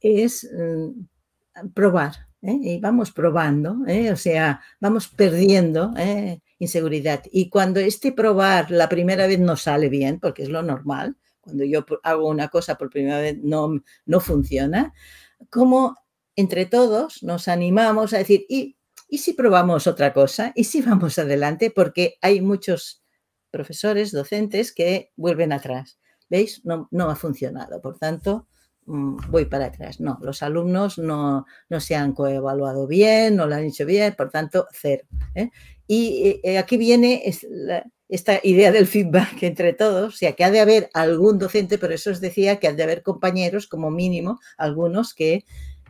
es 0.00 0.48
mm, 0.52 1.68
probar, 1.74 2.26
¿eh? 2.42 2.58
y 2.60 2.80
vamos 2.80 3.12
probando, 3.12 3.86
¿eh? 3.86 4.10
o 4.10 4.16
sea, 4.16 4.60
vamos 4.80 5.08
perdiendo 5.08 5.94
inseguridad. 6.58 7.22
Y 7.30 7.48
cuando 7.50 7.80
este 7.80 8.12
probar 8.12 8.70
la 8.70 8.88
primera 8.88 9.26
vez 9.26 9.38
no 9.38 9.56
sale 9.56 9.88
bien, 9.88 10.20
porque 10.20 10.42
es 10.42 10.48
lo 10.48 10.62
normal, 10.62 11.16
cuando 11.40 11.64
yo 11.64 11.84
hago 12.02 12.28
una 12.28 12.48
cosa 12.48 12.76
por 12.76 12.90
primera 12.90 13.20
vez 13.20 13.38
no, 13.42 13.82
no 14.06 14.20
funciona, 14.20 14.92
como 15.50 15.96
entre 16.36 16.66
todos 16.66 17.22
nos 17.22 17.48
animamos 17.48 18.12
a 18.12 18.18
decir, 18.18 18.44
¿y, 18.48 18.76
¿y 19.08 19.18
si 19.18 19.32
probamos 19.32 19.86
otra 19.86 20.12
cosa? 20.12 20.52
¿Y 20.54 20.64
si 20.64 20.82
vamos 20.82 21.18
adelante? 21.18 21.70
Porque 21.70 22.16
hay 22.20 22.40
muchos 22.40 23.02
profesores, 23.50 24.12
docentes 24.12 24.72
que 24.72 25.12
vuelven 25.16 25.52
atrás. 25.52 25.98
¿Veis? 26.28 26.60
No, 26.64 26.88
no 26.90 27.10
ha 27.10 27.16
funcionado. 27.16 27.80
Por 27.80 27.98
tanto, 27.98 28.47
voy 28.88 29.44
para 29.44 29.66
atrás. 29.66 30.00
No, 30.00 30.18
los 30.22 30.42
alumnos 30.42 30.98
no, 30.98 31.46
no 31.68 31.80
se 31.80 31.94
han 31.94 32.12
coevaluado 32.12 32.86
bien, 32.86 33.36
no 33.36 33.46
lo 33.46 33.54
han 33.54 33.64
hecho 33.64 33.84
bien, 33.84 34.14
por 34.16 34.30
tanto, 34.30 34.66
cero. 34.72 35.04
¿eh? 35.34 35.50
Y 35.86 36.40
eh, 36.42 36.58
aquí 36.58 36.76
viene 36.76 37.22
esta 38.08 38.40
idea 38.42 38.72
del 38.72 38.86
feedback 38.86 39.42
entre 39.42 39.72
todos, 39.74 40.14
o 40.14 40.16
sea, 40.16 40.32
que 40.32 40.44
ha 40.44 40.50
de 40.50 40.60
haber 40.60 40.90
algún 40.94 41.38
docente, 41.38 41.78
por 41.78 41.92
eso 41.92 42.10
os 42.10 42.20
decía 42.20 42.58
que 42.58 42.68
ha 42.68 42.72
de 42.72 42.82
haber 42.82 43.02
compañeros, 43.02 43.66
como 43.66 43.90
mínimo, 43.90 44.40
algunos 44.56 45.14
que, 45.14 45.44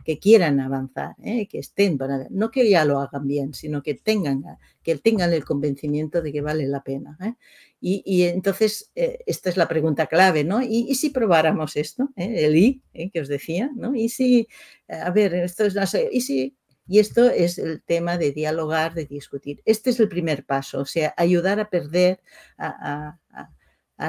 que 0.09 0.17
quieran 0.17 0.59
avanzar, 0.59 1.13
¿eh? 1.21 1.47
que 1.47 1.59
estén 1.59 1.95
para, 1.95 2.25
no 2.31 2.49
que 2.49 2.67
ya 2.67 2.83
lo 2.83 2.99
hagan 2.99 3.27
bien, 3.27 3.53
sino 3.53 3.83
que 3.83 3.93
tengan, 3.93 4.43
que 4.81 4.97
tengan 4.97 5.31
el 5.33 5.45
convencimiento 5.45 6.23
de 6.23 6.31
que 6.31 6.41
vale 6.41 6.65
la 6.65 6.81
pena. 6.81 7.15
¿eh? 7.21 7.35
Y, 7.79 8.01
y, 8.03 8.23
entonces, 8.23 8.91
esta 8.95 9.51
es 9.51 9.55
la 9.57 9.67
pregunta 9.67 10.07
clave, 10.07 10.43
¿no? 10.43 10.63
¿Y, 10.63 10.95
si 10.95 11.11
probáramos 11.11 11.75
esto, 11.75 12.09
el 12.15 12.57
I, 12.57 12.81
que 13.13 13.21
os 13.21 13.27
decía, 13.27 13.69
¿no? 13.75 13.93
Y 13.93 14.09
si, 14.09 14.47
a 14.87 15.11
ver, 15.11 15.35
esto 15.35 15.65
es, 15.65 15.75
y 16.11 16.21
si 16.21 16.57
y 16.87 16.97
esto 16.97 17.29
es 17.29 17.59
el 17.59 17.83
tema 17.83 18.17
de 18.17 18.31
dialogar, 18.31 18.95
de 18.95 19.05
discutir. 19.05 19.61
Este 19.63 19.91
es 19.91 19.99
el 19.99 20.09
primer 20.09 20.43
paso, 20.43 20.79
o 20.79 20.85
sea, 20.85 21.13
ayudar 21.17 21.59
a 21.59 21.69
perder, 21.69 22.19
a, 22.57 23.19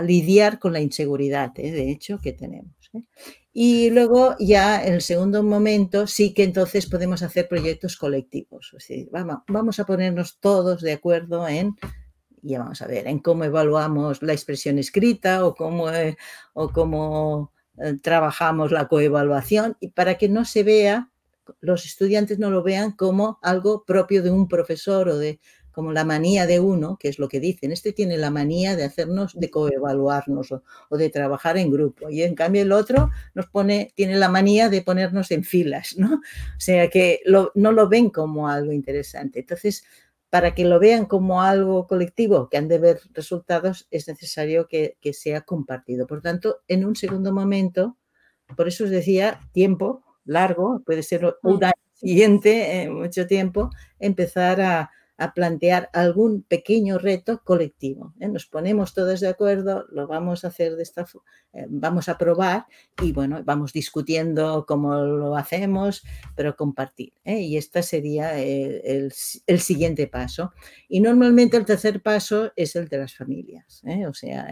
lidiar 0.02 0.58
con 0.58 0.72
la 0.72 0.80
inseguridad, 0.80 1.52
¿eh? 1.56 1.72
de 1.72 1.90
hecho, 1.90 2.18
que 2.20 2.32
tenemos. 2.32 2.72
¿eh? 2.94 3.02
Y 3.52 3.90
luego 3.90 4.36
ya 4.38 4.84
en 4.84 4.94
el 4.94 5.02
segundo 5.02 5.42
momento 5.42 6.06
sí 6.06 6.32
que 6.32 6.44
entonces 6.44 6.86
podemos 6.86 7.22
hacer 7.22 7.48
proyectos 7.48 7.96
colectivos. 7.96 8.74
vamos, 9.10 9.38
vamos 9.48 9.80
a 9.80 9.86
ponernos 9.86 10.38
todos 10.38 10.80
de 10.82 10.92
acuerdo 10.92 11.48
en, 11.48 11.74
ya 12.42 12.60
vamos 12.60 12.80
a 12.80 12.86
ver, 12.86 13.08
en 13.08 13.18
cómo 13.18 13.44
evaluamos 13.44 14.22
la 14.22 14.32
expresión 14.32 14.78
escrita 14.78 15.44
o 15.44 15.54
cómo, 15.54 15.90
eh, 15.90 16.16
o 16.52 16.70
cómo 16.70 17.52
eh, 17.78 17.96
trabajamos 18.00 18.70
la 18.70 18.86
coevaluación 18.86 19.76
y 19.80 19.88
para 19.88 20.16
que 20.16 20.28
no 20.28 20.44
se 20.44 20.62
vea, 20.62 21.10
los 21.60 21.86
estudiantes 21.86 22.38
no 22.38 22.50
lo 22.50 22.62
vean 22.62 22.92
como 22.92 23.40
algo 23.42 23.84
propio 23.84 24.22
de 24.22 24.30
un 24.30 24.46
profesor 24.46 25.08
o 25.08 25.18
de 25.18 25.40
como 25.80 25.94
la 25.94 26.04
manía 26.04 26.46
de 26.46 26.60
uno, 26.60 26.98
que 27.00 27.08
es 27.08 27.18
lo 27.18 27.26
que 27.26 27.40
dicen, 27.40 27.72
este 27.72 27.94
tiene 27.94 28.18
la 28.18 28.28
manía 28.28 28.76
de 28.76 28.84
hacernos, 28.84 29.32
de 29.40 29.48
coevaluarnos 29.48 30.52
o, 30.52 30.96
de 30.98 31.08
trabajar 31.08 31.56
en 31.56 31.70
grupo. 31.70 32.10
Y 32.10 32.22
en 32.22 32.34
cambio 32.34 32.60
el 32.60 32.70
otro 32.70 33.08
nos 33.32 33.46
pone, 33.46 33.90
tiene 33.94 34.16
la 34.16 34.28
manía 34.28 34.68
de 34.68 34.82
ponernos 34.82 35.30
en 35.30 35.42
filas, 35.42 35.96
¿no? 35.96 36.16
O 36.16 36.60
sea 36.60 36.90
que 36.90 37.20
no 37.24 37.72
lo 37.72 37.88
ven 37.88 38.10
como 38.10 38.50
algo 38.50 38.72
interesante. 38.72 39.40
Entonces, 39.40 39.82
para 40.28 40.54
que 40.54 40.66
lo 40.66 40.78
vean 40.78 41.06
como 41.06 41.40
algo 41.40 41.86
colectivo, 41.86 42.50
que 42.50 42.58
han 42.58 42.68
de 42.68 42.78
ver 42.78 43.00
resultados, 43.14 43.88
es 43.90 44.06
necesario 44.06 44.68
que, 44.68 44.98
que 45.00 45.14
sea 45.14 45.40
compartido. 45.40 46.06
Por 46.06 46.20
tanto, 46.20 46.58
en 46.68 46.84
un 46.84 46.94
segundo 46.94 47.32
momento, 47.32 47.96
por 48.54 48.68
eso 48.68 48.84
os 48.84 48.90
decía, 48.90 49.40
tiempo 49.52 50.04
largo, 50.26 50.82
puede 50.84 51.02
ser 51.02 51.38
un 51.42 51.64
año 51.64 51.72
siguiente, 51.94 52.82
eh, 52.82 52.90
mucho 52.90 53.26
tiempo, 53.26 53.70
empezar 53.98 54.60
a, 54.60 54.90
a 55.20 55.34
plantear 55.34 55.90
algún 55.92 56.42
pequeño 56.42 56.96
reto 56.96 57.42
colectivo. 57.44 58.14
¿eh? 58.20 58.28
Nos 58.28 58.46
ponemos 58.46 58.94
todos 58.94 59.20
de 59.20 59.28
acuerdo, 59.28 59.84
lo 59.92 60.06
vamos 60.06 60.44
a 60.44 60.48
hacer 60.48 60.76
de 60.76 60.82
esta 60.82 61.06
eh, 61.52 61.66
vamos 61.68 62.08
a 62.08 62.16
probar 62.16 62.64
y 63.02 63.12
bueno, 63.12 63.42
vamos 63.44 63.74
discutiendo 63.74 64.64
cómo 64.66 64.94
lo 64.94 65.36
hacemos, 65.36 66.02
pero 66.34 66.56
compartir. 66.56 67.12
¿eh? 67.22 67.42
Y 67.42 67.58
este 67.58 67.82
sería 67.82 68.40
el, 68.40 69.12
siguiente 69.12 70.06
paso. 70.06 70.54
Y 70.88 71.00
normalmente 71.00 71.58
el 71.58 71.66
tercer 71.66 72.00
paso 72.00 72.52
es 72.56 72.74
el 72.74 72.88
de 72.88 72.96
las 72.96 73.14
familias, 73.14 73.82
o 74.08 74.14
sea, 74.14 74.50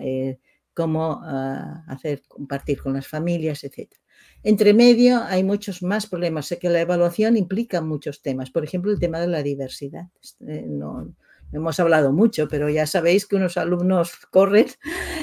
cómo 0.74 1.22
ah, 1.24 1.82
hacer 1.88 2.22
compartir 2.28 2.82
con 2.82 2.92
las 2.92 3.06
familias, 3.06 3.64
etcétera. 3.64 4.02
Entre 4.42 4.72
medio 4.72 5.22
hay 5.24 5.44
muchos 5.44 5.82
más 5.82 6.06
problemas. 6.06 6.46
Sé 6.46 6.58
que 6.58 6.68
la 6.68 6.80
evaluación 6.80 7.36
implica 7.36 7.80
muchos 7.80 8.22
temas. 8.22 8.50
Por 8.50 8.64
ejemplo, 8.64 8.92
el 8.92 8.98
tema 8.98 9.20
de 9.20 9.26
la 9.26 9.42
diversidad. 9.42 10.08
Este, 10.22 10.62
no, 10.62 11.12
hemos 11.52 11.80
hablado 11.80 12.12
mucho, 12.12 12.48
pero 12.48 12.68
ya 12.68 12.86
sabéis 12.86 13.26
que 13.26 13.36
unos 13.36 13.56
alumnos 13.56 14.12
corren 14.30 14.66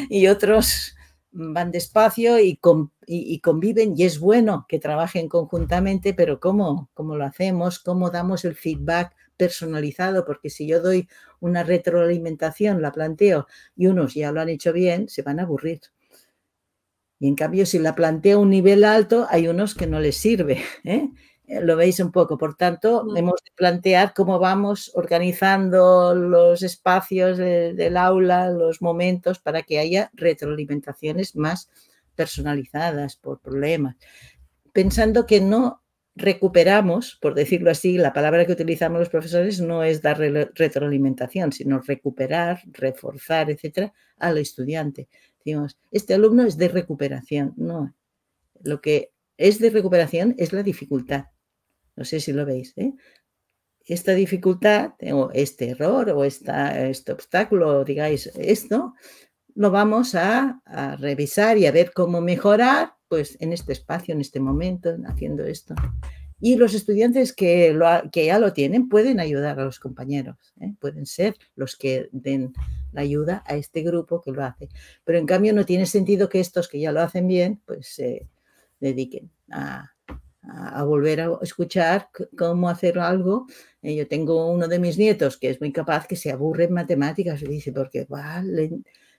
y 0.10 0.28
otros 0.28 0.96
van 1.32 1.72
despacio 1.72 2.40
y, 2.40 2.58
conviven 2.58 3.94
y 3.98 4.04
es 4.04 4.20
bueno 4.20 4.66
que 4.70 4.80
trabajen 4.80 5.28
conjuntamente, 5.28 6.14
pero 6.14 6.40
¿cómo? 6.40 6.90
¿Cómo 6.94 7.18
lo 7.18 7.26
hacemos? 7.26 7.80
¿Cómo 7.80 8.10
damos 8.10 8.46
el 8.46 8.56
feedback 8.56 9.14
personalizado? 9.36 10.24
Porque 10.26 10.50
si 10.50 10.66
yo 10.66 10.82
doy 10.82 11.10
una 11.42 11.64
retroalimentación, 11.64 12.82
la 12.82 12.94
planteo 12.94 13.48
y 13.76 13.88
unos 13.88 14.14
ya 14.14 14.32
lo 14.32 14.40
han 14.40 14.50
hecho 14.50 14.72
bien, 14.72 15.10
se 15.10 15.24
van 15.24 15.40
a 15.40 15.44
aburrir. 15.44 15.82
Y 17.20 17.28
en 17.28 17.36
cambio, 17.36 17.66
si 17.66 17.80
la 17.80 17.96
plantea 17.96 18.36
a 18.36 18.40
un 18.40 18.50
nivel 18.50 18.84
alto, 18.84 19.28
hay 19.30 19.48
unos 19.48 19.74
que 19.74 19.88
no 19.88 20.00
les 20.00 20.18
sirve. 20.18 20.62
¿eh? 20.84 21.10
Eh, 21.48 21.62
lo 21.62 21.76
veis 21.76 22.00
un 22.00 22.12
poco. 22.12 22.38
Por 22.38 22.56
tanto, 22.56 23.06
mm. 23.06 23.18
hemos 23.18 23.44
de 23.44 23.52
plantear 23.56 24.14
cómo 24.14 24.40
vamos 24.40 24.92
organizando 24.96 26.14
los 26.16 26.64
espacios 26.64 27.38
del 27.38 27.98
aula, 27.98 28.50
los 28.50 28.82
momentos, 28.82 29.40
para 29.40 29.64
que 29.64 29.80
haya 29.80 30.12
retroalimentaciones 30.14 31.36
más 31.36 31.70
personalizadas 32.16 33.16
por 33.16 33.40
problemas. 33.40 33.96
Pensando 34.74 35.26
que 35.26 35.42
no 35.42 35.82
recuperamos, 36.18 37.18
por 37.22 37.34
decirlo 37.34 37.72
así, 37.72 37.98
la 37.98 38.14
palabra 38.14 38.46
que 38.46 38.54
utilizamos 38.54 39.00
los 39.00 39.10
profesores 39.10 39.60
no 39.60 39.84
es 39.84 40.02
dar 40.02 40.18
retroalimentación, 40.18 41.52
sino 41.52 41.82
recuperar, 41.82 42.62
reforzar, 42.72 43.50
etcétera, 43.52 43.94
al 44.18 44.38
estudiante 44.38 45.10
este 45.92 46.14
alumno 46.14 46.44
es 46.44 46.58
de 46.58 46.68
recuperación. 46.68 47.54
No, 47.58 47.94
lo 48.64 48.82
que 48.82 49.12
es 49.38 49.60
de 49.60 49.70
recuperación 49.70 50.36
es 50.38 50.54
la 50.54 50.64
dificultad. 50.64 51.26
No 51.96 52.06
sé 52.06 52.20
si 52.20 52.34
lo 52.34 52.46
veis. 52.46 52.74
¿eh? 52.78 52.94
Esta 53.86 54.14
dificultad, 54.14 54.94
o 55.14 55.30
este 55.34 55.70
error, 55.70 56.10
o 56.10 56.24
esta, 56.24 56.88
este 56.88 57.12
obstáculo, 57.12 57.84
digáis 57.84 58.28
esto, 58.36 58.94
lo 59.54 59.72
vamos 59.72 60.16
a, 60.16 60.62
revisar 61.00 61.58
y 61.58 61.66
a 61.66 61.72
ver 61.72 61.92
cómo 61.94 62.22
mejorar, 62.22 62.94
pues 63.08 63.38
en 63.40 63.54
este 63.54 63.74
espacio, 63.74 64.14
en 64.14 64.22
este 64.22 64.40
momento, 64.40 64.96
haciendo 65.06 65.46
esto. 65.46 65.76
Y 66.40 66.58
los 66.58 66.74
estudiantes 66.74 67.32
que, 67.34 67.74
lo, 67.74 67.88
que 68.12 68.26
ya 68.26 68.40
lo 68.40 68.52
tienen 68.52 68.90
pueden 68.90 69.20
ayudar 69.20 69.60
a 69.60 69.66
los 69.66 69.80
compañeros, 69.80 70.54
¿eh? 70.60 70.74
pueden 70.80 71.06
ser 71.06 71.36
los 71.56 71.78
que 71.78 72.10
den 72.12 72.54
la 72.96 73.02
ayuda 73.02 73.44
a 73.46 73.56
este 73.56 73.84
grupo 73.84 74.22
que 74.22 74.32
lo 74.32 74.44
hace. 74.44 74.70
Pero 75.04 75.20
en 75.20 75.26
cambio 75.26 75.54
no 75.54 75.66
tiene 75.66 75.86
sentido 75.86 76.30
que 76.30 76.40
estos 76.40 76.68
que 76.68 76.80
ya 76.80 76.92
lo 76.92 77.02
hacen 77.02 77.28
bien, 77.28 77.62
pues 77.66 77.88
se 77.88 78.28
dediquen 78.80 79.30
a, 79.52 79.92
volver 80.86 81.22
a 81.22 81.40
escuchar 81.42 82.10
cómo 82.38 82.70
hacer 82.70 83.00
algo. 83.00 83.48
Eh, 83.82 83.96
yo 83.96 84.08
tengo 84.08 84.52
uno 84.52 84.68
de 84.68 84.80
mis 84.80 84.98
nietos 84.98 85.38
que 85.38 85.50
es 85.50 85.60
muy 85.60 85.72
capaz, 85.72 86.08
que 86.08 86.16
se 86.16 86.32
aburre 86.32 86.66
en 86.66 86.74
matemáticas 86.74 87.42
y 87.42 87.48
dice, 87.48 87.72
porque 87.72 88.06
vale 88.08 88.72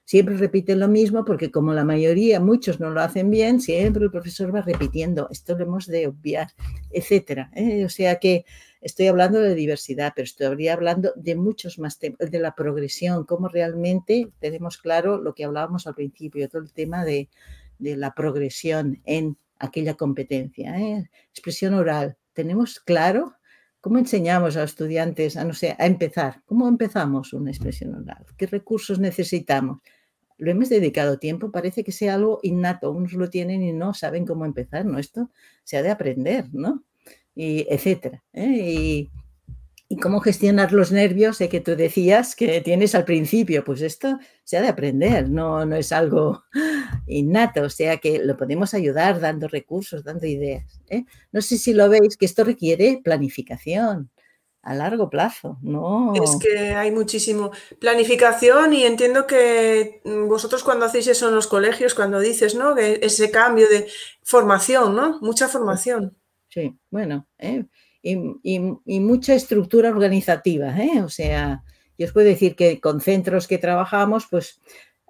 siempre 0.06 0.36
repiten 0.36 0.78
lo 0.80 0.88
mismo 0.88 1.24
porque 1.24 1.50
como 1.50 1.74
la 1.74 1.84
mayoría, 1.84 2.40
muchos 2.40 2.80
no 2.80 2.90
lo 2.90 3.00
hacen 3.00 3.28
bien, 3.28 3.60
siempre 3.60 4.04
el 4.04 4.10
profesor 4.10 4.54
va 4.54 4.62
repitiendo, 4.62 5.28
esto 5.30 5.58
lo 5.58 5.64
hemos 5.64 5.86
de 5.86 6.06
obviar, 6.06 6.48
etcétera. 6.90 7.50
¿eh? 7.54 7.84
O 7.84 7.88
sea 7.90 8.16
que 8.16 8.46
estoy 8.86 9.08
hablando 9.08 9.40
de 9.40 9.54
diversidad, 9.54 10.12
pero 10.14 10.24
estoy 10.24 10.68
hablando 10.68 11.12
de 11.16 11.34
muchos 11.34 11.78
más 11.78 11.98
temas, 11.98 12.30
de 12.30 12.38
la 12.38 12.54
progresión, 12.54 13.24
cómo 13.24 13.48
realmente 13.48 14.28
tenemos 14.38 14.78
claro 14.78 15.18
lo 15.18 15.34
que 15.34 15.44
hablábamos 15.44 15.86
al 15.86 15.94
principio, 15.94 16.48
todo 16.48 16.62
el 16.62 16.72
tema 16.72 17.04
de, 17.04 17.28
la 17.78 18.14
progresión 18.14 19.02
en 19.04 19.36
aquella 19.58 19.94
competencia. 19.94 20.78
¿eh? 20.78 21.10
Expresión 21.30 21.74
oral, 21.74 22.16
tenemos 22.32 22.80
claro 22.80 23.34
¿Cómo 23.80 23.98
enseñamos 23.98 24.56
a 24.56 24.62
los 24.62 24.70
estudiantes 24.70 25.36
a, 25.36 25.44
no 25.44 25.54
sé, 25.54 25.76
a 25.78 25.86
empezar? 25.86 26.42
¿Cómo 26.44 26.66
empezamos 26.66 27.32
una 27.32 27.52
expresión 27.52 27.94
oral? 27.94 28.26
¿Qué 28.36 28.48
recursos 28.48 28.98
necesitamos? 28.98 29.78
lo 30.38 30.50
hemos 30.50 30.68
dedicado 30.68 31.18
tiempo, 31.18 31.50
parece 31.50 31.82
que 31.82 31.92
sea 31.92 32.14
algo 32.14 32.40
innato, 32.42 32.90
unos 32.90 33.12
lo 33.14 33.30
tienen 33.30 33.62
y 33.62 33.72
no 33.72 33.94
saben 33.94 34.26
cómo 34.26 34.44
empezar, 34.44 34.84
¿no? 34.84 34.98
Esto 34.98 35.30
se 35.64 35.76
ha 35.76 35.82
de 35.82 35.90
aprender, 35.90 36.46
¿no? 36.52 36.84
Y 37.36 37.66
etcétera. 37.68 38.24
¿eh? 38.32 39.10
Y, 39.88 39.98
cómo 40.02 40.18
gestionar 40.18 40.72
los 40.72 40.90
nervios 40.90 41.38
de 41.38 41.48
que 41.48 41.60
tú 41.60 41.76
decías 41.76 42.34
que 42.34 42.60
tienes 42.60 42.96
al 42.96 43.04
principio, 43.04 43.62
pues 43.62 43.82
esto 43.82 44.18
se 44.42 44.56
ha 44.56 44.60
de 44.60 44.66
aprender, 44.66 45.30
no, 45.30 45.64
no 45.64 45.76
es 45.76 45.92
algo 45.92 46.42
innato, 47.06 47.62
o 47.62 47.70
sea 47.70 47.98
que 47.98 48.18
lo 48.18 48.36
podemos 48.36 48.74
ayudar 48.74 49.20
dando 49.20 49.46
recursos, 49.46 50.02
dando 50.02 50.26
ideas. 50.26 50.80
¿eh? 50.88 51.04
No 51.30 51.40
sé 51.40 51.56
si 51.56 51.72
lo 51.72 51.88
veis, 51.88 52.16
que 52.16 52.26
esto 52.26 52.42
requiere 52.42 53.00
planificación, 53.04 54.10
a 54.66 54.74
largo 54.74 55.08
plazo, 55.08 55.58
¿no? 55.62 56.12
Es 56.14 56.36
que 56.40 56.74
hay 56.74 56.90
muchísimo 56.90 57.52
planificación 57.78 58.72
y 58.72 58.84
entiendo 58.84 59.24
que 59.24 60.00
vosotros 60.04 60.64
cuando 60.64 60.86
hacéis 60.86 61.06
eso 61.06 61.28
en 61.28 61.36
los 61.36 61.46
colegios, 61.46 61.94
cuando 61.94 62.18
dices, 62.18 62.56
¿no? 62.56 62.76
Ese 62.76 63.30
cambio 63.30 63.68
de 63.68 63.86
formación, 64.24 64.96
¿no? 64.96 65.20
Mucha 65.20 65.46
formación. 65.46 66.16
Sí, 66.56 66.74
bueno, 66.90 67.28
¿eh? 67.36 67.66
y, 68.02 68.58
mucha 68.98 69.34
estructura 69.34 69.90
organizativa, 69.90 70.74
¿eh? 70.82 71.02
O 71.02 71.10
sea, 71.10 71.62
yo 71.98 72.06
os 72.06 72.12
puedo 72.14 72.26
decir 72.26 72.56
que 72.56 72.80
con 72.80 73.02
centros 73.02 73.46
que 73.46 73.58
trabajamos, 73.58 74.26
pues 74.30 74.58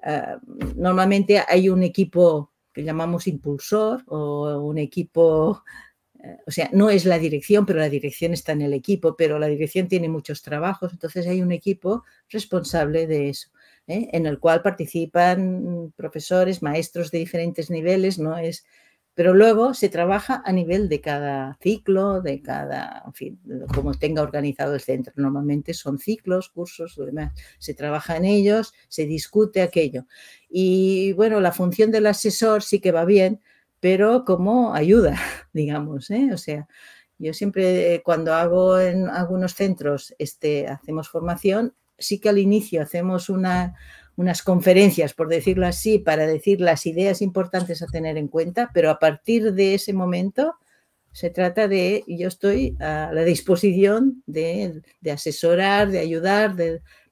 ah, 0.03 0.41
normalmente 0.75 1.41
hay 1.47 1.69
un 1.69 1.85
equipo 1.85 2.53
que 2.73 2.83
llamamos 2.83 3.29
impulsor 3.29 4.03
o 4.09 4.59
un 4.61 4.79
equipo 4.79 5.63
o 6.47 6.51
sea, 6.51 6.69
no 6.73 6.91
es 6.91 7.05
la 7.05 7.21
dirección, 7.21 7.65
pero 7.65 7.79
la 7.79 7.89
dirección 7.89 8.33
está 8.33 8.51
en 8.51 8.63
el 8.63 8.73
equipo, 8.73 9.17
pero 9.17 9.39
la 9.39 9.47
dirección 9.47 9.87
tiene 9.87 10.09
muchos 10.09 10.43
trabajos, 10.43 10.93
entonces 10.93 11.29
hay 11.29 11.43
un 11.43 11.53
equipo 11.53 12.03
responsable 12.29 13.07
de 13.07 13.29
eso, 13.29 13.51
¿eh? 13.87 14.09
en 14.13 14.27
el 14.27 14.41
cual 14.41 14.63
participan 14.63 15.93
profesores, 15.97 16.61
maestros 16.63 17.13
de 17.13 17.19
diferentes 17.19 17.71
niveles, 17.71 18.19
no 18.19 18.37
es, 18.37 18.67
pero 19.17 19.33
luego 19.33 19.73
se 19.73 19.89
trabaja 19.89 20.43
a 20.45 20.53
nivel 20.53 20.91
de 20.91 21.01
cada 21.01 21.57
ciclo, 21.63 22.21
de 22.21 22.43
cada, 22.43 23.03
en 23.07 23.15
fin, 23.15 23.41
como 23.75 23.95
tenga 23.95 24.21
organizado 24.21 24.75
el 24.75 24.81
centro. 24.83 25.15
Normalmente 25.17 25.73
son 25.73 25.99
ciclos, 25.99 26.51
cursos, 26.51 26.99
lo 26.99 27.07
demás. 27.07 27.33
Se 27.59 27.73
trabaja 27.73 28.19
en 28.19 28.27
ellos, 28.27 28.75
se 28.89 29.07
discute 29.07 29.63
aquello. 29.63 30.05
Y 30.51 31.15
bueno, 31.15 31.41
la 31.41 31.53
función 31.53 31.91
del 31.91 32.09
asesor 32.09 32.63
sí 32.63 32.79
que 32.79 32.93
va 32.93 33.07
bien, 33.07 33.41
pero 33.81 34.27
como 34.27 34.75
ayuda, 34.75 35.17
digamos. 35.55 36.11
¿eh? 36.11 36.29
O 36.35 36.37
sea, 36.37 36.69
yo 37.17 37.33
siempre 37.33 38.03
cuando 38.05 38.35
hago 38.35 38.79
en 38.79 39.09
algunos 39.09 39.55
centros, 39.55 40.15
este, 40.19 40.69
hacemos 40.69 41.09
formación, 41.09 41.75
sí 41.99 42.21
que 42.21 42.29
al 42.29 42.37
inicio 42.37 42.83
hacemos 42.83 43.31
una, 43.31 43.77
unas 44.17 44.43
conferencias, 44.43 45.15
por 45.15 45.29
decirlo 45.29 45.67
así, 45.67 45.99
para 45.99 46.27
decir 46.27 46.61
las 46.61 46.87
ideas 46.87 47.23
importantes 47.23 47.83
a 47.83 47.87
tener 47.87 48.17
en 48.17 48.29
cuenta, 48.29 48.71
pero 48.73 48.91
a 48.91 48.99
partir 48.99 49.53
de 49.53 49.75
ese 49.75 49.93
momento 49.93 50.55
se 51.13 51.31
trata 51.31 51.69
de, 51.69 52.05
yo 52.07 52.29
estoy 52.29 52.77
a 52.79 53.11
la 53.13 53.25
disposición 53.25 54.23
de, 54.27 54.83
asesorar, 55.11 55.91
de 55.91 55.99
ayudar, 55.99 56.55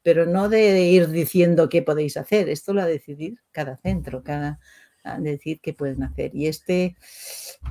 pero 0.03 0.27
no 0.27 0.51
de 0.51 0.83
ir 0.83 1.09
diciendo 1.09 1.71
qué 1.71 1.81
podéis 1.81 2.19
hacer. 2.19 2.51
Esto 2.51 2.75
lo 2.75 2.83
ha 2.83 2.87
decidir 2.87 3.37
cada 3.51 3.79
centro, 3.79 4.23
cada 4.23 4.59
decir 5.21 5.61
qué 5.61 5.73
pueden 5.73 6.03
hacer. 6.03 6.35
Y 6.35 6.47
este, 6.47 6.97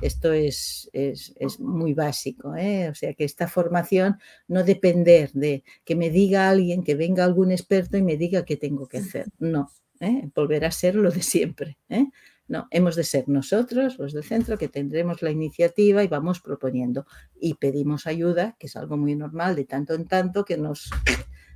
esto 0.00 0.32
es, 0.32 0.90
es, 0.92 1.60
muy 1.60 1.94
básico. 1.94 2.54
¿eh? 2.56 2.88
O 2.88 2.94
sea, 2.94 3.14
que 3.14 3.24
esta 3.24 3.48
formación 3.48 4.18
no 4.48 4.64
depender 4.64 5.30
de 5.32 5.64
que 5.84 5.96
me 5.96 6.10
diga 6.10 6.48
alguien, 6.48 6.82
que 6.82 6.94
venga 6.94 7.24
algún 7.24 7.50
experto 7.52 7.96
y 7.96 8.02
me 8.02 8.16
diga 8.16 8.44
qué 8.44 8.56
tengo 8.56 8.86
que 8.86 8.98
hacer. 8.98 9.26
No, 9.38 9.70
¿eh? 10.00 10.30
volverá 10.34 10.68
a 10.68 10.72
ser 10.72 10.94
lo 10.94 11.10
de 11.10 11.22
siempre. 11.22 11.78
¿eh? 11.88 12.06
No, 12.46 12.68
hemos 12.70 12.94
de 12.94 13.04
ser 13.04 13.28
nosotros, 13.28 13.98
los 13.98 14.12
del 14.12 14.24
centro, 14.24 14.58
que 14.58 14.68
tendremos 14.68 15.22
la 15.22 15.30
iniciativa 15.30 16.04
y 16.04 16.08
vamos 16.08 16.40
proponiendo. 16.40 17.06
Y 17.40 17.54
pedimos 17.54 18.06
ayuda, 18.06 18.56
que 18.58 18.66
es 18.66 18.76
algo 18.76 18.96
muy 18.96 19.14
normal 19.14 19.56
de 19.56 19.64
tanto 19.64 19.94
en 19.94 20.06
tanto, 20.06 20.44
que 20.44 20.58
nos, 20.58 20.90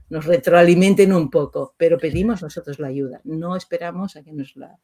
nos 0.08 0.24
retroalimenten 0.24 1.12
un 1.12 1.30
poco, 1.30 1.74
pero 1.76 1.98
pedimos 1.98 2.42
nosotros 2.42 2.78
la 2.78 2.88
ayuda, 2.88 3.20
no 3.24 3.56
esperamos 3.56 4.16
a 4.16 4.22
que 4.22 4.32
nos 4.32 4.56
la 4.56 4.78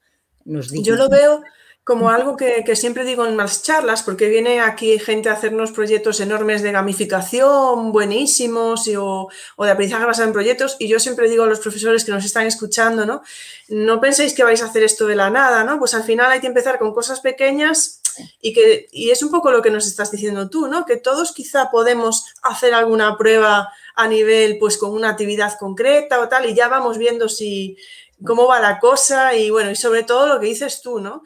nos. 0.44 0.72
Yo 0.72 0.96
lo 0.96 1.08
veo 1.08 1.42
como 1.84 2.08
algo 2.08 2.34
que, 2.38 2.64
siempre 2.76 3.04
digo 3.04 3.26
en 3.26 3.36
más 3.36 3.62
charlas, 3.62 4.02
porque 4.02 4.30
viene 4.30 4.62
aquí 4.62 4.98
gente 4.98 5.28
a 5.28 5.34
hacernos 5.34 5.70
proyectos 5.70 6.18
enormes 6.20 6.62
de 6.62 6.72
gamificación, 6.72 7.92
buenísimos, 7.92 8.88
o, 8.96 9.28
de 9.58 9.70
aprendizaje 9.70 10.06
basado 10.06 10.28
en 10.28 10.32
proyectos, 10.32 10.76
y 10.78 10.88
yo 10.88 10.98
siempre 10.98 11.28
digo 11.28 11.44
a 11.44 11.46
los 11.46 11.60
profesores 11.60 12.06
que 12.06 12.12
nos 12.12 12.24
están 12.24 12.46
escuchando, 12.46 13.04
¿no? 13.04 13.22
No 13.68 14.00
penséis 14.00 14.32
que 14.32 14.44
vais 14.44 14.62
a 14.62 14.66
hacer 14.66 14.82
esto 14.82 15.06
de 15.06 15.14
la 15.14 15.28
nada, 15.28 15.62
¿no? 15.62 15.78
Pues 15.78 15.92
al 15.92 16.04
final 16.04 16.32
hay 16.32 16.40
que 16.40 16.46
empezar 16.46 16.78
con 16.78 16.94
cosas 16.94 17.20
pequeñas 17.20 18.00
y 18.40 18.54
que 18.54 18.88
y 18.90 19.10
es 19.10 19.22
un 19.22 19.30
poco 19.30 19.50
lo 19.50 19.60
que 19.60 19.70
nos 19.70 19.86
estás 19.86 20.10
diciendo 20.10 20.48
tú, 20.48 20.68
¿no? 20.68 20.86
Que 20.86 20.96
todos 20.96 21.32
quizá 21.32 21.70
podemos 21.70 22.32
hacer 22.42 22.72
alguna 22.72 23.18
prueba 23.18 23.68
a 23.94 24.08
nivel, 24.08 24.56
pues 24.58 24.78
con 24.78 24.92
una 24.92 25.10
actividad 25.10 25.58
concreta 25.58 26.20
o 26.20 26.28
tal, 26.28 26.48
y 26.48 26.54
ya 26.54 26.68
vamos 26.68 26.96
viendo 26.96 27.28
si 27.28 27.76
cómo 28.24 28.46
va 28.46 28.60
la 28.60 28.78
cosa 28.78 29.34
y 29.34 29.50
bueno, 29.50 29.70
y 29.70 29.76
sobre 29.76 30.02
todo 30.02 30.26
lo 30.26 30.40
que 30.40 30.46
dices 30.46 30.80
tú, 30.82 31.00
¿no? 31.00 31.22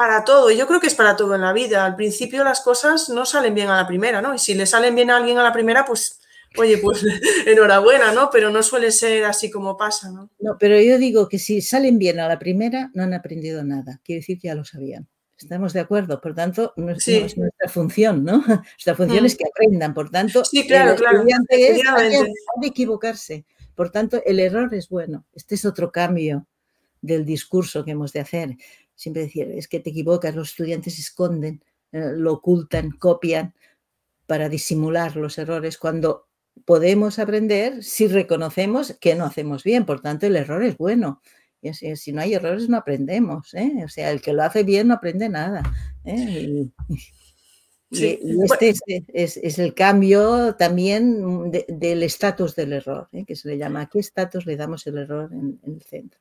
para 0.00 0.24
todo. 0.24 0.50
Yo 0.50 0.66
creo 0.66 0.80
que 0.80 0.86
es 0.86 0.94
para 0.94 1.14
todo 1.14 1.34
en 1.34 1.42
la 1.42 1.52
vida. 1.52 1.84
Al 1.84 1.94
principio 1.94 2.42
las 2.42 2.62
cosas 2.62 3.10
no 3.10 3.26
salen 3.26 3.54
bien 3.54 3.68
a 3.68 3.76
la 3.76 3.86
primera, 3.86 4.22
¿no? 4.22 4.34
Y 4.34 4.38
si 4.38 4.54
le 4.54 4.64
salen 4.64 4.94
bien 4.94 5.10
a 5.10 5.18
alguien 5.18 5.36
a 5.36 5.42
la 5.42 5.52
primera, 5.52 5.84
pues, 5.84 6.22
oye, 6.56 6.78
pues 6.78 7.04
enhorabuena, 7.46 8.10
¿no? 8.10 8.30
Pero 8.32 8.48
no 8.48 8.62
suele 8.62 8.92
ser 8.92 9.26
así 9.26 9.50
como 9.50 9.76
pasa, 9.76 10.10
¿no? 10.10 10.30
No, 10.38 10.56
pero 10.58 10.80
yo 10.80 10.96
digo 10.96 11.28
que 11.28 11.38
si 11.38 11.60
salen 11.60 11.98
bien 11.98 12.18
a 12.18 12.28
la 12.28 12.38
primera, 12.38 12.90
no 12.94 13.02
han 13.02 13.12
aprendido 13.12 13.62
nada. 13.62 14.00
Quiere 14.02 14.20
decir 14.20 14.38
que 14.40 14.48
ya 14.48 14.54
lo 14.54 14.64
sabían. 14.64 15.06
Estamos 15.36 15.74
de 15.74 15.80
acuerdo, 15.80 16.18
por 16.18 16.34
tanto, 16.34 16.72
no 16.76 16.92
es, 16.92 17.36
nuestra 17.36 17.68
función, 17.68 18.24
¿no? 18.24 18.38
Nuestra 18.46 18.94
función 18.94 19.26
es 19.26 19.34
mm. 19.34 19.36
que 19.36 19.44
aprendan, 19.50 19.92
por 19.92 20.08
tanto, 20.08 20.46
sí, 20.46 20.66
claro, 20.66 20.96
claro. 20.96 21.22
de 21.24 22.66
equivocarse. 22.66 23.44
Por 23.80 23.88
tanto, 23.88 24.20
el 24.26 24.40
error 24.40 24.74
es 24.74 24.90
bueno. 24.90 25.24
Este 25.32 25.54
es 25.54 25.64
otro 25.64 25.90
cambio 25.90 26.46
del 27.00 27.24
discurso 27.24 27.82
que 27.82 27.92
hemos 27.92 28.12
de 28.12 28.20
hacer 28.20 28.56
siempre 28.94 29.22
decía, 29.22 29.46
es 29.46 29.68
que 29.68 29.80
te 29.80 29.88
equivocas, 29.88 30.34
los 30.34 30.50
estudiantes 30.50 30.98
esconden, 30.98 31.64
eh, 31.90 32.12
lo 32.14 32.34
ocultan, 32.34 32.90
copian 32.90 33.54
para 34.26 34.50
disimular 34.50 35.16
los 35.16 35.38
errores, 35.38 35.78
cuando 35.78 36.28
podemos 36.66 37.18
aprender 37.18 37.82
si 37.82 38.06
reconocemos 38.06 38.98
que 39.00 39.14
no 39.14 39.24
hacemos 39.24 39.64
bien, 39.64 39.86
por 39.86 40.02
tanto 40.02 40.26
el 40.26 40.36
error 40.36 40.62
es 40.62 40.76
bueno. 40.76 41.22
Si 41.72 42.12
no 42.12 42.20
hay 42.20 42.34
errores 42.34 42.68
no 42.68 42.76
aprendemos, 42.76 43.54
¿eh? 43.54 43.82
o 43.82 43.88
sea, 43.88 44.10
el 44.10 44.20
que 44.20 44.34
lo 44.34 44.42
hace 44.42 44.62
bien 44.62 44.88
no 44.88 44.94
aprende 44.94 45.30
nada. 45.30 45.62
¿eh? 46.04 46.68
este 47.90 49.04
es, 49.12 49.58
el 49.58 49.74
cambio 49.74 50.54
también 50.54 51.50
del 51.50 52.02
estatus 52.02 52.54
del 52.54 52.72
error, 52.74 53.08
que 53.26 53.36
se 53.36 53.48
le 53.48 53.58
llama, 53.58 53.82
¿a 53.82 53.86
qué 53.86 53.98
estatus 53.98 54.46
le 54.46 54.56
damos 54.56 54.86
el 54.86 54.98
error 54.98 55.30
en 55.32 55.60
el 55.64 55.82
centro? 55.82 56.20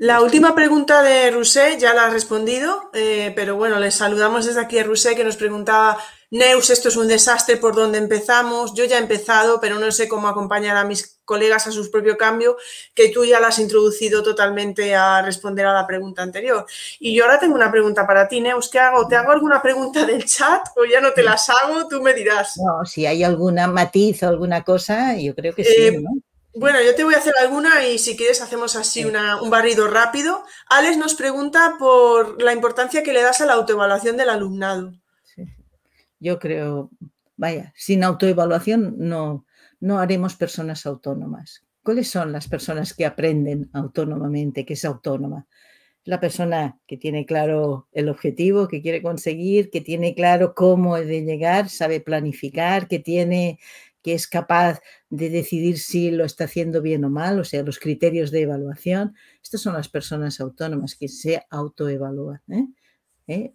La 0.00 0.22
última 0.22 0.54
pregunta 0.54 1.02
de 1.02 1.28
Rusé 1.32 1.76
ya 1.76 1.92
la 1.92 2.06
ha 2.06 2.10
respondido, 2.10 2.88
eh, 2.94 3.32
pero 3.34 3.56
bueno, 3.56 3.80
les 3.80 3.96
saludamos 3.96 4.46
desde 4.46 4.60
aquí 4.60 4.78
a 4.78 4.84
Rusé 4.84 5.16
que 5.16 5.24
nos 5.24 5.36
preguntaba, 5.36 5.98
Neus, 6.30 6.70
esto 6.70 6.88
es 6.88 6.96
un 6.96 7.08
desastre, 7.08 7.56
¿por 7.56 7.74
dónde 7.74 7.98
empezamos? 7.98 8.74
Yo 8.74 8.84
ya 8.84 8.98
he 8.98 9.00
empezado, 9.00 9.60
pero 9.60 9.80
no 9.80 9.90
sé 9.90 10.06
cómo 10.06 10.28
acompañar 10.28 10.76
a 10.76 10.84
mis 10.84 11.18
colegas 11.24 11.66
a 11.66 11.72
su 11.72 11.90
propio 11.90 12.16
cambio, 12.16 12.56
que 12.94 13.08
tú 13.08 13.24
ya 13.24 13.40
la 13.40 13.48
has 13.48 13.58
introducido 13.58 14.22
totalmente 14.22 14.94
a 14.94 15.20
responder 15.20 15.66
a 15.66 15.74
la 15.74 15.84
pregunta 15.84 16.22
anterior. 16.22 16.64
Y 17.00 17.12
yo 17.16 17.24
ahora 17.24 17.40
tengo 17.40 17.56
una 17.56 17.72
pregunta 17.72 18.06
para 18.06 18.28
ti, 18.28 18.40
Neus, 18.40 18.68
¿qué 18.68 18.78
hago? 18.78 19.08
¿Te 19.08 19.16
hago 19.16 19.32
alguna 19.32 19.60
pregunta 19.60 20.06
del 20.06 20.24
chat 20.26 20.62
o 20.76 20.84
ya 20.84 21.00
no 21.00 21.12
te 21.12 21.24
las 21.24 21.50
hago? 21.50 21.88
Tú 21.88 22.00
me 22.00 22.14
dirás. 22.14 22.56
No, 22.58 22.86
si 22.86 23.04
hay 23.04 23.24
alguna 23.24 23.66
matiz 23.66 24.22
o 24.22 24.28
alguna 24.28 24.62
cosa, 24.62 25.16
yo 25.16 25.34
creo 25.34 25.52
que 25.56 25.64
sí, 25.64 25.86
eh, 25.86 26.00
¿no? 26.00 26.10
Bueno, 26.58 26.80
yo 26.84 26.92
te 26.96 27.04
voy 27.04 27.14
a 27.14 27.18
hacer 27.18 27.34
alguna 27.40 27.86
y 27.86 27.98
si 27.98 28.16
quieres 28.16 28.42
hacemos 28.42 28.74
así 28.74 29.04
un 29.04 29.48
barrido 29.48 29.86
rápido. 29.86 30.42
Alex 30.68 30.96
nos 30.96 31.14
pregunta 31.14 31.76
por 31.78 32.42
la 32.42 32.52
importancia 32.52 33.04
que 33.04 33.12
le 33.12 33.22
das 33.22 33.40
a 33.40 33.46
la 33.46 33.52
autoevaluación 33.52 34.16
del 34.16 34.28
alumnado. 34.28 34.92
Yo 36.18 36.40
creo, 36.40 36.90
vaya, 37.36 37.72
sin 37.76 38.02
autoevaluación 38.02 38.96
no, 38.98 39.46
no 39.78 40.00
haremos 40.00 40.34
personas 40.34 40.84
autónomas. 40.84 41.64
¿Cuáles 41.84 42.10
son 42.10 42.32
las 42.32 42.48
personas 42.48 42.92
que 42.92 43.06
aprenden 43.06 43.70
autónomamente, 43.72 44.66
que 44.66 44.72
es 44.72 44.84
autónoma? 44.84 45.46
La 46.02 46.18
persona 46.18 46.80
que 46.88 46.96
tiene 46.96 47.24
claro 47.24 47.86
el 47.92 48.08
objetivo 48.08 48.66
que 48.66 48.82
quiere 48.82 49.00
conseguir, 49.00 49.70
que 49.70 49.80
tiene 49.80 50.12
claro 50.16 50.54
cómo 50.56 50.96
de 50.96 51.22
llegar, 51.22 51.68
sabe 51.68 52.00
planificar, 52.00 52.88
que 52.88 52.98
tiene 52.98 53.60
que 54.08 54.14
es 54.14 54.26
capaz 54.26 54.80
de 55.10 55.28
decidir 55.28 55.78
si 55.78 56.10
lo 56.10 56.24
está 56.24 56.44
haciendo 56.44 56.80
bien 56.80 57.04
o 57.04 57.10
mal, 57.10 57.38
o 57.38 57.44
sea, 57.44 57.62
los 57.62 57.78
criterios 57.78 58.30
de 58.30 58.40
evaluación. 58.40 59.14
Estas 59.42 59.60
son 59.60 59.74
las 59.74 59.90
personas 59.90 60.40
autónomas 60.40 60.96
que 60.96 61.08
se 61.08 61.44
autoevalúan. 61.50 62.40
¿eh? 62.48 62.68
¿Eh? 63.26 63.52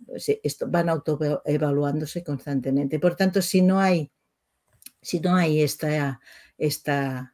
Van 0.67 0.89
autoevaluándose 0.89 2.23
constantemente. 2.23 2.99
Por 2.99 3.15
tanto, 3.15 3.41
si 3.41 3.63
no 3.63 3.79
hay, 3.79 4.11
si 5.01 5.19
no 5.21 5.35
hay 5.35 5.63
esta, 5.63 6.21
esta, 6.59 7.33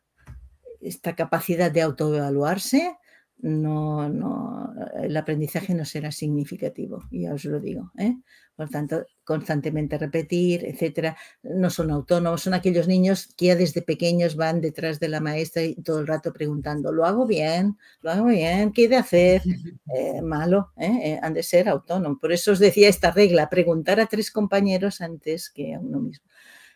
esta 0.80 1.14
capacidad 1.14 1.70
de 1.70 1.82
autoevaluarse, 1.82 2.96
no, 3.42 4.10
no, 4.10 4.74
el 5.02 5.16
aprendizaje 5.16 5.74
no 5.74 5.86
será 5.86 6.12
significativo, 6.12 7.04
ya 7.12 7.34
os 7.34 7.46
lo 7.46 7.60
digo. 7.60 7.92
¿eh? 7.98 8.18
Por 8.56 8.70
tanto, 8.70 9.06
constantemente 9.24 9.98
repetir, 9.98 10.66
etcétera, 10.66 11.16
no 11.44 11.70
son 11.70 11.92
autónomos, 11.92 12.42
son 12.42 12.54
aquellos 12.54 12.90
niños 12.90 13.34
que 13.38 13.48
ya 13.48 13.56
desde 13.56 13.82
pequeños 13.82 14.36
van 14.36 14.60
detrás 14.60 15.00
de 15.00 15.08
la 15.08 15.22
maestra 15.22 15.64
y 15.64 15.76
todo 15.76 16.00
el 16.00 16.08
rato 16.08 16.34
preguntando, 16.34 16.92
¿lo 16.92 17.06
hago 17.06 17.26
bien? 17.26 17.78
¿Lo 18.02 18.12
hago 18.12 18.26
bien? 18.26 18.74
¿Qué 18.74 18.86
he 18.86 18.88
de 18.90 18.98
hacer? 18.98 19.42
Eh, 19.96 20.22
malo, 20.22 20.72
¿eh? 20.78 21.20
han 21.20 21.34
de 21.34 21.42
ser 21.42 21.68
autónomos. 21.68 22.20
Por 22.22 22.32
eso 22.32 22.52
os 22.52 22.60
decía 22.60 22.88
esta 22.88 23.10
regla, 23.10 23.50
preguntar 23.50 24.00
a 24.00 24.06
tres 24.06 24.30
compañeros 24.30 25.02
antes 25.02 25.50
que 25.50 25.74
a 25.74 25.80
uno 25.80 26.00
mismo. 26.00 26.28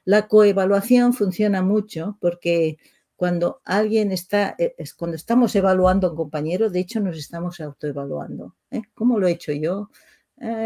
La 0.04 0.28
coevaluación 0.28 1.14
funciona 1.14 1.62
mucho 1.62 2.18
porque 2.20 2.78
cuando 3.16 3.62
alguien 3.64 4.12
está, 4.12 4.56
eh, 4.58 4.76
es 4.78 4.94
cuando 4.94 5.16
estamos 5.16 5.56
evaluando 5.56 6.08
a 6.08 6.12
un 6.12 6.18
compañero, 6.18 6.70
de 6.70 6.80
hecho 6.80 7.00
nos 7.00 7.18
estamos 7.18 7.60
autoevaluando. 7.60 8.56
¿eh? 8.72 8.82
¿Cómo 8.94 9.20
lo 9.20 9.28
he 9.28 9.32
hecho 9.32 9.52
yo? 9.52 9.90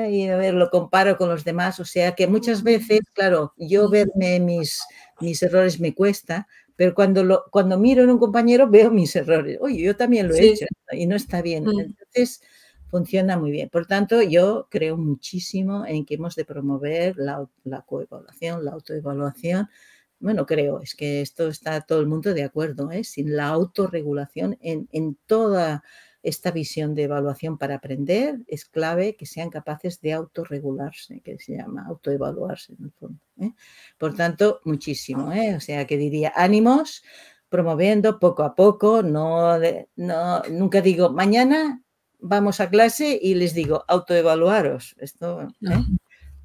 y 0.09 0.27
a 0.27 0.37
ver, 0.37 0.55
lo 0.55 0.71
comparo 0.71 1.17
con 1.17 1.29
los 1.29 1.43
demás. 1.43 1.79
O 1.79 1.85
sea 1.85 2.15
que 2.15 2.25
muchas 2.25 2.63
veces, 2.63 3.01
claro, 3.13 3.53
yo 3.57 3.89
verme 3.89 4.39
mis, 4.39 4.81
mis 5.19 5.43
errores 5.43 5.79
me 5.79 5.93
cuesta, 5.93 6.47
pero 6.75 6.95
cuando, 6.95 7.23
lo, 7.23 7.45
cuando 7.51 7.77
miro 7.77 8.03
en 8.03 8.09
un 8.09 8.17
compañero 8.17 8.69
veo 8.69 8.89
mis 8.89 9.15
errores. 9.15 9.57
Oye, 9.61 9.79
yo 9.81 9.95
también 9.95 10.27
lo 10.27 10.35
he 10.35 10.47
hecho 10.47 10.65
y 10.91 11.05
no 11.05 11.15
está 11.15 11.41
bien. 11.41 11.65
Mm. 11.65 11.79
Entonces, 11.79 12.41
funciona 12.89 13.37
muy 13.37 13.51
bien. 13.51 13.69
Por 13.69 13.85
tanto, 13.85 14.21
yo 14.21 14.67
creo 14.69 14.97
muchísimo 14.97 15.85
en 15.85 16.05
que 16.05 16.15
hemos 16.15 16.35
de 16.35 16.45
promover 16.45 17.17
la, 17.17 17.47
la 17.63 17.81
coevaluación, 17.81 18.63
la 18.63 18.71
autoevaluación 18.71 19.69
bueno, 20.19 20.45
creo, 20.45 20.81
es 20.81 20.95
que 20.95 21.21
esto 21.21 21.47
está 21.47 21.81
todo 21.81 21.99
el 21.99 22.07
mundo 22.07 22.33
de 22.33 22.43
acuerdo, 22.43 22.91
¿eh? 22.91 23.03
sin 23.03 23.35
la 23.35 23.47
autorregulación 23.47 24.57
en, 24.61 25.17
toda 25.25 25.83
esta 26.23 26.51
visión 26.51 26.95
de 26.95 27.03
evaluación 27.03 27.57
para 27.57 27.75
aprender, 27.75 28.39
es 28.47 28.65
clave 28.65 29.15
que 29.15 29.25
sean 29.25 29.49
capaces 29.49 30.01
de 30.01 30.13
autorregularse, 30.13 31.21
que 31.21 31.37
se 31.39 31.57
llama 31.57 31.85
autoevaluarse 31.87 32.73
en 32.73 32.85
el 32.85 32.91
fondo. 32.91 33.19
¿eh? 33.39 33.53
Por 33.97 34.15
tanto, 34.15 34.59
muchísimo, 34.65 35.31
¿eh? 35.31 35.55
o 35.55 35.59
sea 35.59 35.85
que 35.85 35.97
diría 35.97 36.33
ánimos, 36.35 37.03
promoviendo 37.49 38.19
poco 38.19 38.43
a 38.43 38.55
poco, 38.55 39.03
no, 39.03 39.57
no 39.95 40.41
nunca 40.49 40.81
digo 40.81 41.11
mañana 41.13 41.81
vamos 42.19 42.59
a 42.59 42.69
clase 42.69 43.17
y 43.21 43.35
les 43.35 43.53
digo 43.53 43.85
autoevaluaros. 43.87 44.95
Esto, 44.99 45.47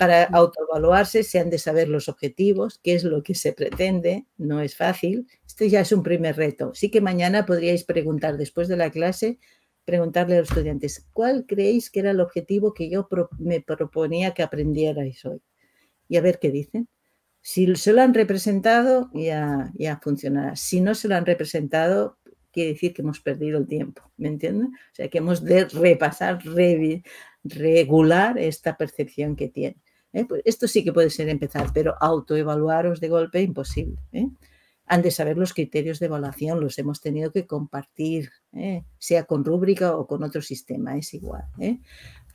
para 0.02 0.24
autoevaluarse 0.24 1.22
se 1.22 1.38
han 1.38 1.48
de 1.48 1.58
saber 1.58 1.88
los 1.88 2.08
objetivos, 2.08 2.80
qué 2.82 2.94
es 2.94 3.04
lo 3.04 3.22
que 3.22 3.36
se 3.36 3.52
pretende, 3.52 4.26
no 4.36 4.60
es 4.60 4.76
fácil, 4.76 5.28
Este 5.46 5.68
ya 5.70 5.80
es 5.80 5.92
un 5.92 6.02
primer 6.02 6.36
reto. 6.36 6.74
Sí 6.74 6.90
que 6.90 7.00
mañana 7.00 7.46
podríais 7.46 7.84
preguntar, 7.84 8.36
después 8.36 8.66
de 8.66 8.76
la 8.76 8.90
clase, 8.90 9.38
preguntarle 9.84 10.34
a 10.36 10.40
los 10.40 10.48
estudiantes, 10.48 11.06
¿cuál 11.12 11.46
creéis 11.46 11.88
que 11.88 12.00
era 12.00 12.10
el 12.10 12.18
objetivo 12.18 12.74
que 12.74 12.90
yo 12.90 13.08
me 13.38 13.60
proponía 13.60 14.34
que 14.34 14.42
aprendierais 14.42 15.24
hoy? 15.24 15.40
Y 16.08 16.16
a 16.16 16.20
ver 16.20 16.40
qué 16.40 16.50
dicen. 16.50 16.88
Si 17.40 17.72
se 17.76 17.92
lo 17.92 18.02
han 18.02 18.14
representado, 18.14 19.08
ya, 19.14 19.70
ya 19.74 20.00
funcionará. 20.02 20.56
Si 20.56 20.80
no 20.80 20.96
se 20.96 21.06
lo 21.06 21.14
han 21.14 21.26
representado, 21.26 22.18
quiere 22.52 22.72
decir 22.72 22.92
que 22.92 23.02
hemos 23.02 23.20
perdido 23.20 23.58
el 23.58 23.68
tiempo, 23.68 24.02
¿me 24.16 24.28
entienden? 24.28 24.68
O 24.68 24.94
sea, 24.94 25.08
que 25.08 25.18
hemos 25.18 25.44
de 25.44 25.66
repasar, 25.66 26.40
regular 27.44 28.38
esta 28.38 28.76
percepción 28.76 29.36
que 29.36 29.48
tiene. 29.48 29.76
¿Eh? 30.12 30.24
Pues 30.24 30.43
esto 30.44 30.68
sí 30.68 30.84
que 30.84 30.93
puede 30.93 31.10
ser 31.10 31.28
empezar, 31.28 31.70
pero 31.72 31.94
autoevaluaros 32.01 33.01
de 33.01 33.09
golpe, 33.09 33.43
imposible. 33.43 33.97
¿eh? 34.12 34.28
Han 34.86 35.02
de 35.02 35.10
saber 35.10 35.39
los 35.39 35.55
criterios 35.55 36.01
de 36.01 36.06
evaluación, 36.06 36.60
los 36.60 36.78
hemos 36.78 37.01
tenido 37.01 37.32
que 37.32 37.47
compartir, 37.47 38.30
¿eh? 38.52 38.84
sea 38.98 39.24
con 39.24 39.44
rúbrica 39.44 39.97
o 39.97 40.06
con 40.06 40.22
otro 40.22 40.43
sistema, 40.43 40.97
es 40.97 41.14
igual. 41.14 41.44
Quiere 41.56 41.80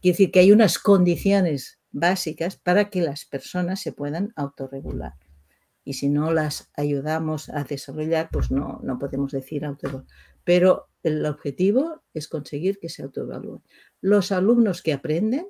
decir 0.02 0.32
que 0.32 0.40
hay 0.40 0.52
unas 0.52 0.80
condiciones 0.80 1.80
básicas 1.92 2.56
para 2.56 2.90
que 2.90 3.02
las 3.02 3.26
personas 3.26 3.82
se 3.82 3.92
puedan 3.92 4.34
autorregular 4.36 5.14
y 5.88 5.94
si 5.94 6.10
no 6.10 6.34
las 6.34 6.70
ayudamos 6.76 7.48
a 7.48 7.64
desarrollar, 7.64 8.28
pues 8.30 8.52
no, 8.52 8.82
no 8.84 9.00
podemos 9.00 9.32
decir 9.32 9.64
autoevaluar. 9.64 10.04
Pero 10.44 10.90
el 11.02 11.26
objetivo 11.26 12.04
es 12.14 12.28
conseguir 12.28 12.78
que 12.80 12.90
se 12.90 13.04
autoevalúen. 13.04 13.64
Los 14.02 14.34
alumnos 14.34 14.82
que 14.82 14.92
aprenden, 14.92 15.48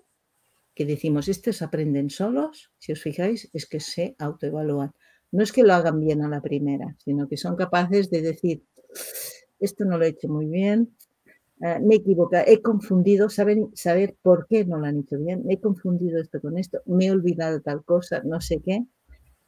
que 0.77 0.85
decimos, 0.85 1.27
estos 1.27 1.63
aprenden 1.63 2.11
solos, 2.11 2.71
si 2.77 2.91
os 2.91 3.01
fijáis, 3.01 3.49
es 3.51 3.65
que 3.65 3.79
se 3.79 4.15
autoevalúan. 4.19 4.91
No 5.31 5.41
es 5.41 5.51
que 5.51 5.63
lo 5.63 5.73
hagan 5.73 5.99
bien 5.99 6.21
a 6.21 6.29
la 6.29 6.39
primera, 6.39 6.95
sino 7.03 7.27
que 7.27 7.35
son 7.35 7.55
capaces 7.55 8.11
de 8.11 8.21
decir, 8.21 8.63
esto 9.59 9.85
no 9.85 9.97
lo 9.97 10.05
he 10.05 10.09
hecho 10.09 10.27
muy 10.27 10.45
bien, 10.45 10.95
eh, 11.61 11.79
me 11.81 11.95
he 11.95 11.97
equivocado, 11.97 12.43
he 12.45 12.61
confundido, 12.61 13.27
saben, 13.27 13.71
saber 13.73 14.17
por 14.21 14.45
qué 14.47 14.65
no 14.65 14.77
lo 14.77 14.85
han 14.85 14.99
hecho 14.99 15.17
bien, 15.17 15.43
me 15.47 15.55
he 15.55 15.59
confundido 15.59 16.21
esto 16.21 16.39
con 16.39 16.59
esto, 16.59 16.79
me 16.85 17.07
he 17.07 17.11
olvidado 17.11 17.59
tal 17.61 17.83
cosa, 17.83 18.21
no 18.23 18.39
sé 18.39 18.61
qué 18.63 18.85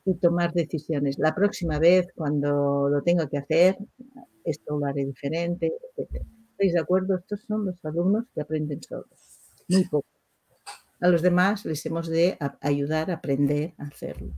y 0.05 0.15
tomar 0.15 0.51
decisiones. 0.53 1.19
La 1.19 1.35
próxima 1.35 1.77
vez, 1.77 2.07
cuando 2.15 2.89
lo 2.89 3.03
tenga 3.03 3.29
que 3.29 3.37
hacer, 3.37 3.77
esto 4.43 4.79
lo 4.79 4.85
haré 4.87 5.05
diferente, 5.05 5.73
¿Estáis 6.51 6.73
de 6.73 6.79
acuerdo? 6.79 7.15
Estos 7.15 7.41
son 7.47 7.65
los 7.65 7.85
alumnos 7.85 8.25
que 8.33 8.41
aprenden 8.41 8.81
solos. 8.81 9.07
Muy 9.69 9.85
poco. 9.85 10.18
A 11.01 11.07
los 11.07 11.21
demás 11.21 11.65
les 11.65 11.85
hemos 11.85 12.07
de 12.07 12.37
ayudar 12.61 13.11
a 13.11 13.15
aprender 13.15 13.73
a 13.77 13.85
hacerlo. 13.85 14.33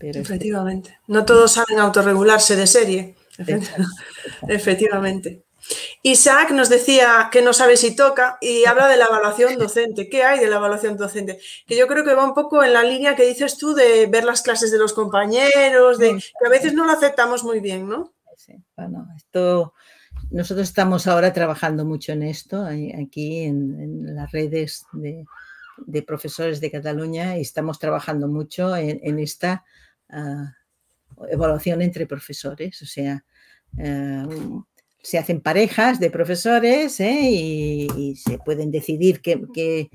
Efectivamente. 0.00 0.98
No 1.06 1.24
todos 1.24 1.52
saben 1.52 1.78
autorregularse 1.78 2.56
de 2.56 2.66
serie. 2.66 3.14
Efectivamente. 4.48 5.44
Isaac 6.02 6.50
nos 6.50 6.68
decía 6.68 7.30
que 7.32 7.40
no 7.40 7.54
sabe 7.54 7.78
si 7.78 7.96
toca 7.96 8.36
y 8.40 8.66
habla 8.66 8.86
de 8.86 8.98
la 8.98 9.06
evaluación 9.06 9.56
docente. 9.56 10.10
¿Qué 10.10 10.22
hay 10.22 10.38
de 10.38 10.48
la 10.48 10.56
evaluación 10.56 10.98
docente? 10.98 11.40
Que 11.66 11.76
yo 11.76 11.86
creo 11.86 12.04
que 12.04 12.14
va 12.14 12.24
un 12.24 12.34
poco 12.34 12.62
en 12.62 12.74
la 12.74 12.82
línea 12.82 13.16
que 13.16 13.26
dices 13.26 13.56
tú 13.56 13.74
de 13.74 14.06
ver 14.06 14.24
las 14.24 14.42
clases 14.42 14.70
de 14.70 14.78
los 14.78 14.92
compañeros, 14.92 15.98
de 15.98 16.18
que 16.18 16.46
a 16.46 16.50
veces 16.50 16.74
no 16.74 16.84
lo 16.84 16.92
aceptamos 16.92 17.44
muy 17.44 17.60
bien, 17.60 17.88
¿no? 17.88 18.12
Sí, 18.36 18.62
bueno, 18.76 19.08
esto 19.16 19.72
nosotros 20.30 20.68
estamos 20.68 21.06
ahora 21.06 21.32
trabajando 21.32 21.84
mucho 21.84 22.12
en 22.12 22.24
esto, 22.24 22.64
aquí 22.64 23.44
en, 23.44 24.14
las 24.14 24.30
redes 24.32 24.84
de, 24.92 25.24
profesores 26.06 26.60
de 26.60 26.70
Cataluña 26.70 27.38
y 27.38 27.42
estamos 27.42 27.78
trabajando 27.78 28.28
mucho 28.28 28.76
en, 28.76 29.18
esta 29.18 29.64
ah, 30.08 30.54
evaluación 31.30 31.82
entre 31.82 32.06
profesores, 32.06 32.80
o 32.82 32.86
sea, 32.86 33.24
eh, 33.78 34.26
se 35.04 35.18
hacen 35.18 35.42
parejas 35.42 36.00
de 36.00 36.10
profesores 36.10 36.98
¿eh? 36.98 37.18
y, 37.20 38.16
se 38.16 38.38
pueden 38.38 38.70
decidir 38.70 39.20
que, 39.20 39.44
eh, 39.56 39.90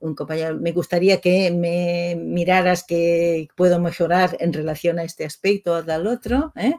un 0.00 0.14
compañero, 0.14 0.58
me 0.58 0.72
gustaría 0.72 1.18
que 1.18 1.50
me 1.50 2.14
miraras 2.14 2.84
que 2.84 3.48
puedo 3.56 3.80
mejorar 3.80 4.36
en 4.38 4.52
relación 4.52 4.98
a 4.98 5.04
este 5.04 5.24
aspecto 5.24 5.72
o 5.72 5.90
al 5.90 6.06
otro. 6.06 6.52
¿eh? 6.56 6.74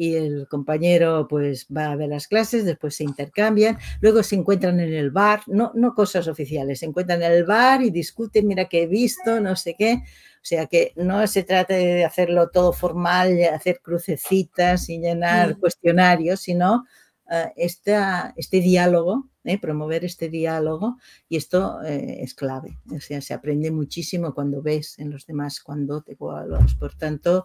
Y 0.00 0.14
el 0.14 0.46
compañero 0.48 1.26
pues 1.28 1.66
va 1.76 1.86
a 1.86 1.96
ver 1.96 2.08
las 2.08 2.28
clases, 2.28 2.64
después 2.64 2.94
se 2.94 3.02
intercambian, 3.02 3.78
luego 4.00 4.22
se 4.22 4.36
encuentran 4.36 4.78
en 4.78 4.94
el 4.94 5.10
bar, 5.10 5.40
no, 5.48 5.72
no 5.74 5.92
cosas 5.92 6.28
oficiales, 6.28 6.78
se 6.78 6.86
encuentran 6.86 7.20
en 7.20 7.32
el 7.32 7.44
bar 7.44 7.82
y 7.82 7.90
discuten, 7.90 8.46
mira 8.46 8.66
que 8.66 8.84
he 8.84 8.86
visto, 8.86 9.40
no 9.40 9.56
sé 9.56 9.74
qué. 9.76 10.04
O 10.40 10.46
sea 10.48 10.66
que 10.66 10.92
no 10.94 11.26
se 11.26 11.42
trata 11.42 11.74
de 11.74 12.04
hacerlo 12.04 12.48
todo 12.50 12.72
formal, 12.72 13.36
hacer 13.52 13.80
crucecitas 13.82 14.88
y 14.88 14.98
llenar 15.00 15.56
mm. 15.56 15.60
cuestionarios, 15.60 16.40
sino 16.40 16.84
eh, 17.28 17.52
este 17.56 18.60
diálogo, 18.60 19.28
eh, 19.44 19.58
promover 19.60 20.04
este 20.04 20.28
diálogo, 20.28 20.96
y 21.28 21.36
esto 21.36 21.82
eh, 21.82 22.20
es 22.22 22.34
clave. 22.34 22.78
O 22.94 23.00
sea, 23.00 23.20
se 23.20 23.34
aprende 23.34 23.70
muchísimo 23.70 24.32
cuando 24.32 24.62
ves 24.62 24.98
en 24.98 25.10
los 25.10 25.26
demás, 25.26 25.60
cuando 25.60 26.00
te 26.02 26.12
evaluas. 26.12 26.74
Por 26.74 26.94
tanto, 26.94 27.44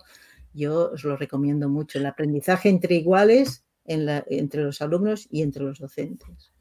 yo 0.53 0.91
os 0.91 1.03
lo 1.03 1.17
recomiendo 1.17 1.69
mucho. 1.69 1.97
El 1.97 2.05
aprendizaje 2.05 2.69
entre 2.69 2.95
iguales 2.95 3.63
entre 3.85 4.63
los 4.63 4.81
alumnos 4.81 5.27
y 5.29 5.41
entre 5.41 5.63
los 5.63 5.79
docentes. 5.79 6.51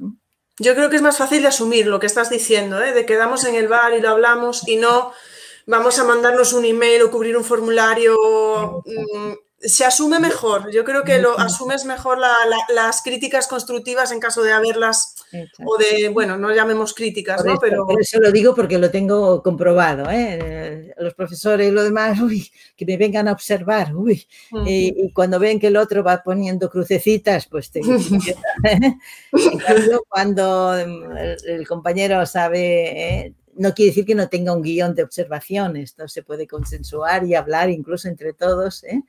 Yo 0.59 0.75
creo 0.75 0.91
que 0.91 0.97
es 0.97 1.03
más 1.03 1.19
fácil 1.19 1.43
de 1.43 1.49
asumir 1.49 1.87
lo 1.87 2.01
que 2.01 2.07
estás 2.07 2.31
diciendo, 2.31 2.79
de 2.79 3.07
quedamos 3.07 3.45
en 3.45 3.55
el 3.55 3.69
bar 3.69 3.95
y 3.95 4.01
lo 4.01 4.11
hablamos 4.11 4.67
y 4.69 4.77
no 4.77 5.13
vamos 5.67 5.99
a 5.99 6.05
mandarnos 6.05 6.53
un 6.53 6.65
email 6.65 7.03
o 7.03 7.11
cubrir 7.11 7.37
un 7.37 7.45
formulario 7.45 8.83
se 9.65 9.85
asume 9.85 10.19
mejor. 10.19 10.71
Yo 10.71 10.85
creo 10.85 11.05
que 11.05 11.19
lo 11.19 11.39
asumes 11.39 11.85
mejor 11.85 12.19
las 12.19 13.03
críticas 13.03 13.47
constructivas 13.47 14.13
en 14.13 14.21
caso 14.21 14.43
de 14.43 14.53
haberlas 14.53 15.15
o 15.65 15.77
de, 15.79 16.09
bueno, 16.09 16.37
no 16.37 16.53
llamemos 16.53 16.95
críticas, 16.95 17.45
¿no? 17.45 17.59
Pero... 17.59 17.87
eso 17.99 18.21
lo 18.21 18.33
digo 18.33 18.55
porque 18.55 18.79
lo 18.79 18.91
tengo 18.91 19.43
comprobado, 19.43 20.11
¿eh? 20.11 20.93
Los 20.99 21.15
profesores 21.15 21.69
y 21.69 21.71
lo 21.71 21.85
demás, 21.85 22.21
uy, 22.21 22.51
que 22.77 22.85
me 22.85 22.97
vengan 22.97 23.29
a 23.29 23.33
observar, 23.33 23.95
uy. 23.95 24.27
y, 24.67 25.13
cuando 25.13 25.39
ven 25.39 25.61
que 25.61 25.69
el 25.69 25.77
otro 25.77 26.03
va 26.03 26.23
poniendo 26.23 26.69
crucecitas, 26.69 27.47
pues 27.47 27.71
te... 27.71 27.81
¿eh? 28.65 28.97
en 29.33 29.59
cambio, 29.59 30.05
cuando 30.09 30.75
el, 30.75 31.67
compañero 31.67 32.25
sabe... 32.27 33.21
¿eh? 33.21 33.35
no 33.55 33.75
quiere 33.75 33.91
decir 33.91 34.07
que 34.07 34.15
no 34.15 34.29
tenga 34.29 34.55
un 34.55 34.63
guion 34.63 34.95
de 34.95 35.03
observación, 35.03 35.77
esto 35.77 36.09
se 36.09 36.23
puede 36.23 36.47
consensuar 36.47 37.25
y 37.27 37.35
hablar 37.35 37.69
incluso 37.69 38.09
entre 38.09 38.33
todos, 38.33 38.83
¿eh? 38.85 39.03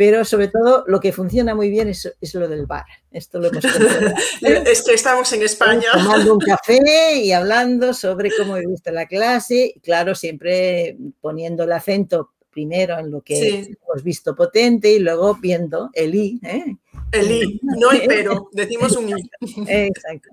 Pero 0.00 0.24
sobre 0.24 0.48
todo 0.48 0.82
lo 0.86 0.98
que 0.98 1.12
funciona 1.12 1.54
muy 1.54 1.68
bien 1.68 1.86
es, 1.88 2.10
lo 2.32 2.48
del 2.48 2.64
bar. 2.64 2.86
Esto 3.10 3.38
lo 3.38 3.48
hemos 3.48 3.62
Es 4.40 4.82
que 4.82 4.94
estamos 4.94 5.30
en 5.34 5.42
España. 5.42 5.88
Tomando 5.92 6.32
un 6.32 6.40
café 6.40 7.16
y 7.16 7.32
hablando 7.32 7.92
sobre 7.92 8.30
cómo 8.34 8.54
me 8.54 8.64
gusta 8.64 8.92
la 8.92 9.04
clase, 9.04 9.74
claro, 9.82 10.14
siempre 10.14 10.96
poniendo 11.20 11.64
el 11.64 11.72
acento 11.72 12.30
primero 12.48 12.98
en 12.98 13.10
lo 13.10 13.20
que 13.20 13.58
hemos 13.58 14.02
visto 14.02 14.34
potente 14.34 14.90
y 14.90 15.00
luego 15.00 15.34
viendo 15.34 15.90
el 15.92 16.14
I. 16.14 16.40
¿eh? 16.44 16.76
El 17.12 17.30
I, 17.30 17.60
no 17.62 17.90
el 17.90 18.04
pero, 18.08 18.48
decimos 18.52 18.96
un 18.96 19.10
I. 19.10 19.30
Exacto. 19.68 20.30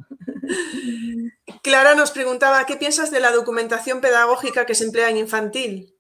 Clara 1.62 1.94
nos 1.94 2.12
preguntaba, 2.12 2.66
¿qué 2.66 2.78
piensas 2.78 3.12
de 3.12 3.20
la 3.20 3.32
documentación 3.32 4.00
pedagógica 4.00 4.66
que 4.66 4.76
se 4.76 4.86
emplea 4.86 5.10
en 5.10 5.18
infantil? 5.18 5.94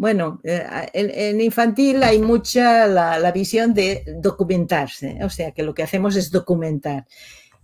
Bueno, 0.00 0.40
eh, 0.44 0.64
en, 0.94 1.42
infantil 1.42 2.02
hay 2.02 2.20
mucha 2.20 2.86
la, 2.86 3.32
visión 3.32 3.74
de 3.74 4.02
documentarse, 4.16 5.22
o 5.22 5.28
sea 5.28 5.52
que 5.52 5.62
lo 5.62 5.74
que 5.74 5.82
hacemos 5.82 6.16
es 6.16 6.30
documentar. 6.30 7.06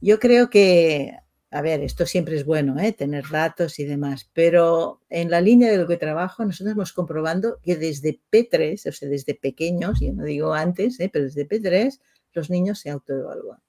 Yo 0.03 0.19
creo 0.19 0.51
que, 0.51 1.17
a 1.51 1.63
ver, 1.63 1.81
esto 1.81 2.05
siempre 2.05 2.37
es 2.37 2.45
bueno, 2.45 2.79
¿eh? 2.79 2.93
tener 2.93 3.25
datos 3.31 3.79
y 3.79 3.87
demás, 3.87 4.29
pero 4.35 5.01
en 5.09 5.31
la 5.31 5.41
línea 5.41 5.71
de 5.71 5.79
lo 5.79 5.87
que 5.87 5.97
trabajo, 5.97 6.45
nosotros 6.45 6.75
hemos 6.75 6.93
comprobando 6.93 7.59
que 7.63 7.75
desde 7.77 8.21
P3, 8.31 8.87
o 8.87 8.93
sea, 8.93 9.09
desde 9.09 9.35
pequeños, 9.35 10.01
yo 10.01 10.13
no 10.13 10.25
digo 10.25 10.53
antes, 10.53 11.01
¿eh? 11.01 11.09
pero 11.11 11.25
desde 11.25 11.49
P3, 11.49 11.99
los 12.35 12.51
niños 12.51 12.81
se 12.81 12.91
autoevalúan. 12.91 13.61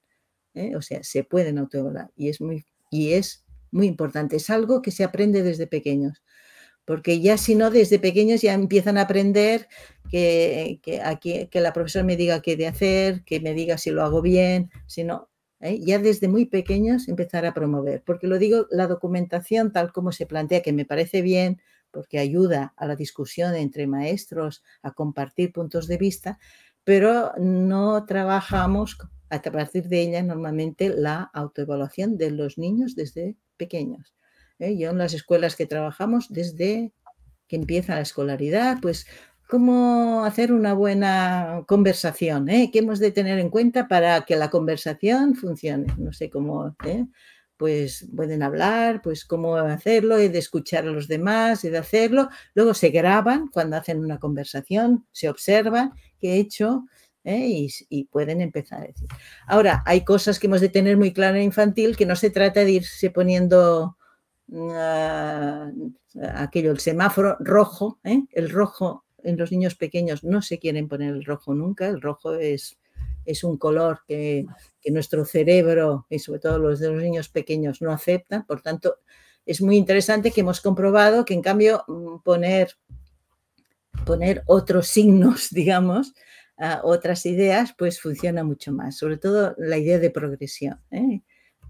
O 0.76 0.82
sea, 0.82 1.02
se 1.02 1.24
pueden 1.24 1.56
autoevaluar 1.56 2.10
y 2.16 2.28
es 2.28 2.42
muy, 2.42 2.66
y 2.90 3.14
es 3.14 3.46
muy 3.70 3.86
importante. 3.86 4.36
Es 4.36 4.50
algo 4.50 4.82
que 4.82 4.90
se 4.90 5.04
aprende 5.04 5.42
desde 5.42 5.66
pequeños 5.66 6.22
porque 6.88 7.20
ya 7.20 7.36
si 7.36 7.54
no, 7.54 7.70
desde 7.70 7.98
pequeños 7.98 8.40
ya 8.40 8.54
empiezan 8.54 8.96
a 8.96 9.02
aprender 9.02 9.68
que, 10.10 10.80
que, 10.82 11.48
que 11.50 11.60
la 11.60 11.74
profesora 11.74 12.02
me 12.02 12.16
diga 12.16 12.40
qué 12.40 12.56
de 12.56 12.66
hacer, 12.66 13.24
que 13.24 13.40
me 13.40 13.52
diga 13.52 13.76
si 13.76 13.90
lo 13.90 14.02
hago 14.02 14.22
bien, 14.22 14.70
si 14.86 15.04
no, 15.04 15.28
¿eh? 15.60 15.78
ya 15.80 15.98
desde 15.98 16.28
muy 16.28 16.46
pequeños 16.46 17.06
empezar 17.06 17.44
a 17.44 17.52
promover, 17.52 18.02
porque 18.06 18.26
lo 18.26 18.38
digo, 18.38 18.66
la 18.70 18.86
documentación 18.86 19.70
tal 19.70 19.92
como 19.92 20.12
se 20.12 20.24
plantea, 20.24 20.62
que 20.62 20.72
me 20.72 20.86
parece 20.86 21.20
bien, 21.20 21.60
porque 21.90 22.18
ayuda 22.18 22.72
a 22.78 22.86
la 22.86 22.96
discusión 22.96 23.54
entre 23.54 23.86
maestros, 23.86 24.64
a 24.80 24.92
compartir 24.92 25.52
puntos 25.52 25.88
de 25.88 25.98
vista, 25.98 26.38
pero 26.84 27.32
no 27.36 28.06
trabajamos 28.06 28.96
a 29.28 29.42
partir 29.42 29.88
de 29.88 30.00
ella 30.00 30.22
normalmente 30.22 30.88
la 30.88 31.30
autoevaluación 31.34 32.16
de 32.16 32.30
los 32.30 32.56
niños 32.56 32.94
desde 32.94 33.36
pequeños. 33.58 34.14
¿Eh? 34.58 34.76
En 34.80 34.98
las 34.98 35.14
escuelas 35.14 35.56
que 35.56 35.66
trabajamos, 35.66 36.26
desde 36.30 36.92
que 37.46 37.56
empieza 37.56 37.94
la 37.94 38.02
escolaridad, 38.02 38.78
pues 38.80 39.06
cómo 39.48 40.24
hacer 40.24 40.52
una 40.52 40.74
buena 40.74 41.64
conversación, 41.66 42.48
¿eh? 42.48 42.70
¿Qué 42.72 42.80
hemos 42.80 42.98
de 42.98 43.10
tener 43.10 43.38
en 43.38 43.50
cuenta 43.50 43.88
para 43.88 44.22
que 44.22 44.36
la 44.36 44.50
conversación 44.50 45.34
funcione? 45.34 45.86
No 45.96 46.12
sé 46.12 46.28
cómo, 46.30 46.76
¿eh? 46.84 47.06
pues 47.58 48.06
pueden 48.14 48.42
hablar, 48.42 49.02
pues 49.02 49.24
cómo 49.24 49.56
hacerlo, 49.56 50.16
he 50.16 50.28
de 50.30 50.38
escuchar 50.38 50.86
a 50.86 50.92
los 50.92 51.08
demás, 51.08 51.64
he 51.64 51.70
de 51.70 51.78
hacerlo. 51.78 52.30
Luego 52.54 52.72
se 52.72 52.90
graban 52.90 53.48
cuando 53.48 53.76
hacen 53.76 53.98
una 53.98 54.18
conversación, 54.18 55.06
se 55.12 55.28
observan 55.28 55.92
qué 56.20 56.34
he 56.34 56.38
hecho 56.38 56.84
¿eh? 57.24 57.68
y, 57.90 58.04
pueden 58.04 58.40
empezar 58.40 58.82
a 58.82 58.86
decir. 58.86 59.08
Ahora, 59.46 59.82
hay 59.86 60.04
cosas 60.04 60.38
que 60.38 60.46
hemos 60.46 60.60
de 60.60 60.68
tener 60.68 60.96
muy 60.96 61.12
claro 61.12 61.36
en 61.36 61.42
infantil, 61.42 61.96
que 61.96 62.06
no 62.06 62.14
se 62.14 62.30
trata 62.30 62.64
de 62.64 62.70
irse 62.70 63.10
poniendo 63.10 63.97
ah, 64.74 65.70
aquello, 66.34 66.70
el 66.70 66.80
semáforo 66.80 67.36
rojo, 67.40 67.98
¿eh? 68.04 68.22
el 68.32 68.50
rojo 68.50 69.04
en 69.22 69.36
los 69.36 69.50
niños 69.50 69.74
pequeños 69.74 70.24
no 70.24 70.42
se 70.42 70.58
quieren 70.58 70.88
poner 70.88 71.14
el 71.14 71.24
rojo 71.24 71.54
nunca, 71.54 71.88
el 71.88 72.00
rojo 72.00 72.34
es, 72.34 72.78
es 73.24 73.44
un 73.44 73.56
color 73.56 74.00
que, 74.06 74.46
nuestro 74.90 75.26
cerebro 75.26 76.06
y 76.08 76.18
sobre 76.18 76.40
todo 76.40 76.58
los 76.58 76.80
de 76.80 76.88
los 76.90 77.02
niños 77.02 77.28
pequeños 77.28 77.82
no 77.82 77.92
aceptan, 77.92 78.46
por 78.46 78.62
tanto 78.62 78.96
es 79.44 79.60
muy 79.60 79.76
interesante 79.76 80.30
que 80.30 80.40
hemos 80.40 80.60
comprobado 80.60 81.24
que 81.24 81.34
en 81.34 81.42
cambio 81.42 81.84
mm, 81.88 82.18
poner, 82.22 82.74
poner 84.06 84.42
otros 84.46 84.88
signos, 84.88 85.48
digamos, 85.50 86.14
otras 86.82 87.24
ideas, 87.26 87.72
pues 87.78 88.00
funciona 88.00 88.42
mucho 88.42 88.72
más, 88.72 88.96
sobre 88.96 89.16
todo 89.16 89.54
la 89.58 89.78
idea 89.78 89.98
de 89.98 90.10
progresión. 90.10 90.80
¿eh? 90.90 91.22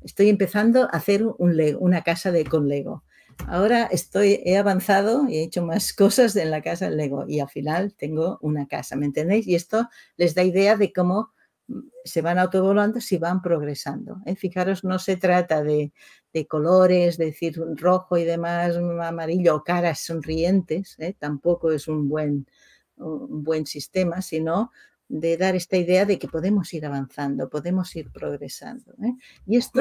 Estoy 0.08 0.30
empezando 0.30 0.84
a 0.84 0.96
hacer 0.96 1.22
un 1.22 1.60
una 1.80 2.02
casa 2.02 2.32
de, 2.32 2.46
con 2.46 2.66
Lego. 2.66 3.04
Ahora 3.46 3.84
estoy, 3.92 4.40
he 4.42 4.56
avanzado 4.56 5.28
y 5.28 5.36
he 5.36 5.42
hecho 5.42 5.62
más 5.62 5.92
cosas 6.02 6.34
en 6.36 6.50
la 6.50 6.62
casa 6.62 6.86
del 6.86 6.96
Lego 6.96 7.26
y 7.28 7.40
al 7.40 7.50
final 7.50 7.92
tengo 7.92 8.38
una 8.40 8.66
casa, 8.66 8.96
¿me 8.96 9.04
entendéis? 9.04 9.46
Y 9.46 9.54
esto 9.54 9.86
les 10.16 10.34
da 10.34 10.44
idea 10.44 10.76
de 10.76 10.94
cómo 10.94 11.34
mm, 11.66 11.80
se 12.04 12.22
van 12.22 12.38
autovolando 12.38 13.02
si 13.02 13.18
van 13.18 13.42
progresando. 13.42 14.22
¿eh? 14.24 14.34
Fijaros, 14.34 14.82
no 14.82 14.98
se 14.98 15.18
trata 15.18 15.62
de, 15.62 15.92
colores, 16.48 17.18
de 17.18 17.26
decir 17.26 17.60
rojo 17.76 18.16
y 18.16 18.24
demás, 18.24 18.78
amarillo 18.78 19.56
o 19.56 19.62
caras 19.62 20.00
sonrientes, 20.00 20.96
¿eh? 21.00 21.14
tampoco 21.18 21.70
es 21.70 21.86
un 21.86 22.08
buen, 22.08 22.46
un 22.96 23.44
buen 23.44 23.66
sistema, 23.66 24.22
sino 24.22 24.70
de 25.08 25.38
dar 25.38 25.56
esta 25.56 25.76
idea 25.76 26.04
de 26.04 26.18
que 26.18 26.28
podemos 26.28 26.72
ir 26.74 26.84
avanzando, 26.84 27.48
podemos 27.48 27.94
ir 27.96 28.10
progresando. 28.10 28.92
¿eh? 29.02 29.14
Y 29.46 29.56
esto 29.56 29.80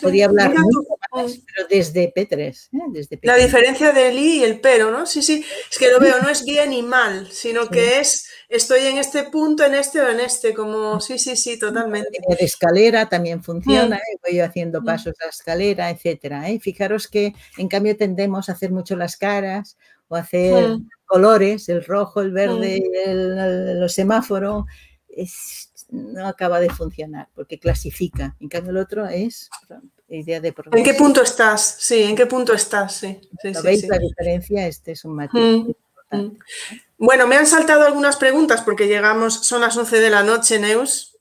podría 0.00 0.26
hablar 0.26 0.54
mucho 0.56 0.82
más, 1.12 1.40
pero 1.46 1.68
desde 1.68 2.12
P3. 2.14 2.68
¿eh? 2.72 2.78
Desde 2.92 3.18
La 3.22 3.36
diferencia 3.36 3.92
del 3.92 4.16
I 4.16 4.38
y 4.38 4.44
el 4.44 4.60
pero, 4.60 4.92
¿no? 4.92 5.04
Sí, 5.04 5.22
sí, 5.22 5.44
es 5.70 5.78
que 5.78 5.90
lo 5.90 5.98
veo, 5.98 6.20
no 6.22 6.28
es 6.28 6.44
bien 6.44 6.72
y 6.72 6.82
mal, 6.82 7.28
sino 7.32 7.68
que 7.68 7.98
es 7.98 8.28
estoy 8.48 8.86
en 8.86 8.98
este 8.98 9.24
punto, 9.24 9.64
en 9.64 9.74
este 9.74 10.00
o 10.00 10.08
en 10.08 10.20
este, 10.20 10.54
como 10.54 11.00
sí, 11.00 11.18
sí, 11.18 11.36
sí, 11.36 11.58
totalmente. 11.58 12.10
De 12.28 12.44
escalera 12.44 13.08
también 13.08 13.42
funciona, 13.42 13.96
mm. 13.96 13.98
¿eh? 13.98 14.20
voy 14.28 14.40
haciendo 14.40 14.80
mm. 14.80 14.84
pasos 14.84 15.14
a 15.20 15.24
la 15.24 15.30
escalera, 15.30 15.90
etcétera. 15.90 16.44
Fijaros 16.60 17.08
que 17.08 17.34
en 17.56 17.66
cambio 17.66 17.96
tendemos 17.96 18.48
a 18.48 18.52
hacer 18.52 18.70
mucho 18.70 18.94
las 18.94 19.16
caras 19.16 19.76
o 20.06 20.14
hacer 20.14 20.68
mm. 20.68 20.88
Colores, 21.08 21.68
el 21.68 21.84
rojo, 21.84 22.20
el 22.20 22.30
verde, 22.30 22.80
mm. 22.80 23.08
el, 23.08 23.80
los 23.80 23.92
semáforos, 23.92 24.66
no 25.90 26.26
acaba 26.26 26.60
de 26.60 26.70
funcionar 26.70 27.28
porque 27.34 27.58
clasifica. 27.58 28.36
En 28.40 28.48
cambio, 28.48 28.70
el 28.70 28.76
otro 28.76 29.06
es 29.06 29.50
idea 30.08 30.40
de 30.40 30.54
¿En 30.72 30.84
qué 30.84 30.94
punto 30.94 31.22
estás? 31.22 31.76
Sí, 31.78 32.02
¿en 32.02 32.14
qué 32.14 32.26
punto 32.26 32.52
estás? 32.52 32.94
Sí, 32.94 33.20
¿Veis 33.62 33.86
la 33.88 33.98
diferencia? 33.98 34.66
Este 34.66 34.92
es 34.92 35.04
un 35.04 35.14
matiz. 35.14 35.74
Mm, 36.10 36.30
bueno, 36.96 37.26
me 37.26 37.36
han 37.36 37.46
saltado 37.46 37.84
algunas 37.84 38.16
preguntas 38.16 38.62
porque 38.62 38.86
llegamos, 38.86 39.46
son 39.46 39.60
las 39.60 39.76
11 39.76 40.00
de 40.00 40.10
la 40.10 40.22
noche, 40.22 40.58
Neus. 40.58 41.16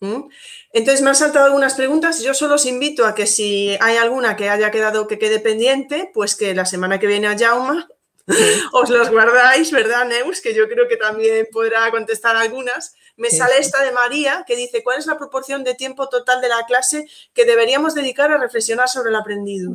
Entonces 0.71 1.01
me 1.01 1.09
han 1.09 1.15
saltado 1.15 1.45
algunas 1.45 1.73
preguntas. 1.73 2.21
Yo 2.21 2.33
solo 2.33 2.55
os 2.55 2.65
invito 2.65 3.05
a 3.05 3.15
que 3.15 3.25
si 3.25 3.77
hay 3.81 3.97
alguna 3.97 4.35
que 4.35 4.49
haya 4.49 4.71
quedado 4.71 5.07
que 5.07 5.19
quede 5.19 5.39
pendiente, 5.39 6.09
pues 6.13 6.35
que 6.35 6.53
la 6.53 6.65
semana 6.65 6.99
que 6.99 7.07
viene 7.07 7.27
a 7.27 7.37
Jauma 7.37 7.87
os 8.73 8.89
los 8.89 9.09
guardáis, 9.09 9.71
¿verdad, 9.71 10.05
Neus? 10.07 10.41
Que 10.41 10.53
yo 10.53 10.67
creo 10.67 10.87
que 10.87 10.97
también 10.97 11.47
podrá 11.51 11.89
contestar 11.91 12.35
algunas. 12.35 12.95
Me 13.15 13.29
sale 13.29 13.57
esta 13.59 13.83
de 13.83 13.91
María 13.91 14.43
que 14.45 14.55
dice, 14.55 14.83
¿cuál 14.83 14.99
es 14.99 15.07
la 15.07 15.17
proporción 15.17 15.63
de 15.63 15.75
tiempo 15.75 16.09
total 16.09 16.41
de 16.41 16.49
la 16.49 16.65
clase 16.67 17.07
que 17.33 17.45
deberíamos 17.45 17.95
dedicar 17.95 18.31
a 18.31 18.37
reflexionar 18.37 18.89
sobre 18.89 19.09
el 19.09 19.15
aprendido? 19.15 19.73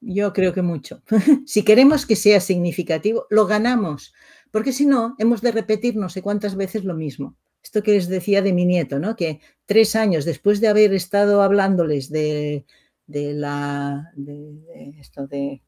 Yo 0.00 0.32
creo 0.32 0.54
que 0.54 0.62
mucho. 0.62 1.02
si 1.46 1.62
queremos 1.62 2.06
que 2.06 2.16
sea 2.16 2.40
significativo, 2.40 3.26
lo 3.28 3.46
ganamos, 3.46 4.14
porque 4.50 4.72
si 4.72 4.86
no, 4.86 5.14
hemos 5.18 5.42
de 5.42 5.52
repetir 5.52 5.96
no 5.96 6.08
sé 6.08 6.22
cuántas 6.22 6.56
veces 6.56 6.84
lo 6.84 6.94
mismo. 6.94 7.36
Esto 7.62 7.82
que 7.82 7.92
les 7.92 8.08
decía 8.08 8.40
de 8.40 8.54
mi 8.54 8.64
nieto, 8.64 8.98
¿no? 8.98 9.14
Que 9.14 9.40
tres 9.66 9.94
años 9.94 10.24
después 10.24 10.60
de 10.60 10.68
haber 10.68 10.94
estado 10.94 11.42
hablándoles 11.42 12.10
de, 12.10 12.64
la 13.06 14.10
de 14.14 14.94
esto 14.98 15.26
de 15.26 15.62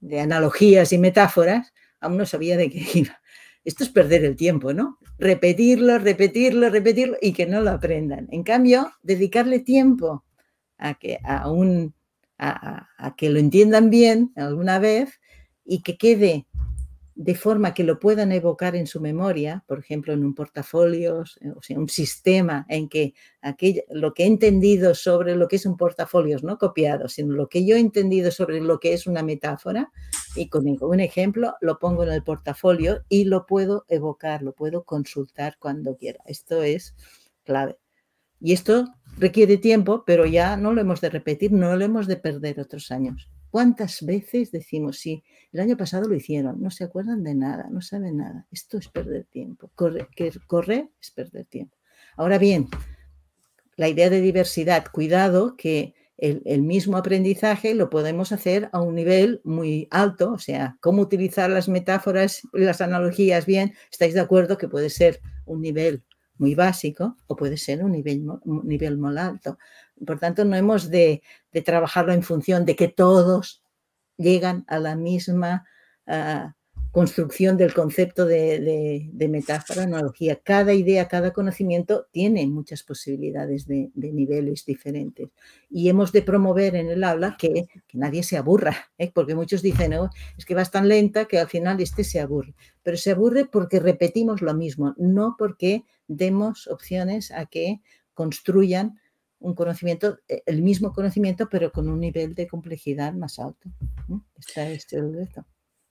de 0.00 0.20
analogías 0.20 0.92
y 0.92 0.98
metáforas, 0.98 1.72
aún 2.00 2.16
no 2.16 2.26
sabía 2.26 2.56
de 2.56 2.70
qué 2.70 2.84
iba. 2.94 3.20
Esto 3.64 3.82
es 3.82 3.90
perder 3.90 4.24
el 4.24 4.36
tiempo, 4.36 4.72
¿no? 4.72 4.98
Repetirlo, 5.18 5.98
repetirlo, 5.98 6.70
repetirlo 6.70 7.16
y 7.20 7.32
que 7.32 7.46
no 7.46 7.60
lo 7.60 7.70
aprendan. 7.70 8.28
En 8.30 8.44
cambio, 8.44 8.92
dedicarle 9.02 9.58
tiempo 9.58 10.24
a 10.78 10.94
que, 10.94 11.18
a, 11.24 11.50
un, 11.50 11.94
a 12.38 13.14
que 13.16 13.28
lo 13.28 13.40
entiendan 13.40 13.90
bien 13.90 14.32
alguna 14.36 14.78
vez 14.78 15.20
y 15.64 15.82
que 15.82 15.96
quede 15.96 16.46
de 17.16 17.34
forma 17.34 17.72
que 17.72 17.82
lo 17.82 17.98
puedan 17.98 18.30
evocar 18.30 18.76
en 18.76 18.86
su 18.86 19.00
memoria, 19.00 19.64
por 19.66 19.78
ejemplo, 19.78 20.12
en 20.12 20.22
un 20.22 20.34
portafolio, 20.34 21.24
eh, 21.40 21.50
o 21.56 21.62
sea, 21.62 21.78
un 21.78 21.88
sistema 21.88 22.66
en 22.68 22.90
que 22.90 23.14
aquello, 23.40 23.82
lo 23.88 24.12
que 24.12 24.24
he 24.24 24.26
entendido 24.26 24.94
sobre 24.94 25.34
lo 25.34 25.48
que 25.48 25.56
es 25.56 25.64
un 25.64 25.78
portafolio, 25.78 26.36
no 26.42 26.58
copiado, 26.58 27.08
sino 27.08 27.32
lo 27.32 27.48
que 27.48 27.64
yo 27.64 27.74
he 27.74 27.80
entendido 27.80 28.30
sobre 28.30 28.60
lo 28.60 28.78
que 28.78 28.92
es 28.92 29.06
una 29.06 29.22
metáfora, 29.22 29.90
y 30.34 30.50
con 30.50 30.66
un 30.68 31.00
ejemplo 31.00 31.54
lo 31.62 31.78
pongo 31.78 32.02
en 32.02 32.10
el 32.10 32.22
portafolio 32.22 33.02
y 33.08 33.24
lo 33.24 33.46
puedo 33.46 33.86
evocar, 33.88 34.42
lo 34.42 34.52
puedo 34.52 34.84
consultar 34.84 35.56
cuando 35.58 35.96
quiera. 35.96 36.20
Esto 36.26 36.62
es 36.62 36.94
clave. 37.44 37.78
Y 38.40 38.52
esto 38.52 38.88
requiere 39.16 39.56
tiempo, 39.56 40.04
pero 40.06 40.26
ya 40.26 40.58
no 40.58 40.74
lo 40.74 40.82
hemos 40.82 41.00
de 41.00 41.08
repetir, 41.08 41.50
no 41.50 41.74
lo 41.76 41.82
hemos 41.82 42.06
de 42.06 42.16
perder 42.18 42.60
otros 42.60 42.90
años. 42.90 43.30
¿Cuántas 43.50 44.04
veces 44.04 44.50
decimos, 44.50 44.98
sí, 44.98 45.22
el 45.52 45.60
año 45.60 45.76
pasado 45.76 46.08
lo 46.08 46.14
hicieron, 46.14 46.60
no 46.60 46.70
se 46.70 46.84
acuerdan 46.84 47.22
de 47.22 47.34
nada, 47.34 47.68
no 47.70 47.80
saben 47.80 48.18
nada? 48.18 48.46
Esto 48.50 48.78
es 48.78 48.88
perder 48.88 49.24
tiempo. 49.24 49.70
Correr, 49.74 50.08
es 51.00 51.10
perder 51.10 51.46
tiempo. 51.46 51.76
Ahora 52.16 52.38
bien, 52.38 52.68
la 53.76 53.88
idea 53.88 54.10
de 54.10 54.20
diversidad, 54.20 54.86
cuidado 54.90 55.56
que 55.56 55.94
el, 56.18 56.62
mismo 56.62 56.96
aprendizaje 56.96 57.74
lo 57.74 57.90
podemos 57.90 58.32
hacer 58.32 58.70
a 58.72 58.80
un 58.80 58.94
nivel 58.94 59.40
muy 59.44 59.86
alto, 59.90 60.32
o 60.32 60.38
sea, 60.38 60.78
cómo 60.80 61.02
utilizar 61.02 61.50
las 61.50 61.68
metáforas 61.68 62.42
y 62.54 62.60
las 62.60 62.80
analogías 62.80 63.44
bien, 63.44 63.74
estáis 63.90 64.14
de 64.14 64.20
acuerdo 64.20 64.56
que 64.56 64.68
puede 64.68 64.88
ser 64.88 65.20
un 65.44 65.60
nivel 65.60 66.04
muy 66.38 66.54
básico 66.54 67.16
o 67.26 67.36
puede 67.36 67.56
ser 67.56 67.84
un 67.84 67.92
nivel, 67.92 68.26
un 68.44 68.66
nivel 68.66 68.98
muy 68.98 69.16
alto. 69.18 69.58
Por 70.04 70.18
tanto, 70.18 70.44
no 70.44 70.56
hemos 70.56 70.90
de, 70.90 71.22
trabajarlo 71.64 72.12
en 72.12 72.22
función 72.22 72.64
de 72.64 72.76
que 72.76 72.88
todos 72.88 73.62
llegan 74.16 74.64
a 74.68 74.78
la 74.78 74.96
misma 74.96 75.66
ah, 76.06 76.54
construcción 76.96 77.58
del 77.58 77.74
concepto 77.74 78.24
de, 78.24 79.10
metáfora, 79.28 79.82
analogía. 79.82 80.40
Cada 80.42 80.72
idea, 80.72 81.08
cada 81.08 81.34
conocimiento 81.34 82.06
tiene 82.10 82.46
muchas 82.46 82.82
posibilidades 82.82 83.66
de, 83.66 83.90
niveles 83.94 84.64
diferentes. 84.64 85.28
Y 85.68 85.90
hemos 85.90 86.10
de 86.10 86.22
promover 86.22 86.74
en 86.74 86.88
el 86.88 87.04
aula 87.04 87.36
que, 87.38 87.66
nadie 87.92 88.22
se 88.22 88.38
aburra, 88.38 88.74
¿eh? 88.96 89.10
porque 89.14 89.34
muchos 89.34 89.60
dicen, 89.60 89.92
es 90.38 90.46
que 90.46 90.54
vas 90.54 90.70
tan 90.70 90.88
lenta 90.88 91.26
que 91.26 91.38
al 91.38 91.48
final 91.48 91.82
este 91.82 92.02
se 92.02 92.18
aburre. 92.18 92.54
Pero 92.82 92.96
se 92.96 93.10
aburre 93.10 93.44
porque 93.44 93.78
repetimos 93.78 94.40
lo 94.40 94.54
mismo, 94.54 94.94
no 94.96 95.36
porque 95.38 95.84
demos 96.08 96.66
opciones 96.68 97.30
a 97.30 97.46
que 97.46 97.80
construyan 98.14 99.00
un 99.38 99.54
conocimiento, 99.54 100.18
eh, 100.28 100.42
el 100.46 100.62
mismo 100.62 100.92
conocimiento, 100.92 101.48
pero 101.48 101.70
con 101.72 101.88
un 101.88 102.00
nivel 102.00 102.34
de 102.34 102.46
complejidad 102.46 103.12
más 103.12 103.38
alto. 103.38 103.68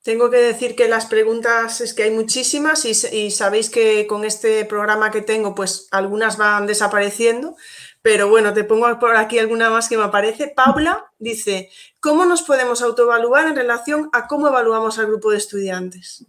Tengo 0.06 0.30
que 0.30 0.38
decir 0.38 0.76
que 0.76 0.88
las 0.88 1.08
preguntas 1.08 1.82
es 1.82 1.96
que 1.96 2.04
hay 2.04 2.12
muchísimas 2.12 2.86
y, 2.86 3.32
sabéis 3.32 3.72
que 3.72 4.06
con 4.06 4.24
este 4.24 4.64
programa 4.66 5.10
que 5.10 5.24
tengo, 5.24 5.56
pues 5.56 5.88
algunas 5.90 6.38
van 6.38 6.68
desapareciendo, 6.68 7.56
pero 8.04 8.30
bueno, 8.30 8.54
te 8.54 8.64
pongo 8.64 9.00
por 9.00 9.16
aquí 9.16 9.40
alguna 9.40 9.72
más 9.72 9.90
que 9.90 9.98
me 9.98 10.04
aparece. 10.04 10.54
Paula 10.56 11.12
dice, 11.18 11.72
¿cómo 12.00 12.26
nos 12.26 12.44
podemos 12.44 12.84
autoevaluar 12.84 13.48
en 13.48 13.56
relación 13.56 14.10
a 14.14 14.28
cómo 14.28 14.48
evaluamos 14.48 15.00
al 15.00 15.08
grupo 15.08 15.32
de 15.32 15.38
estudiantes? 15.38 16.24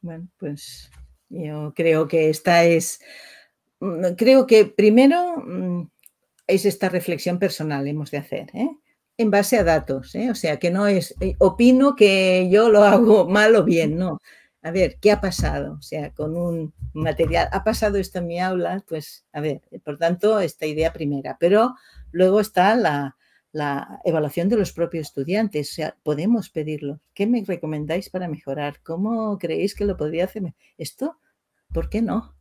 Bueno, 0.00 0.28
pues 0.38 0.88
yo 1.28 1.72
creo 1.74 2.08
que 2.08 2.30
esta 2.30 2.64
es, 2.64 3.00
mm, 3.80 4.14
creo 4.16 4.46
que 4.46 4.66
primero 4.66 5.36
mm, 5.44 5.90
es 6.46 6.64
esta 6.64 6.88
reflexión 6.88 7.38
personal 7.38 7.86
hemos 7.86 8.10
de 8.10 8.18
hacer, 8.18 8.50
¿eh? 8.54 8.70
en 9.18 9.30
base 9.30 9.58
a 9.58 9.64
datos, 9.64 10.14
¿eh? 10.14 10.30
o 10.30 10.34
sea, 10.34 10.58
que 10.58 10.70
no 10.70 10.86
es, 10.86 11.14
eh, 11.20 11.34
opino 11.38 11.96
que 11.96 12.48
yo 12.50 12.70
lo 12.70 12.84
hago 12.84 13.28
mal 13.28 13.56
o 13.56 13.64
bien, 13.64 13.96
no. 13.98 14.20
a 14.62 14.70
ver, 14.70 14.98
¿qué 15.00 15.12
ha 15.12 15.20
pasado? 15.20 15.76
O 15.78 15.82
sea, 15.82 16.12
con 16.12 16.36
un 16.36 16.72
material, 16.94 17.48
¿ha 17.52 17.64
pasado 17.64 17.98
esto 17.98 18.20
en 18.20 18.26
mi 18.26 18.40
aula? 18.40 18.82
Pues, 18.88 19.26
a 19.32 19.40
ver, 19.40 19.62
por 19.84 19.98
tanto, 19.98 20.40
esta 20.40 20.66
idea 20.66 20.92
primera. 20.92 21.36
Pero 21.40 21.74
luego 22.12 22.40
está 22.40 22.74
la, 22.76 23.17
la 23.58 24.00
evaluación 24.04 24.48
de 24.48 24.56
los 24.56 24.72
propios 24.72 25.08
estudiantes. 25.08 25.70
O 25.72 25.74
sea, 25.74 25.96
podemos 26.02 26.48
pedirlo. 26.48 27.00
¿Qué 27.12 27.26
me 27.26 27.44
recomendáis 27.44 28.08
para 28.08 28.28
mejorar? 28.28 28.80
¿Cómo 28.82 29.36
creéis 29.38 29.74
que 29.74 29.84
lo 29.84 29.96
podría 29.96 30.24
hacer? 30.24 30.54
Esto, 30.78 31.18
¿por 31.72 31.90
qué 31.90 32.00
no? 32.00 32.36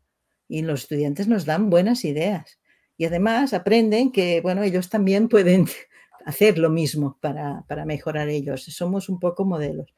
Y 0.47 0.61
los 0.61 0.83
estudiantes 0.83 1.27
nos 1.27 1.45
dan 1.45 1.69
buenas 1.69 2.05
ideas. 2.05 2.59
Y 2.97 3.05
además 3.05 3.53
aprenden 3.53 4.11
que, 4.11 4.41
bueno, 4.41 4.63
ellos 4.63 4.89
también 4.89 5.27
pueden 5.27 5.65
hacer 6.25 6.59
lo 6.59 6.69
mismo 6.69 7.17
para, 7.19 7.65
para 7.67 7.85
mejorar 7.85 8.29
ellos. 8.29 8.63
Somos 8.63 9.09
un 9.09 9.19
poco 9.19 9.43
modelos 9.43 9.96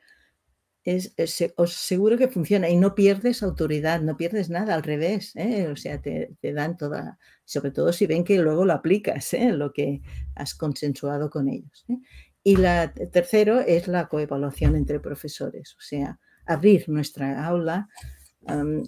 es, 0.84 1.14
os 1.58 1.74
seguro 1.74 2.18
que 2.18 2.30
funciona 2.30 2.70
y 2.70 2.78
no 2.78 2.96
pierdes 2.96 3.44
autoridad, 3.44 4.02
no 4.02 4.16
pierdes 4.18 4.50
nada, 4.50 4.76
al 4.76 4.84
revés, 4.84 5.36
¿eh? 5.36 5.68
o 5.68 5.76
sea, 5.76 6.02
te, 6.02 6.38
dan 6.42 6.78
toda, 6.78 7.18
sobre 7.46 7.72
todo 7.72 7.92
si 7.94 8.08
ven 8.08 8.24
que 8.24 8.40
luego 8.40 8.66
lo 8.66 8.74
aplicas, 8.74 9.34
¿eh? 9.34 9.52
lo 9.52 9.74
que 9.74 10.02
has 10.36 10.56
consensuado 10.56 11.30
con 11.30 11.50
ellos. 11.50 11.86
¿eh? 11.90 11.98
Y 12.44 12.56
la 12.56 12.94
tercero 12.94 13.60
es 13.60 13.88
la 13.88 14.08
coevaluación 14.08 14.76
entre 14.76 15.00
profesores, 15.00 15.76
o 15.78 15.82
sea, 15.82 16.20
abrir 16.46 16.88
nuestra 16.88 17.46
aula. 17.46 17.90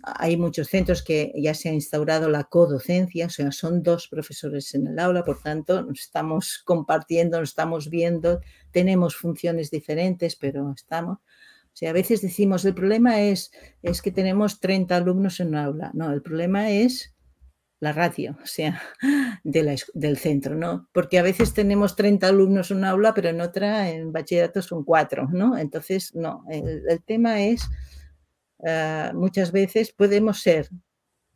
hay 0.03 0.37
muchos 0.37 0.69
centros 0.69 1.03
que 1.03 1.33
ya 1.35 1.53
se 1.53 1.69
ha 1.69 1.73
instaurado 1.73 2.29
la 2.29 2.45
codocencia, 2.45 3.27
o 3.27 3.29
sea, 3.29 3.51
son 3.51 3.83
dos 3.83 4.07
profesores 4.07 4.73
en 4.73 4.87
el 4.87 4.97
aula, 4.97 5.25
por 5.25 5.41
tanto, 5.41 5.85
estamos 5.93 6.61
compartiendo, 6.63 7.39
nos 7.39 7.49
estamos 7.49 7.89
viendo, 7.89 8.39
tenemos 8.71 9.17
funciones 9.17 9.69
diferentes, 9.69 10.37
pero 10.37 10.71
estamos. 10.73 11.19
O 11.73 11.77
sea, 11.81 11.91
a 11.91 11.93
veces 11.93 12.21
decimos, 12.21 12.65
el 12.65 12.73
problema 12.73 13.21
es, 13.21 13.51
es 13.81 14.01
que 14.01 14.11
tenemos 14.11 14.59
30 14.59 14.95
alumnos 14.95 15.39
en 15.39 15.49
un 15.49 15.55
aula. 15.55 15.91
No, 15.93 16.11
el 16.11 16.21
problema 16.21 16.69
es 16.69 17.15
la 17.79 17.93
ratio, 17.93 18.37
o 18.43 18.45
sea, 18.45 18.81
del 19.43 20.17
centro, 20.17 20.55
¿no? 20.55 20.87
Porque 20.93 21.19
a 21.19 21.23
veces 21.23 21.53
tenemos 21.53 21.95
30 21.95 22.27
alumnos 22.27 22.71
en 22.71 22.77
un 22.77 22.85
aula, 22.85 23.13
pero 23.13 23.29
en 23.29 23.41
otra, 23.41 23.89
en 23.89 24.11
bachillerato, 24.11 24.61
son 24.61 24.85
cuatro, 24.85 25.27
¿no? 25.31 25.57
Entonces, 25.57 26.15
no, 26.15 26.45
el, 26.49 27.03
tema 27.05 27.41
es, 27.41 27.67
ah, 28.65 29.11
muchas 29.13 29.51
veces 29.51 29.91
podemos 29.91 30.41
ser 30.41 30.69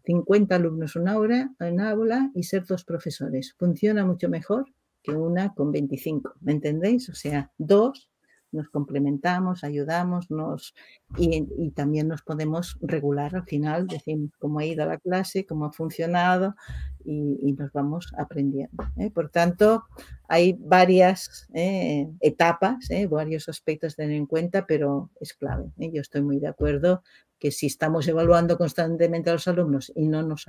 50 0.06 0.56
alumnos 0.56 0.96
en 0.96 1.02
una 1.02 1.14
aula, 1.14 1.52
en 1.60 1.82
aula 1.82 2.32
y 2.36 2.44
ser 2.44 2.66
dos 2.66 2.86
profesores. 2.86 3.56
Funciona 3.58 4.06
mucho 4.06 4.30
mejor 4.30 4.66
que 5.02 5.12
una 5.12 5.54
con 5.54 5.72
25, 5.72 6.36
¿me 6.42 6.52
entendéis? 6.52 7.10
O 7.10 7.16
sea, 7.16 7.52
dos 7.58 8.10
nos 8.56 8.70
complementamos, 8.70 9.64
ayudamos 9.64 10.32
nos, 10.32 10.74
y, 11.18 11.72
también 11.72 12.08
nos 12.08 12.22
podemos 12.24 12.78
regular 12.82 13.36
al 13.36 13.44
final, 13.44 13.88
decimos 13.88 14.32
cómo 14.40 14.60
ha 14.60 14.66
ido 14.66 14.86
la 14.86 14.98
clase, 14.98 15.46
cómo 15.46 15.66
ha 15.66 15.72
funcionado 15.72 16.56
y, 17.04 17.54
nos 17.54 17.72
vamos 17.72 18.14
aprendiendo. 18.18 18.84
¿eh? 18.98 19.12
Por 19.12 19.30
tanto, 19.30 19.84
hay 20.28 20.58
varias 20.60 21.48
eh, 21.54 22.10
etapas, 22.20 22.90
¿eh? 22.90 23.08
varios 23.08 23.48
aspectos 23.48 23.94
a 23.94 23.98
tener 23.98 24.16
en 24.16 24.26
cuenta, 24.26 24.66
pero 24.66 25.12
es 25.20 25.34
clave. 25.34 25.72
Yo 25.78 26.02
estoy 26.02 26.22
muy 26.22 26.40
de 26.40 26.48
acuerdo 26.48 27.04
que 27.38 27.52
si 27.52 27.68
estamos 27.68 28.08
evaluando 28.08 28.58
constantemente 28.58 29.30
a 29.30 29.34
los 29.34 29.48
alumnos 29.48 29.92
y 29.96 30.08
no 30.08 30.24
nos 30.24 30.46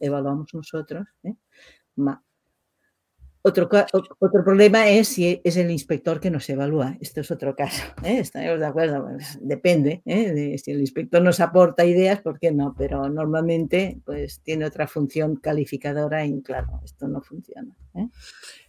evaluamos 0.00 0.54
nosotros, 0.54 1.06
otro, 3.46 3.68
otro 4.18 4.44
problema 4.44 4.88
es 4.88 5.06
si 5.06 5.40
es 5.44 5.56
el 5.56 5.70
inspector 5.70 6.18
que 6.18 6.32
nos 6.32 6.50
evalúa. 6.50 6.96
Esto 7.00 7.20
es 7.20 7.30
otro 7.30 7.54
caso. 7.54 7.80
¿eh? 8.02 8.18
Estamos 8.18 8.58
de 8.58 8.66
acuerdo. 8.66 9.08
Depende. 9.40 10.02
¿eh? 10.04 10.56
si 10.58 10.72
el 10.72 10.80
inspector 10.80 11.22
nos 11.22 11.38
aporta 11.38 11.84
ideas, 11.84 12.20
¿por 12.20 12.40
qué 12.40 12.50
no? 12.50 12.74
Pero 12.76 13.08
normalmente 13.08 14.00
pues, 14.04 14.40
tiene 14.40 14.64
otra 14.64 14.88
función 14.88 15.36
calificadora 15.36 16.26
y 16.26 16.42
claro, 16.42 16.80
esto 16.84 17.06
no 17.06 17.22
funciona. 17.22 17.72
¿eh? 17.94 18.08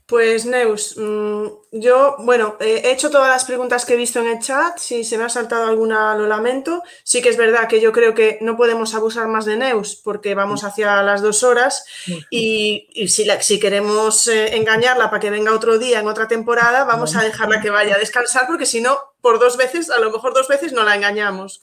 Pues 0.07 0.45
Neus, 0.45 0.95
mm, 0.95 1.47
yo, 1.73 2.15
bueno, 2.19 2.55
he 2.61 2.91
hecho 2.91 3.11
todas 3.11 3.27
las 3.27 3.43
preguntas 3.43 3.83
que 3.83 3.95
he 3.95 3.97
visto 3.97 4.21
en 4.21 4.27
el 4.27 4.39
chat, 4.39 4.77
si 4.77 5.03
se 5.03 5.17
me 5.17 5.25
ha 5.25 5.29
saltado 5.29 5.65
alguna 5.65 6.15
lo 6.15 6.27
lamento. 6.27 6.81
Sí 7.03 7.21
que 7.21 7.27
es 7.27 7.35
verdad 7.35 7.67
que 7.67 7.81
yo 7.81 7.91
creo 7.91 8.15
que 8.15 8.37
no 8.39 8.55
podemos 8.55 8.95
abusar 8.95 9.27
más 9.27 9.43
de 9.43 9.57
Neus 9.57 9.97
porque 10.01 10.33
vamos 10.33 10.63
hacia 10.63 11.03
las 11.03 11.21
dos 11.21 11.43
horas. 11.43 11.83
Y, 12.29 12.87
si, 13.09 13.27
si, 13.41 13.59
queremos 13.59 14.29
eh, 14.29 14.55
engañarla 14.55 15.09
para 15.09 15.19
que 15.19 15.29
venga 15.29 15.51
otro 15.51 15.77
día 15.77 15.99
en 15.99 16.07
otra 16.07 16.29
temporada, 16.29 16.85
vamos 16.85 17.17
a 17.17 17.23
dejarla 17.23 17.59
que 17.59 17.69
vaya 17.69 17.95
a 17.95 17.99
descansar 17.99 18.47
porque 18.47 18.65
si 18.65 18.79
no, 18.79 18.97
por 19.21 19.39
dos 19.39 19.57
veces, 19.57 19.89
a 19.89 19.99
lo 19.99 20.11
mejor 20.11 20.33
dos 20.33 20.47
veces 20.47 20.73
no 20.73 20.83
la 20.83 20.95
engañamos. 20.95 21.61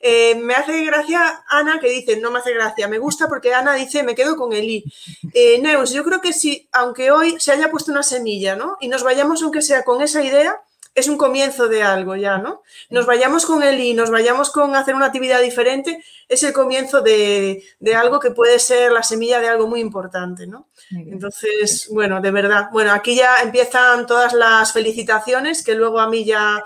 Eh, 0.00 0.34
me 0.34 0.54
hace 0.54 0.84
gracia 0.84 1.44
Ana 1.48 1.80
que 1.80 1.88
dice, 1.88 2.16
no 2.18 2.30
me 2.30 2.38
hace 2.38 2.52
gracia, 2.52 2.88
me 2.88 2.98
gusta 2.98 3.26
porque 3.26 3.54
Ana 3.54 3.74
dice, 3.74 4.02
me 4.02 4.14
quedo 4.14 4.36
con 4.36 4.52
el 4.52 4.64
I. 4.64 4.84
Eh, 5.32 5.58
Neus, 5.60 5.92
yo 5.92 6.04
creo 6.04 6.20
que 6.20 6.32
si, 6.32 6.68
aunque 6.72 7.10
hoy 7.10 7.36
se 7.40 7.52
haya 7.52 7.70
puesto 7.70 7.90
una 7.90 8.02
semilla, 8.02 8.54
¿no? 8.56 8.76
Y 8.80 8.88
nos 8.88 9.02
vayamos, 9.02 9.42
aunque 9.42 9.62
sea 9.62 9.82
con 9.82 10.02
esa 10.02 10.22
idea, 10.22 10.60
es 10.94 11.08
un 11.08 11.16
comienzo 11.16 11.68
de 11.68 11.82
algo 11.82 12.16
ya, 12.16 12.38
¿no? 12.38 12.62
Nos 12.90 13.06
vayamos 13.06 13.46
con 13.46 13.62
el 13.62 13.80
I, 13.80 13.94
nos 13.94 14.10
vayamos 14.10 14.50
con 14.50 14.76
hacer 14.76 14.94
una 14.94 15.06
actividad 15.06 15.40
diferente, 15.40 16.02
es 16.28 16.42
el 16.42 16.52
comienzo 16.52 17.00
de, 17.00 17.62
de 17.80 17.94
algo 17.94 18.20
que 18.20 18.30
puede 18.30 18.58
ser 18.58 18.92
la 18.92 19.02
semilla 19.02 19.40
de 19.40 19.48
algo 19.48 19.66
muy 19.66 19.80
importante, 19.80 20.46
¿no? 20.46 20.68
Entonces, 20.90 21.88
bueno, 21.90 22.20
de 22.20 22.30
verdad, 22.30 22.68
bueno, 22.72 22.92
aquí 22.92 23.16
ya 23.16 23.42
empiezan 23.42 24.06
todas 24.06 24.32
las 24.32 24.72
felicitaciones 24.72 25.64
que 25.64 25.74
luego 25.74 25.98
a 25.98 26.08
mí 26.08 26.24
ya 26.24 26.62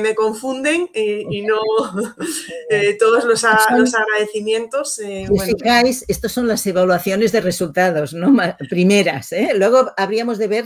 me, 0.00 0.14
confunden 0.14 0.90
y, 0.94 1.42
no 1.42 1.60
eh, 2.70 2.96
todos 2.98 3.24
los, 3.24 3.44
agradecimientos. 3.44 4.98
Eh, 4.98 5.28
si 5.28 6.04
estas 6.08 6.32
son 6.32 6.48
las 6.48 6.66
evaluaciones 6.66 7.32
de 7.32 7.40
resultados, 7.40 8.14
¿no? 8.14 8.34
Primeras, 8.68 9.32
¿eh? 9.32 9.50
Luego 9.54 9.92
habríamos 9.96 10.38
de 10.38 10.48
ver 10.48 10.64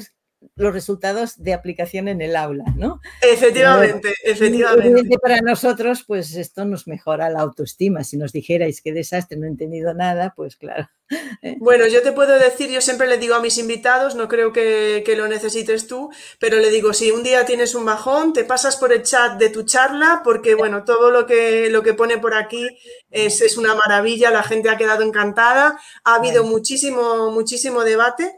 los 0.56 0.72
resultados 0.72 1.42
de 1.42 1.54
aplicación 1.54 2.08
en 2.08 2.20
el 2.20 2.36
aula, 2.36 2.64
¿no? 2.76 3.00
Efectivamente, 3.22 4.14
efectivamente. 4.24 5.18
Para 5.18 5.40
nosotros, 5.40 6.04
pues 6.06 6.34
esto 6.34 6.64
nos 6.64 6.86
mejora 6.86 7.30
la 7.30 7.40
autoestima. 7.40 8.04
Si 8.04 8.16
nos 8.16 8.32
dijerais 8.32 8.80
qué 8.80 8.92
desastre, 8.92 9.36
no 9.36 9.46
he 9.46 9.48
entendido 9.48 9.94
nada, 9.94 10.32
pues 10.36 10.56
claro. 10.56 10.88
Bueno, 11.58 11.86
yo 11.86 12.02
te 12.02 12.12
puedo 12.12 12.38
decir, 12.38 12.70
yo 12.70 12.80
siempre 12.80 13.06
le 13.06 13.18
digo 13.18 13.34
a 13.34 13.40
mis 13.40 13.58
invitados, 13.58 14.14
no 14.14 14.28
creo 14.28 14.52
que, 14.52 15.02
lo 15.16 15.26
necesites 15.26 15.86
tú, 15.86 16.10
pero 16.38 16.58
le 16.58 16.70
digo, 16.70 16.92
si 16.92 17.10
un 17.10 17.22
día 17.22 17.44
tienes 17.44 17.74
un 17.74 17.84
bajón, 17.84 18.32
te 18.32 18.44
pasas 18.44 18.76
por 18.76 18.92
el 18.92 19.02
chat 19.02 19.38
de 19.38 19.48
tu 19.48 19.62
charla, 19.62 20.20
porque 20.22 20.54
bueno, 20.54 20.84
todo 20.84 21.10
lo 21.10 21.26
que, 21.26 21.70
lo 21.70 21.82
que 21.82 21.94
pone 21.94 22.18
por 22.18 22.34
aquí 22.34 22.78
es, 23.10 23.40
es 23.40 23.56
una 23.56 23.74
maravilla, 23.74 24.30
la 24.30 24.42
gente 24.42 24.68
ha 24.68 24.76
quedado 24.76 25.02
encantada, 25.02 25.78
ha 26.04 26.14
habido 26.14 26.44
muchísimo, 26.44 27.30
muchísimo 27.30 27.84
debate. 27.84 28.37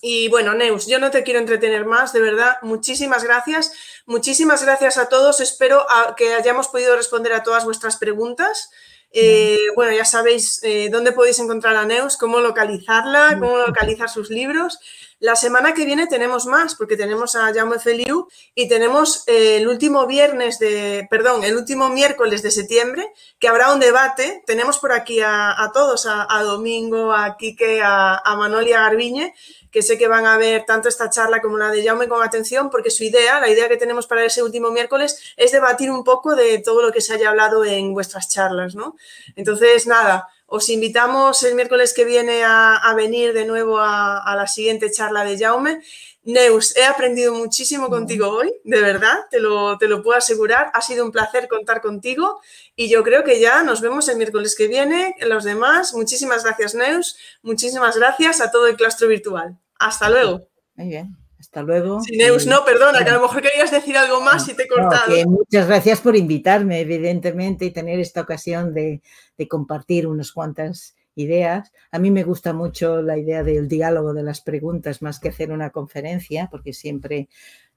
Y 0.00 0.28
bueno, 0.28 0.54
Neus, 0.54 0.86
yo 0.86 0.98
no 0.98 1.10
te 1.10 1.22
quiero 1.22 1.40
entretener 1.40 1.84
más, 1.84 2.12
de 2.12 2.20
verdad, 2.20 2.58
muchísimas 2.62 3.24
gracias. 3.24 3.72
Muchísimas 4.06 4.62
gracias 4.62 4.98
a 4.98 5.08
todos. 5.08 5.40
Espero 5.40 5.86
que 6.16 6.34
hayamos 6.34 6.68
podido 6.68 6.96
responder 6.96 7.32
a 7.32 7.42
todas 7.42 7.64
vuestras 7.64 7.96
preguntas. 7.96 8.70
Eh, 9.12 9.58
bueno, 9.74 9.92
ya 9.92 10.04
sabéis 10.04 10.60
eh, 10.62 10.88
dónde 10.90 11.12
podéis 11.12 11.38
encontrar 11.38 11.76
a 11.76 11.86
Neus, 11.86 12.16
cómo 12.16 12.40
localizarla, 12.40 13.36
cómo 13.40 13.58
localizar 13.58 14.10
sus 14.10 14.30
libros. 14.30 14.78
La 15.18 15.34
semana 15.34 15.72
que 15.72 15.86
viene 15.86 16.06
tenemos 16.06 16.44
más, 16.44 16.74
porque 16.74 16.94
tenemos 16.94 17.36
a 17.36 17.52
Jaume 17.54 17.78
Feliu 17.78 18.28
y 18.54 18.68
tenemos 18.68 19.24
eh, 19.26 19.56
el 19.56 19.66
último 19.66 20.06
viernes 20.06 20.58
de, 20.58 21.06
perdón, 21.08 21.42
el 21.42 21.56
último 21.56 21.88
miércoles 21.88 22.42
de 22.42 22.50
septiembre, 22.50 23.10
que 23.38 23.48
habrá 23.48 23.72
un 23.72 23.80
debate. 23.80 24.42
Tenemos 24.46 24.78
por 24.78 24.92
aquí 24.92 25.20
a, 25.24 25.70
todos, 25.72 26.06
a, 26.06 26.42
Domingo, 26.42 27.12
a 27.14 27.38
Quique, 27.38 27.80
a, 27.82 28.18
a 28.18 28.36
Manoli, 28.36 28.74
a 28.74 28.82
Garbiñe, 28.82 29.32
que 29.70 29.80
sé 29.80 29.96
que 29.96 30.06
van 30.06 30.26
a 30.26 30.36
ver 30.36 30.64
tanto 30.66 30.90
esta 30.90 31.08
charla 31.08 31.40
como 31.40 31.56
la 31.56 31.70
de 31.70 31.82
Jaume 31.82 32.08
con 32.08 32.22
atención, 32.22 32.68
porque 32.68 32.90
su 32.90 33.02
idea, 33.02 33.40
la 33.40 33.48
idea 33.48 33.70
que 33.70 33.78
tenemos 33.78 34.06
para 34.06 34.22
ese 34.22 34.42
último 34.42 34.70
miércoles, 34.70 35.34
es 35.38 35.50
debatir 35.50 35.90
un 35.90 36.04
poco 36.04 36.36
de 36.36 36.58
todo 36.58 36.82
lo 36.82 36.92
que 36.92 37.00
se 37.00 37.14
haya 37.14 37.30
hablado 37.30 37.64
en 37.64 37.94
vuestras 37.94 38.28
charlas, 38.28 38.74
¿no? 38.74 38.96
Entonces, 39.34 39.86
nada, 39.86 40.28
os 40.46 40.68
invitamos 40.68 41.42
el 41.42 41.54
miércoles 41.54 41.92
que 41.92 42.04
viene 42.04 42.42
a, 42.44 42.92
venir 42.96 43.32
de 43.32 43.44
nuevo 43.44 43.78
a, 43.80 44.34
la 44.36 44.46
siguiente 44.46 44.90
charla 44.90 45.24
de 45.24 45.38
Jaume. 45.38 45.82
Neus, 46.22 46.76
he 46.76 46.84
aprendido 46.84 47.32
muchísimo 47.34 47.88
contigo 47.88 48.28
hoy, 48.28 48.52
de 48.64 48.80
verdad, 48.80 49.14
te 49.30 49.38
lo, 49.38 49.78
te 49.78 49.86
lo 49.86 50.02
puedo 50.02 50.18
asegurar. 50.18 50.70
Ha 50.74 50.80
sido 50.80 51.04
un 51.04 51.12
placer 51.12 51.46
contar 51.46 51.80
contigo 51.80 52.40
y 52.74 52.88
yo 52.88 53.04
creo 53.04 53.22
que 53.22 53.38
ya 53.38 53.62
nos 53.62 53.80
vemos 53.80 54.08
el 54.08 54.16
miércoles 54.16 54.56
que 54.56 54.66
viene. 54.66 55.14
Los 55.20 55.44
demás, 55.44 55.94
muchísimas 55.94 56.42
gracias, 56.42 56.74
Neus. 56.74 57.16
Muchísimas 57.42 57.96
gracias 57.96 58.40
a 58.40 58.50
todo 58.50 58.66
el 58.66 58.76
claustro 58.76 59.06
virtual. 59.06 59.56
Hasta 59.78 60.10
luego. 60.10 60.48
Muy 60.74 60.88
bien. 60.88 61.25
Hasta 61.46 61.62
luego. 61.62 62.00
Neus, 62.10 62.44
no, 62.44 62.64
perdona, 62.64 63.04
que 63.04 63.10
a 63.10 63.14
lo 63.14 63.22
mejor 63.22 63.40
querías 63.40 63.70
decir 63.70 63.96
algo 63.96 64.20
más 64.20 64.48
y 64.48 64.54
te 64.54 64.64
he 64.64 64.66
cortado. 64.66 65.14
muchas 65.28 65.68
gracias 65.68 66.00
por 66.00 66.16
invitarme, 66.16 66.80
evidentemente, 66.80 67.64
y 67.64 67.70
tener 67.70 68.00
esta 68.00 68.22
ocasión 68.22 68.74
de, 68.74 69.00
compartir 69.48 70.08
unas 70.08 70.32
cuantas 70.32 70.96
ideas. 71.14 71.70
A 71.92 72.00
mí 72.00 72.10
me 72.10 72.24
gusta 72.24 72.52
mucho 72.52 73.00
la 73.00 73.16
idea 73.16 73.44
del 73.44 73.68
diálogo 73.68 74.12
de 74.12 74.24
las 74.24 74.40
preguntas 74.40 75.02
más 75.02 75.20
que 75.20 75.28
hacer 75.28 75.52
una 75.52 75.70
conferencia, 75.70 76.48
porque 76.50 76.72
siempre 76.72 77.28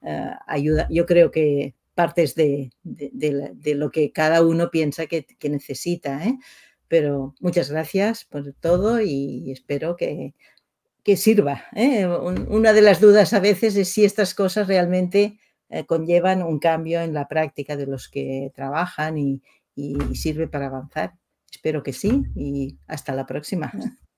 eh, 0.02 0.32
ayuda. 0.48 0.88
Yo 0.90 1.06
creo 1.06 1.30
que 1.30 1.76
partes 1.94 2.34
de, 2.34 2.72
lo 3.76 3.92
que 3.92 4.12
cada 4.12 4.42
uno 4.42 4.72
piensa 4.72 5.06
que, 5.06 5.28
necesita. 5.44 6.26
¿eh? 6.26 6.40
Pero 6.88 7.36
muchas 7.40 7.70
gracias 7.70 8.26
por 8.26 8.52
todo 8.54 9.00
y 9.00 9.52
espero 9.52 9.96
que, 9.96 10.34
sirva. 11.18 11.64
¿eh? 11.76 12.06
una 12.06 12.74
de 12.74 12.82
las 12.82 13.02
dudas 13.02 13.34
a 13.34 13.40
veces 13.40 13.76
es 13.76 13.90
si 13.90 14.06
estas 14.06 14.34
cosas 14.34 14.68
realmente 14.68 15.40
eh, 15.70 15.86
conllevan 15.86 16.44
un 16.44 16.60
cambio 16.60 17.02
en 17.02 17.14
la 17.14 17.28
práctica 17.28 17.76
de 17.76 17.88
los 17.88 18.10
que 18.10 18.52
trabajan 18.56 19.18
y 19.18 19.42
sirve 20.14 20.48
para 20.48 20.68
avanzar. 20.68 21.14
Espero 21.52 21.84
que 21.84 21.94
sí 21.94 22.24
y 22.36 22.78
hasta 22.88 23.14
la 23.14 23.26
próxima. 23.26 23.72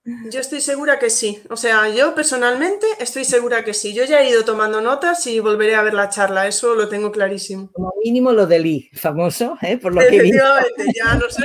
Yo 0.04 0.40
estoy 0.40 0.60
segura 0.60 0.98
que 0.98 1.10
sí. 1.10 1.40
O 1.48 1.56
sea, 1.56 1.88
yo 1.88 2.12
personalmente 2.14 2.86
estoy 2.98 3.24
segura 3.24 3.64
que 3.64 3.72
sí. 3.72 3.94
Yo 3.94 4.04
ya 4.04 4.20
he 4.20 4.30
ido 4.30 4.44
tomando 4.44 4.80
notas 4.80 5.24
y 5.28 5.38
volveré 5.38 5.76
a 5.76 5.82
ver 5.82 5.94
la 5.94 6.08
charla. 6.08 6.48
Eso 6.48 6.74
lo 6.74 6.88
tengo 6.88 7.12
clarísimo. 7.12 7.70
Como 7.72 7.92
mínimo 8.02 8.32
lo 8.32 8.46
del 8.48 8.66
I, 8.66 8.90
famoso, 8.94 9.56
¿eh? 9.62 9.78
por 9.78 9.94
lo 9.94 10.00
que 10.00 10.16
Efectivamente, 10.16 10.86
ya 10.96 11.14
no 11.14 11.30
sé. 11.30 11.42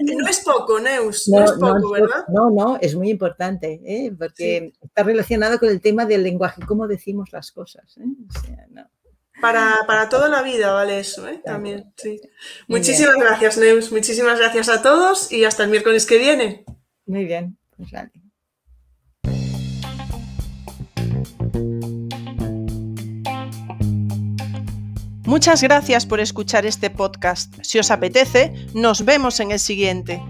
no 0.00 0.28
es 0.28 0.40
poco, 0.40 0.80
Neus. 0.80 1.28
No, 1.28 1.44
es 1.44 1.52
poco, 1.52 1.92
¿verdad? 1.92 2.24
No, 2.28 2.50
no, 2.50 2.78
es 2.80 2.96
muy 2.96 3.10
importante, 3.10 3.80
¿eh? 3.84 4.12
porque 4.18 4.72
está 4.82 5.04
relacionado 5.04 5.60
con 5.60 5.68
el 5.68 5.80
tema 5.80 6.04
del 6.04 6.24
lenguaje, 6.24 6.62
cómo 6.66 6.88
decimos 6.88 7.30
las 7.30 7.52
cosas. 7.52 7.96
¿eh? 7.98 8.04
O 8.28 8.40
sea, 8.40 8.66
no. 8.70 8.90
Para, 9.40 10.08
toda 10.08 10.28
la 10.28 10.42
vida 10.42 10.72
vale 10.72 10.98
eso, 10.98 11.28
¿eh? 11.28 11.40
También, 11.44 11.92
sí. 11.96 12.20
Muchísimas 12.66 13.16
gracias, 13.16 13.58
Neus. 13.58 13.92
Muchísimas 13.92 14.38
gracias 14.38 14.68
a 14.68 14.82
todos 14.82 15.30
y 15.30 15.44
hasta 15.44 15.62
el 15.62 15.70
miércoles 15.70 16.06
que 16.06 16.18
viene. 16.18 16.64
Muy 17.06 17.24
bien, 17.24 17.56
pues 17.76 17.90
Muchas 25.24 25.62
gracias 25.62 26.06
por 26.06 26.20
escuchar 26.20 26.66
este 26.66 26.88
podcast. 26.88 27.54
Si 27.62 27.78
os 27.78 27.90
apetece, 27.90 28.52
nos 28.74 29.04
vemos 29.04 29.40
en 29.40 29.50
el 29.50 29.58
siguiente. 29.58 30.22